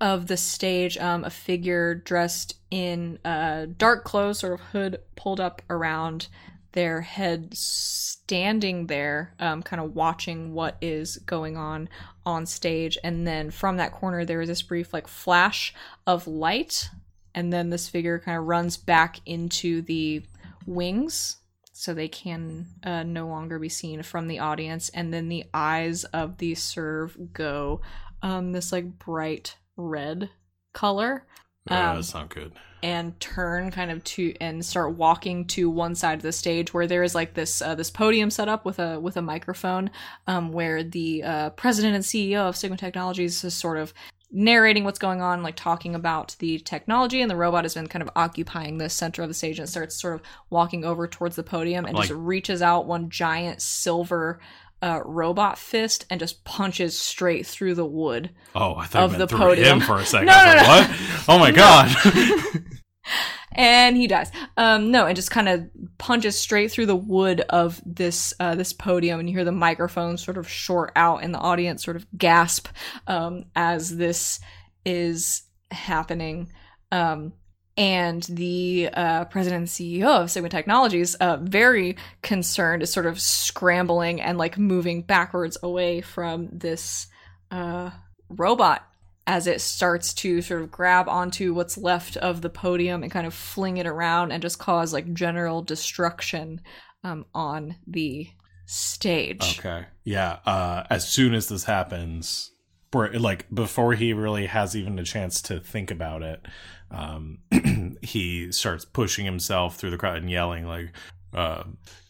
of 0.00 0.26
the 0.26 0.36
stage 0.36 0.98
um 0.98 1.22
a 1.24 1.30
figure 1.30 1.94
dressed 1.94 2.56
in 2.72 3.20
uh 3.24 3.66
dark 3.78 4.02
clothes 4.04 4.40
sort 4.40 4.54
of 4.54 4.60
hood 4.72 4.98
pulled 5.14 5.38
up 5.40 5.62
around 5.70 6.26
their 6.72 7.00
head 7.00 7.54
standing 7.54 8.86
there 8.86 9.34
um 9.38 9.62
kind 9.62 9.80
of 9.80 9.94
watching 9.94 10.52
what 10.54 10.76
is 10.80 11.18
going 11.18 11.56
on 11.56 11.88
on 12.24 12.46
stage. 12.46 12.96
And 13.04 13.26
then 13.26 13.50
from 13.50 13.76
that 13.76 13.92
corner 13.92 14.24
there 14.24 14.40
is 14.40 14.48
this 14.48 14.62
brief 14.62 14.92
like 14.92 15.08
flash 15.08 15.74
of 16.06 16.26
light. 16.26 16.88
And 17.34 17.52
then 17.52 17.70
this 17.70 17.88
figure 17.88 18.18
kind 18.18 18.38
of 18.38 18.44
runs 18.44 18.76
back 18.76 19.20
into 19.24 19.82
the 19.82 20.22
wings 20.66 21.38
so 21.72 21.94
they 21.94 22.08
can 22.08 22.66
uh, 22.84 23.02
no 23.02 23.26
longer 23.26 23.58
be 23.58 23.68
seen 23.68 24.02
from 24.02 24.28
the 24.28 24.38
audience. 24.38 24.88
And 24.90 25.12
then 25.12 25.28
the 25.28 25.44
eyes 25.54 26.04
of 26.04 26.38
the 26.38 26.54
serve 26.54 27.16
go 27.32 27.80
um 28.22 28.52
this 28.52 28.72
like 28.72 28.98
bright 28.98 29.56
red 29.76 30.30
color. 30.72 31.26
Um, 31.68 31.96
that's 31.96 32.14
not 32.14 32.28
good. 32.28 32.52
And 32.82 33.18
turn 33.20 33.70
kind 33.70 33.90
of 33.90 34.02
to 34.04 34.34
and 34.40 34.64
start 34.64 34.96
walking 34.96 35.46
to 35.46 35.70
one 35.70 35.94
side 35.94 36.18
of 36.18 36.22
the 36.22 36.32
stage 36.32 36.74
where 36.74 36.86
there 36.86 37.02
is 37.02 37.14
like 37.14 37.34
this 37.34 37.62
uh, 37.62 37.74
this 37.74 37.90
podium 37.90 38.30
set 38.30 38.48
up 38.48 38.64
with 38.64 38.78
a 38.78 38.98
with 38.98 39.16
a 39.16 39.22
microphone 39.22 39.90
um, 40.26 40.52
where 40.52 40.82
the 40.82 41.22
uh, 41.22 41.50
president 41.50 41.94
and 41.94 42.04
CEO 42.04 42.48
of 42.48 42.56
Sigma 42.56 42.76
Technologies 42.76 43.44
is 43.44 43.54
sort 43.54 43.78
of 43.78 43.94
narrating 44.34 44.82
what's 44.82 44.98
going 44.98 45.20
on 45.20 45.42
like 45.42 45.56
talking 45.56 45.94
about 45.94 46.34
the 46.38 46.58
technology 46.60 47.20
and 47.20 47.30
the 47.30 47.36
robot 47.36 47.64
has 47.64 47.74
been 47.74 47.86
kind 47.86 48.02
of 48.02 48.08
occupying 48.16 48.78
the 48.78 48.88
center 48.88 49.22
of 49.22 49.28
the 49.28 49.34
stage 49.34 49.58
and 49.58 49.68
starts 49.68 50.00
sort 50.00 50.14
of 50.14 50.22
walking 50.48 50.86
over 50.86 51.06
towards 51.06 51.36
the 51.36 51.42
podium 51.42 51.84
and 51.84 51.94
just 51.98 52.10
reaches 52.10 52.62
out 52.62 52.86
one 52.86 53.10
giant 53.10 53.60
silver 53.60 54.40
uh, 54.82 55.00
robot 55.04 55.56
fist 55.58 56.04
and 56.10 56.18
just 56.20 56.44
punches 56.44 56.98
straight 56.98 57.46
through 57.46 57.74
the 57.74 57.86
wood 57.86 58.30
Oh, 58.54 58.74
I 58.74 58.86
thought 58.86 59.04
of 59.04 59.18
the 59.18 59.26
podium. 59.26 59.80
him 59.80 59.86
for 59.86 59.96
a 59.98 60.04
second. 60.04 60.26
No, 60.26 60.32
was 60.34 60.44
no, 60.44 60.68
like, 60.68 60.88
what? 60.88 61.24
Oh 61.28 61.38
my 61.38 61.50
god. 61.52 62.62
and 63.52 63.96
he 63.96 64.06
dies. 64.06 64.30
Um, 64.56 64.90
no, 64.90 65.06
and 65.06 65.14
just 65.16 65.30
kind 65.30 65.48
of 65.48 65.68
punches 65.98 66.38
straight 66.38 66.70
through 66.70 66.86
the 66.86 66.96
wood 66.96 67.40
of 67.48 67.80
this 67.84 68.32
uh, 68.40 68.54
this 68.54 68.72
podium, 68.72 69.20
and 69.20 69.28
you 69.28 69.36
hear 69.36 69.44
the 69.44 69.52
microphone 69.52 70.16
sort 70.18 70.38
of 70.38 70.48
short 70.48 70.92
out, 70.96 71.22
and 71.22 71.32
the 71.34 71.38
audience 71.38 71.84
sort 71.84 71.96
of 71.96 72.06
gasp 72.16 72.68
um, 73.06 73.44
as 73.54 73.96
this 73.96 74.40
is 74.84 75.42
happening. 75.70 76.50
Um, 76.90 77.32
and 77.76 78.22
the 78.24 78.90
uh, 78.92 79.24
president 79.26 79.68
CEO 79.68 80.22
of 80.22 80.30
Sigma 80.30 80.48
Technologies, 80.48 81.14
uh, 81.16 81.38
very 81.38 81.96
concerned, 82.20 82.82
is 82.82 82.92
sort 82.92 83.06
of 83.06 83.20
scrambling 83.20 84.20
and 84.20 84.36
like 84.36 84.58
moving 84.58 85.02
backwards 85.02 85.56
away 85.62 86.02
from 86.02 86.48
this 86.52 87.06
uh, 87.50 87.90
robot 88.28 88.86
as 89.26 89.46
it 89.46 89.60
starts 89.60 90.12
to 90.14 90.42
sort 90.42 90.62
of 90.62 90.70
grab 90.70 91.08
onto 91.08 91.54
what's 91.54 91.78
left 91.78 92.16
of 92.16 92.42
the 92.42 92.50
podium 92.50 93.02
and 93.02 93.12
kind 93.12 93.26
of 93.26 93.32
fling 93.32 93.76
it 93.76 93.86
around 93.86 94.32
and 94.32 94.42
just 94.42 94.58
cause 94.58 94.92
like 94.92 95.12
general 95.14 95.62
destruction 95.62 96.60
um, 97.04 97.24
on 97.34 97.76
the 97.86 98.28
stage. 98.66 99.58
Okay. 99.58 99.86
Yeah. 100.04 100.38
Uh, 100.44 100.84
as 100.90 101.08
soon 101.08 101.34
as 101.34 101.48
this 101.48 101.64
happens, 101.64 102.50
like 102.92 103.46
before 103.54 103.94
he 103.94 104.12
really 104.12 104.46
has 104.46 104.76
even 104.76 104.98
a 104.98 105.04
chance 105.04 105.40
to 105.42 105.60
think 105.60 105.90
about 105.90 106.22
it, 106.22 106.44
um, 106.92 107.38
he 108.02 108.52
starts 108.52 108.84
pushing 108.84 109.24
himself 109.24 109.76
through 109.76 109.90
the 109.90 109.98
crowd 109.98 110.18
and 110.18 110.30
yelling 110.30 110.66
like, 110.66 110.92
uh, 111.34 111.64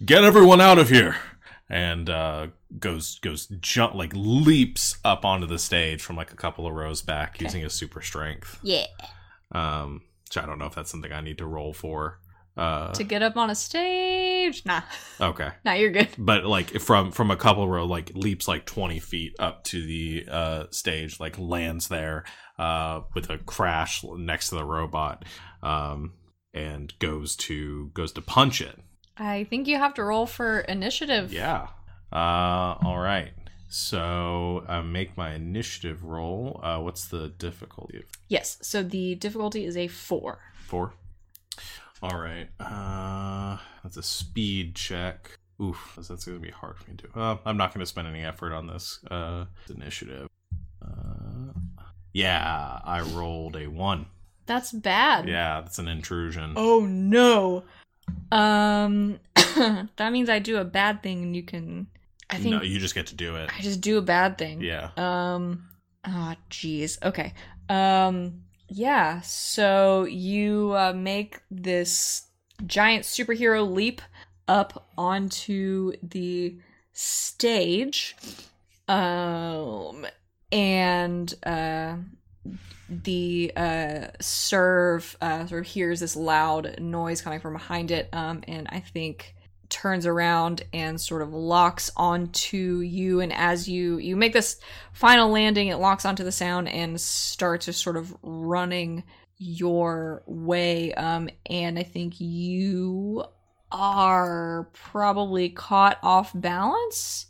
"Get 0.04 0.24
everyone 0.24 0.60
out 0.60 0.78
of 0.78 0.88
here!" 0.88 1.16
And 1.68 2.10
uh, 2.10 2.48
goes 2.78 3.18
goes 3.20 3.46
jump 3.60 3.94
like 3.94 4.12
leaps 4.14 4.98
up 5.04 5.24
onto 5.24 5.46
the 5.46 5.58
stage 5.58 6.02
from 6.02 6.16
like 6.16 6.32
a 6.32 6.36
couple 6.36 6.66
of 6.66 6.74
rows 6.74 7.00
back 7.02 7.40
using 7.40 7.62
his 7.62 7.72
super 7.72 8.02
strength. 8.02 8.58
Yeah. 8.62 8.86
Um, 9.52 10.02
which 10.28 10.36
I 10.42 10.46
don't 10.46 10.58
know 10.58 10.66
if 10.66 10.74
that's 10.74 10.90
something 10.90 11.12
I 11.12 11.20
need 11.20 11.38
to 11.38 11.46
roll 11.46 11.72
for. 11.72 12.18
Uh, 12.54 12.92
To 12.92 13.04
get 13.04 13.22
up 13.22 13.38
on 13.38 13.48
a 13.48 13.54
stage? 13.54 14.62
Nah. 14.66 14.82
okay. 15.20 15.50
Nah, 15.64 15.72
you're 15.72 15.90
good. 15.90 16.08
but 16.18 16.44
like 16.44 16.80
from 16.80 17.10
from 17.10 17.30
a 17.30 17.36
couple 17.36 17.66
row 17.66 17.86
like 17.86 18.10
leaps 18.14 18.46
like 18.46 18.66
20 18.66 18.98
feet 18.98 19.34
up 19.38 19.64
to 19.64 19.82
the 19.86 20.26
uh 20.30 20.64
stage 20.70 21.18
like 21.20 21.38
lands 21.38 21.88
there 21.88 22.24
uh 22.58 23.00
with 23.14 23.30
a 23.30 23.38
crash 23.38 24.04
next 24.04 24.48
to 24.50 24.54
the 24.56 24.64
robot 24.64 25.24
um 25.62 26.12
and 26.54 26.92
goes 26.98 27.34
to 27.36 27.90
goes 27.94 28.12
to 28.12 28.20
punch 28.20 28.60
it. 28.60 28.78
I 29.16 29.44
think 29.44 29.66
you 29.66 29.78
have 29.78 29.94
to 29.94 30.04
roll 30.04 30.26
for 30.26 30.60
initiative. 30.60 31.32
yeah. 31.32 31.68
Uh 32.12 32.76
all 32.82 32.98
right. 32.98 33.32
So 33.68 34.64
uh, 34.68 34.82
make 34.82 35.16
my 35.16 35.32
initiative 35.34 36.04
roll. 36.04 36.60
Uh 36.62 36.78
what's 36.80 37.06
the 37.08 37.28
difficulty? 37.28 38.04
Yes. 38.28 38.58
So 38.60 38.82
the 38.82 39.14
difficulty 39.14 39.64
is 39.64 39.76
a 39.78 39.88
four. 39.88 40.40
four? 40.66 40.92
All 42.02 42.18
right. 42.18 42.48
Uh 42.60 43.56
that's 43.82 43.96
a 43.96 44.02
speed 44.02 44.74
check. 44.74 45.30
Oof 45.60 45.92
that's, 45.96 46.08
that's 46.08 46.24
gonna 46.26 46.38
be 46.38 46.50
hard 46.50 46.76
for 46.76 46.90
me 46.90 46.96
to 46.98 47.04
do. 47.04 47.18
Uh, 47.20 47.36
i'm 47.46 47.56
not 47.56 47.72
gonna 47.72 47.86
spend 47.86 48.08
any 48.08 48.22
effort 48.24 48.52
on 48.52 48.66
this 48.66 48.98
uh 49.10 49.46
initiative. 49.70 50.28
Uh 50.84 51.52
yeah 52.12 52.80
i 52.84 53.00
rolled 53.00 53.56
a 53.56 53.66
one 53.68 54.06
That's 54.46 54.72
bad. 54.72 55.28
yeah 55.28 55.60
that's 55.60 55.78
an 55.78 55.88
intrusion 55.88 56.52
Oh 56.56 56.86
no. 56.86 57.64
Um 58.30 59.18
that 59.96 60.10
means 60.12 60.28
I 60.28 60.38
do 60.38 60.56
a 60.58 60.64
bad 60.64 61.02
thing 61.02 61.22
and 61.22 61.36
you 61.36 61.42
can 61.42 61.86
I 62.30 62.36
think 62.38 62.56
no 62.56 62.62
you 62.62 62.78
just 62.80 62.94
get 62.94 63.06
to 63.08 63.14
do 63.14 63.36
it 63.36 63.50
I 63.56 63.60
just 63.62 63.80
do 63.80 63.98
a 63.98 64.02
bad 64.02 64.36
thing. 64.38 64.60
yeah 64.60 64.90
Um 64.96 65.64
ah 66.04 66.36
jeez. 66.50 66.98
Okay. 67.02 67.32
Um 67.68 68.42
yeah, 68.68 69.20
so 69.20 70.04
you 70.04 70.72
uh, 70.74 70.94
make 70.94 71.40
this 71.50 72.22
giant 72.66 73.04
superhero 73.04 73.70
leap 73.70 74.00
up 74.48 74.88
onto 74.96 75.92
the 76.02 76.56
stage. 76.92 78.16
Um 78.88 80.06
and 80.52 81.34
uh 81.44 81.96
the 82.88 83.50
uh 83.56 84.06
serve 84.20 85.16
uh 85.22 85.46
sort 85.46 85.62
of 85.62 85.66
hears 85.66 86.00
this 86.00 86.14
loud 86.14 86.78
noise 86.78 87.22
coming 87.22 87.40
from 87.40 87.54
behind 87.54 87.90
it 87.90 88.08
um 88.12 88.42
and 88.46 88.68
i 88.70 88.80
think 88.80 89.34
turns 89.72 90.04
around 90.04 90.62
and 90.74 91.00
sort 91.00 91.22
of 91.22 91.32
locks 91.32 91.90
onto 91.96 92.80
you. 92.80 93.20
And 93.20 93.32
as 93.32 93.66
you 93.66 93.96
you 93.96 94.16
make 94.16 94.34
this 94.34 94.60
final 94.92 95.30
landing 95.30 95.68
it 95.68 95.76
locks 95.76 96.04
onto 96.04 96.22
the 96.22 96.30
sound 96.30 96.68
and 96.68 97.00
starts 97.00 97.64
just 97.64 97.82
sort 97.82 97.96
of 97.96 98.14
running 98.22 99.02
your 99.38 100.22
way 100.26 100.92
um 100.94 101.28
and 101.46 101.76
i 101.78 101.82
think 101.82 102.20
you 102.20 103.24
are 103.72 104.68
probably 104.74 105.48
caught 105.48 105.98
off 106.02 106.30
balance. 106.34 107.26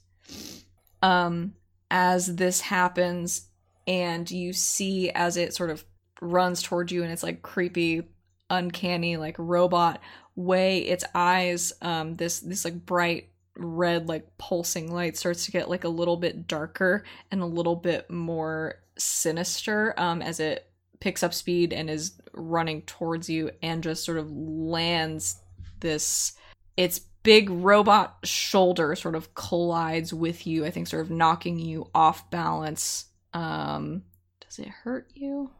Um 1.00 1.54
as 1.92 2.36
this 2.36 2.62
happens 2.62 3.48
and 3.86 4.28
you 4.30 4.52
see 4.54 5.10
as 5.10 5.36
it 5.36 5.54
sort 5.54 5.68
of 5.68 5.84
runs 6.22 6.62
towards 6.62 6.90
you 6.90 7.02
and 7.02 7.12
it's 7.12 7.22
like 7.22 7.42
creepy 7.42 8.02
uncanny 8.48 9.18
like 9.18 9.36
robot 9.38 10.00
way 10.34 10.78
its 10.78 11.04
eyes 11.14 11.72
um 11.82 12.16
this 12.16 12.40
this 12.40 12.64
like 12.64 12.86
bright 12.86 13.28
red 13.56 14.08
like 14.08 14.26
pulsing 14.38 14.90
light 14.90 15.18
starts 15.18 15.44
to 15.44 15.52
get 15.52 15.68
like 15.68 15.84
a 15.84 15.88
little 15.88 16.16
bit 16.16 16.48
darker 16.48 17.04
and 17.30 17.42
a 17.42 17.46
little 17.46 17.76
bit 17.76 18.08
more 18.10 18.76
sinister 18.96 19.92
um 19.98 20.22
as 20.22 20.40
it 20.40 20.70
picks 20.98 21.22
up 21.22 21.34
speed 21.34 21.74
and 21.74 21.90
is 21.90 22.18
running 22.32 22.80
towards 22.82 23.28
you 23.28 23.50
and 23.62 23.82
just 23.82 24.04
sort 24.04 24.16
of 24.16 24.30
lands 24.30 25.36
this 25.80 26.32
its 26.78 27.02
big 27.22 27.48
robot 27.50 28.16
shoulder 28.24 28.94
sort 28.96 29.14
of 29.14 29.34
collides 29.34 30.12
with 30.12 30.46
you 30.46 30.64
i 30.64 30.70
think 30.70 30.86
sort 30.88 31.02
of 31.02 31.10
knocking 31.10 31.58
you 31.58 31.88
off 31.94 32.28
balance. 32.30 33.06
Um 33.34 34.02
does 34.40 34.58
it 34.58 34.68
hurt 34.68 35.10
you? 35.14 35.50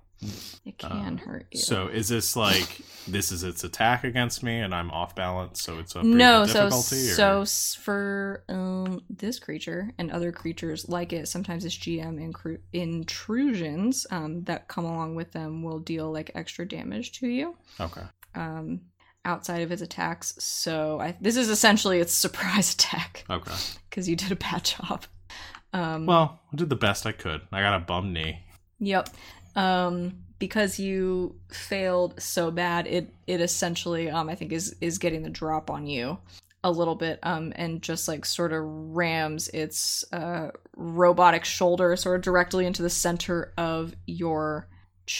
It 0.64 0.78
can 0.78 1.18
Uh, 1.18 1.24
hurt 1.24 1.46
you. 1.50 1.58
so 1.58 1.88
is 1.88 2.08
this 2.08 2.36
like 2.36 2.80
this 3.08 3.32
is 3.32 3.42
its 3.42 3.64
attack 3.64 4.04
against 4.04 4.42
me 4.44 4.60
and 4.60 4.72
i'm 4.74 4.90
off 4.92 5.16
balance 5.16 5.60
so 5.62 5.78
it's 5.80 5.96
a 5.96 6.02
no 6.02 6.46
so 6.46 6.66
or- 6.68 6.70
so 6.70 7.44
for 7.80 8.44
um 8.48 9.00
this 9.10 9.38
creature 9.40 9.90
and 9.98 10.12
other 10.12 10.30
creatures 10.30 10.88
like 10.88 11.12
it 11.12 11.26
sometimes 11.26 11.64
it's 11.64 11.76
gm 11.76 12.20
incru- 12.32 12.60
intrusions 12.72 14.06
um 14.10 14.42
that 14.44 14.68
come 14.68 14.84
along 14.84 15.14
with 15.14 15.32
them 15.32 15.62
will 15.62 15.78
deal 15.80 16.12
like 16.12 16.30
extra 16.34 16.66
damage 16.66 17.12
to 17.12 17.26
you. 17.26 17.56
Okay. 17.80 18.02
Um 18.34 18.80
outside 19.24 19.62
of 19.62 19.70
his 19.70 19.82
attacks 19.82 20.34
so 20.38 21.00
I, 21.00 21.16
this 21.20 21.36
is 21.36 21.48
essentially 21.48 22.00
its 22.00 22.12
surprise 22.26 22.74
attack. 22.74 23.24
Okay. 23.28 23.52
Because 23.88 24.08
you 24.08 24.16
did 24.16 24.32
a 24.32 24.36
bad 24.36 24.64
job. 24.64 25.04
Um 25.72 26.06
well 26.06 26.40
i 26.52 26.56
did 26.56 26.68
the 26.68 26.76
best 26.76 27.06
i 27.06 27.12
could. 27.12 27.42
I 27.52 27.60
got 27.60 27.76
a 27.76 27.84
bum 27.84 28.12
knee. 28.12 28.40
Yep. 28.80 29.08
Um 29.56 30.24
because 30.38 30.80
you 30.80 31.36
failed 31.52 32.20
so 32.20 32.50
bad, 32.50 32.88
it 32.88 33.14
it 33.28 33.40
essentially 33.40 34.10
um 34.10 34.28
I 34.28 34.34
think 34.34 34.52
is 34.52 34.74
is 34.80 34.98
getting 34.98 35.22
the 35.22 35.30
drop 35.30 35.70
on 35.70 35.86
you 35.86 36.18
a 36.64 36.70
little 36.70 36.94
bit 36.94 37.18
um 37.22 37.52
and 37.56 37.82
just 37.82 38.06
like 38.06 38.24
sort 38.24 38.52
of 38.52 38.62
rams 38.64 39.48
its 39.48 40.04
uh 40.12 40.48
robotic 40.76 41.44
shoulder 41.44 41.96
sort 41.96 42.16
of 42.16 42.22
directly 42.22 42.66
into 42.66 42.82
the 42.82 42.90
center 42.90 43.52
of 43.58 43.94
your 44.06 44.68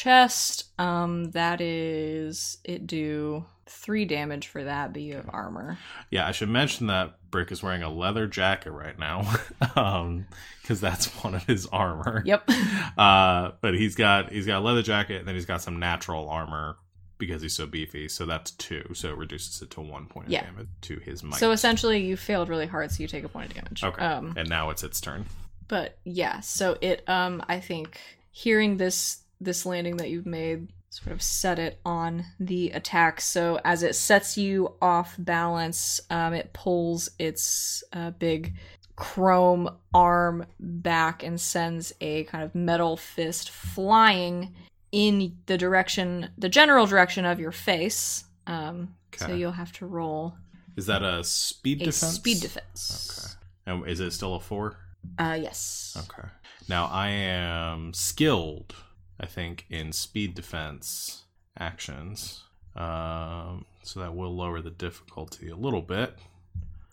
chest. 0.01 0.65
Um 0.79 1.31
that 1.33 1.61
is 1.61 2.59
it 2.65 2.87
do 2.87 3.45
3 3.67 4.05
damage 4.05 4.49
for 4.49 4.63
that, 4.65 4.93
but 4.93 5.01
you 5.03 5.15
have 5.15 5.31
armor. 5.33 5.79
Yeah, 6.11 6.27
I 6.27 6.33
should 6.33 6.49
mention 6.51 6.89
that 6.89 7.15
Brick 7.31 7.51
is 7.51 7.63
wearing 7.63 7.83
a 7.83 7.89
leather 7.89 8.27
jacket 8.27 8.71
right 8.71 8.99
now, 8.99 9.33
um, 9.77 10.27
because 10.61 10.79
that's 10.81 11.07
one 11.25 11.35
of 11.35 11.43
his 11.45 11.67
armor. 11.67 12.23
Yep. 12.27 12.49
Uh, 12.99 13.53
but 13.63 13.73
he's 13.75 13.95
got 13.95 14.31
he's 14.31 14.47
got 14.47 14.59
a 14.59 14.65
leather 14.65 14.83
jacket, 14.83 15.21
and 15.21 15.27
then 15.29 15.35
he's 15.35 15.47
got 15.47 15.63
some 15.63 15.79
natural 15.79 16.29
armor 16.29 16.77
because 17.17 17.41
he's 17.41 17.55
so 17.55 17.65
beefy. 17.67 18.07
So 18.09 18.27
that's 18.27 18.51
two. 18.51 18.85
So 18.93 19.09
it 19.09 19.17
reduces 19.17 19.63
it 19.63 19.71
to 19.71 19.81
one 19.81 20.05
point 20.07 20.27
of 20.27 20.33
Yeah. 20.33 20.43
damage 20.45 20.69
to 20.83 20.99
his 20.99 21.23
might. 21.23 21.39
so 21.41 21.53
essentially 21.53 22.05
you 22.05 22.17
failed 22.19 22.49
really 22.51 22.67
hard 22.67 22.91
so 22.91 23.01
you 23.03 23.09
take 23.09 23.25
a 23.25 23.29
point 23.29 23.47
of 23.51 23.55
damage. 23.55 23.83
okay, 23.85 24.05
Um 24.05 24.35
and 24.37 24.49
now 24.49 24.69
it's 24.71 24.83
its 24.83 25.01
turn. 25.01 25.25
but 25.69 25.97
yeah 26.05 26.41
so 26.41 26.77
it 26.83 27.03
um 27.09 27.43
i 27.49 27.59
think 27.61 27.99
hearing 28.31 28.77
this 28.77 29.22
this 29.43 29.67
landing 29.67 29.97
that 29.99 30.11
you've 30.11 30.27
made 30.27 30.69
sort 30.91 31.13
of 31.13 31.23
set 31.23 31.59
it 31.59 31.81
on 31.87 32.25
the 32.39 32.71
attack. 32.71 33.21
So 33.21 33.59
as 33.65 33.83
it 33.83 33.95
sets 33.95 34.37
you 34.37 34.75
off 34.83 35.15
balance, 35.19 36.01
um, 36.11 36.35
it 36.35 36.53
pulls 36.53 37.09
its 37.19 37.83
uh, 37.93 38.11
big 38.11 38.55
chrome 38.95 39.71
arm 39.95 40.45
back 40.61 41.23
and 41.23 41.41
sends 41.41 41.95
a 42.01 42.25
kind 42.25 42.45
of 42.45 42.55
metal 42.55 42.97
fist 42.97 43.51
flying 43.51 44.55
in 44.93 45.37
the 45.47 45.57
direction, 45.57 46.29
the 46.37 46.51
general 46.51 46.85
direction 46.87 47.25
of 47.25 47.41
your 47.41 47.53
face. 47.53 48.25
Um, 48.47 48.95
So 49.17 49.33
you'll 49.35 49.53
have 49.53 49.73
to 49.75 49.87
roll 49.87 50.35
Is 50.77 50.87
that 50.87 51.03
a 51.03 51.25
speed 51.25 51.81
a 51.83 51.87
defense? 51.87 52.15
speed 52.15 52.41
defense. 52.41 53.37
Okay. 53.67 53.75
And 53.79 53.89
is 53.89 54.01
it 54.01 54.11
still 54.13 54.35
a 54.35 54.41
four? 54.41 54.77
Uh, 55.19 55.39
yes. 55.41 55.97
Okay. 55.99 56.29
Now 56.69 56.87
I 56.87 57.09
am 57.09 57.93
skilled, 57.95 58.75
I 59.21 59.27
think, 59.27 59.67
in 59.71 59.93
speed 59.93 60.35
defense 60.35 61.25
actions. 61.59 62.45
Um, 62.75 63.67
so 63.83 64.01
that 64.01 64.15
will 64.15 64.35
lower 64.35 64.61
the 64.61 64.71
difficulty 64.71 65.49
a 65.49 65.57
little 65.57 65.83
bit. 65.83 66.17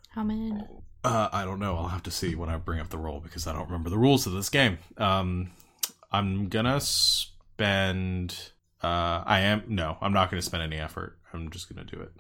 How 0.09 0.23
many? 0.23 0.53
Uh, 1.03 1.29
I 1.31 1.45
don't 1.45 1.59
know. 1.59 1.77
I'll 1.77 1.87
have 1.87 2.03
to 2.03 2.11
see 2.11 2.35
when 2.35 2.49
I 2.49 2.57
bring 2.57 2.79
up 2.79 2.89
the 2.89 2.97
roll 2.97 3.19
because 3.21 3.47
I 3.47 3.53
don't 3.53 3.65
remember 3.65 3.89
the 3.89 3.97
rules 3.97 4.27
of 4.27 4.33
this 4.33 4.49
game. 4.49 4.79
Um, 4.97 5.51
I'm 6.11 6.49
gonna 6.49 6.81
spend. 6.81 8.51
Uh, 8.83 9.23
I 9.25 9.41
am 9.41 9.63
no. 9.67 9.97
I'm 10.01 10.13
not 10.13 10.29
gonna 10.29 10.41
spend 10.41 10.63
any 10.63 10.77
effort. 10.77 11.17
I'm 11.33 11.49
just 11.51 11.73
gonna 11.73 11.85
do 11.85 12.01
it. 12.01 12.11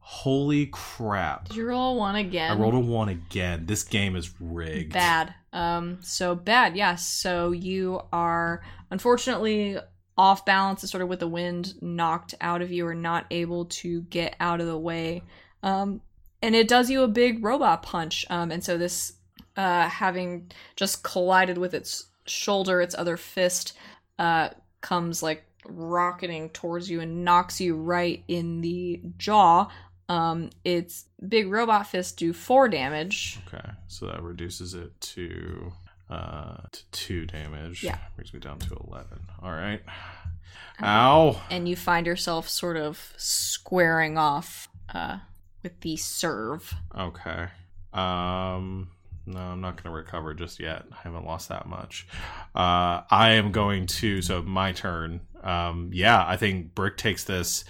Holy 0.00 0.66
crap! 0.66 1.48
Did 1.48 1.56
you 1.56 1.66
roll 1.66 1.94
a 1.94 1.96
one 1.96 2.16
again? 2.16 2.50
I 2.50 2.60
rolled 2.60 2.74
a 2.74 2.80
one 2.80 3.08
again. 3.08 3.66
This 3.66 3.84
game 3.84 4.16
is 4.16 4.34
rigged. 4.40 4.92
Bad. 4.92 5.34
Um, 5.52 5.98
so 6.00 6.34
bad, 6.34 6.76
yes. 6.76 7.06
So 7.06 7.50
you 7.52 8.00
are 8.12 8.62
unfortunately 8.90 9.78
off 10.16 10.44
balance, 10.44 10.88
sort 10.90 11.02
of 11.02 11.08
with 11.08 11.20
the 11.20 11.28
wind 11.28 11.74
knocked 11.80 12.34
out 12.40 12.62
of 12.62 12.70
you, 12.70 12.86
or 12.86 12.94
not 12.94 13.26
able 13.30 13.64
to 13.66 14.02
get 14.02 14.36
out 14.38 14.60
of 14.60 14.66
the 14.66 14.78
way. 14.78 15.22
Um, 15.62 16.02
and 16.42 16.54
it 16.54 16.68
does 16.68 16.90
you 16.90 17.02
a 17.02 17.08
big 17.08 17.44
robot 17.44 17.82
punch. 17.82 18.24
Um, 18.30 18.50
and 18.50 18.62
so 18.62 18.78
this, 18.78 19.14
uh, 19.56 19.88
having 19.88 20.50
just 20.76 21.02
collided 21.02 21.58
with 21.58 21.74
its 21.74 22.06
shoulder, 22.26 22.80
its 22.80 22.94
other 22.94 23.16
fist, 23.16 23.76
uh, 24.18 24.50
comes 24.80 25.22
like 25.22 25.44
rocketing 25.66 26.50
towards 26.50 26.90
you 26.90 27.00
and 27.00 27.24
knocks 27.24 27.60
you 27.60 27.74
right 27.74 28.22
in 28.28 28.60
the 28.60 29.00
jaw. 29.18 29.68
Um, 30.10 30.50
its 30.64 31.04
big 31.28 31.48
robot 31.52 31.86
fist 31.86 32.16
do 32.16 32.32
four 32.32 32.68
damage. 32.68 33.38
Okay, 33.46 33.70
so 33.86 34.06
that 34.06 34.20
reduces 34.22 34.74
it 34.74 35.00
to 35.00 35.72
uh 36.10 36.56
to 36.72 36.84
two 36.90 37.26
damage. 37.26 37.84
Yeah. 37.84 37.98
brings 38.16 38.34
me 38.34 38.40
down 38.40 38.58
to 38.58 38.74
eleven. 38.88 39.20
All 39.40 39.52
right. 39.52 39.80
Ow. 40.82 41.40
and 41.50 41.68
you 41.68 41.76
find 41.76 42.06
yourself 42.06 42.48
sort 42.48 42.76
of 42.76 43.12
squaring 43.16 44.18
off 44.18 44.68
uh, 44.92 45.18
with 45.62 45.78
the 45.80 45.96
serve. 45.96 46.74
Okay. 46.98 47.46
Um. 47.92 48.88
No, 49.26 49.38
I'm 49.38 49.60
not 49.60 49.76
going 49.76 49.94
to 49.94 49.96
recover 49.96 50.34
just 50.34 50.58
yet. 50.58 50.86
I 50.90 50.96
haven't 51.04 51.24
lost 51.24 51.50
that 51.50 51.68
much. 51.68 52.08
Uh, 52.52 53.02
I 53.10 53.32
am 53.32 53.52
going 53.52 53.86
to. 53.86 54.22
So 54.22 54.42
my 54.42 54.72
turn. 54.72 55.20
Um. 55.44 55.90
Yeah, 55.92 56.24
I 56.26 56.36
think 56.36 56.74
Brick 56.74 56.96
takes 56.96 57.22
this 57.22 57.64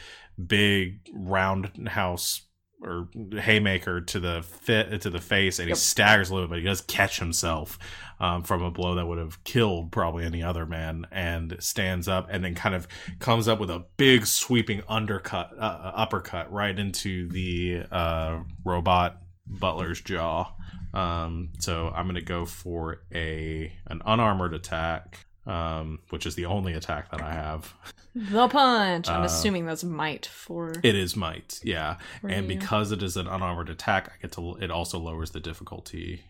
big 0.47 1.01
roundhouse 1.13 2.43
or 2.83 3.09
haymaker 3.39 4.01
to 4.01 4.19
the 4.19 4.43
fit 4.43 5.03
to 5.03 5.11
the 5.11 5.21
face, 5.21 5.59
and 5.59 5.69
Yep. 5.69 5.77
he 5.77 5.81
staggers 5.81 6.31
a 6.31 6.35
little 6.35 6.49
bit. 6.49 6.53
But 6.53 6.59
he 6.61 6.65
does 6.65 6.81
catch 6.81 7.19
himself 7.19 7.79
um, 8.19 8.43
from 8.43 8.63
a 8.63 8.71
blow 8.71 8.95
that 8.95 9.07
would 9.07 9.19
have 9.19 9.45
killed 9.45 9.93
probably 9.93 10.25
any 10.25 10.43
other 10.43 10.65
man, 10.65 11.07
and 11.11 11.57
stands 11.61 12.09
up, 12.09 12.29
and 12.31 12.43
then 12.43 12.55
kind 12.55 12.75
of 12.75 12.89
comes 13.19 13.49
up 13.49 13.61
with 13.61 13.69
a 13.71 13.85
big 13.99 14.25
sweeping 14.27 14.83
undercut, 14.89 15.51
uh, 15.59 15.93
uppercut 15.95 16.51
right 16.51 16.79
into 16.79 17.29
the 17.29 17.83
uh, 17.93 18.39
robot 18.65 19.19
butler's 19.47 20.01
jaw. 20.01 20.51
Um, 20.95 21.51
so 21.59 21.93
I'm 21.95 22.07
gonna 22.07 22.23
go 22.23 22.47
for 22.47 23.03
a 23.15 23.71
an 23.89 24.01
unarmored 24.07 24.55
attack, 24.55 25.27
um, 25.47 25.99
which 26.09 26.25
is 26.25 26.35
the 26.35 26.47
only 26.47 26.73
attack 26.73 27.11
that 27.11 27.21
I 27.21 27.33
have. 27.35 27.75
The 28.15 28.49
punch. 28.49 29.09
I'm 29.09 29.23
Uh, 29.23 29.27
assuming 29.27 29.67
that's 29.67 29.85
might 29.85 30.27
for. 30.27 30.73
It 30.83 30.95
is 30.97 31.15
might, 31.17 31.61
yeah, 31.63 31.97
and 32.23 32.51
you. 32.51 32.59
because 32.59 32.91
it 32.93 33.03
is 33.03 33.17
an 33.17 33.27
unarmored 33.29 33.69
attack, 33.71 34.09
I 34.09 34.21
get 34.21 34.33
to. 34.33 34.57
It 34.57 34.71
also 34.71 34.99
lowers 34.99 35.31
the 35.31 35.41
difficulty 35.41 36.25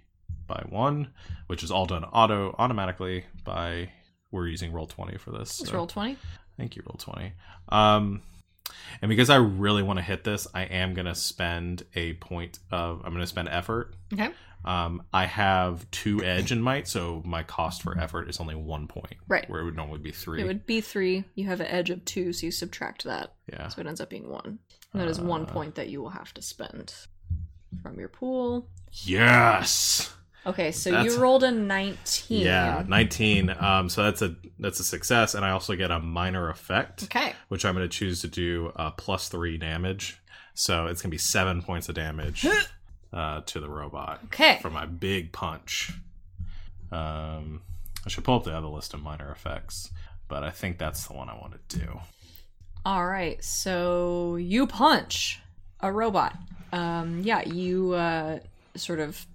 by 0.46 0.62
one, 0.68 1.08
which 1.46 1.62
is 1.62 1.70
all 1.70 1.86
done 1.86 2.04
auto 2.04 2.54
automatically 2.58 3.24
by. 3.44 3.90
We're 4.30 4.46
using 4.48 4.72
roll 4.72 4.86
twenty 4.86 5.16
for 5.18 5.30
this. 5.30 5.58
Let's 5.60 5.70
so- 5.70 5.76
roll 5.76 5.86
twenty. 5.86 6.16
Thank 6.56 6.76
you, 6.76 6.82
roll 6.86 6.98
twenty. 6.98 7.32
Um, 7.70 8.22
and 9.02 9.08
because 9.08 9.30
I 9.30 9.36
really 9.36 9.82
want 9.82 9.98
to 9.98 10.02
hit 10.02 10.22
this, 10.22 10.46
I 10.54 10.62
am 10.64 10.92
gonna 10.94 11.14
spend 11.14 11.84
a 11.94 12.12
point 12.14 12.58
of. 12.70 13.00
I'm 13.04 13.12
gonna 13.12 13.26
spend 13.26 13.48
effort. 13.48 13.94
Okay. 14.12 14.30
Um, 14.64 15.02
I 15.12 15.24
have 15.26 15.90
two 15.90 16.22
edge 16.22 16.52
and 16.52 16.62
might, 16.62 16.86
so 16.86 17.22
my 17.24 17.42
cost 17.42 17.82
for 17.82 17.98
effort 17.98 18.28
is 18.28 18.40
only 18.40 18.54
one 18.54 18.86
point, 18.88 19.14
Right. 19.26 19.48
where 19.48 19.60
it 19.62 19.64
would 19.64 19.76
normally 19.76 20.00
be 20.00 20.10
three. 20.12 20.42
It 20.42 20.46
would 20.46 20.66
be 20.66 20.80
three. 20.82 21.24
You 21.34 21.46
have 21.46 21.60
an 21.60 21.66
edge 21.68 21.88
of 21.90 22.04
two, 22.04 22.32
so 22.34 22.44
you 22.46 22.52
subtract 22.52 23.04
that, 23.04 23.32
yeah. 23.50 23.68
so 23.68 23.80
it 23.80 23.86
ends 23.86 24.00
up 24.00 24.10
being 24.10 24.28
one. 24.28 24.58
And 24.92 25.00
that 25.00 25.08
is 25.08 25.18
one 25.20 25.42
Uh, 25.42 25.52
point 25.52 25.74
that 25.76 25.88
you 25.88 26.02
will 26.02 26.10
have 26.10 26.34
to 26.34 26.42
spend 26.42 26.92
from 27.82 27.98
your 27.98 28.08
pool. 28.08 28.68
Yes. 28.92 30.12
Okay, 30.46 30.72
so 30.72 30.90
That's- 30.90 31.14
you 31.14 31.20
rolled 31.20 31.44
a 31.44 31.50
nineteen. 31.50 32.44
Yeah, 32.46 32.82
nineteen. 32.88 33.50
Um, 33.50 33.88
so 33.90 34.02
that's 34.04 34.22
a 34.22 34.36
that's 34.58 34.80
a 34.80 34.84
success, 34.84 35.34
and 35.34 35.44
I 35.44 35.50
also 35.50 35.76
get 35.76 35.90
a 35.90 36.00
minor 36.00 36.48
effect, 36.48 37.04
Okay. 37.04 37.34
which 37.48 37.64
I'm 37.64 37.74
going 37.74 37.88
to 37.88 37.94
choose 37.94 38.20
to 38.22 38.28
do 38.28 38.72
uh, 38.76 38.90
plus 38.92 39.28
three 39.28 39.58
damage. 39.58 40.18
So 40.54 40.86
it's 40.86 41.00
going 41.02 41.10
to 41.10 41.14
be 41.14 41.18
seven 41.18 41.62
points 41.62 41.88
of 41.88 41.94
damage 41.94 42.46
uh, 43.12 43.40
to 43.46 43.60
the 43.60 43.68
robot 43.68 44.20
Okay. 44.26 44.58
for 44.62 44.70
my 44.70 44.86
big 44.86 45.32
punch. 45.32 45.92
Um, 46.92 47.62
I 48.04 48.08
should 48.08 48.24
pull 48.24 48.36
up 48.36 48.44
the 48.44 48.56
other 48.56 48.66
list 48.68 48.94
of 48.94 49.02
minor 49.02 49.30
effects, 49.30 49.90
but 50.28 50.42
I 50.42 50.50
think 50.50 50.78
that's 50.78 51.06
the 51.06 51.14
one 51.14 51.28
I 51.28 51.34
want 51.34 51.54
to 51.68 51.78
do. 51.78 52.00
All 52.84 53.06
right, 53.06 53.42
so 53.44 54.36
you 54.36 54.66
punch 54.66 55.38
a 55.80 55.92
robot. 55.92 56.34
Um, 56.72 57.20
yeah, 57.22 57.42
you 57.46 57.92
uh, 57.92 58.38
sort 58.74 59.00
of, 59.00 59.26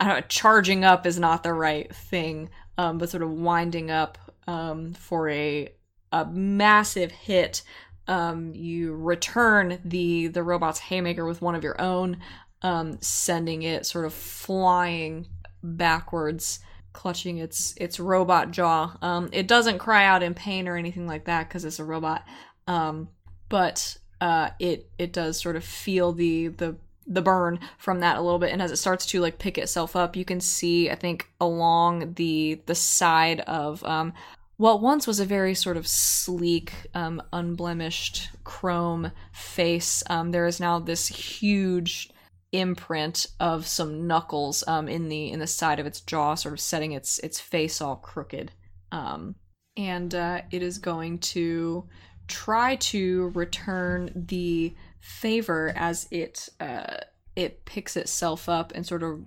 I 0.00 0.06
don't 0.06 0.16
know, 0.16 0.26
charging 0.28 0.84
up 0.84 1.06
is 1.06 1.18
not 1.18 1.42
the 1.42 1.52
right 1.52 1.94
thing, 1.94 2.50
um, 2.76 2.98
but 2.98 3.10
sort 3.10 3.22
of 3.22 3.30
winding 3.30 3.90
up 3.90 4.18
um, 4.46 4.94
for 4.94 5.28
a 5.28 5.72
a 6.10 6.24
massive 6.26 7.10
hit. 7.10 7.62
Um, 8.06 8.52
you 8.54 8.94
return 8.94 9.78
the 9.84 10.26
the 10.28 10.42
robot's 10.42 10.78
haymaker 10.80 11.24
with 11.24 11.40
one 11.42 11.54
of 11.54 11.62
your 11.64 11.80
own, 11.80 12.18
um, 12.64 13.00
sending 13.00 13.62
it 13.62 13.86
sort 13.86 14.04
of 14.04 14.12
flying 14.12 15.28
backwards, 15.62 16.58
clutching 16.92 17.38
its 17.38 17.74
its 17.76 18.00
robot 18.00 18.50
jaw. 18.50 18.96
Um, 19.00 19.28
it 19.30 19.46
doesn't 19.46 19.78
cry 19.78 20.04
out 20.04 20.24
in 20.24 20.34
pain 20.34 20.66
or 20.66 20.76
anything 20.76 21.06
like 21.06 21.26
that 21.26 21.48
because 21.48 21.64
it's 21.64 21.78
a 21.78 21.84
robot 21.84 22.24
um, 22.66 23.08
but 23.48 23.96
uh, 24.20 24.50
it 24.58 24.90
it 24.98 25.12
does 25.12 25.40
sort 25.40 25.56
of 25.56 25.64
feel 25.64 26.12
the 26.12 26.48
the 26.48 26.76
the 27.06 27.22
burn 27.22 27.60
from 27.76 28.00
that 28.00 28.16
a 28.16 28.20
little 28.22 28.38
bit 28.38 28.50
and 28.50 28.62
as 28.62 28.70
it 28.70 28.76
starts 28.76 29.04
to 29.04 29.20
like 29.20 29.38
pick 29.38 29.58
itself 29.58 29.94
up 29.94 30.16
you 30.16 30.24
can 30.24 30.40
see 30.40 30.88
i 30.88 30.94
think 30.94 31.28
along 31.38 32.14
the 32.14 32.58
the 32.64 32.74
side 32.74 33.40
of 33.40 33.84
um 33.84 34.10
what 34.56 34.80
once 34.80 35.06
was 35.06 35.20
a 35.20 35.26
very 35.26 35.54
sort 35.54 35.76
of 35.76 35.86
sleek 35.86 36.72
um 36.94 37.22
unblemished 37.30 38.30
chrome 38.42 39.12
face 39.34 40.02
um 40.08 40.30
there 40.30 40.46
is 40.46 40.58
now 40.58 40.78
this 40.78 41.08
huge 41.08 42.08
imprint 42.54 43.26
of 43.40 43.66
some 43.66 44.06
knuckles 44.06 44.62
um 44.66 44.88
in 44.88 45.08
the 45.08 45.30
in 45.30 45.40
the 45.40 45.46
side 45.46 45.80
of 45.80 45.86
its 45.86 46.00
jaw 46.00 46.34
sort 46.34 46.52
of 46.52 46.60
setting 46.60 46.92
its 46.92 47.18
its 47.20 47.40
face 47.40 47.80
all 47.80 47.96
crooked 47.96 48.52
um 48.92 49.34
and 49.76 50.14
uh, 50.14 50.40
it 50.50 50.62
is 50.62 50.78
going 50.78 51.18
to 51.18 51.88
try 52.28 52.76
to 52.76 53.30
return 53.30 54.10
the 54.14 54.74
favor 55.00 55.72
as 55.76 56.08
it 56.10 56.48
uh, 56.60 56.98
it 57.36 57.64
picks 57.64 57.96
itself 57.96 58.48
up 58.48 58.72
and 58.74 58.86
sort 58.86 59.02
of 59.02 59.26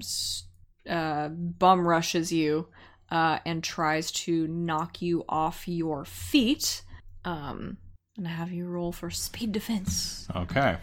uh, 0.90 1.28
bum 1.28 1.86
rushes 1.86 2.32
you 2.32 2.68
uh, 3.12 3.40
and 3.46 3.64
tries 3.64 4.12
to 4.12 4.48
knock 4.48 5.02
you 5.02 5.24
off 5.28 5.68
your 5.68 6.06
feet. 6.06 6.82
Um, 7.26 7.78
and 8.18 8.28
have 8.28 8.52
you 8.52 8.68
roll 8.68 8.92
for 8.92 9.10
speed 9.12 9.52
defense, 9.52 10.28
Okay. 10.36 10.78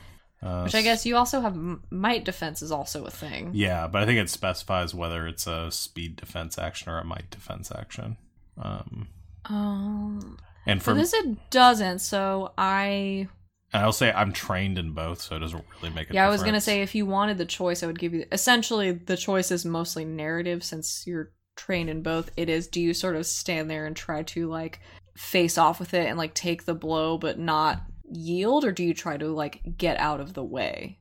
Uh, 0.45 0.63
which 0.63 0.75
I 0.75 0.83
guess 0.83 1.07
you 1.07 1.17
also 1.17 1.41
have 1.41 1.57
might 1.91 2.25
defense 2.25 2.61
is 2.61 2.71
also 2.71 3.05
a 3.05 3.11
thing. 3.11 3.51
Yeah, 3.55 3.87
but 3.87 4.03
I 4.03 4.07
think 4.07 4.19
it 4.21 4.29
specifies 4.29 4.95
whether 4.95 5.27
it's 5.27 5.47
a 5.47 5.71
speed 5.71 6.17
defense 6.17 6.59
action 6.59 6.93
or 6.93 6.99
a 6.99 7.05
might 7.05 7.31
defense 7.31 7.73
action. 7.75 8.19
Um, 8.59 9.09
Um, 9.47 10.39
and 10.67 10.83
for 10.83 10.93
this 10.93 11.15
it 11.15 11.51
doesn't. 11.51 12.01
So 12.01 12.53
I 12.59 13.29
and 13.73 13.83
I'll 13.83 13.93
say 13.93 14.13
I'm 14.13 14.33
trained 14.33 14.79
in 14.79 14.93
both, 14.93 15.23
so 15.23 15.37
it 15.37 15.41
doesn't 15.41 15.65
really 15.77 15.89
make 15.95 16.11
a 16.11 16.13
difference. 16.13 16.15
Yeah, 16.15 16.27
I 16.27 16.31
was 16.31 16.43
gonna 16.43 16.61
say 16.61 16.83
if 16.83 16.95
you 16.95 17.07
wanted 17.07 17.39
the 17.39 17.47
choice, 17.47 17.83
I 17.83 17.87
would 17.87 17.99
give 17.99 18.13
you. 18.13 18.27
Essentially, 18.31 18.93
the 18.93 19.17
choice 19.17 19.51
is 19.51 19.65
mostly 19.65 20.05
narrative 20.05 20.63
since 20.63 21.07
you're 21.07 21.33
trained 21.57 21.91
in 21.91 22.03
both, 22.03 22.31
it 22.37 22.49
is 22.49 22.67
do 22.67 22.81
you 22.81 22.95
sort 22.95 23.17
of 23.17 23.27
stand 23.27 23.71
there 23.71 23.87
and 23.87 23.97
try 23.97 24.23
to 24.23 24.49
like 24.49 24.81
face 25.17 25.57
off 25.57 25.79
with 25.79 25.95
it 25.95 26.07
and 26.07 26.19
like 26.19 26.35
take 26.35 26.65
the 26.65 26.75
blow 26.75 27.17
but 27.17 27.39
not 27.39 27.83
yield 28.15 28.65
or 28.65 28.73
do 28.73 28.85
you 28.85 28.95
try 28.95 29.17
to 29.17 29.29
like 29.29 29.77
get 29.77 29.99
out 29.99 30.21
of 30.21 30.35
the 30.35 30.45
way? 30.45 30.99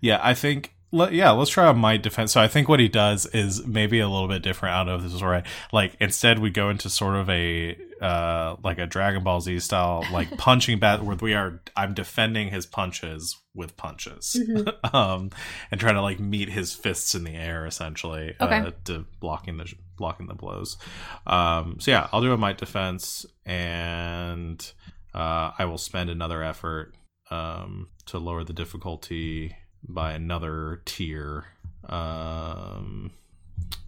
Yeah, 0.00 0.20
I 0.22 0.34
think 0.34 0.74
let, 0.92 1.12
yeah, 1.12 1.30
let's 1.30 1.50
try 1.50 1.70
a 1.70 1.74
might 1.74 2.02
defense. 2.02 2.32
So 2.32 2.40
I 2.40 2.48
think 2.48 2.68
what 2.68 2.80
he 2.80 2.88
does 2.88 3.26
is 3.26 3.64
maybe 3.64 4.00
a 4.00 4.08
little 4.08 4.26
bit 4.26 4.42
different 4.42 4.74
out 4.74 4.88
of 4.88 5.02
this 5.02 5.12
is 5.12 5.22
right. 5.22 5.46
Like 5.72 5.96
instead 6.00 6.40
we 6.40 6.50
go 6.50 6.68
into 6.68 6.90
sort 6.90 7.14
of 7.16 7.30
a 7.30 7.76
uh 8.00 8.56
like 8.64 8.78
a 8.78 8.86
Dragon 8.86 9.22
Ball 9.22 9.40
Z 9.40 9.60
style 9.60 10.04
like 10.10 10.30
punching 10.38 10.78
bat 10.80 11.04
where 11.04 11.16
we 11.16 11.34
are 11.34 11.60
I'm 11.76 11.94
defending 11.94 12.48
his 12.48 12.66
punches 12.66 13.36
with 13.54 13.76
punches. 13.76 14.36
Mm-hmm. 14.40 14.96
um 14.96 15.30
and 15.70 15.80
trying 15.80 15.94
to 15.94 16.02
like 16.02 16.18
meet 16.18 16.48
his 16.48 16.74
fists 16.74 17.14
in 17.14 17.22
the 17.24 17.34
air 17.34 17.66
essentially 17.66 18.34
okay. 18.40 18.58
uh 18.58 18.70
to 18.86 19.06
blocking 19.20 19.58
the 19.58 19.72
blocking 19.96 20.26
the 20.26 20.34
blows. 20.34 20.76
Um 21.26 21.76
so 21.78 21.92
yeah, 21.92 22.08
I'll 22.12 22.22
do 22.22 22.32
a 22.32 22.36
might 22.36 22.58
defense 22.58 23.26
and 23.46 24.72
uh 25.14 25.52
I 25.58 25.64
will 25.64 25.78
spend 25.78 26.10
another 26.10 26.42
effort 26.42 26.94
um 27.30 27.88
to 28.06 28.18
lower 28.18 28.44
the 28.44 28.52
difficulty 28.52 29.56
by 29.86 30.12
another 30.12 30.82
tier. 30.84 31.46
Um, 31.88 33.12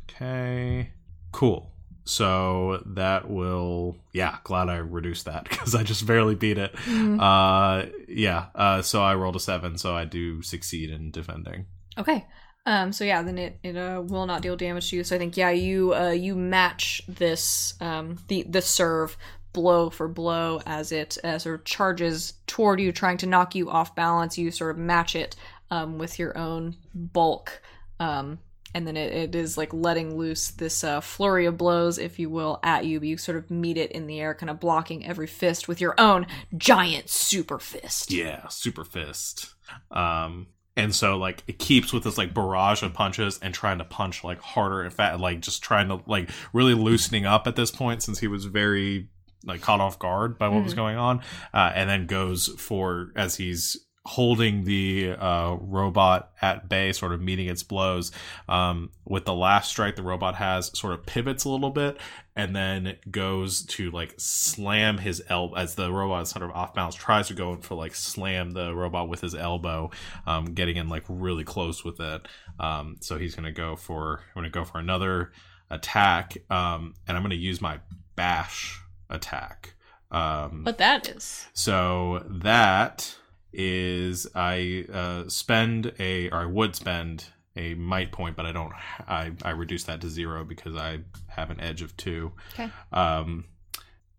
okay, 0.09 0.90
cool. 1.32 1.70
So 2.05 2.82
that 2.86 3.31
will, 3.31 3.97
yeah, 4.12 4.39
glad 4.43 4.69
I 4.69 4.77
reduced 4.77 5.27
that 5.27 5.44
because 5.49 5.74
I 5.74 5.82
just 5.82 6.07
barely 6.07 6.35
beat 6.35 6.59
it. 6.59 6.74
Mm-hmm. 6.74 7.20
Uh, 7.20 7.85
yeah. 8.09 8.47
Uh, 8.55 8.82
so 8.82 9.03
I 9.03 9.15
rolled 9.15 9.36
a 9.36 9.40
seven, 9.40 9.78
so 9.78 9.94
I 9.94 10.05
do 10.05 10.43
succeed 10.43 10.90
in 10.90 11.11
defending. 11.11 11.66
Okay. 11.97 12.27
Um, 12.65 12.93
so 12.93 13.05
yeah, 13.05 13.23
then 13.23 13.39
it, 13.39 13.59
it 13.62 13.77
uh, 13.77 14.03
will 14.05 14.27
not 14.27 14.43
deal 14.43 14.57
damage 14.57 14.90
to 14.90 14.97
you. 14.97 15.05
So 15.05 15.16
I 15.16 15.19
think 15.19 15.36
yeah, 15.36 15.51
you 15.51 15.94
uh, 15.94 16.11
you 16.11 16.36
match 16.36 17.03
this 17.09 17.74
um, 17.81 18.19
the 18.28 18.44
the 18.44 18.62
serve 18.62 19.16
blow 19.52 19.90
for 19.90 20.08
blow 20.08 20.60
as 20.66 20.92
it 20.92 21.18
uh, 21.24 21.38
sort 21.38 21.54
of 21.54 21.64
charges 21.64 22.34
toward 22.46 22.80
you, 22.80 22.92
trying 22.92 23.18
to 23.18 23.26
knock 23.26 23.54
you 23.54 23.70
off 23.70 23.94
balance. 23.94 24.38
You 24.38 24.50
sort 24.50 24.72
of 24.72 24.78
match 24.78 25.14
it 25.14 25.36
um, 25.70 25.98
with 25.98 26.18
your 26.18 26.36
own 26.36 26.76
bulk. 26.94 27.62
Um, 28.00 28.38
and 28.74 28.86
then 28.86 28.96
it, 28.96 29.12
it 29.12 29.34
is 29.34 29.58
like 29.58 29.72
letting 29.72 30.16
loose 30.16 30.50
this 30.50 30.82
uh, 30.82 31.00
flurry 31.00 31.46
of 31.46 31.58
blows, 31.58 31.98
if 31.98 32.18
you 32.18 32.30
will, 32.30 32.58
at 32.62 32.84
you. 32.84 32.98
But 32.98 33.08
you 33.08 33.16
sort 33.18 33.38
of 33.38 33.50
meet 33.50 33.76
it 33.76 33.92
in 33.92 34.06
the 34.06 34.20
air, 34.20 34.34
kind 34.34 34.50
of 34.50 34.60
blocking 34.60 35.06
every 35.06 35.26
fist 35.26 35.68
with 35.68 35.80
your 35.80 35.94
own 35.98 36.26
giant 36.56 37.10
super 37.10 37.58
fist. 37.58 38.10
Yeah, 38.10 38.48
super 38.48 38.84
fist. 38.84 39.54
Um, 39.90 40.48
and 40.74 40.94
so 40.94 41.18
like 41.18 41.42
it 41.46 41.58
keeps 41.58 41.92
with 41.92 42.04
this 42.04 42.16
like 42.16 42.32
barrage 42.32 42.82
of 42.82 42.94
punches 42.94 43.38
and 43.42 43.52
trying 43.52 43.78
to 43.78 43.84
punch 43.84 44.24
like 44.24 44.40
harder 44.40 44.82
and 44.82 44.92
fat, 44.92 45.20
like 45.20 45.40
just 45.40 45.62
trying 45.62 45.88
to 45.88 46.00
like 46.06 46.30
really 46.52 46.74
loosening 46.74 47.26
up 47.26 47.46
at 47.46 47.56
this 47.56 47.70
point 47.70 48.02
since 48.02 48.20
he 48.20 48.26
was 48.26 48.46
very 48.46 49.08
like 49.44 49.60
caught 49.60 49.81
off 49.81 49.98
guard 49.98 50.39
by 50.39 50.48
what 50.48 50.56
mm-hmm. 50.56 50.64
was 50.64 50.74
going 50.74 50.97
on, 50.97 51.20
uh, 51.52 51.73
and 51.74 51.89
then 51.89 52.06
goes 52.06 52.48
for 52.59 53.12
as 53.16 53.36
he's 53.36 53.77
holding 54.05 54.64
the 54.64 55.12
uh, 55.12 55.56
robot 55.60 56.32
at 56.40 56.69
bay, 56.69 56.93
sort 56.93 57.12
of 57.12 57.20
meeting 57.20 57.47
its 57.47 57.62
blows. 57.62 58.10
Um, 58.48 58.90
with 59.06 59.24
the 59.24 59.35
last 59.35 59.70
strike 59.70 59.94
the 59.94 60.02
robot 60.02 60.35
has, 60.35 60.77
sort 60.77 60.93
of 60.93 61.06
pivots 61.06 61.44
a 61.44 61.48
little 61.48 61.70
bit 61.70 61.98
and 62.35 62.56
then 62.56 62.97
goes 63.10 63.64
to 63.66 63.90
like 63.90 64.14
slam 64.16 64.98
his 64.98 65.23
elbow 65.28 65.55
as 65.55 65.74
the 65.74 65.93
robot 65.93 66.23
is 66.23 66.31
sort 66.31 66.44
of 66.44 66.51
off 66.51 66.74
balance, 66.74 66.94
tries 66.94 67.28
to 67.28 67.35
go 67.35 67.52
and 67.52 67.64
for 67.64 67.74
like 67.74 67.94
slam 67.94 68.52
the 68.52 68.74
robot 68.74 69.09
with 69.09 69.20
his 69.20 69.35
elbow, 69.35 69.90
um, 70.27 70.47
getting 70.47 70.77
in 70.77 70.89
like 70.89 71.05
really 71.09 71.44
close 71.44 71.85
with 71.85 72.01
it. 72.01 72.27
Um, 72.59 72.97
so 73.01 73.19
he's 73.19 73.35
gonna 73.35 73.52
go 73.52 73.77
for 73.77 74.20
I'm 74.35 74.43
gonna 74.43 74.51
go 74.51 74.64
for 74.64 74.78
another 74.78 75.32
attack, 75.70 76.36
um, 76.51 76.94
and 77.06 77.16
I'm 77.16 77.23
gonna 77.23 77.35
use 77.35 77.60
my 77.60 77.78
bash 78.16 78.81
attack. 79.12 79.74
Um, 80.10 80.64
what 80.64 80.78
that 80.78 81.09
is? 81.09 81.47
So 81.52 82.24
that 82.28 83.16
is 83.52 84.26
I 84.34 84.86
uh, 84.93 85.28
spend 85.28 85.93
a 85.98 86.30
or 86.30 86.39
I 86.39 86.47
would 86.47 86.74
spend 86.74 87.26
a 87.56 87.74
might 87.74 88.12
point, 88.12 88.36
but 88.36 88.47
I 88.47 88.52
don't. 88.52 88.72
I 89.06 89.32
I 89.43 89.51
reduce 89.51 89.84
that 89.84 90.01
to 90.01 90.09
zero 90.09 90.44
because 90.44 90.76
I 90.76 91.01
have 91.28 91.51
an 91.51 91.60
edge 91.60 91.82
of 91.82 91.97
two. 91.97 92.32
Okay. 92.55 92.70
Um, 92.93 93.44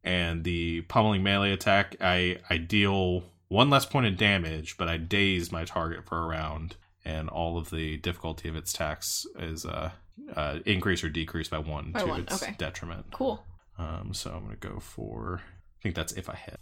and 0.03 0.43
the 0.43 0.81
pummeling 0.81 1.23
melee 1.23 1.51
attack, 1.51 1.95
I 2.01 2.39
I 2.49 2.57
deal 2.57 3.23
one 3.47 3.69
less 3.69 3.85
point 3.85 4.07
of 4.07 4.17
damage, 4.17 4.77
but 4.77 4.87
I 4.87 4.97
daze 4.97 5.51
my 5.51 5.63
target 5.63 6.05
for 6.05 6.21
a 6.21 6.25
round, 6.25 6.75
and 7.05 7.29
all 7.29 7.57
of 7.57 7.69
the 7.69 7.97
difficulty 7.97 8.49
of 8.49 8.55
its 8.55 8.73
attacks 8.73 9.25
is 9.39 9.65
uh, 9.65 9.91
uh 10.35 10.59
increase 10.65 11.03
or 11.03 11.09
decrease 11.09 11.49
by 11.49 11.59
one 11.59 11.91
by 11.91 12.01
to 12.01 12.07
one. 12.07 12.21
its 12.21 12.41
okay. 12.41 12.55
detriment. 12.57 13.05
Cool. 13.11 13.43
Um, 13.77 14.13
so 14.13 14.31
I'm 14.31 14.43
gonna 14.43 14.55
go 14.55 14.79
for. 14.79 15.41
I 15.43 15.81
think 15.81 15.95
that's 15.95 16.13
if 16.13 16.29
I 16.29 16.35
hit. 16.35 16.59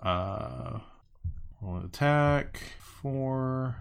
Uh, 0.00 0.78
Roll 1.60 1.84
attack 1.84 2.60
for. 2.78 3.76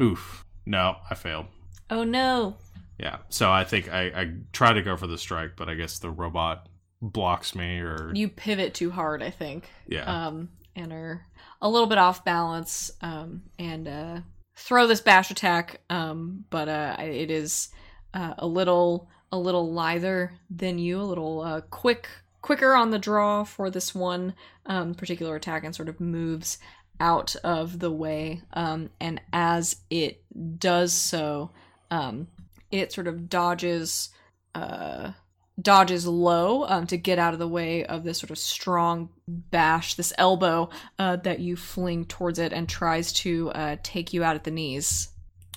Oof. 0.00 0.44
No, 0.66 0.96
I 1.08 1.14
failed. 1.14 1.46
Oh 1.90 2.04
no. 2.04 2.56
Yeah. 2.98 3.18
So 3.28 3.50
I 3.50 3.64
think 3.64 3.92
I, 3.92 4.02
I 4.06 4.32
try 4.52 4.72
to 4.72 4.82
go 4.82 4.96
for 4.96 5.06
the 5.06 5.18
strike, 5.18 5.52
but 5.56 5.68
I 5.68 5.74
guess 5.74 5.98
the 5.98 6.10
robot 6.10 6.68
blocks 7.00 7.54
me 7.54 7.78
or 7.78 8.10
you 8.14 8.28
pivot 8.28 8.74
too 8.74 8.90
hard, 8.90 9.22
I 9.22 9.30
think. 9.30 9.70
Yeah. 9.86 10.26
Um 10.26 10.50
and 10.76 10.92
are 10.92 11.24
a 11.62 11.68
little 11.68 11.86
bit 11.86 11.98
off 11.98 12.24
balance. 12.24 12.90
Um 13.00 13.42
and 13.58 13.88
uh 13.88 14.20
throw 14.56 14.86
this 14.86 15.00
bash 15.00 15.30
attack. 15.30 15.80
Um 15.90 16.44
but 16.50 16.68
uh 16.68 16.96
it 16.98 17.30
is 17.30 17.68
uh, 18.14 18.34
a 18.38 18.46
little 18.46 19.08
a 19.30 19.38
little 19.38 19.72
lither 19.72 20.32
than 20.50 20.78
you, 20.78 21.00
a 21.00 21.02
little 21.02 21.40
uh 21.40 21.60
quick 21.62 22.08
quicker 22.42 22.74
on 22.74 22.90
the 22.90 22.98
draw 22.98 23.44
for 23.44 23.70
this 23.70 23.94
one 23.94 24.34
um, 24.66 24.94
particular 24.94 25.36
attack 25.36 25.64
and 25.64 25.74
sort 25.74 25.88
of 25.88 26.00
moves 26.00 26.58
out 27.00 27.36
of 27.44 27.78
the 27.78 27.90
way. 27.90 28.42
Um, 28.52 28.90
and 29.00 29.20
as 29.32 29.76
it 29.90 30.22
does 30.58 30.92
so, 30.92 31.50
um, 31.90 32.28
it 32.70 32.92
sort 32.92 33.06
of 33.06 33.28
dodges 33.28 34.10
uh, 34.54 35.12
dodges 35.60 36.06
low 36.06 36.64
um, 36.66 36.86
to 36.86 36.96
get 36.96 37.18
out 37.18 37.32
of 37.32 37.38
the 37.38 37.48
way 37.48 37.84
of 37.84 38.04
this 38.04 38.18
sort 38.18 38.30
of 38.30 38.38
strong 38.38 39.08
bash, 39.26 39.94
this 39.94 40.12
elbow 40.16 40.70
uh, 40.98 41.16
that 41.16 41.40
you 41.40 41.56
fling 41.56 42.04
towards 42.04 42.38
it, 42.38 42.52
and 42.52 42.68
tries 42.68 43.12
to 43.12 43.50
uh, 43.50 43.76
take 43.82 44.12
you 44.12 44.22
out 44.22 44.36
at 44.36 44.44
the 44.44 44.50
knees. 44.50 45.08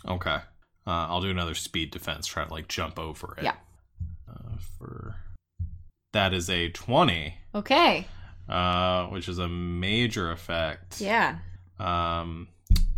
Okay, 0.08 0.38
uh, 0.88 1.08
I'll 1.10 1.22
do 1.22 1.30
another 1.30 1.56
speed 1.56 1.92
defense. 1.92 2.28
Try 2.28 2.46
to 2.46 2.52
like 2.52 2.68
jump 2.68 2.98
over 3.00 3.36
it. 3.38 3.44
Yeah. 3.44 3.56
Uh, 4.30 4.58
for 4.78 5.16
that 6.14 6.34
is 6.34 6.50
a 6.50 6.70
20. 6.70 7.36
Okay. 7.56 8.08
Uh, 8.50 9.08
which 9.08 9.30
is 9.30 9.40
a 9.40 9.48
major 9.48 10.32
effect. 10.32 11.00
Yeah. 11.00 11.38
Um, 11.80 12.48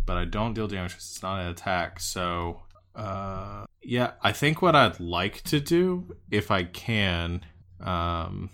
but 0.06 0.16
I 0.16 0.24
don't 0.24 0.54
deal 0.54 0.66
damage 0.66 0.92
because 0.92 1.10
it's 1.12 1.22
not 1.22 1.40
an 1.40 1.48
attack. 1.48 2.00
So, 2.00 2.62
uh, 2.94 3.64
yeah, 3.82 4.12
I 4.22 4.32
think 4.32 4.62
what 4.62 4.74
I'd 4.74 5.00
like 5.00 5.42
to 5.44 5.60
do, 5.60 6.16
if 6.30 6.50
I 6.50 6.64
can, 6.64 7.42
um, 7.80 8.50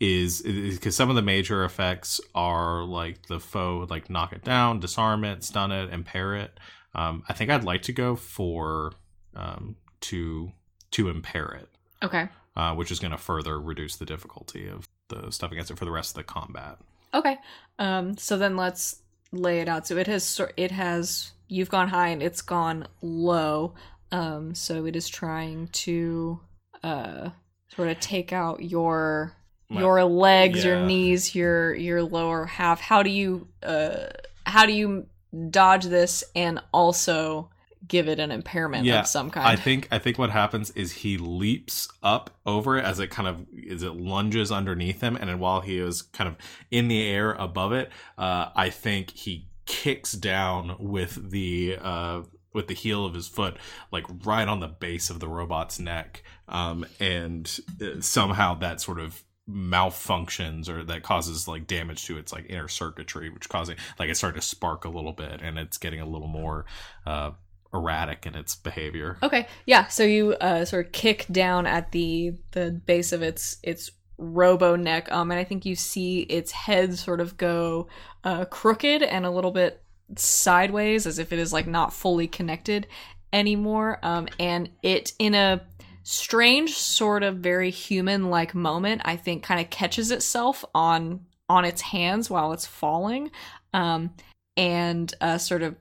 is 0.00 0.42
because 0.42 0.96
some 0.96 1.08
of 1.08 1.16
the 1.16 1.22
major 1.22 1.64
effects 1.64 2.20
are 2.34 2.84
like 2.84 3.26
the 3.26 3.40
foe, 3.40 3.86
like 3.88 4.10
knock 4.10 4.32
it 4.32 4.44
down, 4.44 4.80
disarm 4.80 5.24
it, 5.24 5.44
stun 5.44 5.72
it, 5.72 5.92
impair 5.92 6.34
it. 6.34 6.58
Um, 6.94 7.24
I 7.28 7.32
think 7.32 7.50
I'd 7.50 7.64
like 7.64 7.82
to 7.82 7.92
go 7.92 8.16
for 8.16 8.92
um, 9.34 9.76
to 10.02 10.52
to 10.92 11.08
impair 11.08 11.58
it. 11.60 11.68
Okay 12.04 12.28
uh, 12.56 12.74
which 12.74 12.90
is 12.90 12.98
going 12.98 13.10
to 13.10 13.18
further 13.18 13.60
reduce 13.60 13.96
the 13.96 14.04
difficulty 14.04 14.68
of 14.68 14.88
the 15.08 15.30
stuff 15.30 15.52
against 15.52 15.70
it 15.70 15.78
for 15.78 15.84
the 15.84 15.90
rest 15.90 16.10
of 16.10 16.16
the 16.16 16.24
combat. 16.24 16.78
Okay. 17.12 17.36
Um, 17.78 18.16
so 18.16 18.36
then 18.36 18.56
let's 18.56 19.02
lay 19.32 19.60
it 19.60 19.68
out. 19.68 19.86
So 19.86 19.96
it 19.96 20.06
has 20.06 20.40
it 20.56 20.70
has 20.70 21.32
you've 21.48 21.70
gone 21.70 21.88
high 21.88 22.08
and 22.08 22.22
it's 22.22 22.42
gone 22.42 22.86
low. 23.02 23.74
Um, 24.12 24.54
so 24.54 24.86
it 24.86 24.96
is 24.96 25.08
trying 25.08 25.68
to 25.68 26.40
uh, 26.82 27.30
sort 27.74 27.88
of 27.88 28.00
take 28.00 28.32
out 28.32 28.62
your 28.62 29.36
your 29.70 30.04
legs, 30.04 30.64
yeah. 30.64 30.70
your 30.70 30.86
knees, 30.86 31.34
your 31.34 31.74
your 31.74 32.02
lower 32.02 32.46
half. 32.46 32.80
How 32.80 33.02
do 33.02 33.10
you 33.10 33.48
uh, 33.62 34.06
how 34.46 34.66
do 34.66 34.72
you 34.72 35.06
dodge 35.50 35.84
this 35.84 36.24
and 36.34 36.60
also 36.72 37.50
give 37.86 38.08
it 38.08 38.18
an 38.18 38.30
impairment 38.30 38.84
yeah, 38.84 39.00
of 39.00 39.06
some 39.06 39.30
kind. 39.30 39.46
I 39.46 39.56
think 39.56 39.88
I 39.90 39.98
think 39.98 40.18
what 40.18 40.30
happens 40.30 40.70
is 40.70 40.92
he 40.92 41.18
leaps 41.18 41.88
up 42.02 42.30
over 42.46 42.78
it 42.78 42.84
as 42.84 43.00
it 43.00 43.10
kind 43.10 43.28
of 43.28 43.46
as 43.70 43.82
it 43.82 43.94
lunges 43.94 44.50
underneath 44.50 45.00
him, 45.00 45.16
and 45.16 45.40
while 45.40 45.60
he 45.60 45.78
is 45.78 46.02
kind 46.02 46.28
of 46.28 46.36
in 46.70 46.88
the 46.88 47.06
air 47.06 47.32
above 47.32 47.72
it, 47.72 47.90
uh, 48.18 48.50
I 48.54 48.70
think 48.70 49.10
he 49.10 49.48
kicks 49.66 50.12
down 50.12 50.76
with 50.78 51.30
the 51.30 51.78
uh, 51.80 52.22
with 52.52 52.68
the 52.68 52.74
heel 52.74 53.04
of 53.04 53.14
his 53.14 53.28
foot, 53.28 53.56
like 53.90 54.04
right 54.24 54.48
on 54.48 54.60
the 54.60 54.68
base 54.68 55.10
of 55.10 55.20
the 55.20 55.28
robot's 55.28 55.78
neck, 55.78 56.22
um, 56.48 56.86
and 57.00 57.60
uh, 57.82 58.00
somehow 58.00 58.54
that 58.54 58.80
sort 58.80 59.00
of 59.00 59.22
malfunctions 59.48 60.68
or 60.70 60.82
that 60.84 61.02
causes 61.02 61.46
like 61.46 61.66
damage 61.66 62.04
to 62.06 62.16
its 62.16 62.32
like 62.32 62.46
inner 62.48 62.66
circuitry 62.66 63.28
which 63.28 63.46
causing 63.46 63.76
like 63.98 64.08
it 64.08 64.16
started 64.16 64.40
to 64.40 64.46
spark 64.46 64.86
a 64.86 64.88
little 64.88 65.12
bit 65.12 65.42
and 65.42 65.58
it's 65.58 65.76
getting 65.76 66.00
a 66.00 66.06
little 66.06 66.28
more 66.28 66.64
uh 67.06 67.30
erratic 67.74 68.24
in 68.24 68.34
its 68.34 68.54
behavior. 68.54 69.18
Okay, 69.22 69.46
yeah. 69.66 69.88
So 69.88 70.04
you 70.04 70.34
uh, 70.34 70.64
sort 70.64 70.86
of 70.86 70.92
kick 70.92 71.26
down 71.30 71.66
at 71.66 71.92
the 71.92 72.34
the 72.52 72.70
base 72.86 73.12
of 73.12 73.22
its 73.22 73.58
its 73.62 73.90
robo 74.16 74.76
neck, 74.76 75.10
um, 75.10 75.30
and 75.30 75.40
I 75.40 75.44
think 75.44 75.66
you 75.66 75.74
see 75.74 76.20
its 76.20 76.52
head 76.52 76.96
sort 76.96 77.20
of 77.20 77.36
go 77.36 77.88
uh, 78.22 78.44
crooked 78.46 79.02
and 79.02 79.26
a 79.26 79.30
little 79.30 79.50
bit 79.50 79.82
sideways, 80.16 81.06
as 81.06 81.18
if 81.18 81.32
it 81.32 81.38
is 81.38 81.52
like 81.52 81.66
not 81.66 81.92
fully 81.92 82.28
connected 82.28 82.86
anymore. 83.32 83.98
Um, 84.02 84.28
and 84.38 84.70
it 84.82 85.12
in 85.18 85.34
a 85.34 85.60
strange 86.04 86.74
sort 86.74 87.22
of 87.22 87.38
very 87.38 87.70
human 87.70 88.30
like 88.30 88.54
moment, 88.54 89.02
I 89.04 89.16
think, 89.16 89.42
kind 89.42 89.60
of 89.60 89.70
catches 89.70 90.12
itself 90.12 90.64
on 90.74 91.26
on 91.48 91.64
its 91.64 91.82
hands 91.82 92.30
while 92.30 92.52
it's 92.52 92.66
falling, 92.66 93.30
um, 93.72 94.14
and 94.56 95.12
uh, 95.20 95.38
sort 95.38 95.62
of 95.62 95.74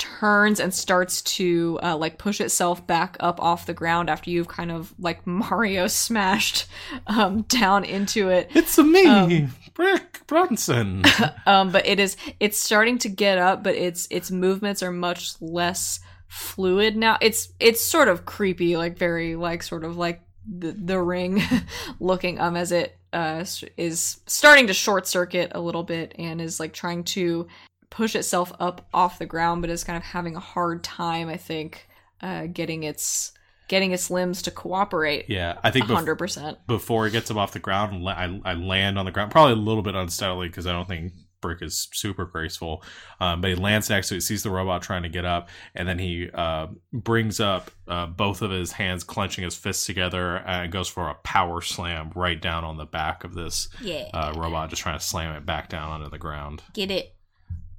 turns 0.00 0.58
and 0.58 0.72
starts 0.72 1.20
to 1.20 1.78
uh, 1.82 1.96
like 1.96 2.16
push 2.18 2.40
itself 2.40 2.86
back 2.86 3.16
up 3.20 3.40
off 3.40 3.66
the 3.66 3.74
ground 3.74 4.08
after 4.08 4.30
you've 4.30 4.48
kind 4.48 4.72
of 4.72 4.92
like 4.98 5.26
Mario 5.26 5.86
smashed 5.86 6.66
um, 7.06 7.42
down 7.42 7.84
into 7.84 8.28
it. 8.28 8.50
It's 8.54 8.78
a 8.78 8.84
me, 8.84 9.06
um, 9.06 9.52
Rick 9.76 10.22
Brunson. 10.26 11.04
um, 11.46 11.70
but 11.70 11.86
it 11.86 12.00
is 12.00 12.16
it's 12.40 12.58
starting 12.58 12.98
to 12.98 13.08
get 13.08 13.38
up, 13.38 13.62
but 13.62 13.76
its 13.76 14.08
its 14.10 14.30
movements 14.30 14.82
are 14.82 14.92
much 14.92 15.40
less 15.40 16.00
fluid 16.30 16.96
now. 16.96 17.18
It's 17.20 17.52
it's 17.58 17.82
sort 17.82 18.08
of 18.08 18.24
creepy, 18.24 18.76
like 18.76 18.96
very 18.96 19.36
like 19.36 19.62
sort 19.62 19.84
of 19.84 19.96
like 19.96 20.22
the 20.48 20.72
the 20.72 21.00
ring 21.00 21.42
looking 22.00 22.40
um 22.40 22.56
as 22.56 22.72
it 22.72 22.96
uh 23.12 23.44
is 23.76 24.20
starting 24.26 24.68
to 24.68 24.72
short 24.72 25.06
circuit 25.06 25.52
a 25.54 25.60
little 25.60 25.82
bit 25.82 26.14
and 26.18 26.40
is 26.40 26.58
like 26.58 26.72
trying 26.72 27.04
to 27.04 27.46
push 27.90 28.14
itself 28.14 28.52
up 28.60 28.86
off 28.94 29.18
the 29.18 29.26
ground, 29.26 29.60
but 29.60 29.70
is 29.70 29.84
kind 29.84 29.96
of 29.96 30.04
having 30.04 30.36
a 30.36 30.40
hard 30.40 30.84
time, 30.84 31.28
I 31.28 31.36
think, 31.36 31.88
uh, 32.22 32.46
getting 32.46 32.84
its 32.84 33.32
getting 33.66 33.90
its 33.90 34.08
limbs 34.08 34.42
to 34.42 34.52
cooperate. 34.52 35.26
Yeah, 35.28 35.58
I 35.64 35.72
think 35.72 35.86
hundred 35.86 36.16
percent 36.16 36.64
before 36.68 37.08
it 37.08 37.10
gets 37.10 37.28
him 37.28 37.38
off 37.38 37.52
the 37.52 37.58
ground, 37.58 38.08
I, 38.08 38.40
I 38.44 38.54
land 38.54 39.00
on 39.00 39.04
the 39.04 39.10
ground, 39.10 39.32
probably 39.32 39.54
a 39.54 39.56
little 39.56 39.82
bit 39.82 39.96
unsteadily 39.96 40.46
because 40.46 40.68
I 40.68 40.72
don't 40.72 40.86
think 40.86 41.12
Brick 41.40 41.62
is 41.62 41.88
super 41.92 42.24
graceful. 42.24 42.82
Um, 43.20 43.40
but 43.40 43.50
he 43.50 43.56
lands 43.56 43.90
next 43.90 44.08
to 44.08 44.16
it, 44.16 44.22
sees 44.22 44.42
the 44.42 44.50
robot 44.50 44.82
trying 44.82 45.02
to 45.02 45.08
get 45.08 45.24
up, 45.24 45.48
and 45.74 45.88
then 45.88 45.98
he 45.98 46.30
uh, 46.32 46.68
brings 46.92 47.40
up 47.40 47.70
uh, 47.88 48.06
both 48.06 48.42
of 48.42 48.50
his 48.50 48.72
hands, 48.72 49.04
clenching 49.04 49.44
his 49.44 49.56
fists 49.56 49.86
together, 49.86 50.36
and 50.38 50.72
goes 50.72 50.88
for 50.88 51.08
a 51.08 51.14
power 51.14 51.60
slam 51.60 52.10
right 52.14 52.40
down 52.40 52.64
on 52.64 52.76
the 52.76 52.86
back 52.86 53.24
of 53.24 53.34
this 53.34 53.68
yeah. 53.80 54.08
uh, 54.14 54.32
robot, 54.36 54.70
just 54.70 54.82
trying 54.82 54.98
to 54.98 55.04
slam 55.04 55.34
it 55.34 55.46
back 55.46 55.68
down 55.68 55.90
onto 55.90 56.10
the 56.10 56.18
ground. 56.18 56.62
Get 56.72 56.90
it. 56.90 57.14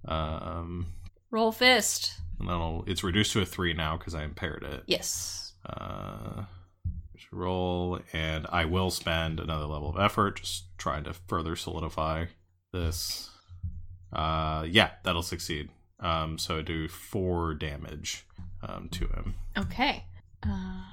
Um, 0.06 0.88
Roll 1.30 1.52
fist. 1.52 2.14
And 2.40 2.50
then 2.50 2.84
it's 2.88 3.04
reduced 3.04 3.34
to 3.34 3.42
a 3.42 3.46
three 3.46 3.74
now 3.74 3.98
because 3.98 4.16
I 4.16 4.24
impaired 4.24 4.64
it. 4.64 4.84
Yes. 4.88 5.54
Uh, 5.66 6.46
roll, 7.32 8.00
and 8.14 8.46
I 8.52 8.66
will 8.66 8.92
spend 8.92 9.40
another 9.40 9.66
level 9.66 9.90
of 9.90 10.00
effort, 10.00 10.42
just 10.42 10.66
trying 10.78 11.04
to 11.06 11.14
further 11.14 11.56
solidify 11.56 12.26
this. 12.74 13.30
Uh, 14.12 14.66
yeah, 14.70 14.92
that'll 15.04 15.22
succeed. 15.22 15.70
Um, 16.00 16.38
so 16.38 16.62
do 16.62 16.88
four 16.88 17.54
damage 17.54 18.26
um, 18.62 18.90
to 18.90 19.08
him. 19.08 19.36
Okay. 19.58 20.06
Uh, 20.44 20.84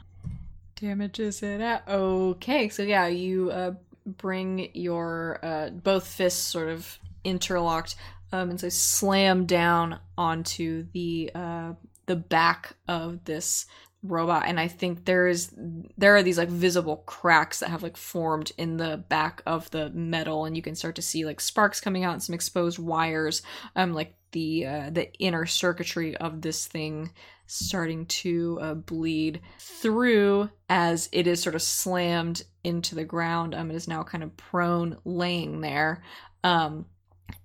damages 0.76 1.42
it 1.42 1.60
out. 1.60 1.88
Okay, 1.88 2.68
so 2.68 2.82
yeah, 2.82 3.06
you 3.06 3.50
uh, 3.50 3.72
bring 4.06 4.70
your 4.74 5.38
uh, 5.42 5.70
both 5.70 6.06
fists 6.06 6.40
sort 6.40 6.68
of 6.68 6.98
interlocked 7.24 7.96
um, 8.32 8.50
and 8.50 8.60
so 8.60 8.68
slam 8.68 9.46
down 9.46 9.98
onto 10.16 10.86
the 10.92 11.30
uh, 11.34 11.72
the 12.06 12.16
back 12.16 12.74
of 12.86 13.24
this 13.24 13.66
robot 14.04 14.44
and 14.46 14.60
i 14.60 14.68
think 14.68 15.04
there 15.04 15.26
is 15.26 15.52
there 15.96 16.14
are 16.14 16.22
these 16.22 16.38
like 16.38 16.48
visible 16.48 16.98
cracks 16.98 17.58
that 17.58 17.68
have 17.68 17.82
like 17.82 17.96
formed 17.96 18.52
in 18.56 18.76
the 18.76 19.02
back 19.08 19.42
of 19.44 19.68
the 19.72 19.90
metal 19.90 20.44
and 20.44 20.56
you 20.56 20.62
can 20.62 20.76
start 20.76 20.94
to 20.94 21.02
see 21.02 21.24
like 21.24 21.40
sparks 21.40 21.80
coming 21.80 22.04
out 22.04 22.12
and 22.12 22.22
some 22.22 22.34
exposed 22.34 22.78
wires 22.78 23.42
um 23.74 23.92
like 23.92 24.14
the 24.32 24.66
uh, 24.66 24.90
the 24.90 25.12
inner 25.14 25.46
circuitry 25.46 26.16
of 26.16 26.42
this 26.42 26.66
thing 26.66 27.10
starting 27.46 28.04
to 28.06 28.58
uh, 28.60 28.74
bleed 28.74 29.40
through 29.58 30.50
as 30.68 31.08
it 31.12 31.26
is 31.26 31.42
sort 31.42 31.54
of 31.54 31.62
slammed 31.62 32.42
into 32.62 32.94
the 32.94 33.04
ground 33.04 33.54
um 33.54 33.70
it 33.70 33.74
is 33.74 33.88
now 33.88 34.02
kind 34.02 34.22
of 34.22 34.36
prone 34.36 34.96
laying 35.04 35.60
there. 35.60 36.02
Um 36.44 36.86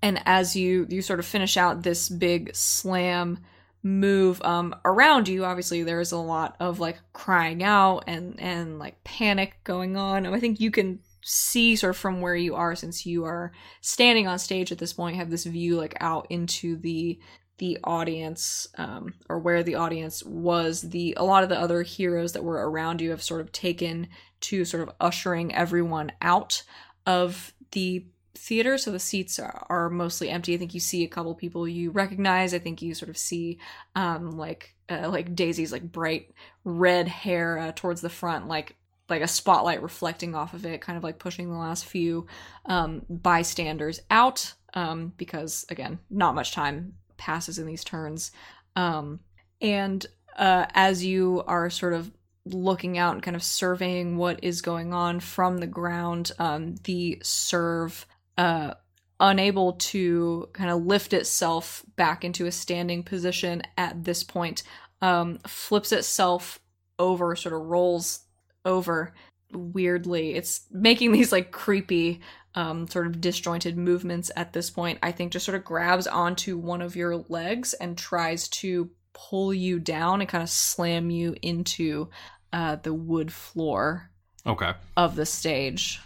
and 0.01 0.21
as 0.25 0.55
you 0.55 0.85
you 0.89 1.01
sort 1.01 1.19
of 1.19 1.25
finish 1.25 1.57
out 1.57 1.83
this 1.83 2.09
big 2.09 2.53
slam 2.55 3.39
move 3.85 4.41
um 4.43 4.73
around 4.85 5.27
you 5.27 5.43
obviously 5.43 5.83
there's 5.83 6.13
a 6.13 6.17
lot 6.17 6.55
of 6.61 6.79
like 6.79 6.97
crying 7.11 7.61
out 7.61 8.01
and 8.07 8.39
and 8.39 8.79
like 8.79 9.03
panic 9.03 9.57
going 9.63 9.97
on. 9.97 10.25
And 10.25 10.35
i 10.35 10.39
think 10.39 10.59
you 10.59 10.71
can 10.71 10.99
see 11.25 11.75
sort 11.75 11.91
of 11.91 11.97
from 11.97 12.21
where 12.21 12.35
you 12.35 12.55
are 12.55 12.75
since 12.75 13.05
you 13.05 13.23
are 13.23 13.53
standing 13.81 14.27
on 14.27 14.37
stage 14.37 14.71
at 14.71 14.77
this 14.77 14.93
point 14.93 15.15
have 15.15 15.29
this 15.29 15.45
view 15.45 15.77
like 15.77 15.95
out 16.01 16.27
into 16.29 16.75
the 16.77 17.17
the 17.57 17.77
audience 17.83 18.67
um, 18.77 19.13
or 19.29 19.39
where 19.39 19.63
the 19.63 19.75
audience 19.75 20.23
was. 20.23 20.81
The 20.81 21.13
a 21.17 21.23
lot 21.23 21.43
of 21.43 21.49
the 21.49 21.59
other 21.59 21.83
heroes 21.83 22.33
that 22.33 22.43
were 22.43 22.69
around 22.69 23.01
you 23.01 23.11
have 23.11 23.23
sort 23.23 23.41
of 23.41 23.51
taken 23.51 24.07
to 24.41 24.65
sort 24.65 24.83
of 24.83 24.93
ushering 24.99 25.53
everyone 25.53 26.11
out 26.21 26.63
of 27.05 27.53
the 27.71 28.05
theater, 28.35 28.77
so 28.77 28.91
the 28.91 28.99
seats 28.99 29.39
are, 29.39 29.65
are, 29.69 29.89
mostly 29.89 30.29
empty. 30.29 30.53
I 30.53 30.57
think 30.57 30.73
you 30.73 30.79
see 30.79 31.03
a 31.03 31.07
couple 31.07 31.35
people 31.35 31.67
you 31.67 31.91
recognize. 31.91 32.53
I 32.53 32.59
think 32.59 32.81
you 32.81 32.93
sort 32.93 33.09
of 33.09 33.17
see 33.17 33.59
um, 33.95 34.31
like 34.31 34.75
uh, 34.89 35.09
like 35.09 35.35
Daisy's 35.35 35.71
like 35.71 35.91
bright 35.91 36.31
red 36.63 37.07
hair 37.07 37.57
uh, 37.57 37.71
towards 37.75 38.01
the 38.01 38.09
front, 38.09 38.47
like 38.47 38.75
like 39.09 39.21
a 39.21 39.27
spotlight 39.27 39.83
reflecting 39.83 40.33
off 40.33 40.53
of 40.53 40.65
it, 40.65 40.81
kind 40.81 40.97
of 40.97 41.03
like 41.03 41.19
pushing 41.19 41.49
the 41.49 41.57
last 41.57 41.85
few 41.85 42.27
um, 42.65 43.05
bystanders 43.09 44.01
out. 44.09 44.53
Um, 44.73 45.13
because 45.17 45.65
again, 45.69 45.99
not 46.09 46.33
much 46.33 46.51
time 46.53 46.93
passes 47.17 47.59
in 47.59 47.67
these 47.67 47.83
turns, 47.83 48.31
um, 48.75 49.19
and 49.61 50.03
uh, 50.37 50.65
as 50.73 51.05
you 51.05 51.43
are 51.45 51.69
sort 51.69 51.93
of 51.93 52.11
looking 52.45 52.97
out 52.97 53.13
and 53.13 53.23
kind 53.23 53.35
of 53.35 53.43
surveying 53.43 54.17
what 54.17 54.43
is 54.43 54.61
going 54.61 54.93
on 54.93 55.19
from 55.19 55.59
the 55.59 55.67
ground, 55.67 56.31
um, 56.39 56.75
the 56.83 57.19
serve 57.23 58.05
uh, 58.37 58.73
unable 59.19 59.73
to 59.73 60.49
kind 60.53 60.69
of 60.69 60.85
lift 60.85 61.13
itself 61.13 61.83
back 61.95 62.23
into 62.23 62.45
a 62.45 62.51
standing 62.51 63.03
position 63.03 63.61
at 63.77 64.03
this 64.03 64.23
point, 64.23 64.63
um, 65.01 65.39
flips 65.47 65.91
itself 65.91 66.59
over, 66.99 67.35
sort 67.35 67.53
of 67.53 67.61
rolls 67.61 68.21
over 68.65 69.13
weirdly. 69.51 70.35
It's 70.35 70.61
making 70.71 71.11
these 71.11 71.31
like 71.31 71.51
creepy, 71.51 72.21
um, 72.55 72.87
sort 72.87 73.07
of 73.07 73.21
disjointed 73.21 73.77
movements 73.77 74.31
at 74.35 74.53
this 74.53 74.69
point. 74.69 74.99
I 75.01 75.11
think 75.11 75.31
just 75.31 75.45
sort 75.45 75.57
of 75.57 75.63
grabs 75.63 76.07
onto 76.07 76.57
one 76.57 76.81
of 76.81 76.95
your 76.95 77.17
legs 77.29 77.73
and 77.73 77.97
tries 77.97 78.47
to 78.49 78.89
pull 79.13 79.53
you 79.53 79.79
down 79.79 80.21
and 80.21 80.29
kind 80.29 80.43
of 80.43 80.49
slam 80.49 81.09
you 81.09 81.35
into 81.41 82.09
uh, 82.51 82.77
the 82.77 82.93
wood 82.93 83.31
floor. 83.31 84.09
Okay. 84.45 84.73
Of 84.97 85.15
the 85.15 85.25
stage. 85.25 86.01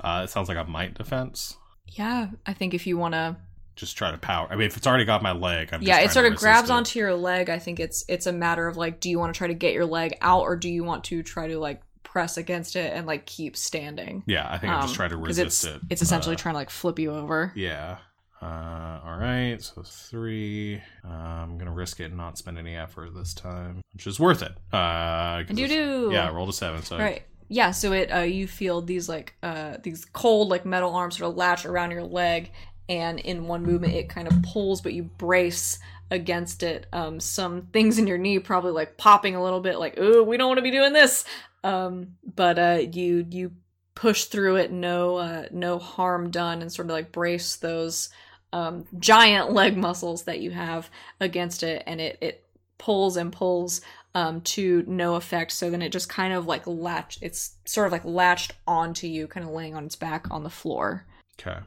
Uh, 0.00 0.22
it 0.24 0.30
sounds 0.30 0.48
like 0.48 0.58
a 0.58 0.64
might 0.64 0.94
defense. 0.94 1.56
Yeah, 1.86 2.28
I 2.46 2.52
think 2.52 2.74
if 2.74 2.86
you 2.86 2.98
want 2.98 3.14
to 3.14 3.36
just 3.78 3.96
try 3.96 4.10
to 4.10 4.18
power. 4.18 4.48
I 4.50 4.56
mean, 4.56 4.66
if 4.66 4.76
it's 4.76 4.86
already 4.86 5.04
got 5.04 5.22
my 5.22 5.32
leg, 5.32 5.70
I'm 5.72 5.82
yeah. 5.82 6.00
it 6.00 6.10
sort 6.10 6.26
of 6.26 6.36
grabs 6.36 6.68
it. 6.68 6.72
onto 6.72 6.98
your 6.98 7.14
leg. 7.14 7.48
I 7.48 7.58
think 7.58 7.80
it's 7.80 8.04
it's 8.08 8.26
a 8.26 8.32
matter 8.32 8.66
of 8.66 8.76
like, 8.76 9.00
do 9.00 9.08
you 9.08 9.18
want 9.18 9.32
to 9.32 9.38
try 9.38 9.46
to 9.46 9.54
get 9.54 9.72
your 9.72 9.86
leg 9.86 10.18
out, 10.20 10.42
or 10.42 10.56
do 10.56 10.68
you 10.68 10.84
want 10.84 11.04
to 11.04 11.22
try 11.22 11.46
to 11.46 11.58
like 11.58 11.80
press 12.02 12.36
against 12.36 12.76
it 12.76 12.92
and 12.92 13.06
like 13.06 13.24
keep 13.24 13.56
standing? 13.56 14.24
Yeah, 14.26 14.46
I 14.50 14.58
think 14.58 14.72
um, 14.72 14.80
I'm 14.80 14.82
just 14.82 14.96
trying 14.96 15.10
to 15.10 15.16
resist 15.16 15.64
it's, 15.64 15.76
it. 15.76 15.80
It's 15.90 16.02
essentially 16.02 16.34
uh, 16.34 16.38
trying 16.38 16.54
to 16.54 16.58
like 16.58 16.70
flip 16.70 16.98
you 16.98 17.12
over. 17.12 17.52
Yeah. 17.54 17.98
Uh, 18.40 19.00
all 19.04 19.18
right, 19.18 19.60
so 19.60 19.82
three. 19.82 20.80
Uh, 21.04 21.08
I'm 21.08 21.58
gonna 21.58 21.72
risk 21.72 21.98
it 22.00 22.04
and 22.04 22.16
not 22.16 22.38
spend 22.38 22.58
any 22.58 22.76
effort 22.76 23.14
this 23.14 23.34
time, 23.34 23.80
which 23.92 24.06
is 24.06 24.20
worth 24.20 24.42
it. 24.42 24.52
Uh, 24.72 25.42
and 25.48 25.58
you 25.58 25.66
do. 25.66 26.10
Yeah, 26.12 26.32
roll 26.32 26.48
a 26.48 26.52
seven. 26.52 26.82
So 26.82 26.98
right 26.98 27.22
yeah, 27.48 27.70
so 27.70 27.92
it 27.92 28.10
uh, 28.14 28.20
you 28.20 28.46
feel 28.46 28.82
these 28.82 29.08
like 29.08 29.34
uh, 29.42 29.78
these 29.82 30.04
cold 30.04 30.48
like 30.48 30.66
metal 30.66 30.94
arms 30.94 31.18
sort 31.18 31.30
of 31.30 31.36
latch 31.36 31.64
around 31.64 31.90
your 31.90 32.04
leg, 32.04 32.52
and 32.88 33.18
in 33.18 33.46
one 33.46 33.62
movement 33.62 33.94
it 33.94 34.08
kind 34.08 34.28
of 34.28 34.42
pulls, 34.42 34.80
but 34.80 34.92
you 34.92 35.04
brace 35.04 35.78
against 36.10 36.62
it. 36.62 36.86
Um, 36.92 37.20
some 37.20 37.62
things 37.72 37.98
in 37.98 38.06
your 38.06 38.18
knee 38.18 38.38
probably 38.38 38.72
like 38.72 38.98
popping 38.98 39.34
a 39.34 39.42
little 39.42 39.60
bit, 39.60 39.78
like 39.78 39.94
oh, 39.96 40.22
we 40.22 40.36
don't 40.36 40.48
want 40.48 40.58
to 40.58 40.62
be 40.62 40.70
doing 40.70 40.92
this. 40.92 41.24
Um, 41.64 42.16
but 42.34 42.58
uh, 42.58 42.80
you 42.92 43.26
you 43.30 43.52
push 43.94 44.24
through 44.24 44.56
it, 44.56 44.70
no 44.70 45.16
uh, 45.16 45.46
no 45.50 45.78
harm 45.78 46.30
done, 46.30 46.60
and 46.60 46.70
sort 46.70 46.86
of 46.86 46.92
like 46.92 47.12
brace 47.12 47.56
those 47.56 48.10
um, 48.52 48.86
giant 48.98 49.52
leg 49.54 49.76
muscles 49.76 50.24
that 50.24 50.40
you 50.40 50.50
have 50.50 50.90
against 51.18 51.62
it, 51.62 51.82
and 51.86 52.00
it 52.00 52.18
it 52.20 52.44
pulls 52.78 53.16
and 53.16 53.32
pulls 53.32 53.80
um, 54.14 54.40
to 54.42 54.84
no 54.86 55.14
effect. 55.14 55.52
So 55.52 55.70
then 55.70 55.82
it 55.82 55.92
just 55.92 56.08
kind 56.08 56.32
of 56.32 56.46
like 56.46 56.66
latched, 56.66 57.22
It's 57.22 57.56
sort 57.64 57.86
of 57.86 57.92
like 57.92 58.04
latched 58.04 58.52
onto 58.66 59.06
you, 59.06 59.26
kind 59.26 59.46
of 59.46 59.52
laying 59.52 59.74
on 59.74 59.84
its 59.84 59.96
back 59.96 60.30
on 60.30 60.42
the 60.44 60.50
floor. 60.50 61.06
Okay. 61.40 61.58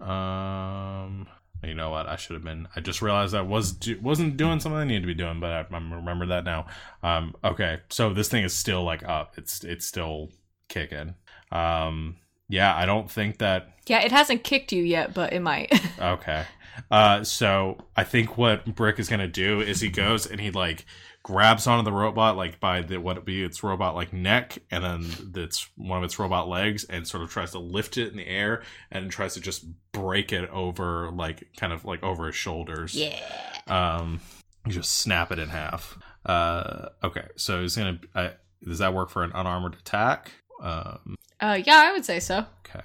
Um. 0.00 1.26
You 1.64 1.74
know 1.74 1.90
what? 1.90 2.06
I 2.06 2.14
should 2.14 2.34
have 2.34 2.44
been. 2.44 2.68
I 2.76 2.80
just 2.80 3.02
realized 3.02 3.34
I 3.34 3.40
was 3.42 3.72
do, 3.72 3.98
wasn't 4.00 4.36
doing 4.36 4.60
something 4.60 4.78
I 4.78 4.84
needed 4.84 5.00
to 5.00 5.06
be 5.08 5.14
doing, 5.14 5.40
but 5.40 5.50
I, 5.50 5.66
I 5.74 5.78
remember 5.78 6.26
that 6.26 6.44
now. 6.44 6.66
Um, 7.02 7.34
okay, 7.42 7.80
so 7.90 8.14
this 8.14 8.28
thing 8.28 8.44
is 8.44 8.54
still 8.54 8.84
like 8.84 9.02
up. 9.02 9.34
It's 9.36 9.64
it's 9.64 9.84
still 9.84 10.28
kicking. 10.68 11.16
Um, 11.50 12.16
yeah, 12.48 12.76
I 12.76 12.86
don't 12.86 13.10
think 13.10 13.38
that. 13.38 13.70
Yeah, 13.88 14.02
it 14.02 14.12
hasn't 14.12 14.44
kicked 14.44 14.72
you 14.72 14.84
yet, 14.84 15.14
but 15.14 15.32
it 15.32 15.40
might. 15.40 15.72
Okay. 16.00 16.44
Uh, 16.92 17.24
so 17.24 17.76
I 17.96 18.04
think 18.04 18.38
what 18.38 18.76
Brick 18.76 19.00
is 19.00 19.08
gonna 19.08 19.26
do 19.26 19.60
is 19.60 19.80
he 19.80 19.88
goes 19.88 20.26
and 20.26 20.40
he 20.40 20.52
like 20.52 20.86
grabs 21.28 21.66
onto 21.66 21.84
the 21.84 21.92
robot 21.92 22.38
like 22.38 22.58
by 22.58 22.80
the 22.80 22.96
what 22.98 23.18
it 23.18 23.24
be 23.26 23.42
its 23.44 23.62
robot 23.62 23.94
like 23.94 24.14
neck 24.14 24.56
and 24.70 24.82
then 24.82 25.04
it's 25.36 25.68
one 25.76 25.98
of 25.98 26.02
its 26.04 26.18
robot 26.18 26.48
legs 26.48 26.84
and 26.84 27.06
sort 27.06 27.22
of 27.22 27.28
tries 27.28 27.50
to 27.50 27.58
lift 27.58 27.98
it 27.98 28.10
in 28.10 28.16
the 28.16 28.26
air 28.26 28.62
and 28.90 29.10
tries 29.10 29.34
to 29.34 29.40
just 29.40 29.66
break 29.92 30.32
it 30.32 30.48
over 30.48 31.10
like 31.10 31.46
kind 31.58 31.70
of 31.70 31.84
like 31.84 32.02
over 32.02 32.26
his 32.28 32.34
shoulders. 32.34 32.94
yeah. 32.96 33.20
Um, 33.66 34.20
just 34.68 34.90
snap 34.98 35.30
it 35.30 35.38
in 35.38 35.50
half. 35.50 35.98
Uh, 36.24 36.88
okay, 37.04 37.26
so 37.36 37.60
he's 37.60 37.76
gonna. 37.76 38.00
Uh, 38.14 38.30
does 38.64 38.78
that 38.78 38.94
work 38.94 39.10
for 39.10 39.22
an 39.22 39.30
unarmored 39.34 39.74
attack? 39.74 40.32
Um, 40.62 41.14
Uh, 41.40 41.60
yeah, 41.62 41.82
I 41.84 41.92
would 41.92 42.06
say 42.06 42.20
so. 42.20 42.46
okay. 42.66 42.80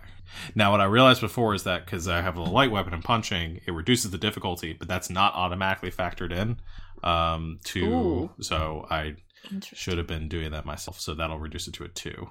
Now, 0.53 0.71
what 0.71 0.81
I 0.81 0.85
realized 0.85 1.21
before 1.21 1.53
is 1.55 1.63
that 1.63 1.85
because 1.85 2.09
I 2.09 2.21
have 2.21 2.35
a 2.35 2.41
light 2.43 2.71
weapon 2.71 2.93
and 2.93 3.03
punching, 3.03 3.61
it 3.65 3.71
reduces 3.71 4.11
the 4.11 4.17
difficulty, 4.17 4.73
but 4.73 4.87
that's 4.89 5.09
not 5.09 5.33
automatically 5.33 5.91
factored 5.91 6.33
in. 6.33 6.57
Um, 7.03 7.59
to 7.65 7.85
Ooh. 7.85 8.31
so 8.41 8.87
I 8.89 9.15
should 9.73 9.97
have 9.97 10.07
been 10.07 10.27
doing 10.29 10.51
that 10.51 10.65
myself. 10.65 10.99
So 10.99 11.13
that'll 11.13 11.39
reduce 11.39 11.67
it 11.67 11.73
to 11.75 11.83
a 11.83 11.89
two. 11.89 12.29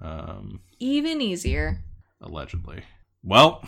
Um, 0.00 0.60
Even 0.78 1.20
easier. 1.20 1.80
allegedly. 2.20 2.82
Well, 3.22 3.62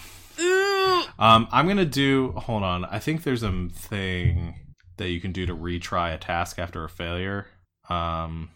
um, 1.19 1.47
I'm 1.51 1.66
gonna 1.69 1.85
do. 1.85 2.32
Hold 2.32 2.62
on. 2.62 2.85
I 2.86 2.99
think 2.99 3.23
there's 3.23 3.43
a 3.43 3.69
thing 3.73 4.55
that 4.97 5.09
you 5.11 5.20
can 5.20 5.32
do 5.32 5.47
to 5.47 5.55
retry 5.55 6.15
a 6.15 6.19
task 6.19 6.59
after 6.59 6.85
a 6.85 6.89
failure. 6.89 7.47
Um, 7.89 8.51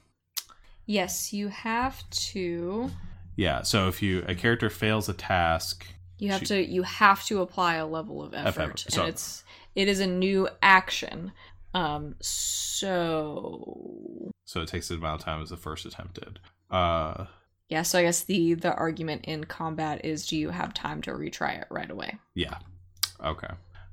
Yes, 0.87 1.33
you 1.33 1.49
have 1.49 2.09
to. 2.11 2.91
yeah. 3.35 3.63
So 3.63 3.89
if 3.89 4.01
you 4.03 4.25
a 4.29 4.35
character 4.35 4.71
fails 4.71 5.09
a 5.09 5.15
task, 5.15 5.87
You 6.19 6.31
have 6.31 6.41
She- 6.41 6.47
to. 6.47 6.65
You 6.67 6.83
have 6.83 7.25
to 7.27 7.43
apply 7.43 7.75
a 7.75 7.87
level 7.87 8.23
of 8.23 8.33
effort, 8.33 8.49
Effort, 8.63 8.85
so- 8.89 9.01
and 9.03 9.11
it's 9.11 9.45
it 9.75 9.87
is 9.89 10.01
a 10.01 10.07
new 10.07 10.49
action. 10.63 11.33
Um. 11.77 12.17
So 12.21 14.33
so 14.45 14.63
it 14.63 14.69
takes 14.69 14.89
the 14.89 14.95
amount 14.95 15.21
of 15.21 15.25
time 15.25 15.43
as 15.43 15.51
the 15.51 15.57
first 15.57 15.85
attempt 15.85 16.15
did. 16.15 16.39
Uh, 16.71 17.27
yeah. 17.69 17.83
So 17.83 17.99
I 17.99 18.03
guess 18.03 18.25
the 18.25 18.55
the 18.55 18.75
argument 18.75 19.25
in 19.25 19.45
combat 19.45 20.05
is: 20.05 20.27
Do 20.27 20.37
you 20.37 20.51
have 20.51 20.73
time 20.73 21.03
to 21.03 21.13
retry 21.13 21.61
it 21.61 21.67
right 21.71 21.91
away? 21.91 22.17
yeah. 22.35 22.59
Okay. 23.25 23.49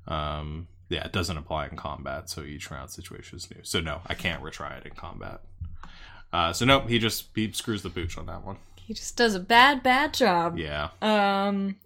Um, 0.06 0.68
yeah. 0.88 1.04
It 1.04 1.12
doesn't 1.12 1.36
apply 1.36 1.68
in 1.68 1.76
combat, 1.76 2.28
so 2.28 2.42
each 2.42 2.70
round 2.70 2.90
situation 2.90 3.38
is 3.38 3.50
new. 3.50 3.60
So 3.62 3.80
no, 3.80 4.00
I 4.06 4.14
can't 4.14 4.42
retry 4.42 4.78
it 4.78 4.86
in 4.86 4.92
combat. 4.92 5.40
Uh, 6.32 6.52
so 6.52 6.64
nope. 6.64 6.88
He 6.88 6.98
just 6.98 7.28
he 7.34 7.52
screws 7.52 7.82
the 7.82 7.90
pooch 7.90 8.18
on 8.18 8.26
that 8.26 8.44
one. 8.44 8.56
He 8.76 8.94
just 8.94 9.16
does 9.16 9.34
a 9.34 9.40
bad, 9.40 9.82
bad 9.82 10.14
job. 10.14 10.58
Yeah. 10.58 10.88
Um 11.00 11.76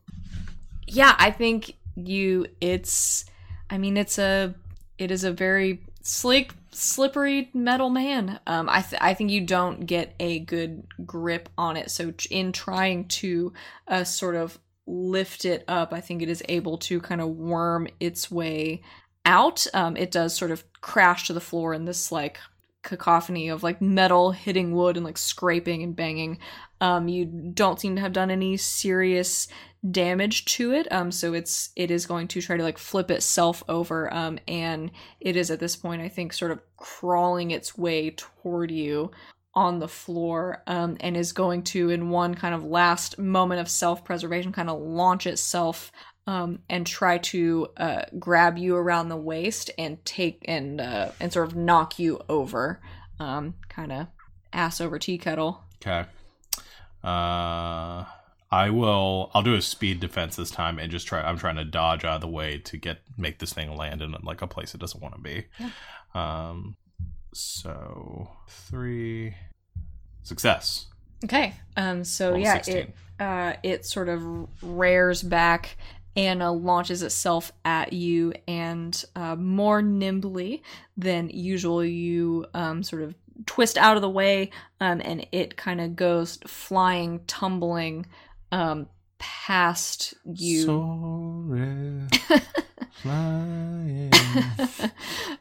yeah, 0.87 1.15
I 1.19 1.31
think 1.31 1.75
you 1.95 2.47
it's 2.61 3.25
I 3.71 3.79
mean 3.79 3.97
it's 3.97 4.19
a 4.19 4.55
it 4.99 5.13
is 5.13 5.23
a 5.23 5.31
very 5.31 5.81
sleek 6.03 6.53
slippery 6.71 7.51
metal 7.53 7.91
man. 7.91 8.41
Um 8.47 8.69
I 8.69 8.83
th- 8.83 9.03
I 9.03 9.15
think 9.15 9.31
you 9.31 9.43
don't 9.43 9.87
get 9.87 10.15
a 10.21 10.39
good 10.41 10.87
grip 11.05 11.49
on 11.59 11.77
it. 11.77 11.91
So 11.91 12.13
in 12.31 12.53
trying 12.53 13.09
to 13.09 13.53
uh 13.87 14.05
sort 14.05 14.35
of 14.37 14.59
lift 14.87 15.45
it 15.45 15.65
up, 15.69 15.93
I 15.93 16.01
think 16.01 16.23
it 16.23 16.29
is 16.29 16.43
able 16.49 16.79
to 16.79 17.01
kind 17.01 17.21
of 17.21 17.29
worm 17.29 17.89
its 18.01 18.31
way 18.31 18.83
out. 19.25 19.67
Um 19.75 19.97
it 19.97 20.11
does 20.11 20.35
sort 20.37 20.51
of 20.51 20.65
crash 20.81 21.27
to 21.27 21.33
the 21.33 21.41
floor 21.41 21.75
in 21.75 21.85
this 21.85 22.13
like 22.13 22.39
cacophony 22.83 23.49
of 23.49 23.63
like 23.63 23.81
metal 23.81 24.31
hitting 24.31 24.75
wood 24.75 24.97
and 24.97 25.05
like 25.05 25.19
scraping 25.19 25.83
and 25.83 25.97
banging. 25.97 26.39
Um, 26.81 27.09
you 27.09 27.25
don't 27.25 27.81
seem 27.81 27.97
to 27.97 28.01
have 28.01 28.13
done 28.13 28.31
any 28.31 28.57
serious 28.57 29.49
damage 29.89 30.45
to 30.45 30.73
it. 30.73 30.91
Um, 30.91 31.13
so 31.13 31.35
it's 31.35 31.71
it 31.77 31.91
is 31.91 32.07
going 32.07 32.29
to 32.29 32.41
try 32.41 32.57
to 32.57 32.63
like 32.63 32.79
flip 32.79 33.11
itself 33.11 33.63
over. 33.69 34.13
Um, 34.13 34.39
and 34.49 34.91
it 35.21 35.37
is 35.37 35.51
at 35.51 35.61
this 35.61 35.77
point, 35.77 36.03
I 36.03 36.09
think, 36.09 36.33
sort 36.33 36.51
of 36.51 36.61
crawling 36.77 37.51
its 37.51 37.77
way 37.77 38.11
toward 38.11 38.71
you 38.71 39.11
on 39.55 39.79
the 39.79 39.89
floor. 39.89 40.63
Um, 40.67 40.97
and 41.01 41.17
is 41.17 41.33
going 41.33 41.65
to, 41.65 41.91
in 41.91 42.11
one 42.11 42.35
kind 42.35 42.55
of 42.55 42.65
last 42.65 43.19
moment 43.19 43.61
of 43.61 43.69
self 43.69 44.05
preservation, 44.05 44.53
kind 44.53 44.71
of 44.71 44.81
launch 44.81 45.27
itself. 45.27 45.93
Um, 46.29 46.59
and 46.69 46.87
try 46.87 47.17
to 47.17 47.69
uh, 47.79 48.03
grab 48.19 48.59
you 48.59 48.77
around 48.77 49.09
the 49.09 49.17
waist 49.17 49.71
and 49.79 50.05
take 50.05 50.45
and 50.45 50.79
uh, 50.79 51.13
and 51.21 51.33
sort 51.33 51.49
of 51.49 51.57
knock 51.57 51.99
you 51.99 52.21
over, 52.29 52.81
um, 53.19 53.55
kind 53.71 53.93
of 53.93 54.09
ass 54.53 54.79
over 54.79 54.99
tea 54.99 55.17
kettle. 55.17 55.65
Okay. 55.77 56.07
Uh, 57.03 58.05
I 58.51 58.71
will. 58.71 59.31
I'll 59.33 59.43
do 59.43 59.55
a 59.55 59.63
speed 59.63 60.01
defense 60.01 60.37
this 60.37 60.51
time 60.51 60.79
and 60.79 60.91
just 60.91 61.07
try. 61.07 61.23
I'm 61.23 61.39
trying 61.39 61.57
to 61.57 61.65
dodge 61.65 62.05
out 62.05 62.17
of 62.17 62.21
the 62.21 62.29
way 62.29 62.59
to 62.59 62.77
get 62.77 62.99
make 63.17 63.39
this 63.39 63.55
thing 63.55 63.75
land 63.75 64.03
in 64.03 64.15
like 64.23 64.43
a 64.43 64.47
place 64.47 64.75
it 64.75 64.81
doesn't 64.81 65.03
want 65.03 65.15
to 65.15 65.21
be. 65.21 65.47
Yeah. 65.59 65.71
Um. 66.15 66.77
So 67.33 68.31
three 68.49 69.35
success. 70.25 70.87
Okay. 71.25 71.55
Um. 71.77 72.05
So 72.05 72.33
Roll 72.33 72.41
yeah, 72.41 72.55
16. 72.55 72.77
it 72.77 72.95
uh 73.21 73.53
it 73.63 73.85
sort 73.85 74.09
of 74.09 74.23
rears 74.63 75.23
back 75.23 75.77
and 76.19 76.43
uh, 76.43 76.51
launches 76.51 77.05
itself 77.05 77.53
at 77.65 77.93
you, 77.93 78.33
and 78.49 79.05
uh, 79.15 79.37
more 79.37 79.81
nimbly 79.81 80.65
than 80.97 81.31
usual, 81.31 81.85
you 81.85 82.45
um 82.55 82.83
sort 82.83 83.03
of 83.03 83.15
twist 83.47 83.79
out 83.79 83.97
of 83.97 84.03
the 84.03 84.11
way, 84.11 84.51
um, 84.81 85.01
and 85.05 85.27
it 85.31 85.57
kind 85.57 85.81
of 85.81 85.95
goes 85.95 86.39
flying, 86.47 87.21
tumbling, 87.27 88.05
um, 88.51 88.89
past 89.19 90.15
you. 90.25 90.63
Sorry, 90.65 92.41
flying. 93.03 94.13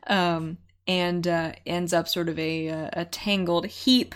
um, 0.08 0.58
and 0.88 1.28
uh, 1.28 1.54
ends 1.66 1.92
up 1.92 2.08
sort 2.08 2.30
of 2.30 2.38
a, 2.38 2.68
a, 2.68 2.90
a 2.94 3.06
tangled 3.06 3.66
heap 3.66 4.14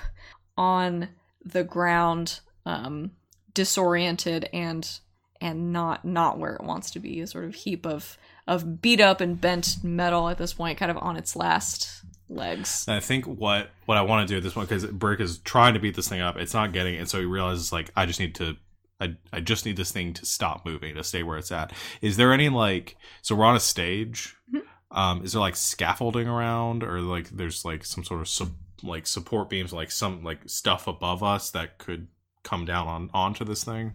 on 0.57 1.09
the 1.43 1.63
ground, 1.63 2.39
um, 2.67 3.11
disoriented 3.55 4.47
and 4.53 4.99
and 5.41 5.73
not 5.73 6.05
not 6.05 6.37
where 6.39 6.53
it 6.53 6.63
wants 6.63 6.91
to 6.91 6.99
be. 6.99 7.19
A 7.19 7.27
sort 7.27 7.45
of 7.45 7.55
heap 7.55 7.85
of 7.85 8.17
of 8.47 8.81
beat 8.81 9.01
up 9.01 9.19
and 9.21 9.39
bent 9.39 9.77
metal 9.83 10.29
at 10.29 10.37
this 10.37 10.53
point, 10.53 10.77
kind 10.77 10.91
of 10.91 10.97
on 10.97 11.17
its 11.17 11.35
last 11.35 12.03
legs. 12.29 12.85
And 12.87 12.95
I 12.95 12.99
think 12.99 13.25
what 13.25 13.69
what 13.85 13.97
I 13.97 14.01
want 14.03 14.27
to 14.27 14.33
do 14.33 14.37
at 14.37 14.43
this 14.43 14.53
point 14.53 14.69
because 14.69 14.85
Brick 14.85 15.19
is 15.19 15.39
trying 15.39 15.73
to 15.73 15.79
beat 15.79 15.95
this 15.95 16.07
thing 16.07 16.21
up, 16.21 16.37
it's 16.37 16.53
not 16.53 16.71
getting 16.71 16.95
it, 16.95 17.09
so 17.09 17.19
he 17.19 17.25
realizes 17.25 17.71
like 17.73 17.91
I 17.95 18.05
just 18.05 18.19
need 18.19 18.35
to. 18.35 18.55
I, 18.99 19.15
I 19.33 19.39
just 19.39 19.65
need 19.65 19.77
this 19.77 19.91
thing 19.91 20.13
to 20.13 20.27
stop 20.27 20.63
moving 20.63 20.93
to 20.93 21.03
stay 21.03 21.23
where 21.23 21.39
it's 21.39 21.51
at. 21.51 21.73
Is 22.03 22.17
there 22.17 22.33
any 22.33 22.49
like 22.49 22.95
so 23.23 23.33
we're 23.35 23.45
on 23.45 23.55
a 23.55 23.59
stage? 23.59 24.35
Mhm. 24.53 24.61
Um, 24.91 25.23
is 25.23 25.31
there 25.31 25.41
like 25.41 25.55
scaffolding 25.55 26.27
around 26.27 26.83
or 26.83 27.01
like 27.01 27.29
there's 27.29 27.65
like 27.65 27.83
some 27.83 28.03
sort 28.03 28.21
of 28.21 28.27
su- 28.27 28.53
like 28.83 29.07
support 29.07 29.49
beams 29.49 29.73
like 29.73 29.89
some 29.89 30.23
like 30.23 30.41
stuff 30.47 30.85
above 30.85 31.23
us 31.23 31.49
that 31.49 31.79
could 31.79 32.09
come 32.43 32.63
down 32.63 32.87
on 32.87 33.09
onto 33.11 33.43
this 33.43 33.63
thing? 33.63 33.93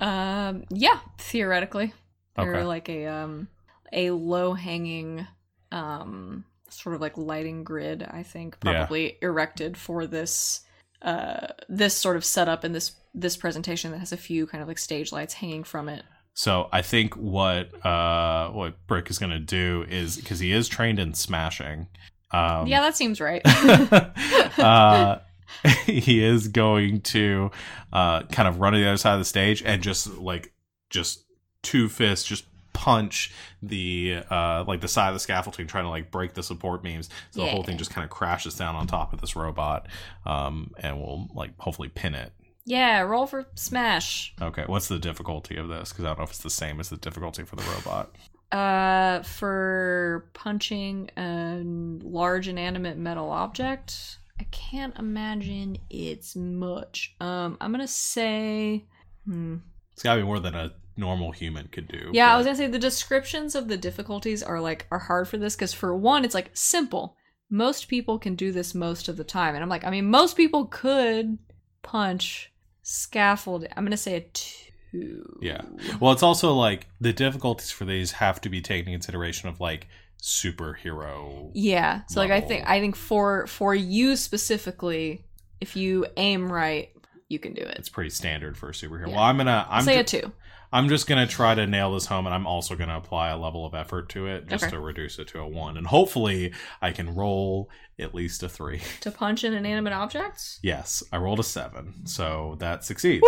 Um, 0.00 0.64
yeah, 0.70 0.98
theoretically, 1.18 1.92
they're 2.36 2.56
Okay. 2.56 2.64
like 2.64 2.88
a 2.88 3.06
um 3.06 3.48
a 3.92 4.10
low 4.10 4.54
hanging 4.54 5.26
um 5.72 6.44
sort 6.68 6.94
of 6.94 7.00
like 7.00 7.16
lighting 7.18 7.64
grid. 7.64 8.02
I 8.02 8.22
think 8.22 8.56
Yeah. 8.64 8.72
probably 8.72 9.18
erected 9.22 9.76
for 9.76 10.06
this 10.06 10.62
uh 11.02 11.48
this 11.68 11.94
sort 11.94 12.16
of 12.16 12.24
setup 12.24 12.64
and 12.64 12.74
this 12.74 12.92
this 13.14 13.36
presentation 13.36 13.90
that 13.92 13.98
has 13.98 14.12
a 14.12 14.16
few 14.16 14.46
kind 14.46 14.62
of 14.62 14.68
like 14.68 14.78
stage 14.78 15.12
lights 15.12 15.34
hanging 15.34 15.64
from 15.64 15.88
it. 15.88 16.04
So 16.34 16.68
I 16.72 16.82
think 16.82 17.14
what 17.14 17.84
uh 17.84 18.50
what 18.50 18.86
Brick 18.86 19.10
is 19.10 19.18
gonna 19.18 19.38
do 19.40 19.84
is 19.88 20.16
because 20.16 20.38
he 20.38 20.52
is 20.52 20.68
trained 20.68 20.98
in 20.98 21.14
smashing. 21.14 21.88
Um, 22.32 22.68
yeah, 22.68 22.80
that 22.80 22.96
seems 22.96 23.20
right. 23.20 23.42
uh, 24.58 25.18
he 25.86 26.24
is 26.24 26.48
going 26.48 27.00
to 27.02 27.50
uh, 27.92 28.22
kind 28.24 28.48
of 28.48 28.60
run 28.60 28.72
to 28.72 28.78
the 28.78 28.86
other 28.86 28.96
side 28.96 29.14
of 29.14 29.20
the 29.20 29.24
stage 29.24 29.62
and 29.62 29.82
just 29.82 30.16
like 30.18 30.52
just 30.90 31.24
two 31.62 31.88
fists 31.88 32.24
just 32.24 32.44
punch 32.72 33.32
the 33.62 34.22
uh 34.30 34.64
like 34.66 34.80
the 34.80 34.88
side 34.88 35.08
of 35.08 35.14
the 35.14 35.20
scaffolding 35.20 35.66
trying 35.66 35.84
to 35.84 35.90
like 35.90 36.10
break 36.10 36.32
the 36.34 36.42
support 36.42 36.82
beams. 36.82 37.10
So 37.32 37.42
the 37.42 37.48
whole 37.48 37.62
thing 37.62 37.76
just 37.76 37.90
kind 37.90 38.04
of 38.04 38.10
crashes 38.10 38.54
down 38.54 38.74
on 38.76 38.86
top 38.86 39.12
of 39.12 39.20
this 39.20 39.36
robot 39.36 39.86
um 40.24 40.72
and 40.78 40.98
we'll 40.98 41.28
like 41.34 41.50
hopefully 41.58 41.88
pin 41.88 42.14
it. 42.14 42.32
Yeah, 42.64 43.00
roll 43.00 43.26
for 43.26 43.46
smash. 43.54 44.34
okay 44.40 44.64
what's 44.66 44.88
the 44.88 44.98
difficulty 44.98 45.56
of 45.56 45.68
this? 45.68 45.90
Because 45.90 46.04
i 46.04 46.08
don't 46.08 46.18
know 46.18 46.24
if 46.24 46.30
it's 46.30 46.38
the 46.38 46.48
same 46.48 46.80
as 46.80 46.88
the 46.88 46.96
difficulty 46.96 47.42
for 47.42 47.56
the 47.56 47.64
robot. 47.64 48.14
Uh, 48.52 49.22
for 49.22 50.28
punching 50.32 51.10
a 51.16 51.60
large 51.62 52.48
inanimate 52.48 52.98
metal 52.98 53.30
object, 53.30 54.18
I 54.40 54.44
can't 54.44 54.98
imagine 54.98 55.76
it's 55.90 56.34
much. 56.34 57.14
Um, 57.20 57.58
I'm 57.60 57.72
gonna 57.72 57.86
say, 57.86 58.86
hmm, 59.26 59.56
it's 59.92 60.02
gotta 60.02 60.22
be 60.22 60.26
more 60.26 60.40
than 60.40 60.54
a 60.54 60.72
normal 60.96 61.30
human 61.30 61.68
could 61.68 61.88
do. 61.88 62.10
Yeah, 62.14 62.32
I 62.32 62.38
was 62.38 62.46
gonna 62.46 62.56
say 62.56 62.66
the 62.66 62.78
descriptions 62.78 63.54
of 63.54 63.68
the 63.68 63.76
difficulties 63.76 64.42
are 64.42 64.58
like 64.58 64.86
are 64.90 64.98
hard 64.98 65.28
for 65.28 65.36
this 65.36 65.54
because 65.54 65.74
for 65.74 65.94
one, 65.94 66.24
it's 66.24 66.34
like 66.34 66.50
simple. 66.54 67.16
Most 67.50 67.88
people 67.88 68.18
can 68.18 68.34
do 68.34 68.50
this 68.50 68.74
most 68.74 69.08
of 69.08 69.18
the 69.18 69.24
time, 69.24 69.54
and 69.54 69.62
I'm 69.62 69.68
like, 69.68 69.84
I 69.84 69.90
mean, 69.90 70.06
most 70.06 70.38
people 70.38 70.64
could 70.64 71.36
punch 71.82 72.50
scaffold. 72.82 73.66
I'm 73.76 73.84
gonna 73.84 73.98
say 73.98 74.16
a 74.16 74.20
two. 74.22 75.38
Yeah. 75.42 75.60
Well, 76.00 76.12
it's 76.12 76.22
also 76.22 76.54
like 76.54 76.86
the 76.98 77.12
difficulties 77.12 77.70
for 77.70 77.84
these 77.84 78.12
have 78.12 78.40
to 78.40 78.48
be 78.48 78.62
taken 78.62 78.90
into 78.90 79.04
consideration 79.04 79.50
of 79.50 79.60
like 79.60 79.86
superhero. 80.22 81.50
Yeah. 81.54 82.02
So 82.08 82.20
like 82.20 82.30
I 82.30 82.40
think. 82.40 82.68
I 82.68 82.80
think 82.80 82.96
for 82.96 83.46
for 83.46 83.74
you 83.74 84.16
specifically, 84.16 85.24
if 85.60 85.76
you 85.76 86.06
aim 86.16 86.50
right, 86.52 86.90
you 87.28 87.38
can 87.38 87.54
do 87.54 87.62
it. 87.62 87.76
It's 87.78 87.88
pretty 87.88 88.10
standard 88.10 88.56
for 88.56 88.68
a 88.70 88.72
superhero. 88.72 89.08
Yeah. 89.08 89.14
Well, 89.16 89.24
I'm 89.24 89.36
gonna 89.36 89.66
I'm 89.68 89.84
say 89.84 89.94
ju- 89.94 90.00
a 90.00 90.04
two. 90.04 90.32
I'm 90.72 90.88
just 90.88 91.08
gonna 91.08 91.26
try 91.26 91.54
to 91.56 91.66
nail 91.66 91.92
this 91.94 92.06
home, 92.06 92.26
and 92.26 92.34
I'm 92.34 92.46
also 92.46 92.76
gonna 92.76 92.96
apply 92.96 93.30
a 93.30 93.36
level 93.36 93.66
of 93.66 93.74
effort 93.74 94.08
to 94.10 94.26
it 94.26 94.46
just 94.48 94.64
Okay. 94.64 94.70
to 94.72 94.78
reduce 94.80 95.18
it 95.18 95.26
to 95.28 95.40
a 95.40 95.48
one, 95.48 95.76
and 95.76 95.86
hopefully 95.86 96.52
I 96.80 96.92
can 96.92 97.14
roll 97.14 97.68
at 97.98 98.14
least 98.14 98.42
a 98.42 98.48
three. 98.48 98.80
To 99.00 99.10
punch 99.10 99.42
in 99.44 99.52
inanimate 99.52 99.92
objects? 99.92 100.58
Yes, 100.62 101.02
I 101.12 101.16
rolled 101.18 101.40
a 101.40 101.44
seven, 101.44 102.06
so 102.06 102.56
that 102.60 102.84
succeeds. 102.84 103.26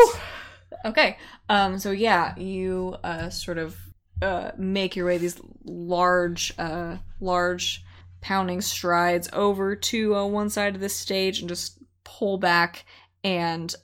Okay. 0.85 1.19
Um 1.49 1.79
so 1.79 1.91
yeah, 1.91 2.37
you 2.39 2.97
uh 3.05 3.29
sort 3.29 3.59
of 3.59 3.77
uh 4.23 4.53
make 4.57 4.97
your 4.97 5.07
way 5.07 5.19
these 5.19 5.41
large 5.65 6.53
uh 6.59 6.97
large 7.21 7.85
pounding 8.21 8.61
strides 8.61 9.29
over 9.33 9.75
to 9.75 10.15
uh, 10.15 10.25
one 10.25 10.49
side 10.49 10.75
of 10.75 10.81
the 10.81 10.89
stage 10.89 11.41
and 11.41 11.49
just 11.49 11.79
pull 12.05 12.39
back 12.39 12.85
and 13.25 13.75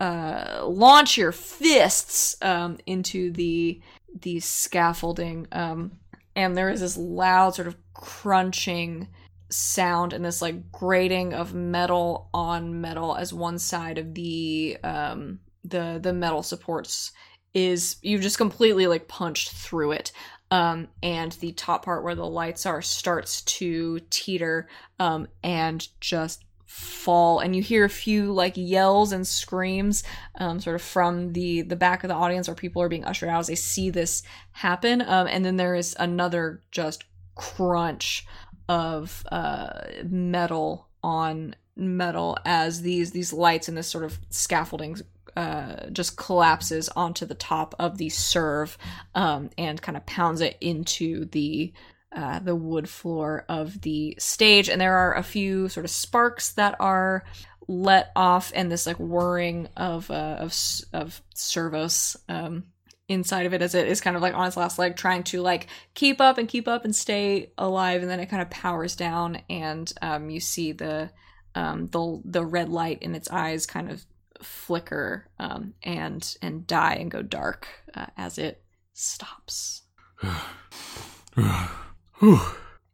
uh 0.00 0.64
launch 0.64 1.16
your 1.16 1.32
fists 1.32 2.36
um 2.42 2.78
into 2.86 3.30
the 3.32 3.80
the 4.20 4.40
scaffolding. 4.40 5.46
Um 5.52 5.92
and 6.34 6.56
there 6.56 6.70
is 6.70 6.80
this 6.80 6.96
loud 6.96 7.56
sort 7.56 7.66
of 7.68 7.76
crunching 7.94 9.08
sound 9.50 10.12
and 10.12 10.24
this 10.24 10.40
like 10.42 10.70
grating 10.70 11.34
of 11.34 11.54
metal 11.54 12.28
on 12.32 12.80
metal 12.80 13.16
as 13.16 13.32
one 13.32 13.58
side 13.58 13.98
of 13.98 14.14
the 14.14 14.76
um 14.84 15.40
the 15.64 15.98
the 16.02 16.12
metal 16.12 16.42
supports 16.42 17.12
is 17.54 17.96
you've 18.02 18.22
just 18.22 18.38
completely 18.38 18.86
like 18.86 19.08
punched 19.08 19.52
through 19.52 19.92
it. 19.92 20.12
Um 20.50 20.88
and 21.02 21.32
the 21.32 21.52
top 21.52 21.84
part 21.84 22.04
where 22.04 22.14
the 22.14 22.26
lights 22.26 22.66
are 22.66 22.82
starts 22.82 23.42
to 23.42 24.00
teeter 24.10 24.68
um 24.98 25.28
and 25.42 25.86
just 26.00 26.44
fall. 26.66 27.40
And 27.40 27.56
you 27.56 27.62
hear 27.62 27.84
a 27.84 27.90
few 27.90 28.32
like 28.32 28.54
yells 28.56 29.12
and 29.12 29.26
screams 29.26 30.04
um 30.36 30.60
sort 30.60 30.76
of 30.76 30.82
from 30.82 31.32
the 31.32 31.62
the 31.62 31.76
back 31.76 32.04
of 32.04 32.08
the 32.08 32.14
audience 32.14 32.48
where 32.48 32.54
people 32.54 32.82
are 32.82 32.88
being 32.88 33.04
ushered 33.04 33.28
out 33.28 33.40
as 33.40 33.46
they 33.48 33.54
see 33.54 33.90
this 33.90 34.22
happen. 34.52 35.02
Um 35.02 35.26
and 35.26 35.44
then 35.44 35.56
there 35.56 35.74
is 35.74 35.96
another 35.98 36.62
just 36.70 37.04
crunch 37.34 38.26
of 38.68 39.24
uh 39.30 39.80
metal 40.04 40.88
on 41.02 41.54
metal 41.78 42.36
as 42.44 42.82
these 42.82 43.12
these 43.12 43.32
lights 43.32 43.68
and 43.68 43.76
this 43.76 43.86
sort 43.86 44.04
of 44.04 44.18
scaffolding 44.30 44.96
uh, 45.38 45.88
just 45.92 46.16
collapses 46.16 46.88
onto 46.88 47.24
the 47.24 47.34
top 47.36 47.72
of 47.78 47.96
the 47.96 48.08
serve 48.08 48.76
um, 49.14 49.50
and 49.56 49.80
kind 49.80 49.96
of 49.96 50.04
pounds 50.04 50.40
it 50.40 50.56
into 50.60 51.26
the 51.26 51.72
uh, 52.10 52.40
the 52.40 52.56
wood 52.56 52.88
floor 52.88 53.44
of 53.48 53.80
the 53.82 54.16
stage. 54.18 54.68
And 54.68 54.80
there 54.80 54.96
are 54.96 55.14
a 55.14 55.22
few 55.22 55.68
sort 55.68 55.84
of 55.84 55.92
sparks 55.92 56.54
that 56.54 56.74
are 56.80 57.22
let 57.68 58.10
off, 58.16 58.50
and 58.52 58.72
this 58.72 58.84
like 58.84 58.96
whirring 58.96 59.68
of 59.76 60.10
uh, 60.10 60.38
of 60.40 60.52
of 60.92 61.22
servos 61.36 62.16
um, 62.28 62.64
inside 63.06 63.46
of 63.46 63.54
it 63.54 63.62
as 63.62 63.76
it 63.76 63.86
is 63.86 64.00
kind 64.00 64.16
of 64.16 64.22
like 64.22 64.34
on 64.34 64.48
its 64.48 64.56
last 64.56 64.76
leg, 64.76 64.96
trying 64.96 65.22
to 65.22 65.40
like 65.40 65.68
keep 65.94 66.20
up 66.20 66.38
and 66.38 66.48
keep 66.48 66.66
up 66.66 66.84
and 66.84 66.96
stay 66.96 67.52
alive. 67.56 68.02
And 68.02 68.10
then 68.10 68.18
it 68.18 68.26
kind 68.26 68.42
of 68.42 68.50
powers 68.50 68.96
down, 68.96 69.40
and 69.48 69.92
um, 70.02 70.30
you 70.30 70.40
see 70.40 70.72
the 70.72 71.12
um, 71.54 71.86
the 71.86 72.20
the 72.24 72.44
red 72.44 72.70
light 72.70 73.02
in 73.02 73.14
its 73.14 73.30
eyes 73.30 73.66
kind 73.66 73.88
of 73.88 74.04
flicker 74.42 75.28
um, 75.38 75.74
and 75.82 76.36
and 76.42 76.66
die 76.66 76.94
and 76.94 77.10
go 77.10 77.22
dark 77.22 77.68
uh, 77.94 78.06
as 78.16 78.38
it 78.38 78.62
stops. 78.92 79.82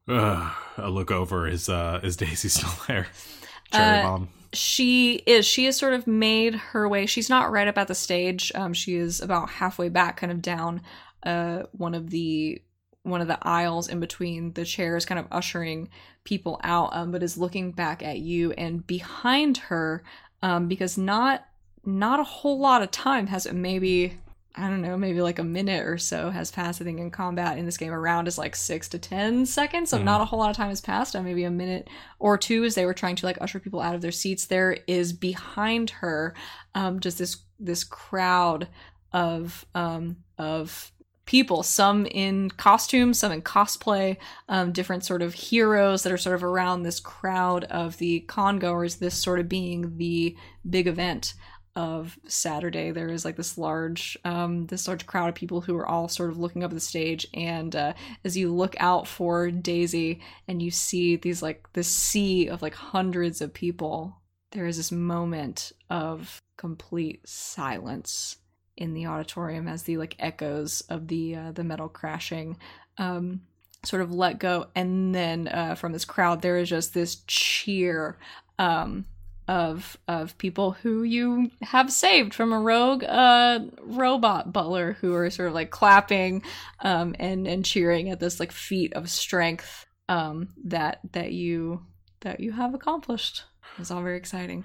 Uh, 0.07 0.53
I 0.77 0.89
look 0.89 1.11
over. 1.11 1.49
Is 1.49 1.69
uh 1.71 2.01
is 2.03 2.17
Daisy 2.17 2.49
still 2.49 2.69
there? 2.87 3.07
Cherry 3.73 4.01
Uh, 4.01 4.03
bomb. 4.03 4.29
She 4.53 5.15
is. 5.27 5.47
She 5.47 5.65
has 5.65 5.77
sort 5.79 5.95
of 5.95 6.07
made 6.07 6.55
her 6.55 6.89
way. 6.89 7.07
She's 7.07 7.31
not 7.31 7.51
right 7.51 7.67
up 7.67 7.79
at 7.79 7.89
the 7.89 7.95
stage. 7.95 8.53
Um, 8.55 8.75
she 8.75 8.97
is 8.97 9.21
about 9.21 9.49
halfway 9.51 9.89
back, 9.89 10.19
kind 10.19 10.31
of 10.31 10.43
down 10.43 10.83
uh, 11.23 11.63
one 11.73 11.95
of 11.95 12.11
the 12.11 12.61
one 13.03 13.21
of 13.21 13.29
the 13.29 13.39
aisles 13.43 13.89
in 13.89 13.99
between 14.01 14.53
the 14.53 14.65
chairs, 14.65 15.05
kind 15.07 15.19
of 15.19 15.27
ushering 15.31 15.89
people 16.25 16.61
out. 16.63 16.95
Um, 16.95 17.11
but 17.11 17.23
is 17.23 17.39
looking 17.39 17.73
back 17.73 18.03
at 18.03 18.19
you, 18.19 18.53
and 18.53 18.87
behind 18.87 19.57
her, 19.57 20.05
um, 20.45 20.69
because 20.69 20.97
not 20.99 21.47
not 21.87 22.21
a 22.21 22.25
whole 22.25 22.59
lot 22.59 22.83
of 22.83 22.91
time 22.91 23.27
has 23.27 23.51
maybe 23.53 24.19
I 24.57 24.69
don't 24.69 24.83
know, 24.83 24.97
maybe 24.97 25.21
like 25.21 25.41
a 25.41 25.45
minute 25.45 25.85
or 25.85 25.99
so 25.99 26.31
has 26.31 26.53
passed. 26.53 26.81
I 26.81 26.85
think 26.85 27.01
in 27.01 27.11
combat 27.11 27.59
in 27.59 27.67
this 27.67 27.77
game, 27.77 27.93
a 27.93 27.99
round 27.99 28.29
is 28.29 28.39
like 28.39 28.55
six 28.55 28.89
to 28.91 28.99
ten 29.01 29.47
seconds, 29.47 29.91
so 29.91 29.99
Mhm. 29.99 30.05
not 30.05 30.21
a 30.21 30.25
whole 30.25 30.39
lot 30.39 30.51
of 30.51 30.57
time 30.57 30.69
has 30.69 30.81
passed. 30.81 31.17
Uh, 31.17 31.23
maybe 31.23 31.43
a 31.43 31.51
minute 31.51 31.89
or 32.21 32.39
two 32.39 32.63
as 32.65 32.77
they 32.77 32.87
were 32.87 32.95
trying 32.95 33.17
to 33.17 33.27
like 33.27 33.37
usher 33.41 33.59
people 33.59 33.81
out 33.81 33.97
of 33.97 34.01
their 34.01 34.13
seats. 34.13 34.47
There 34.47 34.79
is 34.87 35.13
behind 35.13 35.91
her, 35.91 36.35
um, 36.75 37.01
just 37.01 37.19
this 37.19 37.39
this 37.59 37.83
crowd 37.83 38.69
of 39.13 39.65
um 39.75 40.17
of 40.39 40.93
people, 41.27 41.63
some 41.63 42.07
in 42.07 42.51
costume, 42.51 43.15
some 43.15 43.33
in 43.33 43.43
cosplay, 43.43 44.17
um, 44.49 44.73
different 44.73 45.05
sort 45.05 45.23
of 45.23 45.35
heroes 45.35 46.03
that 46.03 46.13
are 46.13 46.19
sort 46.19 46.35
of 46.35 46.45
around 46.45 46.83
this 46.83 47.01
crowd 47.01 47.65
of 47.65 47.99
the 47.99 48.21
con 48.21 48.59
goers. 48.59 48.97
This 48.97 49.15
sort 49.15 49.41
of 49.41 49.49
being 49.49 49.97
the 49.97 50.37
big 50.69 50.87
event 50.87 51.35
of 51.77 52.19
Saturday. 52.29 52.91
There 52.91 53.09
is 53.09 53.25
like 53.25 53.37
this 53.37 53.59
large, 53.59 54.17
um, 54.25 54.67
this 54.67 54.87
large 54.87 55.07
crowd 55.07 55.29
of 55.29 55.35
people 55.35 55.61
who 55.61 55.77
are 55.77 55.89
all 55.89 56.09
sort 56.09 56.31
of 56.31 56.39
looking 56.39 56.63
up 56.63 56.71
at 56.71 56.75
the 56.75 56.81
stage. 56.81 57.27
And 57.35 57.75
uh, 57.75 57.95
as 58.25 58.37
you 58.37 58.53
look 58.53 58.77
out 58.79 59.09
for 59.09 59.51
Daisy 59.51 60.21
and 60.47 60.63
you 60.63 60.71
see 60.71 61.17
these 61.17 61.43
like 61.43 61.67
this 61.73 61.89
sea 61.89 62.49
of 62.49 62.63
like 62.63 62.75
hundreds 62.75 63.41
of 63.41 63.53
people, 63.53 64.21
there 64.53 64.67
is 64.67 64.77
this 64.77 64.93
moment 64.93 65.73
of 65.91 66.41
complete 66.57 67.29
silence 67.29 68.37
in 68.77 68.95
the 68.95 69.07
auditorium 69.07 69.69
as 69.69 69.85
the 69.85 69.97
like 69.97 70.17
echoes 70.19 70.81
of 70.83 71.09
the 71.09 71.37
uh, 71.37 71.53
the 71.53 71.65
metal 71.65 71.89
crashing 71.89 72.57
um 72.99 73.41
sort 73.85 74.03
of 74.03 74.13
let 74.13 74.39
go 74.39 74.67
and 74.75 75.15
then 75.15 75.49
uh 75.49 75.75
from 75.75 75.93
this 75.93 76.05
crowd 76.05 76.43
there 76.43 76.59
is 76.59 76.69
just 76.69 76.95
this 76.95 77.17
cheer 77.27 78.17
um 78.59 79.05
of 79.47 79.99
of 80.09 80.37
people 80.39 80.73
who 80.73 81.03
you 81.03 81.51
have 81.61 81.93
saved 81.93 82.33
from 82.33 82.53
a 82.53 82.59
rogue 82.59 83.05
uh 83.05 83.61
robot 83.83 84.53
butler 84.53 84.97
who 85.01 85.15
are 85.15 85.29
sort 85.29 85.49
of 85.49 85.55
like 85.55 85.71
clapping 85.71 86.43
um 86.81 87.15
and 87.19 87.47
and 87.47 87.65
cheering 87.65 88.09
at 88.09 88.21
this 88.21 88.41
like 88.41 88.53
feat 88.53 88.93
of 88.95 89.11
strength 89.11 89.87
um 90.09 90.49
that 90.65 91.01
that 91.13 91.33
you 91.33 91.83
that 92.21 92.41
you 92.41 92.53
have 92.53 92.73
accomplished 92.73 93.45
it's 93.79 93.91
all 93.91 94.03
very 94.03 94.17
exciting 94.17 94.65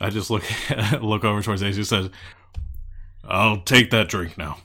I 0.00 0.10
just 0.10 0.30
look 0.30 0.44
look 1.02 1.24
over 1.24 1.42
towards 1.42 1.62
Daisy 1.62 1.80
and 1.80 1.86
says, 1.86 2.10
"I'll 3.24 3.60
take 3.60 3.90
that 3.90 4.08
drink 4.08 4.38
now." 4.38 4.58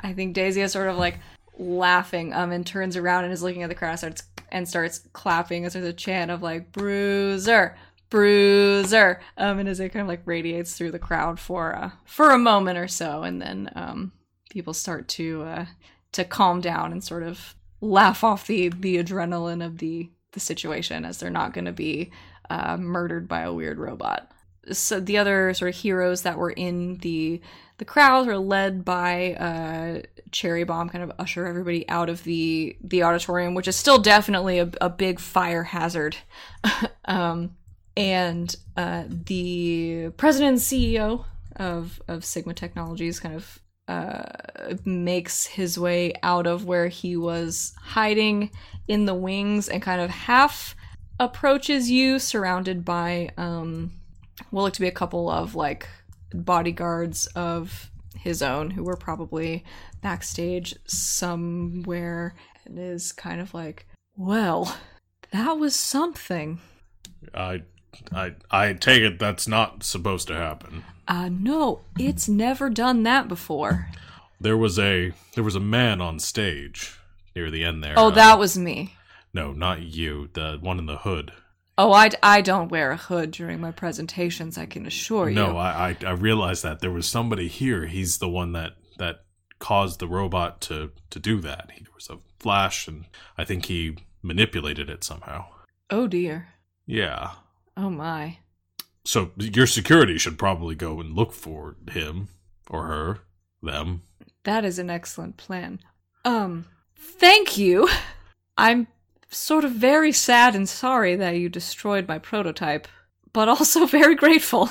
I 0.00 0.12
think 0.12 0.34
Daisy 0.34 0.60
is 0.60 0.72
sort 0.72 0.88
of 0.88 0.98
like 0.98 1.18
laughing 1.58 2.32
um 2.32 2.50
and 2.50 2.66
turns 2.66 2.96
around 2.96 3.24
and 3.24 3.32
is 3.32 3.42
looking 3.42 3.62
at 3.62 3.68
the 3.68 3.74
crowd 3.74 3.96
starts 3.96 4.22
and 4.50 4.68
starts 4.68 5.00
clapping 5.12 5.64
as 5.64 5.74
there's 5.74 5.84
a 5.84 5.92
chant 5.92 6.30
of 6.30 6.42
like 6.42 6.72
bruiser 6.72 7.76
bruiser 8.08 9.20
um 9.36 9.58
and 9.58 9.68
as 9.68 9.78
it 9.78 9.90
kind 9.90 10.02
of 10.02 10.08
like 10.08 10.22
radiates 10.24 10.74
through 10.74 10.90
the 10.90 10.98
crowd 10.98 11.38
for 11.38 11.74
uh 11.76 11.90
for 12.04 12.30
a 12.30 12.38
moment 12.38 12.78
or 12.78 12.88
so 12.88 13.22
and 13.22 13.40
then 13.40 13.70
um 13.74 14.12
people 14.50 14.72
start 14.72 15.08
to 15.08 15.42
uh 15.42 15.66
to 16.10 16.24
calm 16.24 16.60
down 16.60 16.90
and 16.90 17.04
sort 17.04 17.22
of 17.22 17.54
laugh 17.80 18.24
off 18.24 18.46
the 18.46 18.68
the 18.68 18.96
adrenaline 18.96 19.64
of 19.64 19.78
the 19.78 20.10
the 20.32 20.40
situation 20.40 21.04
as 21.04 21.18
they're 21.18 21.30
not 21.30 21.52
going 21.52 21.64
to 21.66 21.72
be 21.72 22.10
uh 22.48 22.76
murdered 22.78 23.28
by 23.28 23.40
a 23.40 23.52
weird 23.52 23.78
robot 23.78 24.31
so 24.70 25.00
the 25.00 25.18
other 25.18 25.52
sort 25.54 25.74
of 25.74 25.80
heroes 25.80 26.22
that 26.22 26.38
were 26.38 26.50
in 26.50 26.98
the 26.98 27.40
the 27.78 27.84
crowds 27.84 28.26
were 28.26 28.38
led 28.38 28.84
by 28.84 29.34
uh 29.34 30.02
cherry 30.30 30.64
bomb 30.64 30.88
kind 30.88 31.02
of 31.02 31.12
usher 31.18 31.46
everybody 31.46 31.88
out 31.88 32.08
of 32.08 32.22
the 32.24 32.76
the 32.82 33.02
auditorium 33.02 33.54
which 33.54 33.68
is 33.68 33.76
still 33.76 33.98
definitely 33.98 34.58
a, 34.58 34.70
a 34.80 34.88
big 34.88 35.20
fire 35.20 35.64
hazard. 35.64 36.16
Um 37.04 37.56
and 37.96 38.54
uh 38.76 39.04
the 39.08 40.10
president 40.16 40.50
and 40.50 40.58
ceo 40.60 41.24
of 41.56 42.00
of 42.06 42.24
sigma 42.24 42.54
technologies 42.54 43.18
kind 43.18 43.34
of 43.34 43.58
uh 43.88 44.76
makes 44.84 45.44
his 45.46 45.76
way 45.78 46.14
out 46.22 46.46
of 46.46 46.64
where 46.64 46.86
he 46.86 47.16
was 47.16 47.74
hiding 47.80 48.50
in 48.86 49.04
the 49.04 49.14
wings 49.14 49.68
and 49.68 49.82
kind 49.82 50.00
of 50.00 50.10
half 50.10 50.76
approaches 51.18 51.90
you 51.90 52.20
surrounded 52.20 52.84
by 52.84 53.30
um 53.36 53.92
what 54.50 54.62
look 54.62 54.74
to 54.74 54.80
be 54.80 54.88
a 54.88 54.92
couple 54.92 55.30
of 55.30 55.54
like 55.54 55.88
bodyguards 56.34 57.26
of 57.28 57.90
his 58.18 58.42
own 58.42 58.70
who 58.70 58.84
were 58.84 58.96
probably 58.96 59.64
backstage 60.00 60.74
somewhere 60.86 62.34
and 62.64 62.78
is 62.78 63.12
kind 63.12 63.40
of 63.40 63.52
like, 63.54 63.86
well, 64.16 64.76
that 65.32 65.58
was 65.58 65.74
something. 65.74 66.60
I, 67.34 67.62
I, 68.12 68.34
I 68.50 68.72
take 68.74 69.02
it 69.02 69.18
that's 69.18 69.48
not 69.48 69.82
supposed 69.82 70.28
to 70.28 70.34
happen. 70.34 70.84
Uh, 71.08 71.28
no, 71.30 71.80
it's 71.98 72.28
never 72.28 72.70
done 72.70 73.02
that 73.02 73.28
before. 73.28 73.88
There 74.40 74.56
was 74.56 74.78
a 74.78 75.12
there 75.34 75.44
was 75.44 75.54
a 75.56 75.60
man 75.60 76.00
on 76.00 76.18
stage 76.18 76.98
near 77.34 77.50
the 77.50 77.64
end 77.64 77.82
there. 77.82 77.94
Oh, 77.96 78.08
uh, 78.08 78.10
that 78.10 78.38
was 78.38 78.56
me. 78.58 78.94
no, 79.32 79.52
not 79.52 79.82
you. 79.82 80.28
The 80.32 80.58
one 80.60 80.78
in 80.78 80.86
the 80.86 80.98
hood. 80.98 81.32
Oh, 81.78 81.92
I, 81.92 82.10
I 82.22 82.42
don't 82.42 82.70
wear 82.70 82.90
a 82.90 82.96
hood 82.96 83.30
during 83.30 83.60
my 83.60 83.70
presentations, 83.70 84.58
I 84.58 84.66
can 84.66 84.86
assure 84.86 85.28
you. 85.30 85.34
No, 85.34 85.56
I, 85.56 85.96
I 86.02 86.06
I 86.06 86.12
realized 86.12 86.62
that 86.64 86.80
there 86.80 86.90
was 86.90 87.08
somebody 87.08 87.48
here. 87.48 87.86
He's 87.86 88.18
the 88.18 88.28
one 88.28 88.52
that 88.52 88.72
that 88.98 89.24
caused 89.58 89.98
the 89.98 90.08
robot 90.08 90.60
to 90.62 90.90
to 91.10 91.18
do 91.18 91.40
that. 91.40 91.70
He, 91.72 91.84
there 91.84 91.94
was 91.94 92.10
a 92.10 92.18
flash, 92.38 92.86
and 92.86 93.06
I 93.38 93.44
think 93.44 93.66
he 93.66 93.96
manipulated 94.22 94.90
it 94.90 95.04
somehow. 95.04 95.46
oh, 95.90 96.06
dear. 96.06 96.48
Yeah. 96.86 97.32
Oh, 97.76 97.90
my. 97.90 98.38
So 99.04 99.30
your 99.36 99.66
security 99.66 100.18
should 100.18 100.38
probably 100.38 100.74
go 100.74 101.00
and 101.00 101.14
look 101.14 101.32
for 101.32 101.76
him 101.90 102.28
or 102.68 102.86
her, 102.86 103.18
them. 103.62 104.02
That 104.44 104.64
is 104.64 104.78
an 104.78 104.90
excellent 104.90 105.36
plan. 105.36 105.80
Um, 106.24 106.66
thank 106.96 107.56
you. 107.58 107.88
I'm 108.56 108.86
sort 109.32 109.64
of 109.64 109.72
very 109.72 110.12
sad 110.12 110.54
and 110.54 110.68
sorry 110.68 111.16
that 111.16 111.36
you 111.36 111.48
destroyed 111.48 112.06
my 112.06 112.18
prototype, 112.18 112.86
but 113.32 113.48
also 113.48 113.86
very 114.00 114.14
grateful 114.14 114.70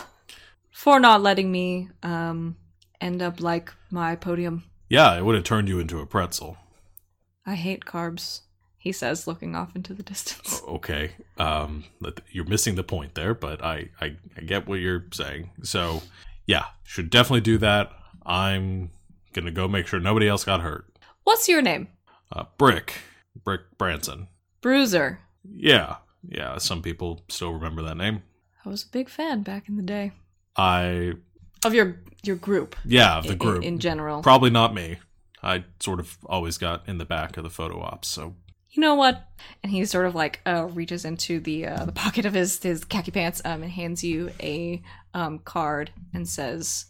for 0.72 1.00
not 1.00 1.22
letting 1.22 1.52
me, 1.52 1.90
um, 2.04 2.56
end 3.00 3.22
up 3.22 3.42
like 3.42 3.74
my 3.90 4.16
podium. 4.16 4.64
Yeah, 4.90 5.18
it 5.18 5.26
would 5.26 5.36
have 5.36 5.44
turned 5.44 5.68
you 5.68 5.80
into 5.80 6.00
a 6.00 6.06
pretzel. 6.06 6.58
I 7.46 7.56
hate 7.56 7.86
carbs, 7.86 8.42
he 8.78 8.92
says, 8.92 9.26
looking 9.26 9.56
off 9.56 9.76
into 9.76 9.94
the 9.94 10.04
distance. 10.04 10.62
Okay. 10.68 11.12
Um, 11.38 11.86
you're 12.32 12.46
missing 12.46 12.76
the 12.76 12.84
point 12.84 13.16
there, 13.16 13.34
but 13.34 13.64
I, 13.64 13.90
I, 14.00 14.16
I 14.38 14.42
get 14.42 14.68
what 14.68 14.80
you're 14.80 15.06
saying. 15.12 15.50
So, 15.64 16.02
yeah, 16.46 16.66
should 16.84 17.10
definitely 17.10 17.42
do 17.42 17.58
that. 17.60 17.92
I'm 18.26 18.92
gonna 19.34 19.52
go 19.52 19.68
make 19.68 19.88
sure 19.88 20.00
nobody 20.00 20.28
else 20.28 20.44
got 20.44 20.62
hurt. 20.62 20.86
What's 21.24 21.50
your 21.50 21.62
name? 21.62 21.88
Uh, 22.32 22.46
Brick, 22.58 22.96
Brick 23.44 23.62
Branson. 23.78 24.28
Bruiser. 24.62 25.20
Yeah, 25.44 25.98
yeah. 26.28 26.58
Some 26.58 26.82
people 26.82 27.22
still 27.30 27.54
remember 27.54 27.82
that 27.84 27.98
name. 27.98 28.24
I 28.66 28.70
was 28.70 28.84
a 28.84 28.88
big 28.90 29.10
fan 29.10 29.42
back 29.42 29.68
in 29.68 29.76
the 29.76 29.82
day 29.84 30.12
I, 30.56 31.14
of 31.66 31.74
your 31.74 32.00
your 32.24 32.36
group. 32.36 32.76
yeah, 32.86 33.18
of 33.18 33.26
the 33.26 33.32
in- 33.32 33.38
group. 33.38 33.64
in, 33.64 33.80
general. 33.80 34.22
Probably 34.22 34.52
not 34.52 34.74
me. 34.74 34.98
I 35.42 35.64
sort 35.80 36.00
of 36.00 36.18
always 36.28 36.60
got 36.60 36.88
in 36.88 37.00
the 37.00 37.06
back 37.06 37.38
of 37.38 37.44
the 37.44 37.50
photo 37.50 37.82
ops. 37.82 38.08
So, 38.08 38.36
you 38.70 38.82
know 38.82 38.94
what? 38.94 39.28
And 39.64 39.72
he 39.72 39.84
sort 39.86 40.06
of 40.06 40.14
like 40.14 40.40
uh, 40.46 40.68
reaches 40.72 41.04
into 41.06 41.40
the 41.40 41.66
uh, 41.66 41.86
the 41.86 41.92
pocket 41.92 42.26
of 42.26 42.34
his 42.36 42.62
his 42.62 42.86
khaki 42.86 43.10
pants 43.10 43.42
um, 43.44 43.64
and 43.64 43.72
hands 43.72 44.04
you 44.04 44.30
a 44.40 44.84
um, 45.16 45.40
card 45.40 45.90
and 46.14 46.30
says, 46.30 46.86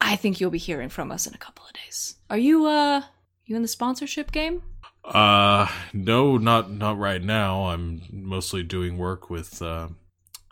"I 0.00 0.16
think 0.16 0.40
you'll 0.40 0.50
be 0.50 0.56
hearing 0.58 0.88
from 0.88 1.12
us 1.12 1.26
in 1.26 1.34
a 1.34 1.38
couple 1.38 1.66
of 1.66 1.74
days. 1.74 2.16
Are 2.30 2.38
you 2.38 2.64
uh 2.64 3.02
you 3.44 3.54
in 3.56 3.62
the 3.62 3.68
sponsorship 3.68 4.32
game? 4.32 4.62
Uh, 5.04 5.66
no, 5.92 6.36
not 6.36 6.70
not 6.70 6.98
right 6.98 7.22
now. 7.22 7.68
I'm 7.68 8.02
mostly 8.12 8.62
doing 8.62 8.98
work 8.98 9.30
with 9.30 9.62
uh, 9.62 9.88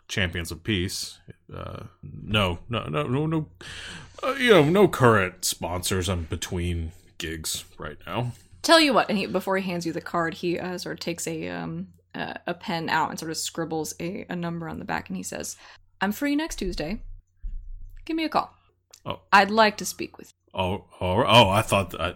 Champions 0.07 0.51
of 0.51 0.63
Peace. 0.63 1.19
Uh, 1.53 1.83
no, 2.01 2.59
no, 2.67 2.85
no, 2.85 3.03
no, 3.03 3.25
no. 3.25 3.47
Uh, 4.23 4.33
you 4.33 4.49
know, 4.49 4.63
no 4.63 4.87
current 4.87 5.45
sponsors. 5.45 6.09
I'm 6.09 6.23
between 6.23 6.91
gigs 7.17 7.65
right 7.77 7.97
now. 8.05 8.33
Tell 8.61 8.79
you 8.79 8.93
what." 8.93 9.09
And 9.09 9.17
he 9.17 9.27
before 9.27 9.57
he 9.57 9.63
hands 9.69 9.85
you 9.85 9.93
the 9.93 10.01
card, 10.01 10.33
he 10.33 10.59
uh, 10.59 10.77
sort 10.77 10.93
of 10.93 10.99
takes 10.99 11.27
a 11.27 11.47
um 11.49 11.89
uh, 12.15 12.33
a 12.47 12.53
pen 12.53 12.89
out 12.89 13.11
and 13.11 13.19
sort 13.19 13.31
of 13.31 13.37
scribbles 13.37 13.93
a, 13.99 14.25
a 14.29 14.35
number 14.35 14.67
on 14.67 14.79
the 14.79 14.85
back, 14.85 15.09
and 15.09 15.17
he 15.17 15.23
says, 15.23 15.55
"I'm 16.01 16.11
free 16.11 16.35
next 16.35 16.57
Tuesday. 16.57 17.01
Give 18.05 18.15
me 18.17 18.25
a 18.25 18.29
call. 18.29 18.53
Oh. 19.05 19.21
I'd 19.31 19.51
like 19.51 19.77
to 19.77 19.85
speak 19.85 20.17
with." 20.17 20.27
you. 20.27 20.59
Oh, 20.59 20.85
oh, 20.99 21.23
oh! 21.25 21.49
I 21.49 21.61
thought 21.61 21.99
I 21.99 22.15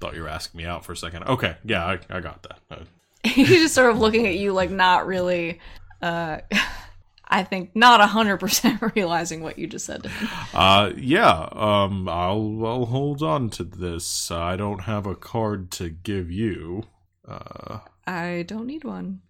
thought 0.00 0.14
you 0.14 0.22
were 0.22 0.28
asking 0.28 0.58
me 0.58 0.64
out 0.64 0.84
for 0.84 0.92
a 0.92 0.96
second. 0.96 1.24
Okay, 1.24 1.56
yeah, 1.64 1.84
I, 1.84 1.98
I 2.08 2.20
got 2.20 2.42
that. 2.44 2.58
Uh, 2.70 2.84
he's 3.24 3.48
just 3.48 3.74
sort 3.74 3.90
of 3.90 3.98
looking 3.98 4.26
at 4.26 4.36
you 4.36 4.52
like 4.52 4.70
not 4.70 5.06
really 5.06 5.60
uh 6.00 6.38
i 7.28 7.42
think 7.44 7.70
not 7.76 8.00
100% 8.00 8.94
realizing 8.96 9.42
what 9.42 9.58
you 9.58 9.66
just 9.66 9.84
said 9.84 10.02
to 10.02 10.08
him 10.08 10.28
Uh, 10.54 10.90
yeah. 10.96 11.48
Um, 11.52 12.08
I'll 12.08 12.64
I'll 12.64 12.86
hold 12.86 13.22
on 13.22 13.50
to 13.50 13.64
this. 13.64 14.30
I 14.30 14.56
don't 14.56 14.80
have 14.84 15.06
a 15.06 15.14
card 15.14 15.70
to 15.72 15.90
give 15.90 16.30
you. 16.30 16.84
Uh, 17.28 17.80
i 18.06 18.42
don't 18.48 18.66
need 18.66 18.82
one 18.84 19.20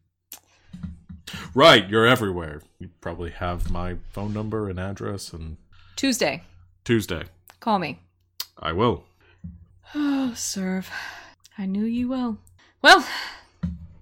right. 1.55 1.89
You're 1.89 2.07
everywhere. 2.07 2.63
You 2.79 2.91
probably 3.01 3.31
have 3.31 3.71
my 3.71 3.97
phone 4.13 4.33
number 4.33 4.69
and 4.71 4.79
address. 4.81 5.33
And 5.33 5.57
tuesday 5.97 6.43
Tuesday, 6.85 7.25
call 7.59 7.79
me 7.79 7.99
I 8.59 8.73
will. 8.73 9.05
Oh 9.95 10.33
serve. 10.35 10.91
I 11.59 11.67
knew 11.67 11.85
you 11.85 12.09
well. 12.09 12.39
Well 12.83 13.07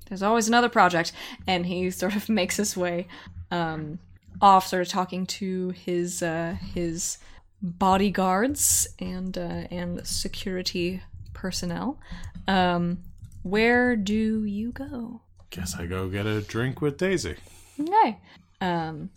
there's 0.09 0.23
always 0.23 0.49
another 0.49 0.69
project. 0.69 1.13
And 1.47 1.67
he 1.67 1.91
sort 2.03 2.17
of 2.17 2.29
makes 2.29 2.57
his 2.57 2.77
way 2.77 3.07
um 3.51 3.99
off 4.41 4.67
sort 4.67 4.83
of 4.83 4.89
talking 4.89 5.27
to 5.27 5.71
his 5.71 6.23
uh 6.23 6.57
his 6.75 7.19
bodyguards 7.61 8.89
and 8.99 9.37
uh 9.37 9.67
and 9.71 10.07
security 10.07 11.03
personnel. 11.33 11.99
Um 12.47 12.99
where 13.43 13.97
do 13.97 14.45
you 14.45 14.73
go? 14.73 15.23
Guess 15.51 15.77
I 15.77 15.87
go 15.87 16.09
get 16.09 16.27
a 16.27 16.43
drink 16.43 16.81
with 16.81 16.99
Daisy. 16.99 17.37
Okay. 17.81 18.19
Um, 18.61 19.11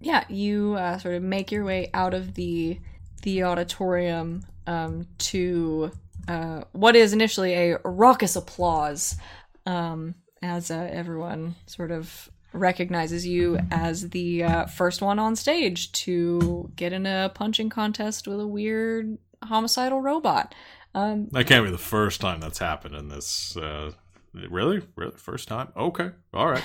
yeah, 0.00 0.24
you 0.28 0.74
uh, 0.74 0.98
sort 0.98 1.14
of 1.14 1.22
make 1.22 1.52
your 1.52 1.64
way 1.64 1.90
out 1.94 2.14
of 2.14 2.34
the 2.34 2.78
the 3.22 3.44
auditorium 3.44 4.44
um, 4.66 5.06
to 5.18 5.90
uh, 6.28 6.62
what 6.72 6.96
is 6.96 7.12
initially 7.12 7.54
a 7.54 7.78
raucous 7.84 8.36
applause 8.36 9.16
um, 9.64 10.14
as 10.42 10.70
uh, 10.70 10.88
everyone 10.92 11.54
sort 11.66 11.90
of 11.90 12.30
recognizes 12.52 13.26
you 13.26 13.58
as 13.70 14.10
the 14.10 14.42
uh, 14.42 14.66
first 14.66 15.02
one 15.02 15.18
on 15.18 15.36
stage 15.36 15.92
to 15.92 16.70
get 16.76 16.92
in 16.92 17.06
a 17.06 17.30
punching 17.34 17.68
contest 17.68 18.26
with 18.26 18.40
a 18.40 18.46
weird 18.46 19.18
homicidal 19.42 20.00
robot. 20.00 20.54
Um, 20.94 21.28
That 21.32 21.46
can't 21.46 21.64
be 21.64 21.70
the 21.70 21.78
first 21.78 22.20
time 22.20 22.40
that's 22.40 22.58
happened 22.58 22.94
in 22.94 23.08
this. 23.08 23.56
Uh, 23.56 23.92
really, 24.32 24.82
really, 24.96 25.16
first 25.16 25.48
time. 25.48 25.68
Okay, 25.76 26.10
all 26.32 26.48
right. 26.48 26.64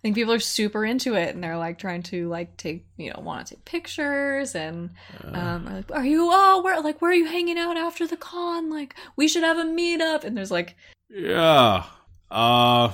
I 0.00 0.02
think 0.02 0.14
people 0.14 0.32
are 0.32 0.40
super 0.40 0.82
into 0.82 1.14
it 1.14 1.34
and 1.34 1.44
they're 1.44 1.58
like 1.58 1.78
trying 1.78 2.02
to 2.04 2.26
like 2.30 2.56
take 2.56 2.86
you 2.96 3.12
know 3.12 3.20
want 3.20 3.46
to 3.46 3.54
take 3.54 3.64
pictures 3.66 4.54
and 4.54 4.90
um 5.24 5.68
are, 5.68 5.74
like, 5.74 5.92
are 5.92 6.06
you 6.06 6.30
oh 6.32 6.62
where 6.62 6.80
like 6.80 7.02
where 7.02 7.10
are 7.10 7.14
you 7.14 7.26
hanging 7.26 7.58
out 7.58 7.76
after 7.76 8.06
the 8.06 8.16
con 8.16 8.70
like 8.70 8.94
we 9.16 9.28
should 9.28 9.42
have 9.42 9.58
a 9.58 9.64
meetup 9.64 10.24
and 10.24 10.34
there's 10.38 10.50
like 10.50 10.74
Yeah. 11.10 11.84
Uh, 12.30 12.92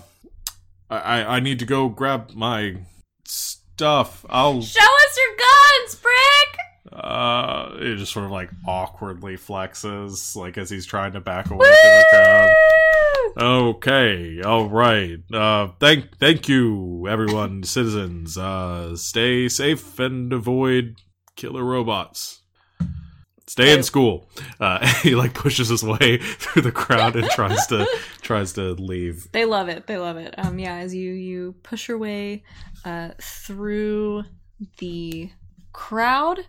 I 0.91 1.37
I 1.37 1.41
need 1.41 1.61
to 1.61 1.65
go 1.67 1.89
grab 1.89 2.33
my 2.35 2.77
stuff. 3.25 4.27
I'll 4.29 4.61
show 4.63 4.81
us 4.81 5.19
your 5.19 5.37
guns 5.37 5.95
brick 5.97 6.59
Uh, 6.93 7.77
it 7.79 7.97
just 7.97 8.13
sort 8.13 8.25
of 8.25 8.31
like 8.33 8.51
awkwardly 8.67 9.37
flexes, 9.37 10.35
like 10.35 10.59
as 10.59 10.71
he's 10.71 10.87
trying 10.87 11.13
to 11.13 11.21
back 11.21 11.51
away 11.51 11.67
from 11.67 11.69
the 11.69 12.07
crowd. 12.11 12.51
Okay, 13.39 14.41
all 14.43 14.69
right. 14.69 15.19
Uh, 15.33 15.69
thank, 15.79 16.19
thank 16.19 16.49
you, 16.49 17.07
everyone, 17.09 17.63
citizens. 17.65 18.39
Uh, 18.39 18.97
stay 18.97 19.49
safe 19.49 19.99
and 19.99 20.33
avoid 20.33 20.97
killer 21.37 21.65
robots. 21.65 22.43
Stay 23.47 23.73
in 23.73 23.83
school. 23.85 24.29
Uh, 24.59 24.85
he 25.03 25.15
like 25.15 25.33
pushes 25.35 25.69
his 25.69 25.85
way 25.85 26.19
through 26.39 26.63
the 26.63 26.73
crowd 26.73 27.15
and 27.15 27.29
tries 27.31 27.67
to 27.69 27.87
tries 28.21 28.53
to 28.55 28.73
leave. 28.75 29.31
they 29.33 29.45
love 29.45 29.69
it 29.69 29.87
they 29.87 29.99
love 29.99 30.17
it 30.17 30.35
um 30.39 30.59
yeah 30.59 30.75
as 30.79 30.93
you 30.93 31.13
you 31.13 31.55
push 31.63 31.87
your 31.87 31.97
way 31.97 32.43
uh 32.85 33.11
through 33.21 34.25
the 34.79 35.31
crowd 35.73 36.41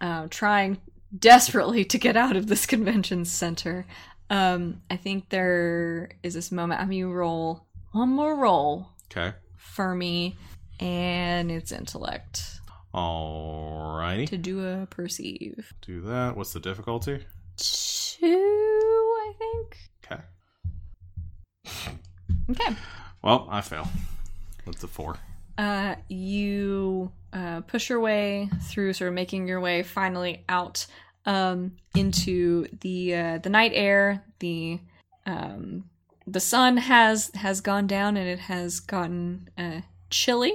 uh, 0.00 0.26
trying 0.30 0.78
desperately 1.18 1.84
to 1.84 1.98
get 1.98 2.16
out 2.16 2.36
of 2.36 2.46
this 2.46 2.64
convention 2.66 3.24
center 3.24 3.86
um 4.30 4.80
i 4.90 4.96
think 4.96 5.28
there 5.28 6.10
is 6.22 6.34
this 6.34 6.50
moment 6.50 6.80
i 6.80 6.84
mean 6.84 6.98
you 6.98 7.12
roll 7.12 7.66
one 7.92 8.08
more 8.08 8.34
roll 8.36 8.88
Okay. 9.10 9.34
for 9.56 9.94
me 9.94 10.36
and 10.80 11.50
its 11.50 11.70
intellect 11.72 12.60
Alrighty. 12.94 14.26
to 14.28 14.38
do 14.38 14.64
a 14.66 14.86
perceive 14.86 15.72
Do 15.82 16.00
that. 16.02 16.34
What's 16.36 16.52
the 16.54 16.60
difficulty? 16.60 17.24
two 17.56 18.26
i 18.26 19.32
think 19.38 19.76
Okay. 20.04 20.22
okay 22.50 22.76
Well, 23.22 23.46
I 23.50 23.60
fail. 23.60 23.88
That's 24.64 24.82
a 24.84 24.88
four. 24.88 25.16
uh, 25.58 25.96
you 26.08 27.10
uh, 27.32 27.60
push 27.62 27.88
your 27.90 28.00
way 28.00 28.48
through, 28.62 28.92
sort 28.92 29.08
of 29.08 29.14
making 29.14 29.46
your 29.48 29.60
way 29.60 29.82
finally 29.82 30.44
out 30.48 30.86
um, 31.26 31.72
into 31.94 32.66
the 32.80 33.14
uh, 33.14 33.38
the 33.38 33.50
night 33.50 33.72
air. 33.74 34.24
The 34.38 34.80
um, 35.26 35.90
the 36.26 36.40
sun 36.40 36.76
has 36.76 37.30
has 37.34 37.60
gone 37.60 37.86
down 37.86 38.16
and 38.16 38.28
it 38.28 38.38
has 38.40 38.80
gotten 38.80 39.48
uh, 39.58 39.80
chilly 40.10 40.54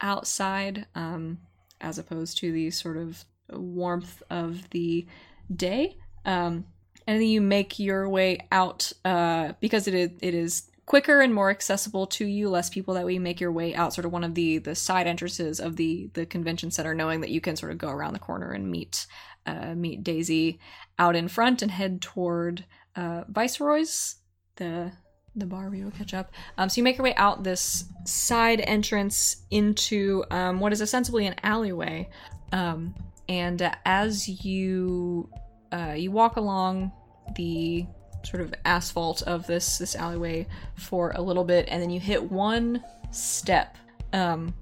outside, 0.00 0.86
um, 0.94 1.38
as 1.80 1.98
opposed 1.98 2.38
to 2.38 2.52
the 2.52 2.70
sort 2.70 2.96
of 2.96 3.24
warmth 3.50 4.22
of 4.30 4.70
the 4.70 5.06
day. 5.54 5.96
Um, 6.24 6.64
and 7.06 7.20
then 7.20 7.28
you 7.28 7.40
make 7.40 7.78
your 7.78 8.08
way 8.08 8.46
out 8.52 8.92
uh, 9.04 9.52
because 9.60 9.88
it 9.88 9.94
is, 9.94 10.10
it 10.20 10.34
is 10.34 10.70
quicker 10.86 11.20
and 11.20 11.34
more 11.34 11.50
accessible 11.50 12.06
to 12.06 12.24
you 12.24 12.48
less 12.48 12.68
people 12.68 12.94
that 12.94 13.06
we 13.06 13.18
make 13.18 13.40
your 13.40 13.52
way 13.52 13.74
out 13.74 13.94
sort 13.94 14.04
of 14.04 14.12
one 14.12 14.24
of 14.24 14.34
the 14.34 14.58
the 14.58 14.74
side 14.74 15.06
entrances 15.06 15.60
of 15.60 15.76
the 15.76 16.10
the 16.14 16.26
convention 16.26 16.70
center 16.70 16.94
knowing 16.94 17.20
that 17.20 17.30
you 17.30 17.40
can 17.40 17.56
sort 17.56 17.72
of 17.72 17.78
go 17.78 17.88
around 17.88 18.12
the 18.12 18.18
corner 18.18 18.50
and 18.50 18.70
meet 18.70 19.06
uh, 19.46 19.74
meet 19.74 20.02
daisy 20.02 20.58
out 20.98 21.16
in 21.16 21.28
front 21.28 21.62
and 21.62 21.70
head 21.70 22.00
toward 22.00 22.64
uh, 22.96 23.22
viceroy's 23.28 24.16
the 24.56 24.92
the 25.34 25.46
bar 25.46 25.70
we 25.70 25.82
will 25.82 25.90
catch 25.90 26.12
up. 26.12 26.30
Um, 26.58 26.68
so 26.68 26.78
you 26.78 26.82
make 26.82 26.98
your 26.98 27.04
way 27.04 27.14
out 27.14 27.42
this 27.42 27.86
side 28.04 28.60
entrance 28.60 29.44
into 29.50 30.24
um, 30.30 30.60
what 30.60 30.72
is 30.72 30.82
ostensibly 30.82 31.26
an 31.26 31.34
alleyway. 31.42 32.10
Um, 32.52 32.94
and 33.28 33.62
uh, 33.62 33.72
as 33.86 34.28
you 34.44 35.30
uh, 35.72 35.94
you 35.96 36.10
walk 36.10 36.36
along 36.36 36.92
the 37.36 37.86
sort 38.22 38.42
of 38.42 38.54
asphalt 38.64 39.22
of 39.22 39.46
this 39.46 39.78
this 39.78 39.94
alleyway 39.94 40.46
for 40.74 41.12
a 41.14 41.20
little 41.20 41.44
bit 41.44 41.66
and 41.68 41.82
then 41.82 41.90
you 41.90 42.00
hit 42.00 42.22
one 42.30 42.82
step 43.10 43.76
um 44.12 44.52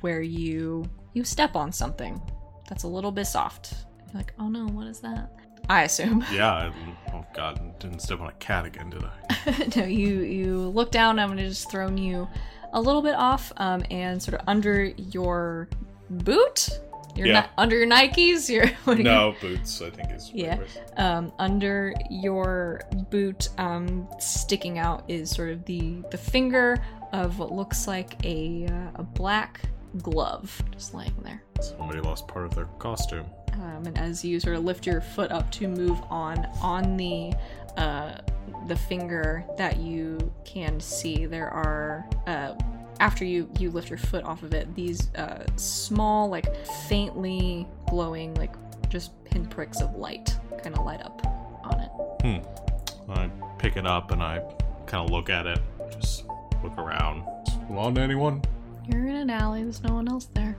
where 0.00 0.22
you 0.22 0.84
you 1.12 1.24
step 1.24 1.56
on 1.56 1.72
something 1.72 2.20
that's 2.68 2.82
a 2.82 2.88
little 2.88 3.12
bit 3.12 3.26
soft 3.26 3.74
you're 4.12 4.20
like 4.20 4.32
oh 4.38 4.48
no 4.48 4.66
what 4.66 4.86
is 4.86 5.00
that 5.00 5.30
i 5.68 5.82
assume 5.82 6.24
Yeah. 6.32 6.52
I, 6.52 6.72
oh 7.12 7.24
God, 7.34 7.78
didn't 7.78 8.00
step 8.00 8.20
on 8.20 8.28
a 8.28 8.32
cat 8.32 8.64
again, 8.64 8.90
did 8.90 9.02
I? 9.04 9.70
no 9.76 9.84
you 9.84 10.20
you 10.20 10.56
look 10.56 10.90
down 10.90 11.18
i'm 11.18 11.28
gonna 11.28 11.48
just 11.48 11.70
thrown 11.70 11.96
you 11.98 12.28
a 12.72 12.80
little 12.80 13.02
bit 13.02 13.14
off 13.14 13.52
um 13.58 13.84
and 13.90 14.22
sort 14.22 14.40
of 14.40 14.48
under 14.48 14.84
your 14.84 15.68
boot 16.10 16.68
your 17.16 17.26
Yeah. 17.28 17.40
Ni- 17.42 17.46
under 17.58 17.76
your 17.78 17.86
nikes 17.86 18.48
your 18.54 18.66
what 18.84 18.94
do 18.94 18.98
you- 18.98 19.04
No 19.04 19.34
boots. 19.40 19.80
I 19.82 19.90
think 19.90 20.10
is. 20.12 20.30
Yeah. 20.32 20.58
um, 20.96 21.32
under 21.38 21.94
your 22.10 22.82
boot, 23.10 23.48
um, 23.58 24.08
sticking 24.18 24.78
out 24.78 25.04
is 25.08 25.30
sort 25.30 25.50
of 25.50 25.64
the 25.64 26.02
the 26.10 26.18
finger 26.18 26.76
of 27.12 27.38
what 27.38 27.52
looks 27.52 27.86
like 27.86 28.16
a 28.24 28.66
uh, 28.66 28.90
a 29.00 29.02
black 29.02 29.60
glove, 30.02 30.60
just 30.72 30.94
laying 30.94 31.14
there. 31.22 31.42
Somebody 31.60 32.00
lost 32.00 32.26
part 32.26 32.44
of 32.46 32.54
their 32.54 32.66
costume. 32.78 33.26
Um, 33.52 33.84
and 33.86 33.96
as 33.98 34.24
you 34.24 34.40
sort 34.40 34.56
of 34.56 34.64
lift 34.64 34.84
your 34.84 35.00
foot 35.00 35.30
up 35.30 35.48
to 35.52 35.68
move 35.68 35.98
on, 36.10 36.44
on 36.60 36.96
the 36.96 37.32
uh, 37.76 38.18
the 38.66 38.74
finger 38.74 39.44
that 39.56 39.76
you 39.78 40.32
can 40.44 40.80
see, 40.80 41.26
there 41.26 41.48
are 41.48 42.04
uh, 42.26 42.54
after 43.00 43.24
you 43.24 43.48
you 43.58 43.70
lift 43.70 43.90
your 43.90 43.98
foot 43.98 44.24
off 44.24 44.42
of 44.42 44.54
it, 44.54 44.74
these 44.74 45.14
uh, 45.14 45.44
small, 45.56 46.28
like 46.28 46.54
faintly 46.88 47.66
glowing, 47.88 48.34
like 48.34 48.54
just 48.88 49.12
pinpricks 49.24 49.80
of 49.80 49.94
light, 49.96 50.36
kind 50.62 50.76
of 50.76 50.84
light 50.84 51.02
up 51.02 51.20
on 51.64 51.80
it. 51.80 51.90
Hmm. 52.22 53.10
I 53.10 53.30
pick 53.58 53.76
it 53.76 53.86
up 53.86 54.10
and 54.10 54.22
I 54.22 54.42
kind 54.86 55.04
of 55.04 55.10
look 55.10 55.28
at 55.30 55.46
it. 55.46 55.58
Just 56.00 56.24
look 56.62 56.76
around. 56.78 57.24
Belong 57.68 57.94
to 57.96 58.00
anyone? 58.00 58.42
You're 58.86 59.06
in 59.06 59.16
an 59.16 59.30
alley. 59.30 59.62
There's 59.62 59.82
no 59.82 59.94
one 59.94 60.08
else 60.08 60.28
there. 60.34 60.56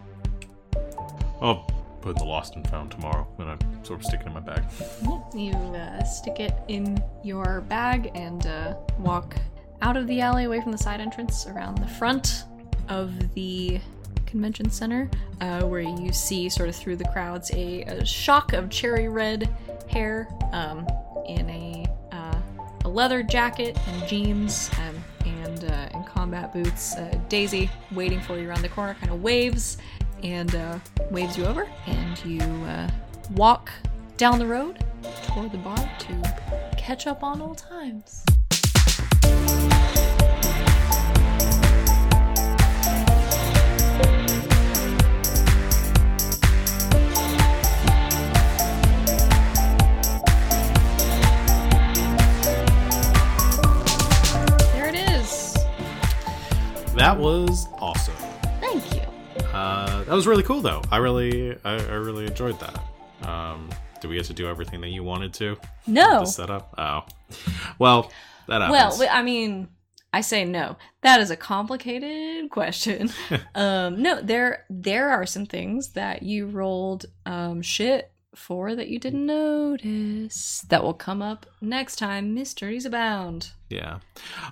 I'll 1.41 1.67
put 2.01 2.11
in 2.11 2.15
the 2.17 2.25
lost 2.25 2.55
and 2.55 2.67
found 2.69 2.91
tomorrow. 2.91 3.27
And 3.39 3.49
I 3.49 3.57
sort 3.83 3.99
of 3.99 4.05
stick 4.05 4.21
it 4.21 4.27
in 4.27 4.33
my 4.33 4.39
bag. 4.39 4.63
You 5.33 5.51
uh, 5.53 6.03
stick 6.03 6.39
it 6.39 6.53
in 6.67 7.01
your 7.23 7.61
bag 7.61 8.11
and 8.15 8.45
uh, 8.45 8.75
walk 8.99 9.35
out 9.81 9.97
of 9.97 10.07
the 10.07 10.21
alley, 10.21 10.45
away 10.45 10.61
from 10.61 10.71
the 10.71 10.77
side 10.77 11.01
entrance, 11.01 11.47
around 11.47 11.77
the 11.77 11.87
front 11.87 12.45
of 12.89 13.33
the 13.33 13.79
convention 14.25 14.69
center, 14.69 15.09
uh, 15.41 15.61
where 15.63 15.81
you 15.81 16.11
see, 16.11 16.49
sort 16.49 16.69
of 16.69 16.75
through 16.75 16.95
the 16.95 17.07
crowds, 17.09 17.51
a, 17.51 17.83
a 17.83 18.05
shock 18.05 18.53
of 18.53 18.69
cherry 18.69 19.07
red 19.07 19.49
hair 19.89 20.27
um, 20.51 20.87
in 21.27 21.49
a, 21.49 21.85
uh, 22.11 22.39
a 22.83 22.89
leather 22.89 23.23
jacket 23.23 23.77
and 23.87 24.07
jeans 24.07 24.69
um, 24.79 25.03
and, 25.25 25.63
uh, 25.65 25.89
and 25.93 26.05
combat 26.05 26.53
boots. 26.53 26.95
Uh, 26.95 27.17
Daisy, 27.29 27.69
waiting 27.91 28.19
for 28.19 28.37
you 28.37 28.49
around 28.49 28.61
the 28.61 28.69
corner, 28.69 28.95
kind 28.95 29.11
of 29.11 29.21
waves 29.21 29.77
and 30.23 30.55
uh, 30.55 30.79
waves 31.11 31.37
you 31.37 31.45
over, 31.45 31.67
and 31.87 32.25
you 32.25 32.41
uh, 32.65 32.89
walk 33.31 33.71
down 34.17 34.39
the 34.39 34.47
road 34.47 34.83
toward 35.23 35.51
the 35.51 35.57
bar 35.57 35.77
to 35.99 36.75
catch 36.77 37.05
up 37.07 37.23
on 37.23 37.41
old 37.41 37.57
times. 37.57 38.25
There 54.73 54.87
it 54.87 54.95
is. 54.95 55.53
That 56.95 57.17
was 57.17 57.67
awesome. 57.79 58.15
Thank 58.61 58.93
you. 58.93 59.01
Uh, 59.53 60.03
that 60.03 60.13
was 60.13 60.27
really 60.27 60.43
cool, 60.43 60.61
though. 60.61 60.81
I 60.91 60.97
really, 60.97 61.57
I, 61.63 61.75
I 61.75 61.93
really 61.95 62.25
enjoyed 62.25 62.59
that. 62.59 63.27
Um, 63.27 63.69
did 64.01 64.09
we 64.09 64.17
get 64.17 64.25
to 64.25 64.33
do 64.33 64.47
everything 64.47 64.81
that 64.81 64.89
you 64.89 65.03
wanted 65.03 65.33
to? 65.35 65.57
No. 65.87 66.19
The 66.19 66.25
setup? 66.25 66.73
Oh. 66.77 67.05
Well, 67.79 68.11
that 68.47 68.61
happens. 68.61 68.99
Well, 68.99 69.09
I 69.11 69.21
mean, 69.21 69.69
I 70.13 70.21
say 70.21 70.45
no. 70.45 70.77
That 71.01 71.19
is 71.19 71.29
a 71.29 71.35
complicated 71.35 72.49
question. 72.51 73.09
um, 73.55 74.01
no, 74.01 74.21
there 74.21 74.65
there 74.69 75.09
are 75.09 75.25
some 75.25 75.45
things 75.45 75.89
that 75.93 76.23
you 76.23 76.47
rolled 76.47 77.05
um, 77.25 77.61
shit 77.61 78.11
for 78.33 78.75
that 78.75 78.89
you 78.89 78.99
didn't 78.99 79.25
notice 79.25 80.65
that 80.69 80.83
will 80.83 80.93
come 80.93 81.21
up 81.21 81.45
next 81.61 81.97
time. 81.97 82.33
Mysteries 82.33 82.85
abound. 82.85 83.51
Yeah. 83.69 83.99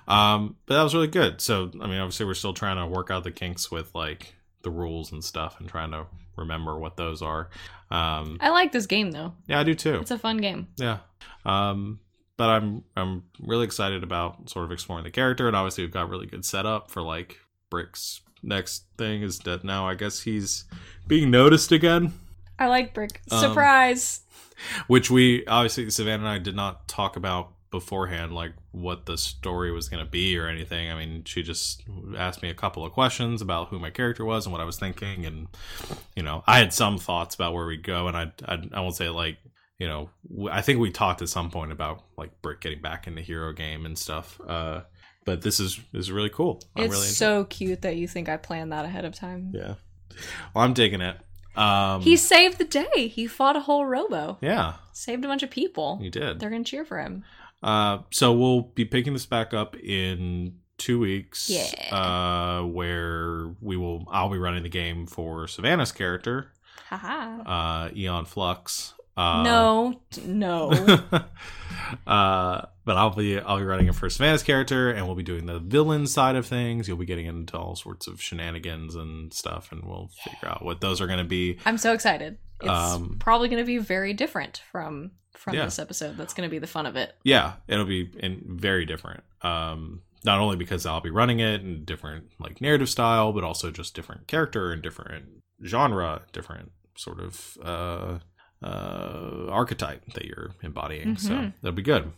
Um, 0.08 0.56
but 0.66 0.76
that 0.76 0.82
was 0.82 0.94
really 0.94 1.06
good. 1.06 1.40
So, 1.40 1.70
I 1.80 1.86
mean, 1.86 1.98
obviously, 1.98 2.26
we're 2.26 2.34
still 2.34 2.54
trying 2.54 2.76
to 2.76 2.86
work 2.86 3.10
out 3.10 3.24
the 3.24 3.30
kinks 3.30 3.70
with 3.70 3.94
like 3.94 4.34
the 4.62 4.70
rules 4.70 5.12
and 5.12 5.22
stuff 5.22 5.60
and 5.60 5.68
trying 5.68 5.92
to 5.92 6.06
remember 6.36 6.78
what 6.78 6.96
those 6.96 7.22
are. 7.22 7.48
Um, 7.90 8.38
I 8.40 8.50
like 8.50 8.72
this 8.72 8.86
game 8.86 9.12
though. 9.12 9.34
yeah, 9.46 9.60
I 9.60 9.64
do 9.64 9.74
too. 9.74 9.94
It's 9.94 10.10
a 10.10 10.18
fun 10.18 10.38
game. 10.38 10.68
Yeah. 10.76 10.98
Um, 11.44 12.00
but 12.36 12.50
I'm 12.50 12.84
I'm 12.96 13.24
really 13.40 13.64
excited 13.64 14.02
about 14.02 14.50
sort 14.50 14.64
of 14.64 14.72
exploring 14.72 15.04
the 15.04 15.10
character, 15.10 15.46
and 15.46 15.56
obviously 15.56 15.84
we've 15.84 15.92
got 15.92 16.08
really 16.08 16.26
good 16.26 16.44
setup 16.44 16.90
for 16.90 17.02
like 17.02 17.38
Brick's 17.70 18.20
next 18.42 18.84
thing 18.98 19.22
is 19.22 19.38
that 19.40 19.64
now 19.64 19.88
I 19.88 19.94
guess 19.94 20.20
he's 20.20 20.64
being 21.06 21.30
noticed 21.30 21.72
again, 21.72 22.12
I 22.58 22.66
like 22.66 22.94
Brick. 22.94 23.20
Um, 23.30 23.40
Surprise. 23.40 24.20
which 24.86 25.10
we 25.10 25.46
obviously 25.46 25.90
Savannah 25.90 26.24
and 26.24 26.28
I 26.28 26.38
did 26.38 26.56
not 26.56 26.86
talk 26.88 27.16
about 27.16 27.50
beforehand, 27.70 28.32
like 28.32 28.52
what 28.70 29.04
the 29.06 29.18
story 29.18 29.72
was 29.72 29.88
going 29.88 30.04
to 30.04 30.08
be 30.08 30.38
or 30.38 30.46
anything. 30.46 30.92
I 30.92 30.94
mean, 30.94 31.24
she 31.24 31.42
just 31.42 31.82
asked 32.16 32.40
me 32.40 32.48
a 32.48 32.54
couple 32.54 32.84
of 32.84 32.92
questions 32.92 33.42
about 33.42 33.68
who 33.68 33.80
my 33.80 33.90
character 33.90 34.24
was 34.24 34.46
and 34.46 34.52
what 34.52 34.60
I 34.60 34.64
was 34.64 34.78
thinking, 34.78 35.26
and 35.26 35.48
you 36.14 36.22
know, 36.22 36.44
I 36.46 36.58
had 36.58 36.72
some 36.72 36.98
thoughts 36.98 37.34
about 37.34 37.52
where 37.52 37.66
we 37.66 37.76
go, 37.76 38.06
and 38.08 38.16
I 38.16 38.32
I, 38.46 38.62
I 38.72 38.80
won't 38.80 38.96
say 38.96 39.08
like 39.08 39.38
you 39.78 39.86
know, 39.88 40.10
I 40.50 40.62
think 40.62 40.78
we 40.78 40.90
talked 40.90 41.20
at 41.22 41.28
some 41.28 41.50
point 41.50 41.72
about 41.72 42.02
like 42.16 42.40
Brick 42.42 42.60
getting 42.60 42.80
back 42.80 43.06
in 43.06 43.14
the 43.14 43.22
hero 43.22 43.52
game 43.52 43.86
and 43.86 43.98
stuff. 43.98 44.40
Uh, 44.46 44.82
but 45.24 45.42
this 45.42 45.58
is 45.60 45.80
is 45.92 46.12
really 46.12 46.28
cool. 46.30 46.62
I'm 46.76 46.84
it's 46.84 46.92
really 46.94 47.06
so 47.06 47.44
cute 47.44 47.82
that 47.82 47.96
you 47.96 48.06
think 48.06 48.28
I 48.28 48.36
planned 48.36 48.72
that 48.72 48.84
ahead 48.84 49.04
of 49.04 49.14
time. 49.14 49.52
yeah. 49.54 49.74
Well, 50.54 50.64
I'm 50.64 50.74
digging 50.74 51.00
it. 51.00 51.16
Um, 51.56 52.02
He 52.02 52.16
saved 52.16 52.58
the 52.58 52.64
day. 52.64 53.08
He 53.08 53.26
fought 53.26 53.56
a 53.56 53.60
whole 53.60 53.84
robo. 53.86 54.38
yeah, 54.40 54.74
Saved 54.92 55.24
a 55.24 55.28
bunch 55.28 55.42
of 55.42 55.50
people. 55.50 55.98
you 56.02 56.10
did. 56.10 56.38
They're 56.40 56.50
gonna 56.50 56.64
cheer 56.64 56.84
for 56.84 57.00
him. 57.00 57.24
Uh, 57.62 57.98
so 58.10 58.32
we'll 58.32 58.60
be 58.62 58.84
picking 58.84 59.12
this 59.14 59.24
back 59.26 59.54
up 59.54 59.74
in 59.76 60.56
two 60.76 60.98
weeks. 60.98 61.48
Yeah. 61.48 61.94
Uh, 61.96 62.64
where 62.66 63.54
we 63.60 63.76
will, 63.76 64.04
I'll 64.10 64.28
be 64.28 64.38
running 64.38 64.62
the 64.64 64.68
game 64.68 65.06
for 65.06 65.46
Savannah's 65.48 65.90
character, 65.92 66.52
Haha. 66.90 67.40
uh, 67.86 67.90
Aeon 67.96 68.24
Flux. 68.26 68.94
Uh, 69.16 69.42
no, 69.42 70.00
no. 70.24 70.70
uh, 72.06 72.62
but 72.84 72.96
I'll 72.96 73.10
be 73.14 73.38
I'll 73.38 73.58
be 73.58 73.64
running 73.64 73.88
a 73.88 73.92
first 73.92 74.16
Savannah's 74.16 74.42
character, 74.42 74.90
and 74.90 75.06
we'll 75.06 75.14
be 75.16 75.22
doing 75.22 75.46
the 75.46 75.58
villain 75.58 76.06
side 76.06 76.36
of 76.36 76.46
things. 76.46 76.88
You'll 76.88 76.96
be 76.96 77.06
getting 77.06 77.26
into 77.26 77.56
all 77.56 77.76
sorts 77.76 78.06
of 78.06 78.20
shenanigans 78.20 78.94
and 78.94 79.32
stuff, 79.32 79.72
and 79.72 79.84
we'll 79.84 80.10
figure 80.24 80.48
out 80.48 80.64
what 80.64 80.80
those 80.80 81.00
are 81.00 81.06
going 81.06 81.18
to 81.18 81.24
be. 81.24 81.58
I'm 81.64 81.78
so 81.78 81.92
excited. 81.92 82.38
It's 82.60 82.68
Um, 82.70 83.16
probably 83.18 83.48
going 83.48 83.62
to 83.62 83.66
be 83.66 83.78
very 83.78 84.12
different 84.12 84.62
from 84.70 85.12
from 85.32 85.54
Yeah. 85.54 85.64
this 85.64 85.78
episode. 85.78 86.16
That's 86.16 86.34
going 86.34 86.48
to 86.48 86.50
be 86.50 86.58
the 86.58 86.66
fun 86.66 86.86
of 86.86 86.96
it. 86.96 87.14
Yeah, 87.24 87.54
it'll 87.68 87.84
be 87.84 88.10
in 88.20 88.42
very 88.46 88.84
different. 88.86 89.22
Um, 89.42 90.02
not 90.24 90.38
only 90.38 90.56
because 90.56 90.86
I'll 90.86 91.00
be 91.02 91.10
running 91.10 91.40
it 91.40 91.60
in 91.60 91.84
different 91.84 92.30
like 92.38 92.60
narrative 92.60 92.88
style, 92.88 93.32
but 93.32 93.44
also 93.44 93.70
just 93.70 93.94
different 93.94 94.26
character 94.26 94.72
and 94.72 94.82
different 94.82 95.26
genre, 95.64 96.22
different 96.32 96.72
sort 96.96 97.20
of 97.20 97.58
uh, 97.62 98.18
uh, 98.64 99.46
archetype 99.50 100.02
that 100.14 100.24
you're 100.24 100.50
embodying. 100.62 101.16
So 101.16 101.30
Mhm. 101.30 101.52
that'll 101.62 101.74
be 101.76 101.82
good. 101.82 102.12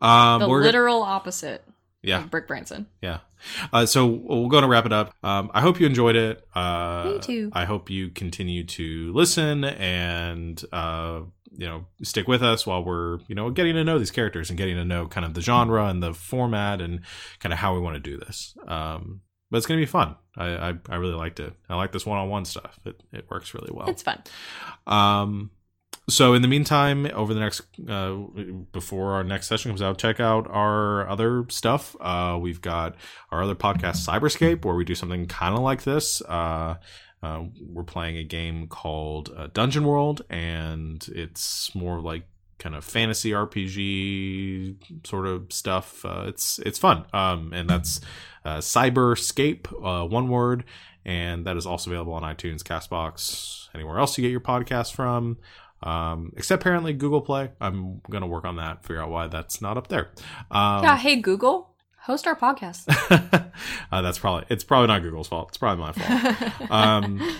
Um, 0.00 0.40
the 0.40 0.48
literal 0.48 1.02
opposite 1.02 1.64
yeah, 2.02 2.22
of 2.24 2.30
Brick 2.30 2.46
Branson. 2.48 2.86
yeah. 3.02 3.18
Uh, 3.72 3.84
so 3.86 4.06
we're 4.06 4.48
going 4.48 4.62
to 4.62 4.68
wrap 4.68 4.86
it 4.86 4.92
up. 4.92 5.14
Um, 5.22 5.50
I 5.54 5.60
hope 5.60 5.78
you 5.80 5.86
enjoyed 5.86 6.16
it. 6.16 6.46
Uh, 6.54 7.12
Me 7.14 7.18
too. 7.18 7.50
I 7.52 7.64
hope 7.66 7.90
you 7.90 8.08
continue 8.10 8.64
to 8.64 9.12
listen 9.12 9.64
and 9.64 10.62
uh, 10.72 11.20
you 11.56 11.66
know 11.66 11.86
stick 12.02 12.26
with 12.26 12.42
us 12.42 12.66
while 12.66 12.82
we're 12.82 13.18
you 13.28 13.34
know 13.34 13.50
getting 13.50 13.74
to 13.74 13.84
know 13.84 13.98
these 13.98 14.10
characters 14.10 14.48
and 14.50 14.56
getting 14.58 14.76
to 14.76 14.84
know 14.84 15.06
kind 15.06 15.24
of 15.26 15.34
the 15.34 15.40
genre 15.42 15.86
and 15.86 16.02
the 16.02 16.12
format 16.14 16.80
and 16.80 17.00
kind 17.40 17.52
of 17.52 17.58
how 17.58 17.74
we 17.74 17.80
want 17.80 17.94
to 17.96 18.00
do 18.00 18.16
this. 18.18 18.54
Um, 18.66 19.20
but 19.50 19.58
it's 19.58 19.66
going 19.66 19.78
to 19.78 19.82
be 19.82 19.90
fun. 19.90 20.16
I, 20.36 20.46
I 20.70 20.74
I 20.88 20.96
really 20.96 21.14
liked 21.14 21.38
it. 21.40 21.52
I 21.68 21.76
like 21.76 21.92
this 21.92 22.04
one-on-one 22.06 22.44
stuff. 22.46 22.78
It 22.84 23.02
it 23.12 23.30
works 23.30 23.54
really 23.54 23.70
well. 23.72 23.88
It's 23.88 24.02
fun. 24.02 24.22
Um, 24.86 25.50
so 26.08 26.34
in 26.34 26.42
the 26.42 26.48
meantime, 26.48 27.06
over 27.14 27.32
the 27.32 27.40
next 27.40 27.62
uh, 27.88 28.14
before 28.72 29.12
our 29.12 29.24
next 29.24 29.46
session 29.46 29.70
comes 29.70 29.80
out, 29.80 29.96
check 29.96 30.20
out 30.20 30.46
our 30.50 31.08
other 31.08 31.46
stuff. 31.48 31.96
Uh, 31.98 32.38
we've 32.40 32.60
got 32.60 32.96
our 33.30 33.42
other 33.42 33.54
podcast, 33.54 34.06
Cyberscape, 34.06 34.64
where 34.64 34.74
we 34.74 34.84
do 34.84 34.94
something 34.94 35.26
kind 35.26 35.54
of 35.54 35.62
like 35.62 35.84
this. 35.84 36.20
Uh, 36.22 36.76
uh, 37.22 37.44
we're 37.66 37.84
playing 37.84 38.18
a 38.18 38.24
game 38.24 38.66
called 38.66 39.32
uh, 39.34 39.48
Dungeon 39.54 39.84
World, 39.84 40.22
and 40.28 41.06
it's 41.08 41.74
more 41.74 42.00
like 42.00 42.24
kind 42.58 42.74
of 42.74 42.84
fantasy 42.84 43.30
RPG 43.30 45.06
sort 45.06 45.26
of 45.26 45.50
stuff. 45.50 46.04
Uh, 46.04 46.24
it's 46.26 46.58
it's 46.58 46.78
fun, 46.78 47.06
um, 47.14 47.54
and 47.54 47.68
that's 47.68 48.02
Cyberscape, 48.44 50.10
one 50.10 50.28
word, 50.28 50.64
and 51.06 51.46
that 51.46 51.56
is 51.56 51.64
also 51.64 51.90
available 51.90 52.12
on 52.12 52.22
iTunes, 52.22 52.62
Castbox, 52.62 53.68
anywhere 53.74 53.98
else 53.98 54.18
you 54.18 54.22
get 54.22 54.30
your 54.30 54.40
podcast 54.40 54.92
from. 54.92 55.38
Um, 55.84 56.32
except 56.36 56.62
apparently 56.62 56.94
Google 56.94 57.20
Play. 57.20 57.50
I'm 57.60 58.00
gonna 58.10 58.26
work 58.26 58.44
on 58.44 58.56
that, 58.56 58.82
figure 58.82 59.02
out 59.02 59.10
why 59.10 59.28
that's 59.28 59.60
not 59.60 59.76
up 59.76 59.88
there. 59.88 60.10
Um, 60.50 60.82
yeah. 60.82 60.96
Hey 60.96 61.16
Google, 61.16 61.74
host 61.98 62.26
our 62.26 62.34
podcast. 62.34 62.84
uh, 63.92 64.02
that's 64.02 64.18
probably 64.18 64.46
it's 64.48 64.64
probably 64.64 64.88
not 64.88 65.02
Google's 65.02 65.28
fault. 65.28 65.48
It's 65.48 65.58
probably 65.58 65.84
my 65.84 65.92
fault. 65.92 66.70
um, 66.70 67.36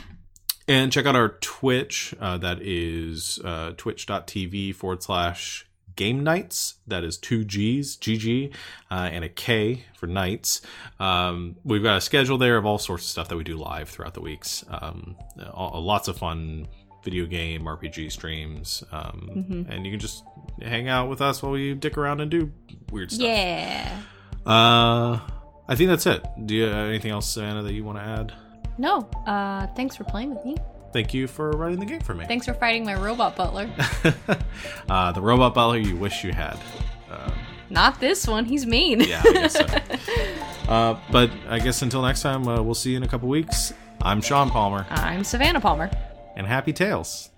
and 0.68 0.92
check 0.92 1.06
out 1.06 1.16
our 1.16 1.30
Twitch. 1.40 2.14
Uh, 2.20 2.36
that 2.38 2.60
is 2.60 3.38
uh, 3.42 3.72
twitch.tv 3.76 4.74
forward 4.74 5.02
slash 5.02 5.66
game 5.96 6.24
nights. 6.24 6.74
That 6.86 7.04
is 7.04 7.16
two 7.16 7.44
G's, 7.44 7.96
GG, 7.96 8.52
uh, 8.90 9.08
and 9.12 9.24
a 9.24 9.28
K 9.28 9.84
for 9.94 10.06
nights. 10.06 10.60
Um, 10.98 11.56
we've 11.64 11.82
got 11.82 11.96
a 11.96 12.00
schedule 12.00 12.38
there 12.38 12.56
of 12.56 12.66
all 12.66 12.78
sorts 12.78 13.04
of 13.04 13.10
stuff 13.10 13.28
that 13.28 13.36
we 13.36 13.44
do 13.44 13.56
live 13.56 13.88
throughout 13.88 14.14
the 14.14 14.20
weeks. 14.20 14.64
Um, 14.68 15.16
all, 15.52 15.82
lots 15.82 16.08
of 16.08 16.18
fun 16.18 16.68
video 17.04 17.26
game 17.26 17.64
RPG 17.66 18.10
streams. 18.10 18.82
Um, 18.90 19.28
Mhm. 19.36 19.70
And 19.70 19.84
you 19.86 19.92
can 19.92 20.00
just 20.00 20.24
hang 20.62 20.88
out 20.88 21.08
with 21.08 21.20
us 21.20 21.42
while 21.42 21.52
we 21.52 21.74
dick 21.74 21.96
around 21.98 22.20
and 22.20 22.30
do 22.30 22.50
weird 22.90 23.12
stuff. 23.12 23.26
yeah. 23.26 24.00
Uh, 24.46 25.18
I 25.68 25.74
think 25.76 25.88
that's 25.90 26.06
it. 26.06 26.24
Do 26.46 26.54
you 26.54 26.64
have 26.64 26.88
anything 26.88 27.10
else, 27.10 27.28
Savannah, 27.28 27.62
that 27.62 27.72
you 27.72 27.84
want 27.84 27.98
to 27.98 28.04
add? 28.04 28.32
No. 28.78 29.08
Uh, 29.26 29.66
thanks 29.76 29.94
for 29.96 30.04
playing 30.04 30.34
with 30.34 30.44
me. 30.44 30.56
Thank 30.92 31.12
you 31.14 31.26
for 31.26 31.50
writing 31.52 31.80
the 31.80 31.86
game 31.86 32.00
for 32.00 32.14
me. 32.14 32.24
Thanks 32.26 32.46
for 32.46 32.54
fighting 32.54 32.84
my 32.84 32.94
robot 32.94 33.34
butler. 33.36 33.68
uh, 34.88 35.12
the 35.12 35.20
robot 35.20 35.54
butler 35.54 35.78
you 35.78 35.96
wish 35.96 36.22
you 36.24 36.32
had. 36.32 36.56
Uh, 37.10 37.30
Not 37.70 37.98
this 38.00 38.26
one. 38.28 38.44
He's 38.44 38.66
mean. 38.66 39.00
yeah, 39.00 39.22
I 39.24 39.46
so. 39.48 39.66
uh, 40.68 40.98
but 41.10 41.30
I 41.48 41.58
guess 41.58 41.82
until 41.82 42.02
next 42.02 42.22
time, 42.22 42.46
uh, 42.46 42.62
we'll 42.62 42.74
see 42.74 42.90
you 42.92 42.96
in 42.98 43.02
a 43.02 43.08
couple 43.08 43.28
weeks. 43.28 43.72
I'm 44.02 44.20
Sean 44.20 44.50
Palmer, 44.50 44.86
I'm 44.90 45.24
Savannah 45.24 45.60
Palmer 45.60 45.90
and 46.36 46.46
happy 46.46 46.72
tales. 46.72 47.30